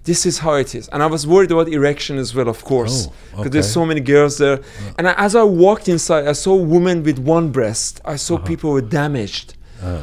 this 0.08 0.20
is 0.30 0.38
how 0.44 0.54
it 0.64 0.70
is." 0.78 0.84
And 0.92 1.02
I 1.02 1.06
was 1.16 1.22
worried 1.26 1.50
about 1.54 1.68
erection 1.68 2.14
as 2.24 2.30
well, 2.36 2.48
of 2.48 2.60
course, 2.72 2.96
Oh, 3.08 3.12
because 3.36 3.50
there's 3.54 3.72
so 3.80 3.84
many 3.90 4.00
girls 4.14 4.34
there. 4.38 4.58
And 4.98 5.04
I, 5.10 5.14
as 5.26 5.32
I 5.34 5.44
walked 5.66 5.88
inside, 5.88 6.24
I 6.32 6.34
saw 6.44 6.54
women 6.76 7.02
with 7.08 7.18
one 7.18 7.46
breast. 7.58 8.00
I 8.14 8.16
saw 8.26 8.34
Uh-huh. 8.36 8.46
people 8.52 8.70
were 8.76 8.86
damaged 9.02 9.48
Uh, 9.82 10.02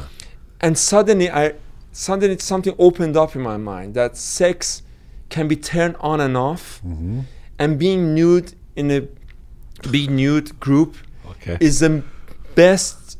and 0.66 0.74
suddenly 0.78 1.28
i 1.32 1.44
suddenly 1.94 2.38
something 2.54 2.76
opened 2.88 3.16
up 3.24 3.32
in 3.38 3.42
my 3.52 3.58
mind 3.72 3.94
that 4.00 4.12
sex 4.18 4.82
can 5.30 5.48
be 5.48 5.56
turned 5.72 5.96
on 6.12 6.18
and 6.20 6.36
off 6.36 6.64
mhm. 6.86 7.24
and 7.62 7.70
being 7.80 8.02
nude 8.18 8.50
in 8.76 8.92
a 8.92 9.02
big 9.96 10.10
nude 10.22 10.50
group 10.66 10.92
Okay. 11.42 11.58
is 11.60 11.80
the 11.80 12.04
best 12.56 13.18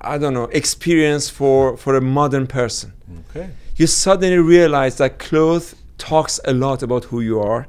i 0.00 0.16
don't 0.16 0.34
know 0.34 0.44
experience 0.44 1.28
for 1.28 1.76
for 1.76 1.96
a 1.96 2.00
modern 2.00 2.46
person 2.46 2.92
okay. 3.20 3.50
you 3.76 3.86
suddenly 3.86 4.38
realize 4.38 4.98
that 4.98 5.18
clothes 5.18 5.74
talks 5.98 6.38
a 6.44 6.52
lot 6.52 6.82
about 6.82 7.04
who 7.04 7.20
you 7.20 7.40
are 7.40 7.66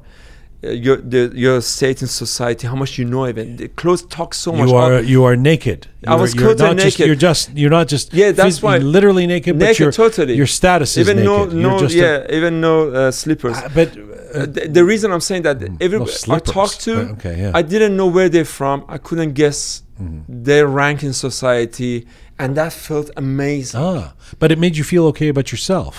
uh, 0.66 0.70
your 0.86 0.96
the, 1.12 1.30
your 1.34 1.60
state 1.60 1.98
in 2.02 2.08
society, 2.08 2.66
how 2.66 2.76
much 2.82 2.92
you 2.98 3.04
know. 3.12 3.26
Even 3.28 3.56
the 3.56 3.68
clothes 3.80 4.02
talk 4.18 4.34
so 4.34 4.50
much. 4.52 4.68
you 4.68 4.74
are 4.76 4.92
How- 4.94 4.98
you 5.14 5.24
are 5.28 5.36
naked. 5.36 5.80
I 5.86 6.10
You're- 6.10 6.22
was 6.22 6.34
you're 6.34 6.54
totally 6.54 6.74
just, 6.74 6.86
naked. 6.98 7.06
You're 7.08 7.22
just 7.30 7.42
you're 7.60 7.70
not 7.78 7.86
just 7.94 8.06
Yeah, 8.20 8.30
that's 8.32 8.62
why- 8.62 8.78
literally 8.96 9.26
naked, 9.26 9.52
but 9.58 9.64
naked, 9.66 9.80
your 9.80 9.92
totally. 9.92 10.34
your 10.42 10.46
status 10.60 10.96
is 10.96 11.08
even 11.08 11.24
no 11.24 11.36
naked. 11.38 11.52
You're 11.52 11.70
no 11.70 11.78
just 11.84 11.94
a- 11.94 11.98
yeah 12.04 12.36
even 12.38 12.52
no 12.60 12.74
uh, 12.90 13.10
slippers. 13.22 13.56
Uh, 13.58 13.68
but 13.78 13.88
Uh, 14.36 14.40
the, 14.56 14.62
the 14.78 14.84
reason 14.92 15.06
I'm 15.14 15.24
saying 15.30 15.42
that 15.48 15.56
every 15.86 15.98
no 15.98 16.06
I 16.38 16.40
talked 16.56 16.78
to, 16.86 16.92
Uh, 16.92 17.14
okay, 17.14 17.34
yeah. 17.42 17.58
I 17.60 17.62
didn't 17.72 17.94
know 18.00 18.08
where 18.16 18.28
they're 18.34 18.52
from. 18.60 18.78
I 18.96 18.98
couldn't 19.06 19.32
guess 19.42 19.58
Mm-hmm. 19.96 20.44
their 20.48 20.66
rank 20.80 20.98
in 21.08 21.12
society, 21.14 21.94
and 22.40 22.48
that 22.60 22.72
felt 22.88 23.08
amazing. 23.16 23.80
ah, 23.80 24.12
but 24.40 24.48
it 24.52 24.58
made 24.64 24.74
you 24.76 24.84
feel 24.92 25.04
okay 25.12 25.28
about 25.34 25.48
yourself. 25.54 25.94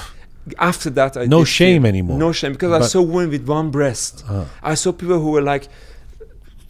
After 0.59 0.89
that, 0.91 1.17
I 1.17 1.25
No 1.25 1.43
shame 1.43 1.81
feel- 1.83 1.89
anymore. 1.89 2.17
No 2.17 2.31
shame 2.31 2.53
because 2.53 2.71
I 2.71 2.85
saw 2.87 3.01
women 3.01 3.29
with 3.31 3.47
one 3.47 3.71
breast. 3.71 4.23
Ah. 4.29 4.45
I 4.63 4.75
saw 4.75 4.91
people 4.91 5.19
who 5.19 5.31
were 5.31 5.41
like. 5.41 5.67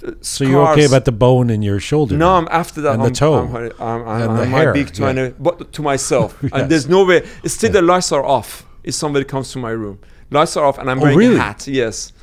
uh, 0.05 0.11
So 0.21 0.43
you're 0.43 0.67
okay 0.71 0.85
about 0.85 1.05
the 1.05 1.11
bone 1.11 1.49
in 1.49 1.61
your 1.61 1.79
shoulder? 1.79 2.15
No. 2.17 2.29
I'm 2.35 2.47
after 2.51 2.81
that. 2.81 2.93
And 2.95 3.01
the 3.03 3.07
I'm, 3.07 3.13
toe. 3.13 3.35
I'm, 3.39 3.55
I'm, 3.55 4.07
I'm, 4.07 4.29
And 4.29 4.39
the 4.39 4.45
hair, 4.45 4.73
big 4.73 4.91
toe, 4.93 5.09
yeah. 5.09 5.21
uh, 5.23 5.31
but 5.39 5.71
to 5.73 5.81
myself. 5.81 6.37
Yes. 6.43 6.51
And 6.53 6.69
there's 6.71 6.87
no 6.87 7.05
way. 7.05 7.25
Still 7.45 7.71
the 7.71 7.81
lights 7.81 8.11
are 8.11 8.23
off. 8.23 8.65
If 8.83 8.93
somebody 8.95 9.25
comes 9.25 9.51
to 9.53 9.59
my 9.59 9.71
room, 9.71 9.97
lights 10.31 10.55
are 10.57 10.65
off, 10.65 10.77
and 10.77 10.89
I'm 10.89 10.99
Oh, 10.99 11.03
wearing 11.03 11.17
really? 11.17 11.35
a 11.35 11.41
hat. 11.41 11.67
Yes. 11.67 12.13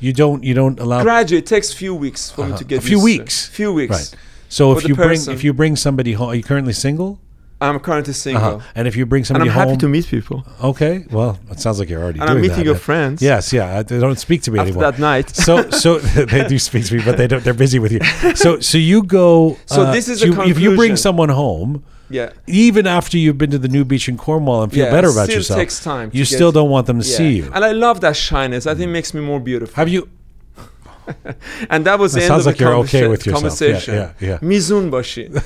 You 0.00 0.12
don't 0.12 0.42
you 0.48 0.54
don't 0.54 0.78
allow 0.80 1.02
Gradually, 1.02 1.38
it 1.38 1.46
takes 1.46 1.72
few 1.72 1.94
weeks 1.94 2.30
for 2.30 2.42
me 2.44 2.48
Uh-huh. 2.52 2.58
to 2.58 2.64
get 2.64 2.78
A 2.78 2.82
few 2.82 2.98
used 2.98 3.16
to 3.16 3.22
weeks. 3.22 3.46
Few 3.46 3.72
weeks. 3.72 3.96
right. 3.98 4.10
So 4.48 4.62
if 4.72 4.82
the 4.82 4.88
you 4.88 4.94
bring 4.94 5.08
person. 5.18 5.34
if 5.34 5.42
you 5.44 5.52
bring 5.54 5.76
somebody 5.76 6.12
home, 6.18 6.28
are 6.30 6.34
you 6.40 6.42
currently 6.42 6.72
single? 6.86 7.18
I'm 7.60 7.78
currently 7.80 8.12
single, 8.12 8.42
Uh-huh. 8.44 8.60
And 8.74 8.86
if 8.88 8.94
you 8.96 9.06
bring 9.06 9.20
and 9.20 9.26
somebody 9.26 9.48
I'm 9.50 9.54
home, 9.56 9.68
happy 9.68 9.78
to 9.80 9.88
meet 9.88 10.06
people. 10.06 10.44
okay. 10.62 11.06
Well, 11.10 11.38
it 11.50 11.60
sounds 11.60 11.78
like 11.78 11.88
you're 11.88 12.02
already 12.02 12.20
And 12.20 12.26
doing 12.28 12.36
I'm 12.38 12.42
meeting 12.42 12.56
that. 12.58 12.64
your 12.66 12.74
friends. 12.74 13.22
Yes, 13.22 13.52
yeah. 13.52 13.82
They 13.82 13.98
don't 14.00 14.18
speak 14.18 14.42
to 14.42 14.50
me 14.50 14.58
After 14.58 14.68
anymore. 14.70 14.90
that 14.90 14.98
night. 14.98 15.30
so 15.30 15.70
so 15.70 15.98
they 16.32 16.46
do 16.46 16.58
speak 16.58 16.84
to 16.86 16.94
me, 16.96 17.02
but 17.04 17.16
they 17.16 17.26
don't. 17.26 17.42
They're 17.44 17.54
busy 17.66 17.78
with 17.78 17.92
you. 17.92 18.00
So 18.34 18.60
so 18.60 18.76
you 18.78 19.02
go. 19.02 19.56
So 19.66 19.82
uh, 19.82 19.92
this 19.92 20.08
is 20.08 20.20
the 20.20 20.26
you, 20.26 20.42
if 20.42 20.58
you 20.58 20.74
bring 20.76 20.96
someone 20.96 21.30
home, 21.30 21.84
yeah. 22.10 22.30
even 22.46 22.86
after 22.86 23.16
you've 23.16 23.38
been 23.38 23.50
to 23.50 23.58
the 23.58 23.68
new 23.76 23.84
beach 23.84 24.08
in 24.08 24.16
Cornwall 24.16 24.62
and 24.64 24.70
feel 24.72 24.84
Yeah, 24.86 24.90
better 24.90 25.08
about 25.08 25.26
still 25.26 25.38
yourself, 25.38 25.58
takes 25.60 25.82
time 25.82 26.10
you 26.12 26.24
still 26.24 26.52
don't 26.52 26.70
want 26.70 26.86
them 26.86 27.00
to 27.00 27.06
yeah. 27.08 27.16
see 27.16 27.32
you. 27.38 27.50
And 27.54 27.64
I 27.64 27.72
love 27.72 28.00
that 28.02 28.16
shyness. 28.16 28.66
I 28.66 28.74
think 28.74 28.88
it 28.90 28.92
makes 28.92 29.14
me 29.14 29.20
more 29.20 29.40
beautiful. 29.40 29.74
Have 29.76 29.88
you? 29.88 30.08
And 31.70 31.84
that 31.86 31.98
was 31.98 32.12
That 32.12 32.20
the 32.20 32.24
end 32.24 32.28
sounds 32.28 32.40
of 32.42 32.46
like 32.46 32.56
the 32.58 32.64
you're 32.64 32.74
okay 32.84 33.08
with 33.08 33.26
yourself. 33.26 33.42
Conversation. 33.42 33.94
yeah, 33.94 34.12
yeah. 34.20 34.38
Mizun 34.38 34.90
bashi. 34.90 35.28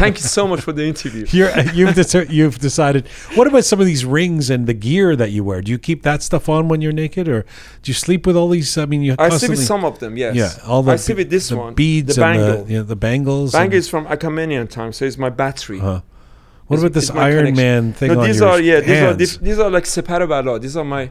Thank 0.00 0.16
you 0.18 0.22
so 0.24 0.46
much 0.46 0.60
for 0.60 0.72
the 0.72 0.84
interview. 0.84 1.26
You're, 1.30 1.58
you've 1.72 1.94
deter- 1.94 2.26
you've 2.28 2.58
decided. 2.58 3.06
What 3.34 3.46
about 3.46 3.64
some 3.64 3.80
of 3.80 3.86
these 3.86 4.04
rings 4.04 4.50
and 4.50 4.66
the 4.66 4.74
gear 4.74 5.16
that 5.16 5.30
you 5.30 5.42
wear? 5.44 5.62
Do 5.62 5.70
you 5.70 5.78
keep 5.78 6.02
that 6.02 6.22
stuff 6.22 6.48
on 6.48 6.68
when 6.68 6.80
you're 6.80 6.92
naked, 6.92 7.28
or 7.28 7.42
do 7.82 7.90
you 7.90 7.94
sleep 7.94 8.26
with 8.26 8.36
all 8.36 8.48
these? 8.48 8.76
I 8.76 8.84
mean, 8.86 9.02
you 9.02 9.14
I 9.18 9.28
sleep 9.30 9.50
with 9.50 9.64
some 9.64 9.84
of 9.84 9.98
them, 10.00 10.16
yes. 10.16 10.34
yeah, 10.36 10.52
all 10.66 10.82
the 10.82 10.92
I 10.92 10.96
sleep 10.96 11.18
with 11.18 11.30
this 11.30 11.48
the 11.48 11.56
one, 11.56 11.74
beads 11.74 12.16
the 12.16 12.24
and 12.24 12.38
bangle. 12.40 12.64
the, 12.64 12.72
you 12.72 12.82
the 12.82 12.96
bangles. 12.96 13.52
Bangle 13.52 13.78
is 13.78 13.88
from 13.88 14.06
Achaemenian 14.06 14.68
time, 14.68 14.92
so 14.92 15.04
it's 15.04 15.18
my 15.18 15.30
battery. 15.30 15.78
Uh-huh. 15.80 16.00
What 16.66 16.76
It's- 16.76 16.82
about 16.82 16.92
this 16.94 17.10
Iron. 17.10 17.54
Man 17.56 17.92
thing 17.94 18.12
No, 18.12 18.20
on 18.20 18.26
these 18.26 18.42
are 18.42 18.60
yeah, 18.60 18.80
these 18.80 18.90
are 18.90 18.94
hands? 19.06 19.16
dif- 19.16 19.40
these 19.40 19.58
are 19.58 19.70
like 19.70 19.84
separabala. 19.84 20.60
These 20.60 20.76
are 20.76 20.84
my 20.84 21.10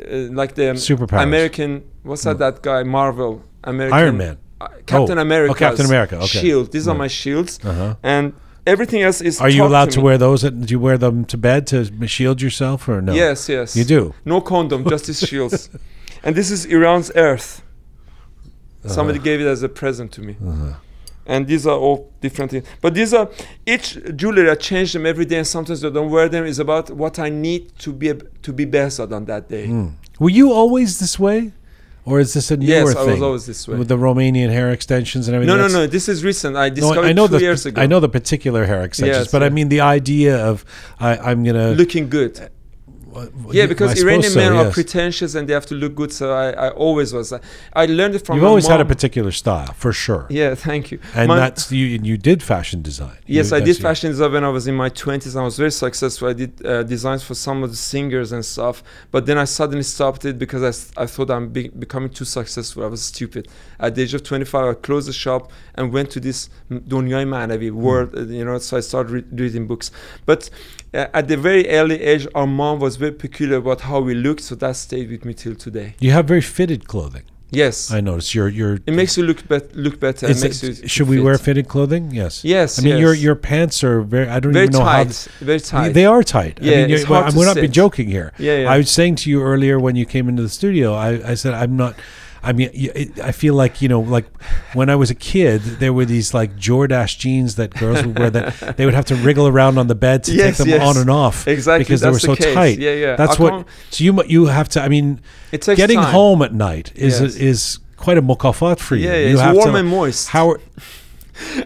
uh, 0.00 0.32
like 0.40 0.54
the 0.54 0.62
Superpowers. 0.74 1.22
American. 1.22 1.82
What's 2.02 2.22
that? 2.24 2.38
That 2.38 2.62
guy 2.62 2.82
Marvel 2.82 3.42
American 3.64 3.98
Iron 3.98 4.16
Man. 4.16 4.36
uh, 4.60 4.68
Captain 4.86 5.18
Oh. 5.18 5.20
Oh, 5.20 5.28
America. 5.28 5.54
Captain 5.54 5.86
America, 5.86 6.16
okay. 6.16 6.40
Shield. 6.40 6.72
These 6.72 6.86
are 6.88 6.94
my 6.94 7.08
shields, 7.08 7.58
Uh-huh. 7.64 7.94
and 8.02 8.32
everything 8.66 9.02
else 9.02 9.20
is. 9.20 9.40
Are 9.40 9.48
you 9.48 9.64
allowed 9.64 9.90
to 9.92 9.98
me. 9.98 10.04
wear 10.04 10.18
those? 10.18 10.44
At, 10.44 10.60
do 10.66 10.70
you 10.72 10.80
wear 10.80 10.98
them 10.98 11.24
to 11.26 11.36
bed 11.38 11.66
to 11.68 11.84
shield 12.06 12.40
yourself, 12.42 12.88
or 12.88 13.00
no? 13.02 13.12
Yes, 13.14 13.48
yes. 13.48 13.76
You 13.76 13.84
do. 13.84 14.14
No 14.24 14.40
condom, 14.40 14.84
just 14.88 15.06
these 15.06 15.20
shields. 15.20 15.68
And 16.24 16.34
this 16.34 16.50
is 16.50 16.64
Iran's 16.64 17.12
Earth. 17.14 17.62
Somebody 18.84 19.18
Uh-huh. 19.18 19.24
gave 19.24 19.40
it 19.40 19.46
as 19.46 19.62
a 19.62 19.68
present 19.68 20.10
to 20.12 20.20
me. 20.20 20.34
And 21.26 21.46
these 21.46 21.66
are 21.66 21.76
all 21.76 22.10
different 22.20 22.50
things. 22.52 22.66
But 22.80 22.94
these 22.94 23.12
are 23.12 23.28
each 23.66 23.98
jewelry 24.14 24.48
I 24.48 24.54
change 24.54 24.92
them 24.92 25.06
every 25.06 25.24
day, 25.24 25.38
and 25.38 25.46
sometimes 25.46 25.84
I 25.84 25.90
don't 25.90 26.10
wear 26.10 26.28
them. 26.28 26.44
Is 26.46 26.58
about 26.58 26.90
what 26.90 27.18
I 27.18 27.28
need 27.28 27.76
to 27.80 27.92
be 27.92 28.12
to 28.42 28.52
be 28.52 28.64
Behzad 28.66 29.12
on 29.12 29.24
that 29.26 29.48
day. 29.48 29.66
Hmm. 29.66 29.88
Were 30.18 30.30
you 30.30 30.52
always 30.52 30.98
this 30.98 31.18
way, 31.18 31.52
or 32.04 32.20
is 32.20 32.32
this 32.34 32.50
a 32.50 32.56
newer 32.56 32.66
thing? 32.66 32.86
Yes, 32.86 32.96
I 32.96 33.04
was 33.04 33.22
always 33.22 33.46
this 33.46 33.66
way. 33.66 33.76
with 33.76 33.88
the 33.88 33.98
Romanian 33.98 34.50
hair 34.50 34.70
extensions 34.70 35.26
and 35.28 35.34
everything. 35.34 35.56
No, 35.56 35.66
no, 35.66 35.72
no. 35.72 35.86
This 35.86 36.08
is 36.08 36.24
recent. 36.24 36.56
I 36.56 36.68
No, 36.68 36.74
discovered 36.76 37.04
I 37.06 37.12
know 37.12 37.26
two 37.26 37.34
the 37.34 37.40
years 37.40 37.66
ago. 37.66 37.82
I 37.82 37.86
know 37.86 38.00
the 38.00 38.08
particular 38.08 38.64
hair 38.64 38.82
extensions, 38.82 39.24
Yes, 39.26 39.32
but 39.32 39.42
I 39.42 39.48
mean 39.50 39.68
the 39.68 39.80
idea 39.80 40.38
of 40.46 40.64
I, 41.00 41.16
I'm 41.18 41.42
gonna 41.44 41.72
looking 41.72 42.08
good. 42.08 42.50
Yeah, 43.50 43.66
because 43.66 44.00
Iranian 44.02 44.30
so, 44.30 44.38
men 44.38 44.52
are 44.54 44.70
pretentious 44.70 45.34
and 45.34 45.48
they 45.48 45.52
have 45.54 45.66
to 45.66 45.74
look 45.74 45.94
good. 45.94 46.12
So 46.12 46.32
I, 46.32 46.50
I 46.66 46.70
always 46.70 47.12
was. 47.12 47.32
I 47.72 47.86
learned 47.86 48.14
it 48.16 48.26
from. 48.26 48.36
You've 48.36 48.44
always 48.44 48.66
had 48.66 48.80
a 48.80 48.84
particular 48.84 49.30
style, 49.30 49.72
for 49.74 49.92
sure. 49.92 50.26
Yeah, 50.28 50.54
thank 50.54 50.90
you. 50.90 50.98
And 51.14 51.28
My- 51.28 51.36
that's 51.36 51.70
you. 51.70 51.86
You 51.86 52.18
did 52.18 52.42
fashion 52.42 52.82
design. 52.82 53.18
Yes, 53.26 53.50
You- 53.50 53.58
I 53.58 53.60
did 53.60 53.76
fashion 53.76 54.10
design 54.10 54.32
when 54.32 54.44
I 54.44 54.48
was 54.48 54.66
in 54.66 54.74
my 54.74 54.90
20s. 54.90 55.36
I 55.36 55.42
was 55.42 55.56
very 55.56 55.70
successful. 55.70 56.28
I 56.28 56.32
did 56.32 56.66
uh, 56.66 56.82
designs 56.82 57.22
for 57.22 57.34
some 57.34 57.62
of 57.62 57.70
the 57.70 57.76
singers 57.76 58.32
and 58.32 58.44
stuff. 58.44 58.82
But 59.10 59.26
then 59.26 59.38
I 59.38 59.44
suddenly 59.44 59.84
stopped 59.84 60.24
it 60.24 60.38
because 60.38 60.90
I 60.96 61.06
thought 61.06 61.30
I'm 61.30 61.48
be- 61.50 61.68
becoming 61.68 62.10
too 62.10 62.24
successful. 62.24 62.84
I 62.84 62.88
was 62.88 63.02
stupid. 63.02 63.48
At 63.78 63.94
the 63.94 64.02
age 64.02 64.14
of 64.14 64.22
25, 64.24 64.64
I 64.64 64.74
closed 64.74 65.08
the 65.08 65.12
shop 65.12 65.52
and 65.76 65.92
went 65.92 66.10
to 66.10 66.20
this 66.20 66.50
dunyai 66.70 67.24
manavi 67.26 67.70
world, 67.70 68.14
uh, 68.16 68.22
you 68.22 68.44
know, 68.44 68.58
so 68.58 68.76
I 68.76 68.80
started 68.80 69.10
re- 69.12 69.24
reading 69.32 69.66
books. 69.66 69.90
But 70.24 70.50
uh, 70.96 71.18
at 71.18 71.28
the 71.28 71.36
very 71.36 71.64
early 71.78 71.98
age, 72.12 72.26
our 72.34 72.46
mom 72.46 72.80
was 72.80 72.96
very 72.96 73.12
peculiar 73.12 73.58
about 73.58 73.80
how 73.82 74.00
we 74.00 74.14
looked, 74.14 74.42
so 74.48 74.54
that 74.56 74.74
stayed 74.76 75.10
with 75.10 75.24
me 75.24 75.34
till 75.34 75.54
today. 75.54 75.88
You 76.00 76.10
have 76.16 76.26
very 76.26 76.40
fitted 76.58 76.88
clothing. 76.92 77.22
Yes. 77.50 77.92
I 77.92 78.00
noticed. 78.00 78.34
You're 78.34 78.48
you're. 78.48 78.74
it 78.86 78.94
makes 79.00 79.16
you 79.16 79.22
look, 79.24 79.46
bet- 79.46 79.74
look 79.76 80.00
better. 80.00 80.26
It 80.26 80.40
makes 80.42 80.62
it- 80.64 80.82
you 80.82 80.88
should 80.88 81.08
we 81.08 81.16
fit. 81.18 81.24
wear 81.26 81.38
fitted 81.38 81.68
clothing? 81.68 82.10
Yes. 82.10 82.44
Yes. 82.44 82.78
I 82.78 82.82
mean, 82.82 82.98
your 82.98 83.14
yes. 83.14 83.22
your 83.22 83.36
pants 83.36 83.84
are 83.84 84.00
very. 84.02 84.28
I 84.28 84.40
don't 84.40 84.52
very 84.52 84.64
even 84.66 84.80
know 84.80 84.84
how. 84.84 85.04
tight. 85.04 85.28
Very 85.40 85.60
tight. 85.60 85.90
They 85.98 86.06
are 86.06 86.22
tight. 86.24 86.58
Yeah, 86.60 86.72
I 86.72 86.86
mean, 86.86 86.90
well, 86.90 87.06
hard 87.06 87.24
I'm- 87.24 87.32
to 87.32 87.38
we're 87.38 87.46
not 87.46 87.56
be 87.56 87.68
joking 87.68 88.08
here. 88.08 88.32
Yeah, 88.38 88.62
yeah. 88.62 88.72
I 88.72 88.78
was 88.78 88.90
saying 88.90 89.14
to 89.22 89.30
you 89.30 89.42
earlier 89.42 89.78
when 89.78 89.94
you 89.94 90.06
came 90.06 90.28
into 90.28 90.42
the 90.42 90.48
studio, 90.48 90.94
I, 90.94 91.08
I 91.32 91.34
said 91.34 91.54
I'm 91.54 91.76
not. 91.76 91.94
I 92.48 92.52
mean, 92.52 92.70
it, 92.72 93.18
I 93.20 93.32
feel 93.32 93.54
like 93.54 93.82
you 93.82 93.88
know, 93.88 94.00
like 94.00 94.26
when 94.74 94.88
I 94.88 94.94
was 94.96 95.10
a 95.10 95.14
kid, 95.14 95.60
there 95.80 95.92
were 95.92 96.04
these 96.04 96.32
like 96.32 96.56
Jordache 96.56 97.18
jeans 97.18 97.56
that 97.56 97.70
girls 97.74 98.04
would 98.06 98.18
wear 98.18 98.30
that 98.30 98.76
they 98.76 98.84
would 98.86 98.94
have 98.94 99.04
to 99.06 99.16
wriggle 99.16 99.46
around 99.48 99.78
on 99.78 99.86
the 99.88 99.94
bed 99.94 100.22
to 100.24 100.32
Yes, 100.32 100.56
take 100.56 100.56
them 100.58 100.68
yes. 100.68 100.82
on 100.88 100.96
and 101.02 101.10
off, 101.10 101.46
Exactly, 101.48 101.84
because 101.84 102.00
they 102.02 102.10
were 102.10 102.18
so 102.18 102.36
case. 102.36 102.54
tight. 102.54 102.78
Yeah, 102.78 102.92
yeah. 102.92 103.16
That's 103.16 103.38
I 103.38 103.42
what. 103.42 103.50
can't- 103.50 103.66
So 103.90 104.04
you 104.04 104.22
you 104.28 104.46
have 104.46 104.68
to. 104.70 104.82
I 104.82 104.88
mean, 104.88 105.20
It 105.52 105.62
takes 105.62 105.76
getting 105.76 105.98
time. 106.00 106.12
home 106.12 106.40
at 106.42 106.52
night 106.54 106.92
is 106.94 107.20
Yes. 107.20 107.34
is 107.36 107.78
quite 107.96 108.18
a 108.18 108.22
mukafat 108.22 108.78
for 108.78 108.94
you. 108.96 109.08
Yeah, 109.08 109.16
yeah, 109.16 109.28
you 109.28 109.40
it's 109.40 109.56
warm 109.58 109.72
to, 109.72 109.78
and 109.80 109.88
moist. 109.88 110.28
How? 110.28 110.56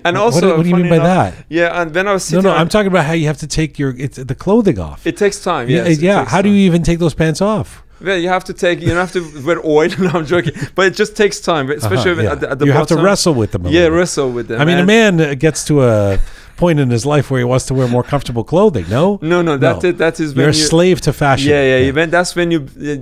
And 0.05 0.17
also, 0.17 0.57
what 0.57 0.65
do 0.65 0.69
you 0.69 0.75
mean 0.77 0.89
by 0.89 0.97
enough- 0.97 1.35
that? 1.37 1.45
Yeah, 1.49 1.81
and 1.81 1.95
when 1.95 2.09
I 2.09 2.13
was 2.15 2.25
No, 2.33 2.39
sitting, 2.41 2.51
no. 2.51 2.57
I'm 2.57 2.69
talking 2.69 2.89
about 2.89 3.05
how 3.05 3.13
you 3.13 3.27
have 3.29 3.39
to 3.39 3.47
take 3.47 3.79
your 3.79 3.95
it's, 3.97 4.17
the 4.19 4.35
clothing 4.35 4.81
off. 4.81 5.07
It 5.07 5.17
takes 5.17 5.41
time. 5.43 5.69
yeah, 5.71 5.85
Yes, 5.87 6.01
yeah. 6.01 6.19
takes 6.21 6.33
How 6.33 6.43
do 6.43 6.49
you 6.49 6.57
even 6.67 6.83
take 6.83 6.99
those 6.99 7.15
pants 7.15 7.41
off? 7.41 7.85
Yeah, 8.01 8.15
you 8.15 8.29
have 8.29 8.45
to 8.45 8.55
take. 8.55 8.81
You 8.81 8.89
don't 8.89 8.97
have 8.97 9.13
to 9.13 9.43
wear 9.45 9.65
oil. 9.65 9.91
no, 9.99 10.11
I'm 10.11 10.27
joking. 10.27 10.55
But 10.75 10.87
it 10.87 10.95
just 10.95 11.17
takes 11.17 11.41
time, 11.41 11.71
especially 11.71 12.13
uh-huh, 12.13 12.23
yeah. 12.23 12.33
at, 12.33 12.41
the, 12.41 12.51
at 12.51 12.59
the 12.59 12.67
You 12.67 12.73
bottom. 12.73 12.89
have 12.89 12.99
to 12.99 13.05
wrestle 13.05 13.35
with 13.35 13.53
them. 13.53 13.67
Yeah, 13.67 13.87
wrestle 13.87 14.33
with 14.33 14.49
them. 14.49 14.61
I 14.61 14.65
mean, 14.65 14.79
a 14.79 14.87
man 14.87 15.39
gets 15.39 15.65
to 15.67 15.83
a 15.83 16.19
point 16.57 16.79
in 16.79 16.91
his 16.91 17.05
life 17.07 17.31
where 17.31 17.41
he 17.41 17.45
wants 17.45 17.67
to 17.67 17.75
wear 17.75 17.89
more 17.89 18.03
comfortable 18.03 18.45
clothing. 18.45 18.87
No, 18.89 19.19
no, 19.23 19.43
no. 19.43 19.57
That's 19.57 19.83
no. 19.83 19.89
It, 19.89 19.99
that 19.99 20.21
is 20.21 20.35
when 20.35 20.45
you're, 20.45 20.55
you, 20.55 20.65
a 20.65 20.69
slave 20.73 21.01
to 21.03 21.13
fashion. 21.13 21.51
Yeah, 21.51 21.63
yeah. 21.63 21.79
yeah. 21.87 21.93
When, 21.93 22.11
that's 22.11 22.37
when 22.37 22.51
you 22.51 22.61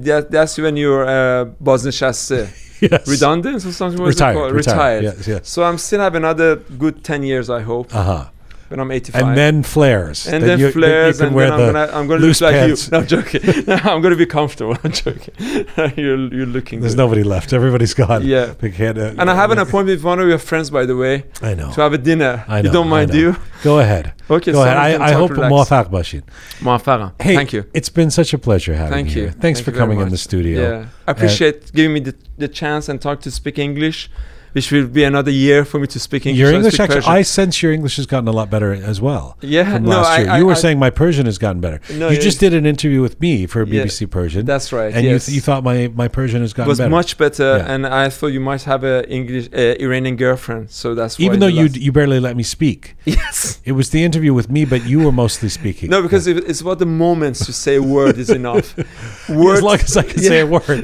that, 0.09 0.31
that's 0.31 0.57
when 0.59 0.77
you're 0.77 1.05
uh, 1.07 1.45
Bosnian 1.61 1.93
Yes. 2.81 3.09
Redundant 3.09 3.65
or 3.65 3.73
something? 3.73 4.01
Retired, 4.01 4.53
retired. 4.53 4.55
Retired. 4.55 5.03
Yes, 5.03 5.27
yes. 5.27 5.49
So 5.49 5.65
I'm 5.65 5.79
still 5.79 5.99
have 5.99 6.15
another 6.15 6.57
good 6.57 7.03
ten 7.03 7.25
years, 7.25 7.51
I 7.51 7.63
hope. 7.63 7.93
Uh 7.93 8.05
huh 8.05 8.25
when 8.69 8.81
I'm 8.81 8.91
85. 8.91 9.23
And 9.23 9.37
then 9.37 9.63
flares. 9.63 10.27
And 10.27 10.45
then, 10.45 10.59
you, 10.59 10.71
flares, 10.71 11.19
then 11.19 11.29
and 11.29 11.39
then 11.39 11.77
I'm 11.77 12.07
the 12.07 12.15
gonna 12.15 12.27
look 12.27 12.41
like 12.41 12.55
pants. 12.55 12.87
you. 12.87 12.91
No, 12.93 12.99
I'm 12.99 13.07
joking. 13.07 13.41
No, 13.67 13.75
I'm 13.75 14.03
gonna 14.03 14.17
be 14.17 14.27
comfortable. 14.27 14.77
I'm 14.85 14.93
joking. 14.93 15.35
you're 15.97 16.33
you're 16.37 16.47
looking. 16.47 16.81
There's 16.81 16.95
good. 16.95 17.03
nobody 17.05 17.23
left. 17.23 17.53
Everybody's 17.53 17.95
gone. 17.95 18.25
Yeah. 18.25 18.55
Head, 18.79 18.99
uh, 18.99 19.15
and 19.19 19.31
I 19.31 19.35
have 19.35 19.51
an 19.51 19.59
appointment 19.59 19.99
with 19.99 20.05
one 20.05 20.21
of 20.21 20.29
your 20.29 20.39
friends, 20.39 20.71
by 20.71 20.85
the 20.85 20.97
way. 20.97 21.25
I 21.43 21.55
know. 21.55 21.73
To 21.73 21.81
have 21.81 21.93
a 21.93 21.99
dinner. 21.99 22.45
I 22.47 22.63
know. 22.63 22.69
You 22.69 22.73
don't 22.73 22.89
mind, 22.89 23.11
do 23.11 23.19
you? 23.19 23.37
Go 23.63 23.81
ahead. 23.81 24.13
Okay. 24.31 24.53
Go 24.53 24.59
so 24.59 24.63
ahead. 24.63 24.77
I, 24.77 25.09
I 25.09 25.13
hope 25.13 25.33
muafak 25.33 25.91
bashin. 25.91 26.23
Muafak. 26.61 27.21
Hey, 27.21 27.35
thank 27.35 27.53
you. 27.53 27.65
It's 27.75 27.89
been 27.89 28.11
such 28.11 28.33
a 28.35 28.39
pleasure 28.39 28.75
having 28.75 28.93
thank 28.93 29.17
you. 29.17 29.23
Here. 29.23 29.31
Thanks 29.31 29.61
thank 29.61 29.65
for 29.65 29.71
you 29.73 29.79
coming 29.79 30.01
in 30.01 30.11
the 30.11 30.19
studio. 30.19 30.61
Yeah. 30.61 30.87
I 31.07 31.11
uh, 31.11 31.15
appreciate 31.15 31.73
giving 31.73 31.95
me 31.95 32.13
the 32.37 32.49
chance 32.49 32.89
and 32.89 33.01
talk 33.01 33.21
to 33.23 33.31
speak 33.31 33.59
English 33.59 34.11
which 34.59 34.73
will 34.73 34.89
be 35.01 35.05
another 35.05 35.31
year 35.31 35.65
for 35.65 35.79
me 35.79 35.87
to 35.87 36.01
speak 36.01 36.27
English. 36.27 36.41
Your 36.41 36.53
English, 36.53 36.81
actually, 36.81 36.97
Persian. 37.03 37.13
I 37.13 37.23
sense 37.23 37.63
your 37.63 37.73
English 37.79 37.95
has 38.01 38.07
gotten 38.07 38.27
a 38.27 38.33
lot 38.41 38.49
better 38.51 38.73
as 38.93 39.01
well. 39.01 39.25
Yeah, 39.41 39.75
from 39.75 39.85
no, 39.85 39.91
last 39.91 40.09
I- 40.09 40.19
year. 40.23 40.31
I- 40.33 40.39
you 40.41 40.47
were 40.47 40.59
I- 40.59 40.65
saying 40.65 40.79
my 40.87 40.91
Persian 40.91 41.27
has 41.27 41.39
gotten 41.39 41.61
better. 41.67 41.79
No, 42.03 42.09
you 42.09 42.19
just 42.31 42.41
did 42.45 42.53
an 42.61 42.67
interview 42.67 43.01
with 43.07 43.21
me 43.21 43.33
for 43.47 43.61
Yeah, 43.65 43.85
BBC 43.85 44.11
Persian. 44.11 44.43
That's 44.53 44.69
right. 44.73 44.93
and 44.95 45.05
yes. 45.05 45.29
you, 45.29 45.37
you 45.37 45.41
thought 45.41 45.63
my, 45.71 45.79
my 46.03 46.09
Persian 46.09 46.41
has 46.43 46.53
gotten 46.53 46.69
was 46.69 46.79
better. 46.79 46.91
much 46.91 47.11
better, 47.25 47.51
Yeah. 47.59 47.73
and 47.73 47.87
I 47.87 48.09
thought 48.17 48.33
you 48.39 48.41
might 48.41 48.63
have 48.73 48.83
a 48.95 48.97
English 49.19 49.47
uh, 49.55 49.85
Iranian 49.87 50.17
girlfriend, 50.17 50.71
so 50.81 50.87
that's 50.99 51.15
why 51.19 51.25
Even 51.27 51.39
though 51.43 51.53
you 51.61 51.67
you 51.87 51.93
barely 51.93 52.19
let 52.29 52.35
me 52.37 52.43
speak. 52.57 52.81
yes. 53.05 53.61
It 53.65 53.73
was 53.81 53.87
the 53.91 54.03
interview 54.09 54.33
with 54.35 54.49
me, 54.57 54.65
but 54.73 54.81
you 54.91 54.99
were 55.05 55.13
mostly 55.25 55.49
speaking. 55.61 55.89
No, 55.95 56.03
because 56.03 56.27
it's 56.27 56.61
about 56.61 56.79
the 56.85 56.91
moments 57.07 57.39
to 57.47 57.53
say 57.53 57.77
a 57.77 57.83
word 57.97 58.19
is 58.19 58.31
enough. 58.41 58.67
Yeah, 59.29 59.37
Words, 59.37 59.59
as 59.59 59.63
long 59.69 59.79
as 59.89 59.97
I 60.03 60.03
can 60.11 60.19
say 60.33 60.41
a 60.41 60.47
word. 60.47 60.83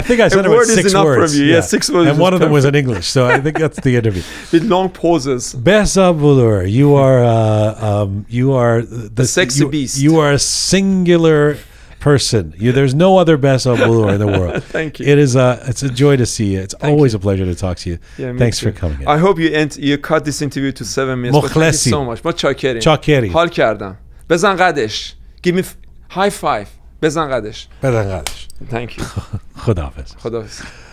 I 0.00 0.02
think 0.08 0.18
I 0.20 0.28
said 0.28 0.44
about 0.44 0.50
word 0.58 0.68
is 0.68 0.74
six 0.74 0.90
enough 0.92 1.04
words. 1.06 1.32
from 1.32 1.40
you. 1.42 1.46
Yeah, 1.54 1.62
six 1.62 1.88
words. 1.90 2.10
and 2.10 2.18
one 2.26 2.34
of 2.34 2.40
them 2.40 2.52
was 2.52 2.64
in. 2.64 2.74
English, 2.76 3.06
so 3.16 3.26
I 3.26 3.40
think 3.40 3.58
that's 3.58 3.80
the 3.80 3.96
interview. 3.96 4.22
With 4.52 4.64
long 4.64 4.90
pauses. 4.90 5.54
Behzad 5.54 6.20
Bulur, 6.20 6.70
you 6.70 6.96
are 6.96 7.24
uh, 7.24 7.88
um, 7.88 8.26
you 8.28 8.52
are 8.52 8.82
the, 8.82 9.08
the 9.08 9.26
sexy 9.26 9.60
you, 9.60 9.70
beast. 9.70 9.98
You 9.98 10.18
are 10.18 10.32
a 10.32 10.38
singular 10.38 11.56
person. 11.98 12.52
You, 12.58 12.72
there's 12.72 12.94
no 12.94 13.16
other 13.16 13.38
Behzad 13.38 13.78
Bulur 13.78 14.12
in 14.12 14.20
the 14.24 14.26
world. 14.26 14.62
Thank 14.76 15.00
you. 15.00 15.06
It 15.06 15.18
is 15.18 15.34
a 15.34 15.48
it's 15.70 15.82
a 15.82 15.88
joy 15.88 16.18
to 16.18 16.26
see 16.26 16.48
you. 16.52 16.60
It's 16.60 16.74
thank 16.74 16.92
always 16.92 17.14
you. 17.14 17.20
a 17.20 17.22
pleasure 17.26 17.46
to 17.46 17.54
talk 17.54 17.78
to 17.78 17.90
you. 17.90 17.98
Yeah, 18.18 18.36
Thanks 18.36 18.58
too. 18.58 18.66
for 18.66 18.72
coming. 18.82 19.00
In. 19.00 19.08
I 19.08 19.16
hope 19.16 19.38
you 19.38 19.48
end, 19.48 19.78
you 19.78 19.96
cut 19.96 20.26
this 20.26 20.42
interview 20.42 20.72
to 20.72 20.84
seven 20.84 21.22
minutes. 21.22 21.40
But 21.40 21.52
thank 21.52 21.72
you 21.72 21.92
so 21.96 22.04
much. 22.04 22.22
Much 22.22 22.42
chakiri. 22.42 22.80
Chakiri. 22.88 23.30
Hal 23.32 23.48
kardam. 23.48 23.96
بزن 24.28 24.56
قدش. 24.56 25.14
Give 25.42 25.54
me 25.54 25.62
high 26.10 26.30
five. 26.30 26.68
بزن 27.02 27.30
قدش. 27.32 27.68
بزن 27.82 28.12
قدش. 28.12 28.48
Thank 28.70 28.98
you. 28.98 29.04
خداحافظ. 29.64 30.16
خداحافظ. 30.18 30.85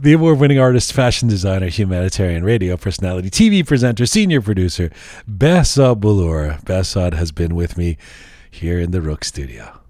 The 0.00 0.14
award 0.14 0.38
winning 0.38 0.58
artist, 0.58 0.92
fashion 0.92 1.28
designer, 1.28 1.66
humanitarian 1.66 2.44
radio 2.44 2.76
personality, 2.78 3.28
TV 3.28 3.66
presenter, 3.66 4.06
senior 4.06 4.40
producer, 4.40 4.90
Behzad 5.30 6.00
Bulur. 6.00 6.62
Behzad 6.64 7.12
has 7.12 7.30
been 7.30 7.54
with 7.54 7.76
me 7.76 7.98
here 8.50 8.78
in 8.78 8.90
the 8.92 9.00
Roqe 9.00 9.24
studio. 9.24 9.81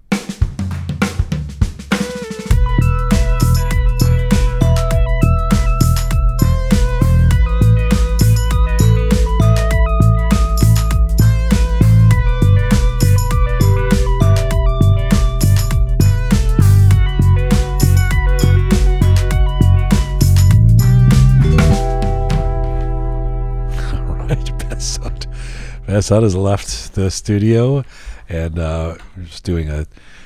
Behzad 25.93 26.23
has 26.23 26.35
left 26.35 26.95
the 26.95 27.11
studio, 27.11 27.83
and 28.27 28.57
uh, 28.57 28.95
we're 29.15 29.25
just 29.25 29.43
doing 29.43 29.69
a 29.69 29.85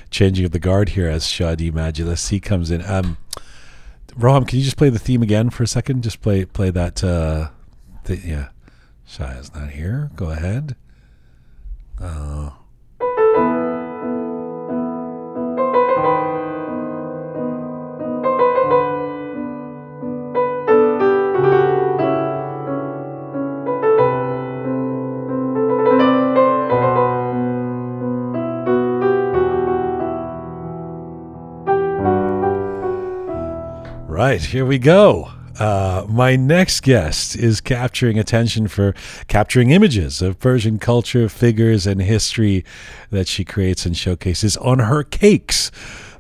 changing 0.10 0.46
of 0.46 0.52
the 0.52 0.60
guard 0.60 0.88
here 0.88 1.10
as 1.10 1.26
Shadi 1.26 2.30
he 2.30 2.40
comes 2.40 2.72
in. 2.72 2.82
Um, 2.86 3.18
Roham, 4.18 4.48
can 4.48 4.60
you 4.60 4.64
just 4.64 4.78
play 4.78 4.90
the 4.90 4.98
theme 4.98 5.22
again 5.22 5.50
for 5.50 5.64
a 5.64 5.68
second? 5.68 6.04
Just 6.04 6.22
play 6.22 6.46
play 6.46 6.70
that. 6.70 7.04
Uh, 7.04 7.50
the, 8.06 8.16
yeah, 8.16 8.48
Shaya's 9.06 9.54
not 9.54 9.72
here. 9.72 10.10
Go 10.16 10.30
ahead. 10.30 10.78
Uh, 12.00 12.52
Right, 34.18 34.42
here 34.42 34.66
we 34.66 34.80
go. 34.80 35.30
Uh, 35.60 36.04
my 36.10 36.36
next 36.36 36.82
guest 36.82 37.36
is 37.36 37.62
capturing 37.62 38.18
attention 38.18 38.68
for 38.68 38.96
capturing 39.28 39.70
images 39.70 40.24
of 40.24 40.40
Persian 40.40 40.80
culture, 40.80 41.30
figures, 41.30 41.86
and 41.86 42.02
history 42.02 42.66
that 43.12 43.28
she 43.28 43.46
creates 43.46 43.86
and 43.86 43.96
showcases 43.96 44.58
on 44.58 44.80
her 44.80 45.04
cakes. 45.04 45.70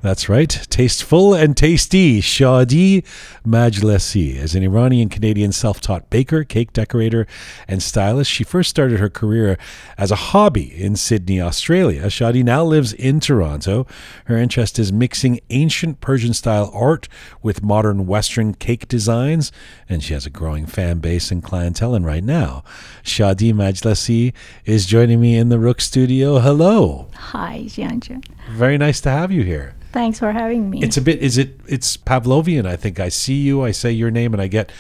That's 0.02 0.30
right, 0.30 0.50
tasteful 0.70 1.34
and 1.34 1.58
tasty. 1.58 2.22
Shadi 2.22 3.04
Majlesi 3.46 4.36
is 4.36 4.54
an 4.54 4.62
Iranian 4.62 5.10
Canadian 5.10 5.52
self 5.52 5.82
taught 5.82 6.08
baker, 6.12 6.44
cake 6.44 6.72
decorator, 6.72 7.26
and 7.68 7.82
stylist. 7.82 8.30
She 8.30 8.44
first 8.44 8.70
started 8.70 9.00
her 9.00 9.10
career 9.10 9.58
as 9.98 10.12
a 10.12 10.16
hobby 10.16 10.72
in 10.72 10.96
Sydney, 10.96 11.42
Australia. 11.42 12.04
Shadi 12.04 12.44
now 12.44 12.64
lives 12.64 12.94
in 12.94 13.20
Toronto. 13.20 13.88
Her 14.26 14.38
interest 14.38 14.78
is 14.78 14.94
mixing 14.94 15.40
ancient 15.50 16.00
Persian 16.00 16.34
style 16.34 16.70
art 16.76 17.10
with 17.42 17.64
modern 17.64 18.06
Western 18.06 18.54
cake 18.54 18.88
designs, 18.88 19.52
and 19.90 20.04
she 20.04 20.14
has 20.14 20.28
a 20.28 20.30
growing 20.30 20.68
fan 20.68 21.00
base 21.00 21.32
and 21.32 21.44
clientele. 21.44 21.96
And 21.96 22.06
right 22.06 22.24
now, 22.24 22.64
Shadi 23.04 23.52
Majlesi 23.52 24.34
is 24.64 24.86
joining 24.86 25.20
me 25.20 25.36
in 25.36 25.50
the 25.50 25.58
Roqe 25.58 25.82
studio. 25.82 26.38
Hello. 26.38 27.08
Hi, 27.16 27.64
Jianjun. 27.66 28.24
Very 28.52 28.78
nice 28.78 29.02
to 29.02 29.10
have 29.10 29.32
you 29.32 29.42
here. 29.42 29.74
Thanks 29.92 30.20
for 30.20 30.32
having 30.32 30.70
me. 30.70 30.82
It's 30.84 30.98
a 30.98 31.02
bit. 31.02 31.20
Is 31.20 31.38
it? 31.38 31.60
It's 31.68 31.98
Pavlovian. 31.98 32.66
I 32.66 32.76
think. 32.76 33.00
I 33.00 33.10
see 33.10 33.36
you. 33.42 33.64
I 33.64 33.72
say 33.72 33.92
your 33.92 34.12
name, 34.12 34.34
and 34.34 34.42
I 34.42 34.48
get, 34.48 34.72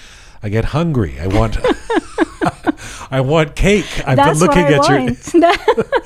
I 0.44 0.50
get 0.50 0.66
hungry. 0.66 1.20
I 1.20 1.28
want, 1.28 1.58
I 3.12 3.22
want 3.22 3.56
cake. 3.56 3.86
I've 4.06 4.18
That's 4.18 4.40
been 4.40 4.48
looking 4.48 4.66
at 4.66 4.88
you. 5.34 5.42
want. 5.42 5.58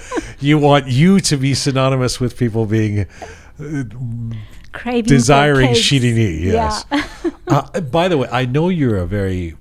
You 0.42 0.58
want 0.58 0.88
you 0.88 1.20
to 1.20 1.38
be 1.38 1.54
synonymous 1.54 2.20
with 2.20 2.36
people 2.36 2.66
being 2.66 3.06
Craving 4.72 5.04
desiring 5.04 5.70
shirini. 5.72 6.42
Yes. 6.42 6.84
Yeah. 6.92 7.04
uh, 7.48 7.82
by 7.82 8.08
the 8.08 8.18
way, 8.18 8.28
I 8.32 8.46
know 8.46 8.70
you're 8.70 8.98
a 8.98 9.06
very. 9.06 9.56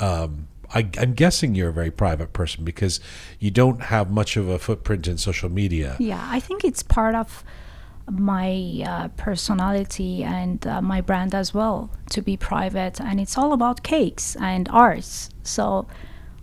Um, 0.00 0.48
I, 0.74 0.88
I'm 0.98 1.12
guessing 1.14 1.54
you're 1.54 1.68
a 1.68 1.72
very 1.72 1.92
private 1.92 2.32
person 2.32 2.64
because 2.64 2.98
you 3.38 3.52
don't 3.52 3.80
have 3.82 4.10
much 4.10 4.36
of 4.36 4.48
a 4.48 4.58
footprint 4.58 5.06
in 5.06 5.18
social 5.18 5.48
media. 5.48 5.94
yeah, 6.00 6.26
I 6.28 6.40
think 6.40 6.64
it's 6.64 6.82
part 6.82 7.14
of 7.14 7.44
my 8.10 8.84
uh, 8.86 9.08
personality 9.16 10.22
and 10.22 10.66
uh, 10.66 10.82
my 10.82 11.00
brand 11.00 11.34
as 11.34 11.54
well 11.54 11.90
to 12.10 12.22
be 12.22 12.36
private. 12.36 13.00
And 13.00 13.20
it's 13.20 13.38
all 13.38 13.52
about 13.52 13.82
cakes 13.82 14.36
and 14.36 14.68
arts. 14.70 15.30
So 15.42 15.86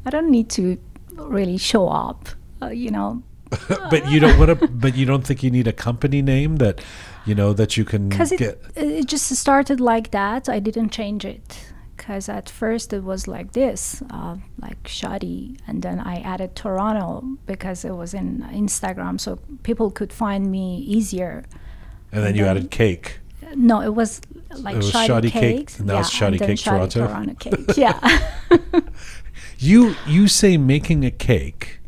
I 0.06 0.10
don't 0.10 0.32
need 0.32 0.50
to 0.52 0.78
really 1.16 1.58
show 1.58 1.88
up, 1.88 2.30
uh, 2.62 2.70
you 2.70 2.90
know, 2.90 3.24
but 3.68 4.10
you 4.10 4.20
don't 4.20 4.40
want 4.40 4.60
to. 4.60 4.68
But 4.68 4.96
you 4.96 5.06
don't 5.06 5.26
think 5.26 5.44
you 5.44 5.52
need 5.52 5.68
a 5.68 5.74
company 5.74 6.22
name 6.22 6.56
that, 6.58 6.82
you 7.26 7.36
know, 7.36 7.52
that 7.54 7.76
you 7.76 7.84
can 7.84 8.10
because 8.10 8.32
it, 8.32 8.40
get. 8.40 8.62
it 8.76 9.08
just 9.08 9.28
started 9.36 9.82
like 9.82 10.12
that 10.12 10.48
i 10.48 10.60
didn't 10.60 10.90
change 10.90 11.26
it 11.26 11.74
because 12.12 12.28
at 12.28 12.50
first 12.50 12.92
it 12.92 13.04
was 13.06 13.26
like 13.26 13.54
this 13.54 14.04
uh, 14.10 14.36
like 14.62 14.86
shoddy 14.86 15.56
and 15.66 15.82
then 15.82 15.98
i 15.98 16.20
added 16.20 16.54
toronto 16.58 17.24
because 17.46 17.86
it 17.86 17.92
was 17.96 18.14
in 18.14 18.42
instagram 18.52 19.18
so 19.18 19.38
people 19.64 19.90
could 19.90 20.12
find 20.12 20.52
me 20.52 20.80
easier 20.80 21.46
And 22.12 22.22
then 22.26 22.36
you 22.36 22.44
then- 22.44 22.58
added 22.58 22.70
cake. 22.72 23.20
no 23.56 23.80
it 23.82 23.96
was 23.96 24.20
like 24.58 24.74
It 24.76 24.78
was 24.78 24.90
shoddy, 24.92 25.08
Shoddy 25.08 25.32
Cake, 25.32 25.58
cakes 25.58 25.80
and 25.80 25.88
now 25.88 26.00
it's 26.00 26.10
Shoddy 26.10 26.38
and 26.38 26.48
Cake 26.48 26.60
Shoddy 26.60 26.90
Toronto. 26.90 27.34
cake 27.36 27.78
yeah 27.78 27.98
You 29.58 29.96
you 30.08 30.28
say 30.28 30.58
making 30.58 31.06
a 31.06 31.12
cake 31.12 31.80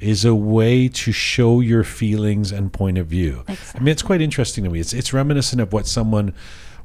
is 0.00 0.24
a 0.24 0.34
way 0.34 0.88
to 0.88 1.12
show 1.12 1.60
your 1.60 1.84
feelings 1.84 2.50
and 2.50 2.72
point 2.72 2.96
of 2.96 3.06
view. 3.06 3.44
I 3.46 3.78
mean, 3.78 3.88
it's 3.88 4.00
quite 4.02 4.22
interesting 4.22 4.64
to 4.64 4.70
me. 4.70 4.80
It's 4.80 4.94
it's 4.94 5.12
reminiscent 5.12 5.60
of 5.60 5.70
what 5.74 5.86
someone 5.86 6.32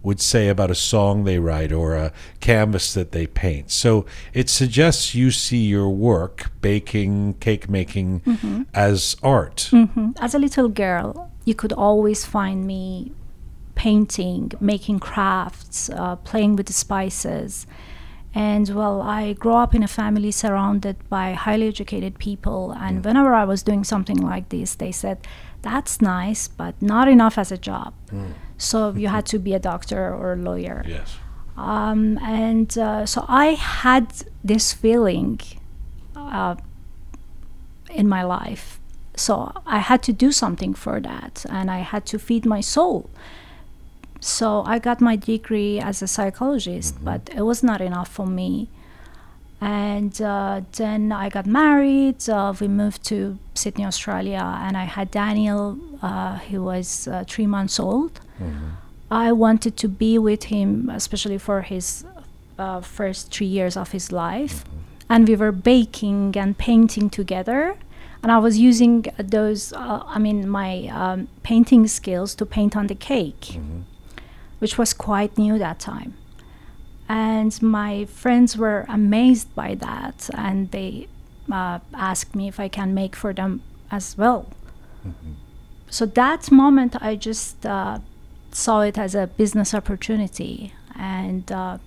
would 0.05 0.21
say 0.21 0.47
about 0.47 0.69
a 0.69 0.75
song 0.75 1.23
they 1.23 1.39
write 1.39 1.71
or 1.71 1.95
a 1.95 2.13
canvas 2.39 2.93
that 2.93 3.11
they 3.11 3.25
paint. 3.25 3.71
So 3.71 4.05
it 4.33 4.49
suggests 4.49 5.15
you 5.15 5.31
see 5.31 5.65
your 5.65 5.89
work, 5.89 6.51
baking, 6.61 7.33
cake 7.35 7.69
making, 7.69 8.21
mm-hmm. 8.21 8.63
as 8.73 9.17
art. 9.23 9.69
Mm-hmm. 9.71 10.11
as 10.21 10.35
a 10.35 10.39
little 10.39 10.69
girl, 10.69 11.31
you 11.43 11.55
could 11.55 11.73
always 11.73 12.23
find 12.25 12.65
me 12.65 13.11
painting, 13.73 14.51
making 14.59 14.99
crafts, 14.99 15.89
uh, 15.89 16.15
playing 16.17 16.55
with 16.55 16.67
the 16.67 16.73
spices. 16.73 17.67
And 18.33 18.69
well, 18.69 19.01
I 19.01 19.33
grew 19.33 19.53
up 19.53 19.73
in 19.73 19.81
a 19.81 19.87
family 19.87 20.31
surrounded 20.31 20.97
by 21.09 21.33
highly 21.33 21.67
educated 21.67 22.19
people. 22.19 22.73
And 22.77 23.01
mm. 23.01 23.05
whenever 23.05 23.33
I 23.33 23.45
was 23.45 23.63
doing 23.63 23.83
something 23.83 24.17
like 24.17 24.49
this, 24.49 24.75
they 24.75 24.91
said, 24.91 25.25
that's 25.61 26.01
nice, 26.01 26.47
but 26.47 26.79
not 26.81 27.07
enough 27.07 27.37
as 27.37 27.51
a 27.51 27.57
job. 27.57 27.93
Mm. 28.11 28.33
So 28.57 28.91
you 28.91 29.07
had 29.09 29.25
to 29.27 29.39
be 29.39 29.53
a 29.53 29.59
doctor 29.59 30.13
or 30.13 30.33
a 30.33 30.35
lawyer. 30.37 30.83
Yes. 30.87 31.17
Um, 31.57 32.17
and 32.19 32.77
uh, 32.77 33.05
so 33.05 33.25
I 33.27 33.47
had 33.55 34.07
this 34.43 34.73
feeling 34.73 35.39
uh, 36.15 36.55
in 37.89 38.07
my 38.07 38.23
life. 38.23 38.79
So 39.15 39.51
I 39.65 39.79
had 39.79 40.03
to 40.03 40.13
do 40.13 40.31
something 40.31 40.73
for 40.73 40.99
that, 40.99 41.45
and 41.49 41.71
I 41.71 41.79
had 41.79 42.05
to 42.07 42.19
feed 42.19 42.45
my 42.45 42.61
soul. 42.61 43.09
so 44.19 44.63
I 44.65 44.79
got 44.79 45.01
my 45.01 45.15
degree 45.15 45.79
as 45.79 46.01
a 46.01 46.07
psychologist, 46.07 46.95
but 47.03 47.29
it 47.35 47.43
was 47.43 47.61
not 47.63 47.79
enough 47.81 48.09
for 48.09 48.25
me. 48.25 48.69
And 49.61 50.21
uh, 50.21 50.61
then 50.73 51.11
I 51.11 51.29
got 51.29 51.45
married. 51.45 52.29
Uh, 52.29 52.53
we 52.59 52.67
moved 52.67 53.03
to 53.05 53.37
Sydney, 53.53 53.85
Australia, 53.85 54.43
and 54.61 54.75
I 54.77 54.83
had 54.83 55.09
Daniel. 55.11 55.77
Uh, 56.01 56.37
he 56.39 56.57
was 56.57 57.07
uh, 57.07 57.23
three 57.27 57.47
months 57.47 57.79
old. 57.79 58.19
I 59.09 59.31
wanted 59.31 59.77
to 59.77 59.87
be 59.87 60.17
with 60.17 60.45
him, 60.45 60.89
especially 60.89 61.37
for 61.37 61.61
his 61.61 62.05
uh, 62.59 62.81
first 62.81 63.31
three 63.33 63.47
years 63.47 63.77
of 63.77 63.91
his 63.91 64.11
life. 64.11 64.65
And 65.09 65.27
we 65.27 65.35
were 65.35 65.51
baking 65.51 66.35
and 66.37 66.57
painting 66.57 67.09
together. 67.09 67.75
And 68.23 68.31
I 68.31 68.39
was 68.39 68.57
using 68.57 69.05
those, 69.17 69.71
uh, 69.73 70.01
I 70.05 70.17
mean, 70.19 70.49
my 70.49 70.87
um, 70.87 71.27
painting 71.43 71.87
skills 71.87 72.33
to 72.35 72.45
paint 72.45 72.75
on 72.75 72.87
the 72.87 72.95
cake, 72.95 73.59
which 74.59 74.77
was 74.77 74.93
quite 74.93 75.37
new 75.37 75.59
that 75.59 75.79
time. 75.79 76.15
And 77.07 77.61
my 77.61 78.05
friends 78.05 78.57
were 78.57 78.85
amazed 78.89 79.53
by 79.55 79.75
that. 79.75 80.29
And 80.33 80.71
they 80.71 81.07
uh, 81.51 81.79
asked 81.93 82.35
me 82.35 82.47
if 82.47 82.59
I 82.59 82.67
can 82.67 82.93
make 82.93 83.15
for 83.15 83.33
them 83.33 83.61
as 83.91 84.17
well. 84.17 84.47
So 85.89 86.05
that 86.07 86.51
moment, 86.51 86.95
I 87.01 87.15
just 87.15 87.65
uh, 87.65 87.99
saw 88.51 88.81
it 88.81 88.97
as 88.97 89.13
a 89.15 89.27
business 89.27 89.73
opportunity 89.73 90.73
and 90.97 91.49
uh, 91.51 91.77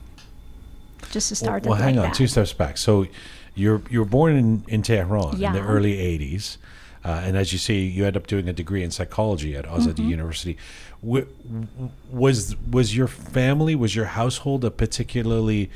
just 1.11 1.31
Well, 1.32 1.36
started 1.36 1.69
well, 1.69 1.78
hang 1.78 1.97
like 1.97 2.05
on, 2.05 2.11
that. 2.11 2.16
two 2.16 2.27
steps 2.28 2.53
back. 2.53 2.77
So 2.78 3.07
you're 3.55 3.82
you 3.90 3.99
were 3.99 4.05
born 4.05 4.36
in, 4.36 4.65
in 4.69 4.82
Tehran 4.82 5.43
in 5.43 5.53
the 5.53 5.61
early 5.62 5.97
80s. 5.97 6.59
Uh, 7.05 7.23
and 7.24 7.36
as 7.36 7.53
you 7.53 7.59
see, 7.59 7.86
you 7.86 8.05
end 8.07 8.16
up 8.16 8.27
doing 8.27 8.49
a 8.49 8.53
degree 8.53 8.82
in 8.82 8.90
psychology 8.90 9.57
at 9.57 9.65
Azadi 9.66 9.95
Mm-hmm. 9.95 10.11
University. 10.11 10.57
Was 11.02 12.56
was 12.70 12.96
your 12.96 13.06
family, 13.08 13.74
was 13.76 13.94
your 13.94 14.06
household 14.06 14.64
a 14.64 14.70
particularly 14.70 15.70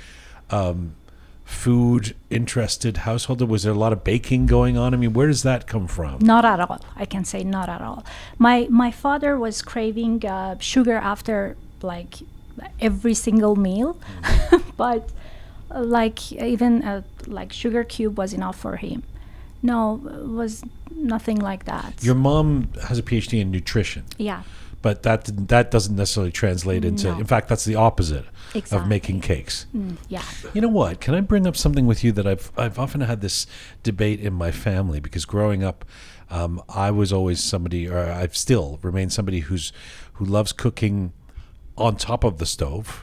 um, 0.50 0.94
food 1.44 2.16
interested 2.30 2.98
household? 2.98 3.40
Was 3.48 3.62
there 3.62 3.72
a 3.72 3.76
lot 3.76 3.92
of 3.92 4.02
baking 4.02 4.46
going 4.46 4.76
on? 4.76 4.94
I 4.94 4.96
mean, 4.96 5.12
where 5.12 5.28
does 5.28 5.42
that 5.44 5.66
come 5.66 5.86
from? 5.86 6.18
Not 6.20 6.44
at 6.44 6.58
all. 6.60 6.80
I 6.96 7.04
can 7.04 7.24
say 7.24 7.44
not 7.44 7.68
at 7.68 7.80
all. 7.80 8.04
My 8.38 8.66
my 8.70 8.90
father 8.90 9.38
was 9.38 9.62
craving 9.62 10.26
uh, 10.26 10.58
sugar 10.58 10.96
after 10.96 11.56
like 11.82 12.14
every 12.80 13.14
single 13.14 13.56
meal, 13.56 13.96
but 14.76 15.10
uh, 15.70 15.82
like 15.82 16.32
even 16.32 16.82
uh, 16.82 17.02
like 17.26 17.52
sugar 17.52 17.84
cube 17.84 18.18
was 18.18 18.32
enough 18.32 18.58
for 18.58 18.76
him. 18.76 19.02
No, 19.62 20.00
it 20.06 20.26
was 20.26 20.64
nothing 20.90 21.38
like 21.38 21.64
that. 21.66 22.02
Your 22.02 22.16
mom 22.16 22.68
has 22.88 22.98
a 22.98 23.02
PhD 23.02 23.40
in 23.40 23.50
nutrition, 23.52 24.04
yeah, 24.18 24.42
but 24.82 25.04
that 25.04 25.30
that 25.48 25.70
doesn't 25.70 25.96
necessarily 25.96 26.32
translate 26.32 26.84
into. 26.84 27.12
No. 27.12 27.18
In 27.18 27.24
fact, 27.24 27.48
that's 27.48 27.64
the 27.64 27.76
opposite 27.76 28.26
of 28.72 28.86
making 28.88 29.20
cakes. 29.20 29.66
mm, 29.74 29.96
yeah. 30.08 30.22
You 30.52 30.60
know 30.60 30.68
what? 30.68 31.00
Can 31.00 31.14
I 31.14 31.20
bring 31.20 31.46
up 31.46 31.56
something 31.56 31.86
with 31.86 32.04
you 32.04 32.12
that 32.12 32.26
I've 32.26 32.50
I've 32.58 32.78
often 32.78 33.00
had 33.00 33.20
this 33.20 33.46
debate 33.82 34.20
in 34.20 34.32
my 34.34 34.50
family 34.50 35.00
because 35.00 35.24
growing 35.24 35.62
up, 35.64 35.84
um, 36.30 36.60
I 36.68 36.90
was 36.90 37.12
always 37.12 37.42
somebody, 37.42 37.88
or 37.88 37.98
I've 38.10 38.36
still 38.36 38.78
remained 38.82 39.12
somebody 39.12 39.40
who's 39.40 39.72
who 40.14 40.24
loves 40.24 40.52
cooking 40.52 41.12
on 41.78 41.96
top 41.96 42.22
of 42.24 42.36
the 42.38 42.46
stove, 42.46 43.02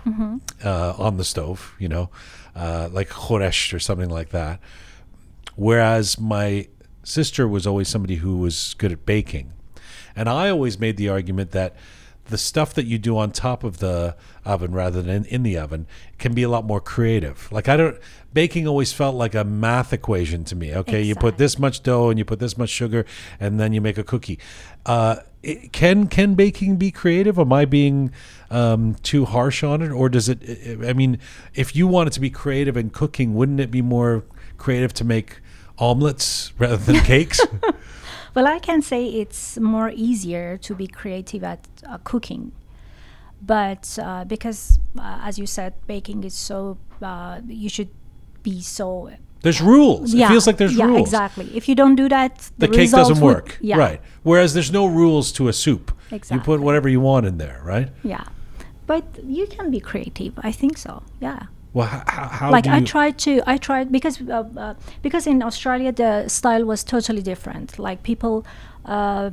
uh, 0.63 0.93
on 0.97 1.17
the 1.17 1.23
stove. 1.23 1.75
You 1.79 1.87
know, 1.87 2.09
uh, 2.55 2.89
like 2.91 3.09
khoresh 3.09 3.73
or 3.73 3.79
something 3.79 4.09
like 4.09 4.29
that. 4.29 4.59
Whereas 5.55 6.19
my 6.19 6.67
sister 7.03 7.47
was 7.47 7.65
always 7.65 7.87
somebody 7.87 8.15
who 8.15 8.37
was 8.37 8.75
good 8.77 8.91
at 8.91 9.05
baking. 9.05 9.53
And 10.19 10.27
I 10.27 10.49
always 10.49 10.77
made 10.77 10.97
the 10.97 11.07
argument 11.07 11.51
that 11.51 11.77
the 12.25 12.37
stuff 12.37 12.73
that 12.73 12.85
you 12.85 12.97
do 12.97 13.17
on 13.17 13.31
top 13.31 13.63
of 13.63 13.77
the 13.77 14.17
oven 14.43 14.73
rather 14.73 15.01
than 15.01 15.23
in, 15.23 15.25
in 15.25 15.43
the 15.43 15.57
oven 15.57 15.87
can 16.17 16.33
be 16.33 16.43
a 16.43 16.49
lot 16.49 16.65
more 16.65 16.81
creative. 16.81 17.49
Like 17.53 17.69
I 17.69 17.77
don't 17.77 17.97
baking 18.33 18.67
always 18.67 18.91
felt 18.91 19.15
like 19.15 19.33
a 19.33 19.45
math 19.45 19.93
equation 19.93 20.43
to 20.43 20.57
me. 20.57 20.75
Okay, 20.75 21.01
you 21.01 21.15
put 21.15 21.37
this 21.37 21.57
much 21.57 21.83
dough 21.83 22.09
and 22.09 22.19
you 22.19 22.25
put 22.25 22.39
this 22.39 22.57
much 22.57 22.69
sugar 22.69 23.05
and 23.39 23.61
then 23.61 23.71
you 23.71 23.79
make 23.79 23.97
a 23.97 24.03
cookie. 24.03 24.39
Uh, 24.85 25.21
it, 25.41 25.71
can 25.71 26.07
can 26.07 26.35
baking 26.35 26.75
be 26.75 26.91
creative? 26.91 27.39
Am 27.39 27.53
I 27.53 27.63
being 27.63 28.11
um, 28.51 28.95
too 28.95 29.23
harsh 29.23 29.63
on 29.63 29.81
it, 29.81 29.89
or 29.89 30.09
does 30.09 30.27
it? 30.27 30.85
I 30.85 30.91
mean, 30.91 31.17
if 31.55 31.77
you 31.77 31.87
wanted 31.87 32.11
to 32.11 32.19
be 32.19 32.29
creative 32.29 32.75
in 32.75 32.89
cooking, 32.89 33.35
wouldn't 33.35 33.61
it 33.61 33.71
be 33.71 33.81
more 33.81 34.25
creative 34.57 34.93
to 34.95 35.05
make 35.05 35.39
omelets 35.77 36.51
rather 36.59 36.75
than 36.75 36.99
cakes? 37.05 37.39
Well, 38.35 38.47
I 38.47 38.59
can 38.59 38.81
say 38.81 39.05
it's 39.07 39.57
more 39.59 39.89
easier 39.95 40.57
to 40.57 40.75
be 40.75 40.87
creative 40.87 41.43
at 41.43 41.67
uh, 41.87 41.97
cooking, 42.03 42.51
but 43.41 43.97
uh, 44.01 44.25
because, 44.25 44.79
uh, 44.97 45.19
as 45.23 45.39
you 45.39 45.45
said, 45.45 45.73
baking 45.87 46.23
is 46.23 46.33
so 46.35 46.77
uh, 47.01 47.41
you 47.47 47.69
should 47.69 47.89
be 48.43 48.61
so. 48.61 49.09
There's 49.41 49.61
rules. 49.61 50.13
Yeah, 50.13 50.25
it 50.25 50.29
feels 50.29 50.47
like 50.47 50.57
there's 50.57 50.75
yeah, 50.75 50.85
rules. 50.85 51.01
exactly. 51.07 51.49
If 51.55 51.69
you 51.69 51.75
don't 51.75 51.95
do 51.95 52.09
that, 52.09 52.37
The, 52.57 52.67
the, 52.67 52.73
cake 52.75 52.91
doesn't 52.91 53.21
would- 53.21 53.35
work. 53.35 53.57
yeah, 53.61 53.77
Right. 53.77 54.01
Whereas 54.23 54.53
there's 54.53 54.71
no 54.71 54.85
rules 54.85 55.31
to 55.33 55.47
a 55.47 55.53
soup. 55.53 55.91
Exactly. 56.11 56.35
You 56.37 56.41
put 56.43 56.59
whatever 56.59 56.89
you 56.89 56.99
want 56.99 57.25
in 57.25 57.37
there, 57.37 57.61
right? 57.63 57.89
Yeah, 58.03 58.25
but 58.85 59.03
you 59.23 59.47
can 59.47 59.71
be 59.71 59.79
creative. 59.79 60.33
I 60.43 60.51
think 60.51 60.77
so. 60.77 61.03
Yeah. 61.21 61.43
Well, 61.73 61.85
how, 61.87 62.27
how 62.27 62.51
like 62.51 62.65
I 62.67 62.81
tried 62.81 63.17
to, 63.19 63.41
I 63.45 63.57
tried 63.57 63.91
because 63.91 64.19
uh, 64.21 64.43
uh, 64.57 64.73
because 65.03 65.27
in 65.27 65.43
Australia 65.43 65.91
the 65.91 66.27
style 66.27 66.65
was 66.65 66.83
totally 66.83 67.21
different. 67.21 67.77
Like 67.77 68.01
people 68.01 68.43
uh, 68.85 69.29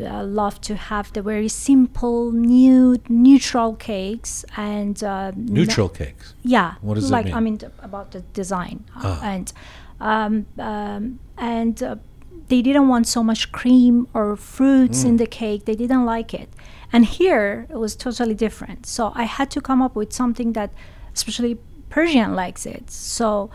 uh, 0.00 0.22
love 0.24 0.60
to 0.60 0.76
have 0.76 1.12
the 1.14 1.22
very 1.22 1.48
simple, 1.48 2.30
nude, 2.30 3.02
neutral 3.10 3.74
cakes 3.74 4.44
and 4.56 5.02
uh, 5.02 5.32
neutral 5.34 5.88
cakes. 5.88 6.34
yeah, 6.44 6.74
What 6.80 6.94
does 6.94 7.08
that 7.08 7.16
like 7.16 7.24
mean? 7.26 7.34
I 7.34 7.40
mean 7.40 7.58
th- 7.58 7.72
about 7.82 8.12
the 8.12 8.20
design 8.34 8.84
Ah. 8.94 9.20
and 9.24 9.52
um, 10.00 10.46
um, 10.58 11.18
and 11.36 11.82
uh, 11.82 11.96
they 12.48 12.62
didn't 12.62 12.88
want 12.88 13.06
so 13.08 13.22
much 13.22 13.50
cream 13.52 14.06
or 14.14 14.36
fruits 14.36 15.02
Mm. 15.02 15.08
in 15.08 15.16
the 15.16 15.26
cake. 15.26 15.64
They 15.64 15.74
didn't 15.76 16.04
like 16.04 16.32
it. 16.42 16.48
And 16.92 17.04
here 17.04 17.66
it 17.68 17.76
was 17.78 17.96
totally 17.96 18.34
different. 18.34 18.86
So 18.86 19.12
I 19.14 19.24
had 19.24 19.50
to 19.50 19.60
come 19.60 19.82
up 19.82 19.94
with 19.96 20.12
something 20.12 20.52
that, 20.54 20.70
especially 21.14 21.58
Persian 21.90 22.34
likes 22.34 22.64
it. 22.66 22.90
So 22.90 23.50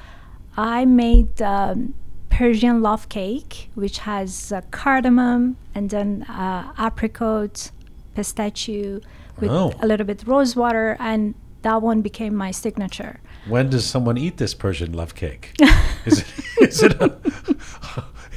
I 0.57 0.85
made 0.85 1.41
um, 1.41 1.93
Persian 2.29 2.81
love 2.81 3.09
cake, 3.09 3.69
which 3.75 3.99
has 3.99 4.51
uh, 4.51 4.61
cardamom 4.71 5.57
and 5.73 5.89
then 5.89 6.23
uh, 6.23 6.71
apricot, 6.77 7.71
pistachio 8.13 8.99
with 9.39 9.49
Oh. 9.49 9.73
a 9.81 9.87
little 9.87 10.05
bit 10.05 10.23
rose 10.27 10.55
water, 10.55 10.95
and 10.99 11.33
that 11.63 11.81
one 11.81 12.01
became 12.01 12.35
my 12.35 12.51
signature. 12.51 13.19
When 13.47 13.69
does 13.69 13.85
someone 13.85 14.17
eat 14.17 14.37
this 14.37 14.53
Persian 14.53 14.93
love 14.93 15.15
cake? 15.15 15.53
is 16.05 16.19
it 16.19 16.27
is 16.61 16.83
it, 16.83 16.93
a, 17.01 17.17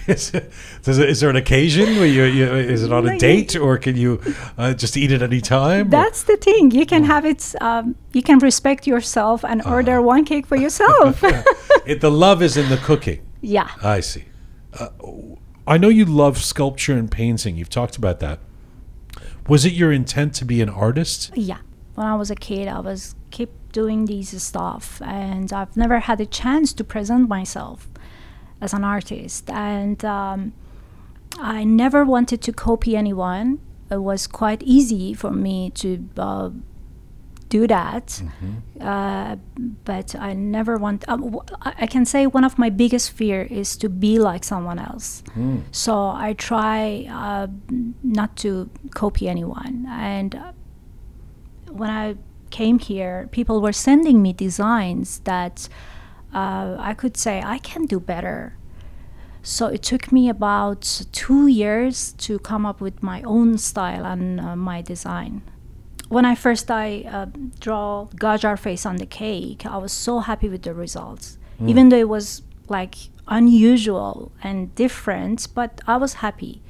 is, 0.08 0.34
it 0.34 0.50
is 0.86 1.20
there 1.20 1.30
an 1.30 1.36
occasion 1.36 1.96
where 1.96 2.06
you, 2.06 2.24
you 2.24 2.46
is 2.46 2.82
it 2.82 2.92
on 2.92 3.08
a 3.08 3.18
date 3.18 3.54
or 3.56 3.78
can 3.78 3.96
you 3.96 4.20
uh, 4.56 4.74
just 4.74 4.96
eat 4.96 5.12
it 5.12 5.22
any 5.22 5.40
time? 5.40 5.90
That's 5.90 6.24
the 6.24 6.36
thing. 6.36 6.70
You 6.70 6.86
can 6.86 7.04
have 7.04 7.24
it. 7.24 7.54
Um, 7.60 7.94
you 8.12 8.22
can 8.22 8.38
respect 8.38 8.86
yourself 8.86 9.44
and 9.44 9.62
order 9.66 10.00
one 10.00 10.24
cake 10.24 10.46
for 10.46 10.56
yourself. 10.56 11.22
it, 11.86 12.00
the 12.00 12.10
love 12.10 12.42
is 12.42 12.56
in 12.56 12.68
the 12.68 12.78
cooking. 12.78 13.20
yeah. 13.40 13.70
I 13.82 14.00
see. 14.00 14.24
Uh, 14.78 14.88
I 15.66 15.76
know 15.76 15.88
you 15.88 16.06
love 16.06 16.38
sculpture 16.38 16.94
and 16.94 17.10
painting. 17.10 17.56
You've 17.56 17.68
talked 17.68 17.96
about 17.96 18.20
that. 18.20 18.40
Was 19.48 19.64
it 19.64 19.72
your 19.74 19.92
intent 19.92 20.34
to 20.36 20.44
be 20.44 20.62
an 20.62 20.68
artist? 20.70 21.30
Yeah. 21.34 21.58
When 21.94 22.06
I 22.06 22.14
was 22.14 22.30
a 22.30 22.34
kid, 22.34 22.68
I 22.68 22.80
was 22.80 23.14
keep 23.30 23.50
doing 23.72 24.06
these 24.06 24.42
stuff, 24.42 25.02
and 25.02 25.52
I've 25.52 25.76
never 25.76 26.00
had 26.00 26.20
a 26.20 26.26
chance 26.26 26.72
to 26.74 26.84
present 26.84 27.28
myself 27.28 27.88
as 28.60 28.72
an 28.74 28.84
artist. 28.84 29.48
And 29.50 30.04
um, 30.04 30.52
I 31.38 31.64
never 31.64 32.04
wanted 32.04 32.40
to 32.42 32.52
copy 32.52 32.96
anyone. 32.96 33.58
It 33.90 34.02
was 34.02 34.26
quite 34.26 34.62
easy 34.62 35.14
for 35.14 35.30
me 35.30 35.70
to 35.76 36.04
uh, 36.18 36.50
do 37.48 37.66
that, 37.66 38.22
uh, 38.80 39.36
but 39.84 40.14
I 40.14 40.34
never 40.34 40.76
want. 40.76 41.08
Um, 41.08 41.20
w- 41.32 41.42
I 41.62 41.72
I 41.84 41.86
can 41.86 42.04
say 42.04 42.26
one 42.26 42.44
of 42.44 42.58
my 42.58 42.68
biggest 42.70 43.10
fear 43.12 43.42
is 43.50 43.76
to 43.78 43.88
be 43.88 44.18
like 44.18 44.44
someone 44.44 44.78
else. 44.78 45.22
So 45.70 45.92
I 46.08 46.34
try 46.34 47.06
uh, 47.10 47.46
not 48.02 48.36
to 48.42 48.68
copy 48.90 49.28
anyone. 49.28 49.86
And 49.88 50.34
uh, 50.34 50.52
when 51.70 51.88
I 51.88 52.16
came 52.50 52.78
here, 52.78 53.28
people 53.30 53.62
were 53.62 53.72
sending 53.72 54.20
me 54.20 54.34
designs 54.34 55.20
that 55.24 55.68
uh, 56.34 56.76
I 56.78 56.94
could 56.94 57.16
say 57.16 57.42
I 57.42 57.58
can 57.58 57.86
do 57.86 58.00
better. 58.00 58.54
So 59.42 59.66
it 59.66 59.82
took 59.82 60.12
me 60.12 60.28
about 60.28 61.06
two 61.12 61.46
years 61.46 62.12
to 62.18 62.38
come 62.38 62.66
up 62.66 62.80
with 62.80 63.02
my 63.02 63.22
own 63.22 63.56
style 63.56 64.04
and 64.04 64.40
uh, 64.40 64.56
my 64.56 64.82
design. 64.82 65.42
When 66.08 66.24
I 66.24 66.34
first 66.34 66.70
I 66.70 67.04
uh, 67.10 67.26
draw 67.60 68.08
Qajar 68.16 68.58
face 68.58 68.84
on 68.84 68.96
the 68.96 69.06
cake, 69.06 69.64
I 69.66 69.76
was 69.76 69.92
so 69.92 70.20
happy 70.20 70.48
with 70.48 70.62
the 70.62 70.74
results, 70.74 71.38
even 71.66 71.88
though 71.90 71.98
it 71.98 72.08
was 72.08 72.42
like 72.68 72.96
unusual 73.26 74.32
and 74.42 74.74
different. 74.74 75.48
But 75.54 75.80
I 75.86 75.96
was 75.98 76.14
happy, 76.14 76.62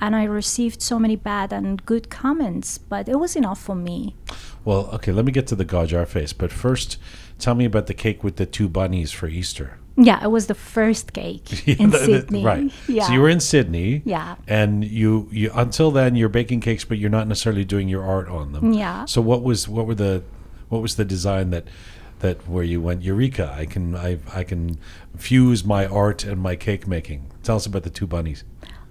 and 0.00 0.16
I 0.16 0.24
received 0.24 0.82
so 0.82 0.98
many 0.98 1.16
bad 1.16 1.52
and 1.52 1.84
good 1.86 2.10
comments, 2.10 2.78
but 2.78 3.08
it 3.08 3.18
was 3.20 3.36
enough 3.36 3.60
for 3.60 3.76
me. 3.76 4.16
Well, 4.64 4.90
okay, 4.94 5.12
let 5.12 5.24
me 5.24 5.32
get 5.32 5.46
to 5.48 5.54
the 5.56 5.64
Qajar 5.64 6.06
face, 6.08 6.32
but 6.32 6.50
first, 6.52 6.98
tell 7.38 7.54
me 7.54 7.64
about 7.64 7.86
the 7.86 7.94
cake 7.94 8.22
with 8.24 8.36
the 8.36 8.46
two 8.46 8.68
bunnies 8.68 9.12
for 9.12 9.28
Easter. 9.28 9.78
Yeah, 9.98 10.22
it 10.22 10.30
was 10.30 10.46
the 10.46 10.54
first 10.54 11.12
cake 11.14 11.66
in 11.80 11.90
The- 11.90 11.98
the- 11.98 12.04
Sydney. 12.04 12.44
right? 12.44 12.70
Yeah. 12.86 13.06
So 13.06 13.12
you 13.14 13.20
were 13.20 13.28
in 13.30 13.40
Sydney. 13.40 14.02
Yeah. 14.04 14.36
And 14.46 14.84
you, 14.84 15.28
you 15.32 15.50
until 15.54 15.90
then 15.90 16.16
you're 16.16 16.28
baking 16.28 16.60
cakes, 16.60 16.84
but 16.84 16.98
you're 16.98 17.08
not 17.10 17.26
necessarily 17.28 17.64
doing 17.64 17.88
your 17.88 18.04
art 18.04 18.28
on 18.28 18.52
them. 18.52 18.72
Yeah. 18.74 19.06
So 19.06 19.20
what 19.22 19.42
was 19.42 19.68
what 19.68 19.86
were 19.86 19.94
the 19.94 20.22
what 20.68 20.82
was 20.82 20.96
the 20.96 21.04
design 21.04 21.50
that 21.50 21.64
that 22.18 22.46
where 22.48 22.64
you 22.64 22.80
went 22.82 23.02
Eureka? 23.02 23.54
I 23.56 23.64
can 23.64 23.94
I 23.94 24.18
I 24.34 24.44
can 24.44 24.78
fuse 25.16 25.64
my 25.64 25.86
art 25.86 26.24
and 26.24 26.40
my 26.42 26.56
cake 26.56 26.86
making. 26.86 27.30
Tell 27.42 27.56
us 27.56 27.64
about 27.66 27.82
the 27.84 27.90
two 27.90 28.06
bunnies. 28.06 28.44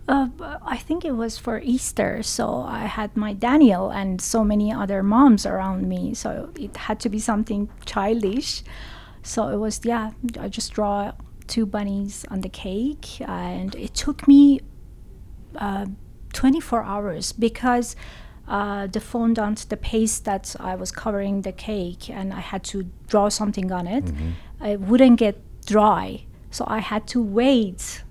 Uh, 0.08 0.28
I 0.62 0.78
think 0.78 1.04
it 1.04 1.14
was 1.14 1.38
for 1.40 1.60
Easter, 1.60 2.22
so 2.22 2.62
I 2.62 2.86
had 2.86 3.18
my 3.18 3.34
Daniel 3.34 3.90
and 3.90 4.22
so 4.22 4.44
many 4.44 4.72
other 4.72 5.02
moms 5.02 5.48
around 5.48 5.90
me, 5.90 6.14
so 6.14 6.52
it 6.60 6.78
had 6.78 7.00
to 7.02 7.10
be 7.10 7.18
something 7.18 7.70
childish. 7.86 8.64
So 9.24 9.48
it 9.48 9.58
was, 9.58 9.82
yeah, 9.84 10.12
I 10.40 10.48
just 10.48 10.74
draw 10.74 11.14
two 11.48 11.66
bunnies 11.66 12.24
on 12.30 12.42
the 12.42 12.50
cake, 12.50 13.20
and 13.22 13.74
it 13.76 13.96
took 13.96 14.28
me 14.28 14.60
uh, 15.56 15.88
24 16.34 16.84
hours 16.84 17.32
because 17.32 17.96
uh, 18.48 18.86
the 18.86 19.00
fondant, 19.00 19.66
the 19.70 19.78
paste 19.78 20.26
that 20.26 20.56
I 20.60 20.76
was 20.76 20.92
covering 20.92 21.42
the 21.42 21.52
cake, 21.52 22.12
and 22.12 22.32
I 22.32 22.42
had 22.42 22.64
to 22.66 22.86
draw 23.08 23.30
something 23.30 23.72
on 23.72 23.88
it, 23.88 24.04
it 24.64 24.80
wouldn't 24.82 25.18
get 25.18 25.42
dry. 25.66 26.26
So 26.52 26.64
I 26.68 26.78
had 26.78 27.08
to 27.08 27.24
wait 27.24 28.04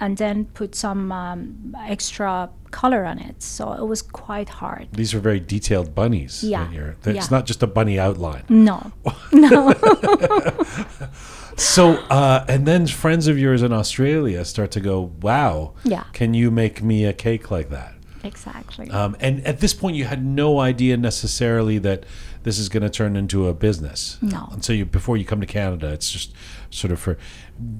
and 0.00 0.16
then 0.16 0.46
put 0.46 0.74
some 0.74 1.12
um, 1.12 1.76
extra 1.86 2.48
color 2.70 3.04
on 3.04 3.18
it. 3.18 3.42
So 3.42 3.72
it 3.72 3.84
was 3.86 4.00
quite 4.02 4.48
hard. 4.48 4.88
These 4.92 5.12
are 5.14 5.20
very 5.20 5.40
detailed 5.40 5.94
bunnies. 5.94 6.42
Yeah, 6.42 6.68
It's 7.04 7.06
yeah. 7.06 7.26
not 7.30 7.46
just 7.46 7.62
a 7.62 7.66
bunny 7.66 7.98
outline. 7.98 8.44
No. 8.48 8.92
no, 9.32 9.72
So, 11.56 11.96
uh, 12.08 12.44
and 12.48 12.66
then 12.66 12.86
friends 12.86 13.26
of 13.28 13.38
yours 13.38 13.62
in 13.62 13.72
Australia 13.72 14.44
start 14.46 14.70
to 14.72 14.80
go, 14.80 15.12
"Wow, 15.20 15.74
Yeah. 15.84 16.04
can 16.14 16.32
you 16.32 16.50
make 16.50 16.82
me 16.82 17.04
a 17.04 17.12
cake 17.12 17.50
like 17.50 17.68
that?" 17.70 17.94
exactly. 18.24 18.90
Um, 18.90 19.16
and 19.20 19.44
at 19.46 19.60
this 19.60 19.74
point, 19.74 19.96
you 19.96 20.04
had 20.04 20.24
no 20.24 20.60
idea 20.60 20.96
necessarily 20.96 21.78
that 21.78 22.04
this 22.44 22.58
is 22.58 22.68
going 22.70 22.82
to 22.82 22.90
turn 22.90 23.16
into 23.16 23.46
a 23.48 23.52
business. 23.54 24.16
No. 24.22 24.48
Until 24.52 24.74
you 24.76 24.86
before 24.86 25.16
you 25.18 25.24
come 25.26 25.40
to 25.40 25.46
Canada, 25.46 25.92
it's 25.92 26.10
just 26.10 26.32
sort 26.70 26.92
of 26.92 27.00
for 27.00 27.18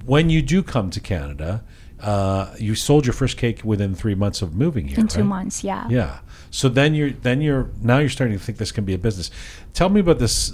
when 0.05 0.29
you 0.29 0.43
do 0.43 0.63
come 0.63 0.91
to 0.91 1.01
Canada, 1.01 1.63
uh, 2.03 2.55
you 2.59 2.75
sold 2.75 3.07
your 3.07 3.13
first 3.13 3.37
cake 3.37 3.63
within 3.65 3.95
three 3.95 4.15
months 4.15 4.43
of 4.43 4.55
moving 4.55 4.89
here. 4.89 5.01
in 5.01 5.09
two 5.09 5.21
right? 5.21 5.27
months, 5.27 5.63
yeah. 5.65 5.87
Yeah. 5.91 6.19
So 6.51 6.69
then 6.69 6.95
you're 6.95 7.11
then 7.11 7.41
you're 7.41 7.71
now 7.81 7.99
you're 7.99 8.09
starting 8.09 8.37
to 8.39 8.43
think 8.43 8.59
this 8.59 8.73
can 8.73 8.85
be 8.85 8.95
a 8.95 8.99
business. 8.99 9.31
Tell 9.73 9.89
me 9.89 10.01
about 10.01 10.19
this 10.19 10.53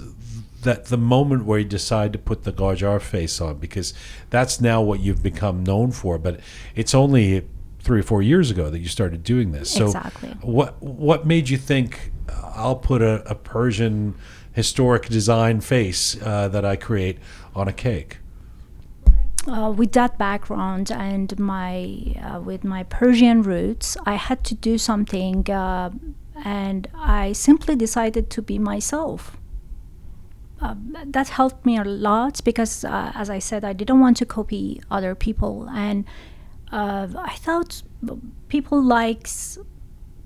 that 0.63 0.85
the 0.85 0.97
moment 0.97 1.45
where 1.45 1.59
you 1.59 1.65
decide 1.65 2.11
to 2.13 2.19
put 2.19 2.43
the 2.43 2.51
Qajar 2.51 3.01
face 3.01 3.39
on 3.39 3.57
because 3.57 3.93
that's 4.29 4.59
now 4.59 4.81
what 4.81 4.99
you've 4.99 5.23
become 5.23 5.63
known 5.63 5.91
for. 5.91 6.17
But 6.17 6.39
it's 6.75 6.93
only 6.93 7.47
three 7.79 8.01
or 8.01 8.03
four 8.03 8.21
years 8.21 8.51
ago 8.51 8.69
that 8.69 8.79
you 8.79 8.87
started 8.87 9.23
doing 9.23 9.51
this. 9.51 9.69
So 9.71 9.85
Exactly. 9.85 10.29
what 10.41 10.81
what 10.81 11.25
made 11.25 11.49
you 11.49 11.57
think 11.57 12.11
uh, 12.29 12.51
I'll 12.55 12.75
put 12.75 13.01
a, 13.01 13.23
a 13.29 13.35
Persian 13.35 14.15
historic 14.51 15.07
design 15.07 15.61
face 15.61 16.21
uh, 16.21 16.47
that 16.49 16.65
I 16.65 16.75
create 16.75 17.17
on 17.55 17.67
a 17.67 17.73
cake? 17.73 18.17
Uh, 19.47 19.71
with 19.71 19.93
that 19.93 20.17
background 20.17 20.91
and 20.91 21.37
my 21.39 22.15
uh, 22.21 22.39
with 22.39 22.63
my 22.63 22.83
Persian 22.83 23.41
roots, 23.41 23.97
I 24.05 24.15
had 24.15 24.43
to 24.45 24.55
do 24.55 24.77
something, 24.77 25.49
uh, 25.49 25.91
and 26.43 26.87
I 26.95 27.33
simply 27.33 27.75
decided 27.75 28.29
to 28.31 28.41
be 28.41 28.59
myself. 28.59 29.37
Uh, 30.59 30.75
that 31.05 31.29
helped 31.29 31.65
me 31.65 31.77
a 31.77 31.83
lot 31.83 32.41
because, 32.43 32.83
uh, 32.83 33.11
as 33.13 33.29
I 33.29 33.39
said, 33.39 33.63
I 33.63 33.73
didn't 33.73 33.99
want 33.99 34.17
to 34.17 34.25
copy 34.25 34.81
other 34.89 35.15
people, 35.15 35.69
and 35.69 36.05
uh, 36.71 37.07
I 37.15 37.35
thought 37.35 37.83
people 38.49 38.81
likes 38.81 39.59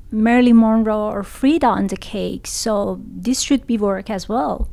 Marilyn 0.09 0.57
Monroe 0.57 1.11
or 1.11 1.23
Frida 1.23 1.67
on 1.67 1.87
the 1.87 1.97
cake, 1.97 2.47
so 2.47 3.01
this 3.05 3.41
should 3.41 3.67
be 3.67 3.77
work 3.77 4.09
as 4.09 4.27
well 4.27 4.69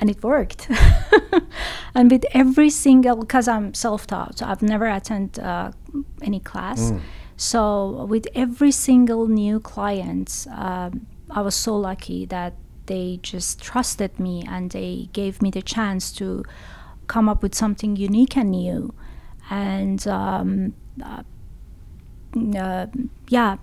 and 0.00 0.10
it 0.10 0.22
worked. 0.22 0.68
and 1.94 2.10
with 2.10 2.24
every 2.32 2.70
single, 2.70 3.16
because 3.16 3.48
I'm 3.48 3.74
self-taught, 3.74 4.38
so 4.38 4.46
I've 4.46 4.62
never 4.62 4.86
attended 4.86 5.42
uh, 5.42 5.72
any 6.22 6.40
class. 6.40 6.92
So 7.36 8.04
with 8.04 8.26
every 8.34 8.70
single 8.70 9.26
new 9.28 9.60
client, 9.60 10.46
um, 10.50 11.06
I 11.30 11.40
was 11.40 11.54
so 11.54 11.76
lucky 11.76 12.26
that 12.26 12.54
they 12.86 13.18
just 13.22 13.60
trusted 13.62 14.20
me 14.20 14.44
and 14.48 14.70
they 14.70 15.08
gave 15.12 15.40
me 15.42 15.50
the 15.50 15.62
chance 15.62 16.12
to 16.12 16.44
come 17.06 17.28
up 17.28 17.42
with 17.42 17.54
something 17.54 17.96
unique 17.96 18.36
and 18.36 18.50
new. 18.50 18.94
And 19.50 20.06
um, 20.06 20.74
uh, 21.02 21.22
uh, 22.56 22.86
yeah, 23.28 23.56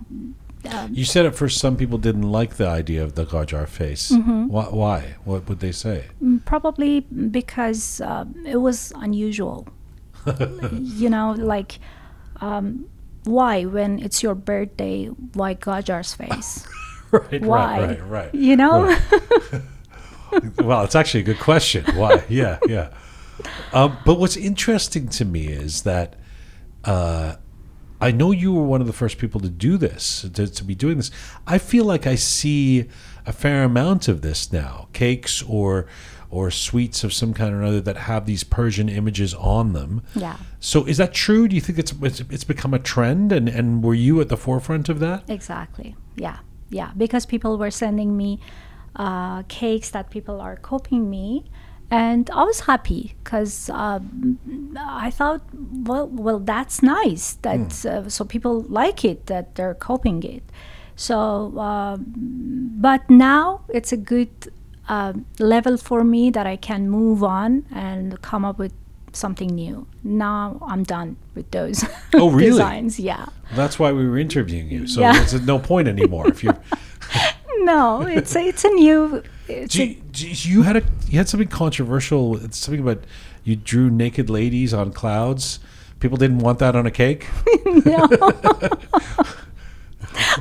You 0.92 1.06
said 1.06 1.26
at 1.26 1.36
first 1.36 1.58
some 1.60 1.76
people 1.76 1.98
didn't 1.98 2.30
like 2.32 2.56
the 2.56 2.68
idea 2.68 3.04
of 3.04 3.16
the 3.16 3.26
Qajar 3.26 3.68
face. 3.68 4.12
Mm-hmm. 4.12 4.48
Why, 4.48 4.66
why? 4.66 5.16
What 5.24 5.48
would 5.50 5.60
they 5.60 5.72
say? 5.72 6.06
Mm, 6.24 6.44
Probably 6.46 7.00
because 7.02 8.02
uh, 8.02 8.26
it 8.46 8.58
was 8.58 8.92
unusual. 8.96 9.68
you 10.82 11.10
know, 11.10 11.32
like, 11.32 11.80
um, 12.42 12.86
why, 13.24 13.66
when 13.66 14.00
it's 14.00 14.22
your 14.22 14.36
birthday, 14.36 15.06
why 15.34 15.56
Qajar's 15.56 16.14
face? 16.14 16.68
right, 17.12 17.42
Why? 17.42 17.80
right, 17.80 17.90
right, 17.90 18.10
right. 18.10 18.36
You 18.36 18.56
know? 18.56 18.96
well, 20.60 20.84
it's 20.84 20.96
actually 20.96 21.22
a 21.22 21.24
good 21.24 21.40
question. 21.40 21.86
Why? 21.96 22.24
Yeah, 22.30 22.60
yeah. 22.68 22.90
Um, 23.74 23.98
but 24.06 24.20
what's 24.20 24.38
interesting 24.38 25.08
to 25.10 25.26
me 25.26 25.48
is 25.48 25.82
that 25.84 26.16
uh, 26.86 27.36
I 28.02 28.12
know 28.12 28.32
you 28.32 28.52
were 28.52 28.64
one 28.64 28.82
of 28.82 28.88
the 28.88 28.94
first 28.94 29.20
people 29.20 29.40
to 29.42 29.50
do 29.50 29.78
this, 29.78 30.28
to, 30.34 30.48
to 30.48 30.64
be 30.64 30.74
doing 30.74 30.98
this. 30.98 31.12
I 31.46 31.60
feel 31.60 31.86
like 31.86 32.08
I 32.08 32.16
see 32.16 32.90
a 33.28 33.32
fair 33.32 33.64
amount 33.64 34.08
of 34.08 34.22
this 34.22 34.52
now, 34.52 34.88
cakes 34.94 35.44
or 35.44 35.86
or 36.32 36.50
sweets 36.50 37.04
of 37.04 37.12
some 37.14 37.34
kind 37.34 37.54
or 37.54 37.62
another 37.62 37.82
that 37.82 37.98
have 37.98 38.26
these 38.26 38.42
Persian 38.42 38.88
images 38.88 39.34
on 39.34 39.74
them. 39.74 40.02
yeah, 40.16 40.38
So 40.62 40.86
is 40.86 40.96
that 40.96 41.14
true? 41.14 41.46
Do 41.50 41.56
you 41.56 41.62
think 41.62 41.78
it's 41.78 41.94
it's, 42.02 42.22
it's 42.22 42.46
become 42.46 42.74
a 42.74 42.80
trend, 42.80 43.32
and 43.32 43.48
and 43.48 43.84
were 43.84 43.94
you 43.94 44.20
at 44.22 44.30
the 44.30 44.38
forefront 44.38 44.90
of 44.90 45.00
that? 45.00 45.30
exactly. 45.30 45.96
Yeah, 46.16 46.40
yeah. 46.70 46.92
Because 46.98 47.26
people 47.26 47.58
were 47.58 47.72
sending 47.72 48.18
me 48.18 48.40
uh, 48.96 49.44
cakes 49.44 49.90
that 49.92 50.10
people 50.10 50.42
are 50.42 50.56
copying 50.56 51.10
me. 51.10 51.46
And 51.92 52.30
I 52.30 52.44
was 52.44 52.62
happy 52.62 53.16
because 53.24 53.70
I 53.70 55.10
thought, 55.12 55.42
well, 55.54 56.08
well, 56.08 56.40
that's 56.40 56.82
nice. 56.82 57.34
That 57.42 57.86
uh, 57.86 58.10
so 58.10 58.24
people 58.26 58.62
like 58.70 59.04
it 59.04 59.26
that 59.26 59.56
they're 59.56 59.74
copying 59.74 60.24
it. 60.24 60.44
So, 60.96 61.54
uh, 61.60 61.98
but 62.00 63.10
now 63.10 63.62
it's 63.70 63.92
a 63.92 63.98
good 63.98 64.30
uh, 64.88 65.14
level 65.40 65.76
for 65.78 66.04
me 66.04 66.30
that 66.32 66.48
I 66.48 66.56
can 66.56 66.90
move 66.90 67.24
on 67.24 67.66
and 67.72 68.22
come 68.22 68.46
up 68.46 68.58
with 68.58 68.74
something 69.14 69.50
new. 69.50 69.86
Now 70.04 70.60
I'm 70.66 70.84
done 70.84 71.18
with 71.36 71.52
those 71.52 71.84
Oh, 72.14 72.30
really? 72.32 72.52
designs. 72.52 73.00
Yeah. 73.00 73.26
That's 73.54 73.78
why 73.78 73.92
we 73.92 74.08
were 74.08 74.18
interviewing 74.18 74.70
you. 74.72 74.88
So 74.88 75.02
Yeah. 75.02 75.12
there's 75.14 75.42
no 75.46 75.60
point 75.60 75.88
anymore 75.90 76.28
if 76.30 76.42
you. 76.44 76.54
No, 77.64 78.02
it's 78.02 78.36
a, 78.36 78.48
it's 78.48 78.64
a 78.66 78.70
new. 78.70 79.24
It's 79.48 79.76
Do 79.76 79.84
a, 79.84 79.86
you, 79.86 79.96
do 80.12 80.28
you 80.28 80.54
you 80.54 80.62
had 80.64 80.78
a 80.78 80.84
you 81.08 81.18
had 81.18 81.30
something 81.30 81.48
controversial. 81.48 82.38
It's 82.44 82.58
something 82.58 82.82
about 82.82 83.04
you 83.44 83.56
drew 83.56 83.90
naked 83.90 84.30
ladies 84.30 84.74
on 84.74 84.92
clouds. 84.94 85.60
People 86.00 86.18
didn't 86.18 86.40
want 86.40 86.60
that 86.60 86.76
on 86.76 86.86
a 86.86 86.92
cake. 86.92 87.28
No. 87.86 88.08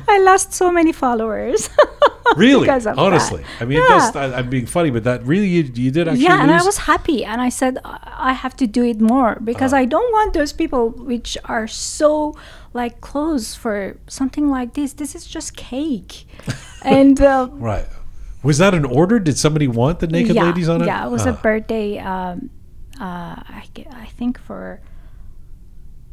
I 0.07 0.19
lost 0.19 0.53
so 0.53 0.71
many 0.71 0.91
followers. 0.91 1.69
Really, 2.37 2.69
of 2.69 2.83
that. 2.83 2.97
honestly. 2.97 3.43
I 3.59 3.65
mean, 3.65 3.79
does, 3.79 4.15
I, 4.15 4.37
I'm 4.37 4.49
being 4.49 4.65
funny, 4.65 4.89
but 4.89 5.03
that 5.03 5.25
really 5.25 5.47
you, 5.47 5.63
you 5.73 5.91
did 5.91 6.07
actually. 6.07 6.23
yeah, 6.23 6.41
and 6.41 6.49
I 6.51 6.63
was 6.63 6.77
happy, 6.77 7.25
and 7.25 7.41
I 7.41 7.49
said 7.49 7.77
I 7.83 8.33
have 8.33 8.55
to 8.57 8.67
do 8.67 8.83
it 8.83 9.01
more 9.01 9.37
because 9.43 9.73
Uh-huh. 9.73 9.81
I 9.81 9.85
don't 9.85 10.11
want 10.11 10.33
those 10.33 10.53
people 10.53 10.89
which 10.91 11.37
are 11.45 11.67
so 11.67 12.35
like 12.73 13.01
close 13.01 13.53
for 13.55 13.97
something 14.07 14.49
like 14.49 14.73
this. 14.73 14.93
This 14.93 15.15
is 15.15 15.25
just 15.25 15.55
cake, 15.57 16.25
and 16.85 17.19
uh, 17.21 17.49
right. 17.53 17.85
Was 18.43 18.57
that 18.57 18.73
an 18.73 18.85
order? 18.85 19.19
Did 19.19 19.37
somebody 19.37 19.67
want 19.67 19.99
the 19.99 20.07
naked 20.07 20.35
yeah, 20.35 20.45
ladies 20.45 20.67
on 20.69 20.81
it? 20.81 20.85
yeah, 20.87 21.05
it 21.05 21.11
was 21.11 21.25
a 21.27 21.33
Ah. 21.37 21.41
birthday. 21.43 21.99
Um, 21.99 22.49
uh, 22.99 23.37
I, 23.61 23.63
I 23.91 24.05
think 24.17 24.39
for 24.39 24.79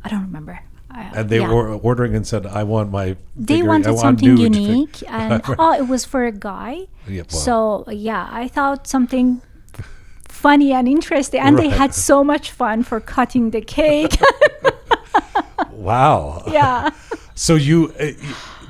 I 0.05 0.09
don't 0.09 0.23
remember. 0.23 0.61
And 0.91 1.29
they 1.29 1.39
yeah. 1.41 1.53
were 1.53 1.75
ordering 1.75 2.15
and 2.17 2.27
said, 2.27 2.47
"I 2.47 2.63
want 2.65 2.91
my." 2.91 3.17
they 3.37 3.55
figure- 3.57 3.69
wanted 3.69 3.89
want 3.93 3.99
something 4.01 4.35
nude 4.35 4.55
fig-" 4.55 4.63
unique 4.63 5.03
and 5.09 5.43
oh 5.59 5.73
it 5.75 5.87
was 5.89 6.05
for 6.05 6.25
a 6.25 6.33
guy 6.33 6.87
Yeah, 7.07 7.23
wow. 7.23 7.27
so 7.29 7.85
yeah 7.91 8.29
i 8.33 8.49
thought 8.49 8.87
something 8.89 9.41
funny 10.29 10.73
and 10.73 10.89
interesting 10.89 11.41
and 11.41 11.59
they 11.59 11.69
had 11.69 11.95
so 11.95 12.25
much 12.25 12.51
fun 12.51 12.83
for 12.83 13.01
cutting 13.01 13.51
the 13.51 13.61
cake 13.61 14.17
Wow. 15.73 16.43
yeah 16.49 16.91
So 17.35 17.55
you, 17.55 17.93
uh, 18.01 18.13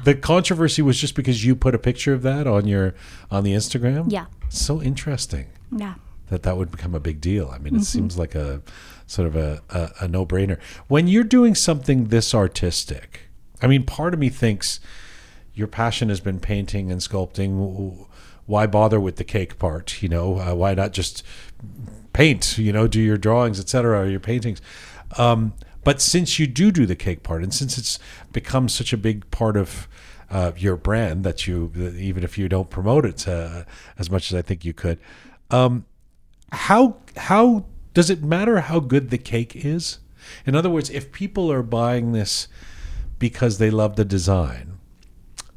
the 0.05 0.15
controversy 0.15 0.83
was 0.83 0.99
just 1.01 1.15
because 1.15 1.45
you 1.45 1.57
put 1.57 1.75
a 1.75 1.79
picture 1.79 2.13
of 2.13 2.23
that 2.23 2.47
on 2.47 2.67
your 2.67 2.95
on 3.31 3.43
the 3.45 3.53
Instagram. 3.53 4.11
Yeah. 4.13 4.27
So 4.51 4.83
interesting 4.83 5.47
Yeah. 5.75 5.95
that 6.29 6.43
that 6.43 6.57
would 6.59 6.71
become 6.71 6.95
a 6.95 7.01
big 7.01 7.21
deal. 7.21 7.49
I 7.53 7.59
mean, 7.59 7.77
it 7.77 7.85
seems 7.85 8.19
like 8.19 8.35
a 8.35 8.61
sort 9.09 9.27
of 9.27 9.35
a, 9.35 9.61
a, 9.71 9.91
a 10.03 10.09
no 10.09 10.25
brainer. 10.25 10.61
When 10.87 11.09
you're 11.09 11.25
doing 11.25 11.57
something 11.57 12.05
this 12.05 12.35
artistic, 12.35 13.29
I 13.61 13.67
mean, 13.67 13.83
part 13.83 14.15
of 14.15 14.21
me 14.21 14.29
thinks 14.29 14.79
your 15.55 15.67
passion 15.67 16.09
has 16.09 16.21
been 16.21 16.39
painting 16.39 16.93
and 16.93 17.01
sculpting. 17.01 18.07
Why 18.47 18.67
bother 18.67 19.01
with 19.01 19.17
the 19.17 19.25
cake 19.25 19.59
part? 19.59 20.03
You 20.03 20.09
know, 20.09 20.39
uh, 20.39 20.55
why 20.55 20.75
not 20.75 20.93
just 20.93 21.25
paint? 22.13 22.59
You 22.59 22.73
know, 22.73 22.87
do 22.87 23.01
your 23.01 23.19
drawings, 23.19 23.59
etc., 23.59 24.09
your 24.09 24.21
paintings. 24.21 24.63
Um, 25.17 25.55
but 25.83 26.01
since 26.01 26.39
you 26.39 26.47
do 26.47 26.71
do 26.71 26.87
the 26.87 26.95
cake 26.95 27.23
part, 27.23 27.43
and 27.43 27.53
since 27.53 27.79
it's 27.79 27.99
become 28.33 28.69
such 28.69 28.93
a 28.93 28.97
big 28.97 29.29
part 29.31 29.57
of 29.57 29.89
uh, 30.31 30.53
your 30.57 30.77
brand 30.77 31.25
that 31.25 31.47
you, 31.47 31.73
even 31.97 32.23
if 32.23 32.37
you 32.37 32.49
don't 32.49 32.69
promote 32.69 33.07
it 33.07 33.27
uh, 33.27 33.65
as 33.99 34.11
much 34.11 34.31
as 34.31 34.39
I 34.39 34.43
think 34.43 34.65
you 34.65 34.75
could, 34.75 34.99
um, 35.51 35.87
how 36.53 36.97
how 37.17 37.65
does 37.95 38.11
it 38.11 38.23
matter 38.23 38.61
how 38.61 38.81
good 38.81 39.11
the 39.11 39.19
cake 39.19 39.55
is? 39.57 39.99
In 40.47 40.55
other 40.55 40.71
words, 40.71 40.91
if 40.91 41.13
people 41.13 41.51
are 41.51 41.63
buying 41.63 42.13
this 42.13 42.49
because 43.19 43.59
they 43.59 43.71
love 43.71 43.97
the 43.97 44.05
design, 44.05 44.79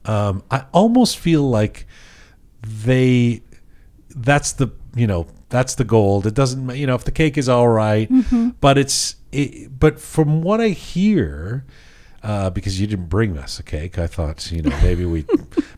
um, 0.06 0.44
I 0.50 0.66
almost 0.72 1.18
feel 1.18 1.44
like 1.44 1.86
they 2.62 3.42
that's 4.10 4.52
the 4.54 4.70
you 4.96 5.08
know 5.08 5.28
that's 5.50 5.76
the 5.76 5.84
gold. 5.84 6.26
It 6.26 6.34
doesn't 6.34 6.76
you 6.76 6.88
know 6.88 6.96
if 6.96 7.04
the 7.04 7.12
cake 7.12 7.38
is 7.38 7.50
all 7.50 7.68
right, 7.68 8.10
but 8.62 8.78
it's 8.78 9.16
it, 9.32 9.80
but 9.80 10.00
from 10.00 10.42
what 10.42 10.62
I 10.62 10.70
hear. 10.70 11.66
Uh, 12.24 12.52
because 12.52 12.80
you 12.80 12.86
didn't 12.86 13.08
bring 13.08 13.36
us 13.36 13.60
a 13.60 13.64
cake, 13.64 13.98
I 13.98 14.06
thought 14.06 14.52
you 14.52 14.62
know 14.62 14.70
maybe 14.84 15.06
we'd 15.06 15.28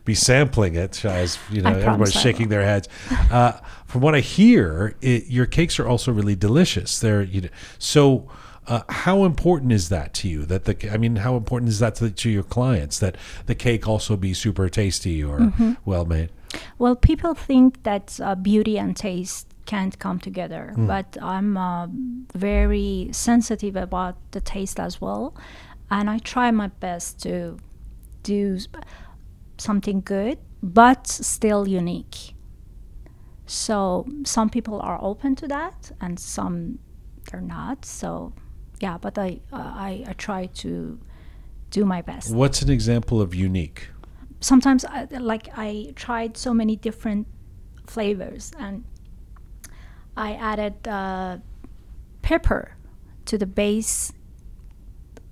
be 0.04 0.14
sampling 0.14 0.74
it 0.74 1.02
as 1.04 1.38
you 1.50 1.62
know 1.62 1.70
everybody's 1.70 2.12
shaking 2.12 2.48
their 2.48 2.62
heads. 2.62 2.88
Uh, 3.30 3.52
from 3.86 4.02
what 4.02 4.14
I 4.14 4.20
hear, 4.20 4.94
it, 5.00 5.28
your 5.28 5.46
cakes 5.46 5.78
are 5.78 5.88
also 5.88 6.12
really 6.12 6.36
delicious. 6.36 6.98
They're 7.00 7.22
you 7.22 7.42
know, 7.42 7.48
so. 7.78 8.28
Uh, 8.66 8.80
how 8.88 9.24
important 9.24 9.72
is 9.72 9.90
that 9.90 10.14
to 10.14 10.26
you? 10.26 10.46
That 10.46 10.64
the 10.64 10.90
I 10.90 10.96
mean, 10.96 11.16
how 11.16 11.36
important 11.36 11.68
is 11.68 11.80
that 11.80 11.96
to, 11.96 12.10
to 12.10 12.30
your 12.30 12.42
clients? 12.42 12.98
That 12.98 13.16
the 13.44 13.54
cake 13.54 13.86
also 13.86 14.16
be 14.16 14.32
super 14.32 14.70
tasty 14.70 15.22
or 15.22 15.52
well 15.84 16.06
made. 16.06 16.30
Well, 16.78 16.96
people 16.96 17.34
think 17.34 17.82
that 17.82 18.18
uh, 18.22 18.34
beauty 18.36 18.78
and 18.78 18.96
taste 18.96 19.48
can't 19.66 19.98
come 19.98 20.18
together, 20.18 20.72
but 20.76 21.16
I'm 21.22 21.56
uh, 21.56 21.88
very 22.34 23.08
sensitive 23.12 23.76
about 23.76 24.16
the 24.32 24.40
taste 24.40 24.78
as 24.78 25.00
well, 25.00 25.34
and 25.90 26.10
I 26.10 26.18
try 26.18 26.50
my 26.50 26.68
best 26.68 27.22
to 27.22 27.58
do 28.22 28.58
something 29.58 30.00
good 30.00 30.38
but 30.62 31.06
still 31.06 31.68
unique. 31.68 32.34
So 33.46 34.06
some 34.24 34.48
people 34.48 34.80
are 34.80 34.98
open 35.02 35.36
to 35.36 35.48
that, 35.48 35.92
and 36.00 36.18
some 36.18 36.78
they're 37.30 37.42
not. 37.42 37.84
So 37.84 38.32
yeah, 38.80 38.96
but 38.98 39.18
I 39.18 39.40
uh, 39.52 39.56
I, 39.58 40.04
I 40.08 40.12
try 40.14 40.46
to 40.46 40.98
do 41.70 41.84
my 41.84 42.02
best 42.02 42.32
What's 42.32 42.62
an 42.62 42.70
example 42.70 43.20
of 43.20 43.34
unique? 43.34 43.88
sometimes 44.44 44.84
I, 44.84 45.04
like 45.10 45.48
I 45.56 45.92
tried 45.96 46.36
so 46.36 46.52
many 46.52 46.76
different 46.76 47.26
flavors 47.86 48.52
and 48.58 48.84
I 50.16 50.34
added 50.34 50.86
uh, 50.86 51.38
pepper 52.22 52.76
to 53.24 53.38
the 53.38 53.46
base 53.46 54.12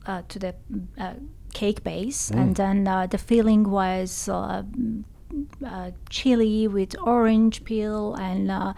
uh, 0.07 0.23
to 0.29 0.39
the 0.39 0.55
uh, 0.99 1.15
cake 1.53 1.85
base 1.85 2.31
and 2.31 2.57
then 2.57 2.89
uh, 2.89 3.07
the 3.07 3.19
filling 3.19 3.71
was 3.71 4.29
uh, 4.29 4.63
mm, 4.63 5.05
uh, 5.67 5.91
chili 6.09 6.67
with 6.67 6.97
orange 7.03 7.63
peel 7.65 8.15
and 8.15 8.51
uh, 8.51 8.73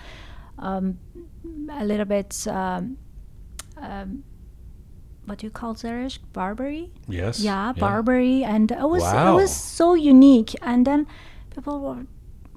um, 0.58 0.98
a 1.70 1.84
little 1.84 2.04
bit 2.06 2.46
um, 2.48 2.98
um, 3.80 4.24
what 5.26 5.38
do 5.38 5.46
you 5.46 5.50
call 5.50 5.74
Zerish? 5.74 6.18
Barberry? 6.32 6.92
Yes. 7.08 7.40
yeah, 7.40 7.72
Barbary, 7.72 8.44
and 8.44 8.70
it 8.70 8.78
was 8.78 9.02
it 9.02 9.32
was 9.32 9.54
so 9.54 9.94
unique. 9.94 10.54
And 10.62 10.86
then 10.86 11.06
people 11.54 11.80
were, 11.80 12.06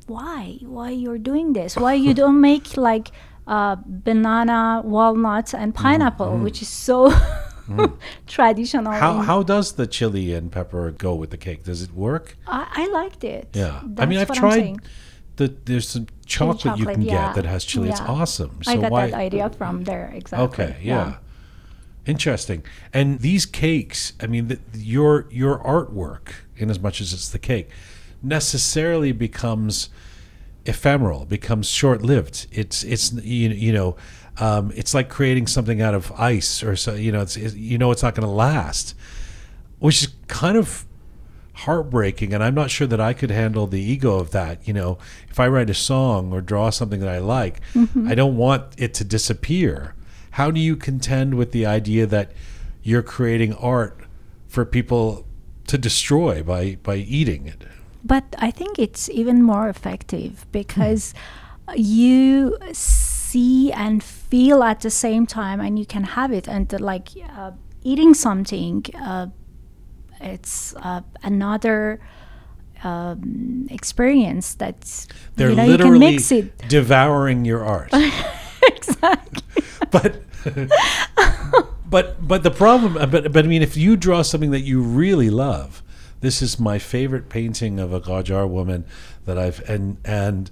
why, 0.07 0.59
why 0.61 0.89
you're 0.91 1.17
doing 1.17 1.53
this? 1.53 1.77
Why 1.77 1.93
you 1.93 2.13
don't 2.21 2.41
make 2.41 2.75
like 2.77 3.11
uh, 3.47 3.77
banana, 3.85 4.81
walnuts, 4.83 5.53
and 5.53 5.73
pineapple, 5.73 6.37
which 6.39 6.61
is 6.61 6.67
so 6.67 7.13
traditional. 8.27 8.91
How 8.91 9.19
how 9.19 9.43
does 9.43 9.73
the 9.73 9.87
chili 9.87 10.33
and 10.33 10.51
pepper 10.51 10.91
go 10.91 11.15
with 11.15 11.29
the 11.29 11.37
cake? 11.37 11.63
Does 11.63 11.81
it 11.81 11.93
work? 11.93 12.37
I, 12.47 12.67
I 12.71 12.87
liked 12.87 13.23
it. 13.23 13.49
Yeah. 13.53 13.81
I 13.97 14.05
mean, 14.05 14.19
I've 14.19 14.27
That's 14.27 14.39
tried. 14.39 14.77
The, 15.37 15.55
there's 15.65 15.87
some 15.87 16.07
chocolate, 16.25 16.79
you 16.79 16.85
can 16.85 17.01
yeah. 17.01 17.27
get 17.27 17.35
that 17.35 17.45
has 17.45 17.63
chili. 17.63 17.89
It's 17.89 18.01
awesome. 18.01 18.59
So 18.63 18.71
I 18.71 18.77
got 18.77 18.91
why? 18.91 19.11
that 19.11 19.15
idea 19.15 19.49
from 19.51 19.83
there. 19.83 20.11
Exactly. 20.15 20.65
Okay, 20.65 20.77
yeah. 20.81 21.17
Interesting. 22.07 22.63
And 22.93 23.19
these 23.19 23.45
cakes, 23.45 24.13
I 24.19 24.27
mean, 24.27 24.47
the, 24.47 24.59
your 24.73 25.27
your 25.29 25.59
artwork, 25.59 26.29
in 26.55 26.69
as 26.69 26.79
much 26.79 27.01
as 27.01 27.13
it's 27.13 27.29
the 27.29 27.39
cake, 27.39 27.69
necessarily 28.23 29.11
becomes 29.11 29.89
ephemeral, 30.65 31.25
becomes 31.25 31.69
short 31.69 32.01
lived. 32.01 32.47
It's 32.51 32.83
it's 32.83 33.11
you, 33.11 33.49
you 33.49 33.73
know, 33.73 33.95
um, 34.39 34.71
it's 34.75 34.93
like 34.93 35.09
creating 35.09 35.47
something 35.47 35.81
out 35.81 35.93
of 35.93 36.11
ice 36.13 36.63
or 36.63 36.75
so. 36.75 36.93
You 36.93 37.11
know, 37.11 37.21
it's, 37.21 37.37
it's 37.37 37.55
you 37.55 37.77
know 37.77 37.91
it's 37.91 38.03
not 38.03 38.15
going 38.15 38.27
to 38.27 38.33
last, 38.33 38.95
which 39.79 40.03
is 40.03 40.09
kind 40.27 40.57
of 40.57 40.85
heartbreaking 41.53 42.35
and 42.35 42.43
i'm 42.43 42.53
not 42.53 42.69
sure 42.69 42.85
that 42.85 43.01
i 43.01 43.13
could 43.13 43.31
handle 43.31 43.65
the 43.65 43.81
ego 43.81 44.19
of 44.19 44.29
that 44.29 44.67
you 44.67 44.73
know. 44.73 44.99
If 45.27 45.39
i 45.39 45.47
write 45.47 45.71
a 45.71 45.73
song 45.73 46.31
or 46.31 46.39
draw 46.39 46.69
something 46.69 46.99
that 46.99 47.09
i 47.09 47.17
like 47.17 47.61
i 48.05 48.13
don't 48.13 48.37
want 48.37 48.63
it 48.77 48.93
to 48.95 49.03
disappear. 49.03 49.95
How 50.31 50.51
do 50.51 50.59
you 50.59 50.75
contend 50.75 51.33
with 51.33 51.51
the 51.51 51.65
idea 51.65 52.05
that 52.05 52.31
you're 52.83 53.01
creating 53.01 53.55
art 53.55 53.99
for 54.47 54.65
people 54.65 55.25
to 55.65 55.79
destroy 55.79 56.43
by 56.43 56.75
by 56.83 56.97
eating 56.97 57.47
it? 57.47 57.63
But 58.03 58.23
I 58.37 58.51
think 58.51 58.77
it's 58.77 59.09
even 59.09 59.41
more 59.41 59.67
effective 59.67 60.45
because 60.51 61.15
you 61.75 62.55
see 62.71 63.71
and 63.71 64.03
feel 64.29 64.63
at 64.63 64.81
the 64.81 64.89
same 64.89 65.25
time, 65.25 65.59
and 65.59 65.77
you 65.79 65.85
can 65.85 66.03
have 66.03 66.31
it. 66.31 66.47
And 66.47 66.73
uh, 66.73 66.77
like 66.79 67.09
uh, 67.35 67.51
eating 67.83 68.13
something, 68.13 68.85
uh, 68.99 69.27
it's 70.19 70.75
uh, 70.77 71.01
another 71.23 71.99
um, 72.83 73.67
experience 73.71 74.53
that's 74.55 75.07
they're 75.35 75.49
you 75.49 75.55
know 75.55 75.63
you 75.63 75.77
can 75.77 75.99
mix 75.99 76.31
it. 76.31 76.57
devouring 76.69 77.45
your 77.45 77.63
art 77.63 77.91
exactly. 78.61 79.63
but 79.91 80.21
but 81.89 82.27
but 82.27 82.43
the 82.43 82.51
problem 82.51 82.93
but 83.09 83.31
but 83.31 83.45
I 83.45 83.47
mean 83.47 83.61
if 83.61 83.75
you 83.75 83.97
draw 83.97 84.21
something 84.21 84.51
that 84.51 84.61
you 84.61 84.81
really 84.81 85.29
love 85.29 85.81
this 86.21 86.41
is 86.41 86.59
my 86.59 86.79
favorite 86.79 87.29
painting 87.29 87.79
of 87.79 87.93
a 87.93 88.01
Qajar 88.01 88.47
woman 88.47 88.85
that 89.25 89.37
I've 89.37 89.67
and 89.69 89.97
and 90.05 90.49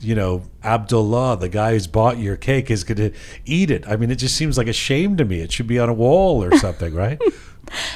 you 0.00 0.14
know 0.14 0.42
Abdullah 0.62 1.36
the 1.38 1.48
guy 1.48 1.72
who's 1.72 1.86
bought 1.86 2.18
your 2.18 2.36
cake 2.36 2.70
is 2.70 2.84
going 2.84 2.98
to 2.98 3.10
eat 3.44 3.70
it 3.70 3.86
I 3.88 3.96
mean 3.96 4.10
it 4.10 4.16
just 4.16 4.36
seems 4.36 4.56
like 4.56 4.68
a 4.68 4.72
shame 4.72 5.16
to 5.16 5.24
me 5.24 5.40
it 5.40 5.50
should 5.52 5.66
be 5.66 5.78
on 5.78 5.88
a 5.88 5.94
wall 5.94 6.42
or 6.44 6.56
something 6.66 6.94
right 6.94 7.20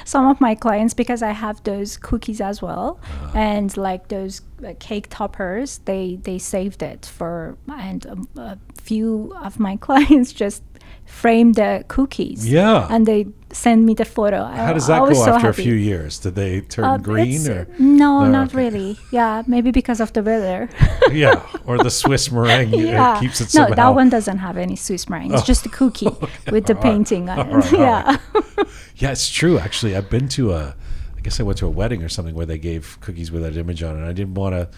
some 0.04 0.26
of 0.26 0.38
my 0.40 0.54
clients 0.54 0.92
because 0.94 1.22
i 1.22 1.30
have 1.30 1.62
those 1.64 1.96
cookies 1.96 2.40
as 2.42 2.60
well 2.60 3.00
Uh-huh. 3.02 3.38
and 3.38 3.74
like 3.76 4.08
those 4.08 4.42
uh, 4.66 4.74
cake 4.80 5.06
toppers 5.08 5.78
they 5.86 6.18
they 6.22 6.38
saved 6.38 6.82
it 6.82 7.06
for 7.06 7.56
and 7.68 8.06
um, 8.06 8.28
a 8.36 8.58
few 8.82 9.32
of 9.42 9.58
my 9.58 9.76
clients 9.86 10.32
just 10.32 10.62
frame 11.06 11.52
the 11.54 11.84
cookies 11.88 12.46
Yeah. 12.46 12.86
and 12.90 13.06
they 13.06 13.26
send 13.52 13.84
me 13.86 13.94
the 13.94 14.04
photo. 14.04 14.44
How 14.44 14.72
does 14.72 14.86
that 14.88 15.02
I 15.02 15.08
go 15.08 15.14
so 15.14 15.32
after 15.34 15.48
a 15.50 15.54
few 15.54 15.74
years? 15.74 16.18
Did 16.18 16.34
they 16.34 16.62
turn 16.62 16.84
Uh, 16.84 16.96
green 16.98 17.46
or? 17.48 17.66
no, 17.78 18.24
No, 18.24 18.30
not 18.30 18.48
okay. 18.48 18.56
really. 18.64 18.98
Yeah 19.10 19.42
maybe 19.46 19.70
because 19.70 20.00
of 20.00 20.12
the 20.12 20.22
weather. 20.22 20.68
Yeah 21.12 21.42
or 21.66 21.76
the 21.78 21.90
Swiss 21.90 22.30
meringue 22.32 22.72
yeah. 22.74 23.20
keeps 23.20 23.40
it 23.40 23.44
no 23.54 23.64
somehow. 23.68 23.74
that 23.74 23.94
one 23.94 24.08
doesn't 24.08 24.38
have 24.38 24.56
any 24.56 24.76
swiss 24.76 25.08
meringue. 25.08 25.34
It's 25.34 25.42
just 25.46 25.66
a 25.66 25.68
cookie 25.68 26.08
with 26.50 26.64
the 26.66 26.74
All 26.74 26.80
right. 26.82 26.82
painting 26.82 27.28
on 27.28 27.38
All 27.38 27.46
it. 27.58 27.72
right, 27.72 27.72
yeah. 27.72 28.16
Yeah, 28.96 29.10
it's 29.12 29.28
true. 29.30 29.58
Actually, 29.58 29.96
I've 29.96 30.08
been 30.10 30.28
to 30.28 30.52
a, 30.52 30.74
I 31.16 31.20
guess 31.22 31.40
I 31.40 31.42
went 31.42 31.58
to 31.58 31.66
a 31.66 31.70
wedding 31.70 32.02
or 32.02 32.08
something 32.08 32.34
where 32.34 32.46
they 32.46 32.58
gave 32.58 32.98
cookies 33.00 33.30
with 33.32 33.42
that 33.42 33.56
image 33.56 33.82
on 33.82 33.96
it. 33.96 33.98
And 34.00 34.06
I 34.08 34.12
didn't 34.12 34.34
want 34.34 34.54
to, 34.54 34.68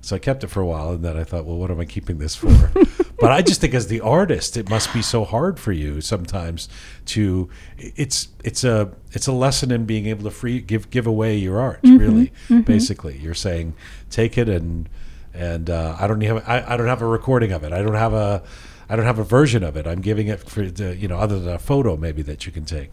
so 0.00 0.16
I 0.16 0.18
kept 0.18 0.44
it 0.44 0.48
for 0.48 0.60
a 0.60 0.66
while, 0.66 0.92
and 0.92 1.04
then 1.04 1.16
I 1.16 1.24
thought, 1.24 1.44
well, 1.44 1.56
what 1.56 1.70
am 1.70 1.80
I 1.80 1.84
keeping 1.84 2.18
this 2.18 2.34
for? 2.34 2.48
but 3.20 3.30
I 3.32 3.42
just 3.42 3.60
think, 3.60 3.74
as 3.74 3.88
the 3.88 4.00
artist, 4.00 4.56
it 4.56 4.70
must 4.70 4.92
be 4.94 5.02
so 5.02 5.24
hard 5.24 5.60
for 5.60 5.72
you 5.72 6.00
sometimes 6.00 6.68
to. 7.06 7.48
It's 7.78 8.28
it's 8.42 8.64
a 8.64 8.92
it's 9.12 9.26
a 9.26 9.32
lesson 9.32 9.70
in 9.70 9.84
being 9.84 10.06
able 10.06 10.24
to 10.24 10.30
free 10.30 10.60
give 10.60 10.90
give 10.90 11.06
away 11.06 11.36
your 11.36 11.60
art. 11.60 11.80
Really, 11.82 12.32
basically, 12.64 13.18
you're 13.18 13.34
saying 13.34 13.74
take 14.08 14.38
it 14.38 14.48
and 14.48 14.88
and 15.34 15.70
uh, 15.70 15.96
I 15.98 16.06
don't 16.06 16.20
have 16.22 16.48
I, 16.48 16.64
I 16.66 16.76
don't 16.76 16.88
have 16.88 17.02
a 17.02 17.06
recording 17.06 17.52
of 17.52 17.62
it. 17.64 17.72
I 17.72 17.82
don't 17.82 17.94
have 17.94 18.14
a 18.14 18.42
I 18.88 18.96
don't 18.96 19.06
have 19.06 19.18
a 19.18 19.24
version 19.24 19.62
of 19.62 19.76
it. 19.76 19.86
I'm 19.86 20.00
giving 20.00 20.26
it 20.26 20.40
for 20.40 20.62
the, 20.66 20.96
you 20.96 21.08
know 21.08 21.18
other 21.18 21.38
than 21.38 21.54
a 21.54 21.58
photo 21.58 21.96
maybe 21.96 22.22
that 22.22 22.46
you 22.46 22.52
can 22.52 22.64
take. 22.64 22.90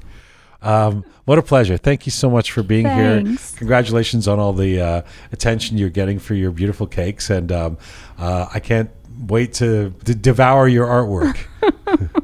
Um, 0.61 1.05
what 1.25 1.37
a 1.37 1.41
pleasure. 1.41 1.77
Thank 1.77 2.05
you 2.05 2.11
so 2.11 2.29
much 2.29 2.51
for 2.51 2.63
being 2.63 2.87
here. 2.87 3.23
Congratulations 3.57 4.27
on 4.27 4.39
all 4.39 4.53
the 4.53 4.81
uh, 4.81 5.01
attention 5.31 5.77
you're 5.77 5.89
getting 5.89 6.19
for 6.19 6.33
your 6.33 6.51
beautiful 6.51 6.87
cakes. 6.87 7.29
And 7.29 7.51
um, 7.51 7.77
uh, 8.17 8.47
I 8.53 8.59
can't 8.59 8.89
wait 9.27 9.53
to, 9.55 9.93
to 10.05 10.15
devour 10.15 10.67
your 10.67 10.87
artwork. 10.87 11.37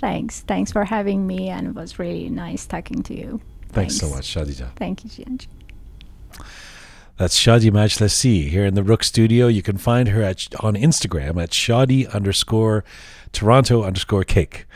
Thanks. 0.00 0.40
Thanks 0.40 0.70
for 0.70 0.84
having 0.84 1.26
me, 1.26 1.48
and 1.48 1.68
it 1.68 1.74
was 1.74 1.98
really 1.98 2.28
nice 2.28 2.66
talking 2.66 3.02
to 3.04 3.14
you. 3.16 3.40
Thanks, 3.70 3.96
so 3.96 4.08
much, 4.10 4.26
Shadija. 4.26 4.76
Thank 4.76 5.02
you, 5.02 5.10
Gianji. 5.10 5.46
That's 7.16 7.38
Shadi 7.38 7.70
Majlesi 7.70 8.48
here 8.48 8.66
in 8.66 8.74
the 8.74 8.82
Roqe 8.82 9.04
studio. 9.04 9.46
You 9.46 9.62
can 9.62 9.78
find 9.78 10.08
her 10.08 10.20
at 10.20 10.48
on 10.60 10.74
Instagram 10.74 11.40
at 11.40 11.50
Shadi 11.50 12.12
underscore 12.12 12.84
Toronto 13.32 13.84
underscore 13.84 14.24
cake. 14.24 14.66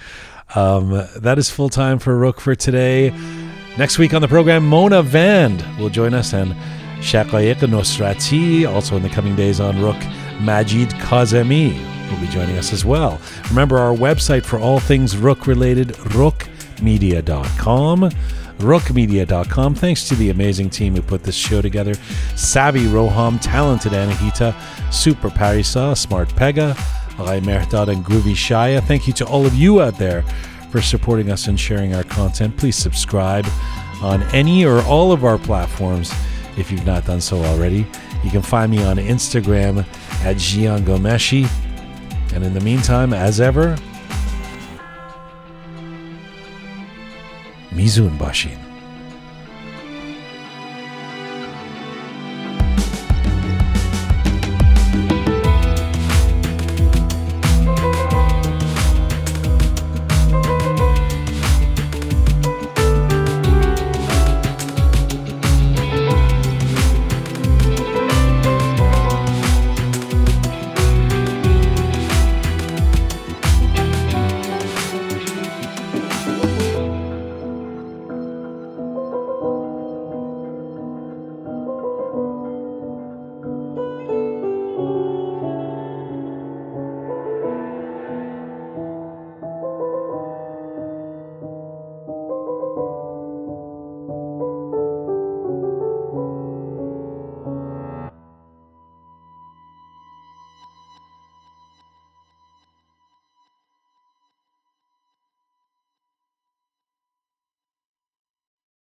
Um, 0.55 1.07
that 1.17 1.39
is 1.39 1.51
full 1.51 1.69
time 1.69 1.99
for 1.99 2.19
Roqe 2.19 2.41
for 2.41 2.55
today. 2.55 3.11
Next 3.77 3.99
week 3.99 4.15
on 4.15 4.23
the 4.23 4.29
program, 4.29 4.67
Mona 4.67 5.03
Vand 5.03 5.63
will 5.79 5.91
join 5.91 6.15
us 6.15 6.33
and 6.33 6.53
Shaqaiq 7.01 7.57
Nosrati. 7.57 8.69
Also 8.69 8.97
in 8.97 9.03
the 9.03 9.09
coming 9.09 9.35
days 9.37 9.61
on 9.61 9.77
Roqe, 9.77 10.41
Majid 10.41 10.89
Kazemi 10.91 11.73
will 12.11 12.21
be 12.21 12.27
joining 12.29 12.57
us 12.57 12.73
as 12.73 12.85
well. 12.85 13.21
Remember 13.51 13.79
our 13.79 13.95
website 13.95 14.45
for 14.45 14.59
all 14.59 14.81
things 14.81 15.15
Roqe 15.15 15.47
related, 15.47 15.89
roqemedia.com. 15.89 18.11
Roqemedia.com. 18.59 19.75
Thanks 19.77 20.09
to 20.09 20.17
the 20.17 20.31
amazing 20.31 20.71
team 20.71 20.97
who 20.97 21.03
put 21.03 21.23
this 21.23 21.37
show 21.37 21.63
together 21.63 21.95
Savvy 22.35 22.87
Roham, 22.87 23.39
Talented 23.41 23.93
Anahita, 23.93 24.53
Super 24.93 25.29
Parisa, 25.29 25.97
Smart 25.97 26.29
Pega, 26.31 26.77
Rai 27.19 27.41
Mehdad, 27.41 27.89
and 27.89 28.05
Groovy 28.05 28.33
Shaya. 28.33 28.83
Thank 28.83 29.07
you 29.07 29.13
to 29.15 29.27
all 29.27 29.45
of 29.45 29.55
you 29.55 29.83
out 29.83 29.99
there 29.99 30.23
for 30.71 30.81
supporting 30.81 31.31
us 31.31 31.47
and 31.49 31.59
sharing 31.59 31.95
our 31.95 32.05
content. 32.05 32.57
Please 32.57 32.77
subscribe 32.77 33.47
on 34.03 34.23
any 34.35 34.65
or 34.65 34.83
all 34.83 35.13
of 35.13 35.25
our 35.25 35.39
platforms 35.39 36.13
if 36.57 36.71
you've 36.71 36.87
not 36.87 37.07
done 37.07 37.21
so 37.21 37.43
already. 37.43 37.87
You 38.25 38.31
can 38.31 38.43
find 38.43 38.71
me 38.71 38.83
on 38.83 38.97
Instagram 38.97 39.81
at 40.25 40.37
Jian 40.37 40.81
Ghomeshi. 40.81 41.49
And 42.35 42.45
in 42.45 42.55
the 42.55 42.61
meantime, 42.61 43.13
as 43.13 43.41
ever, 43.41 43.77
Mizun 47.71 48.17
Bashin. 48.19 48.68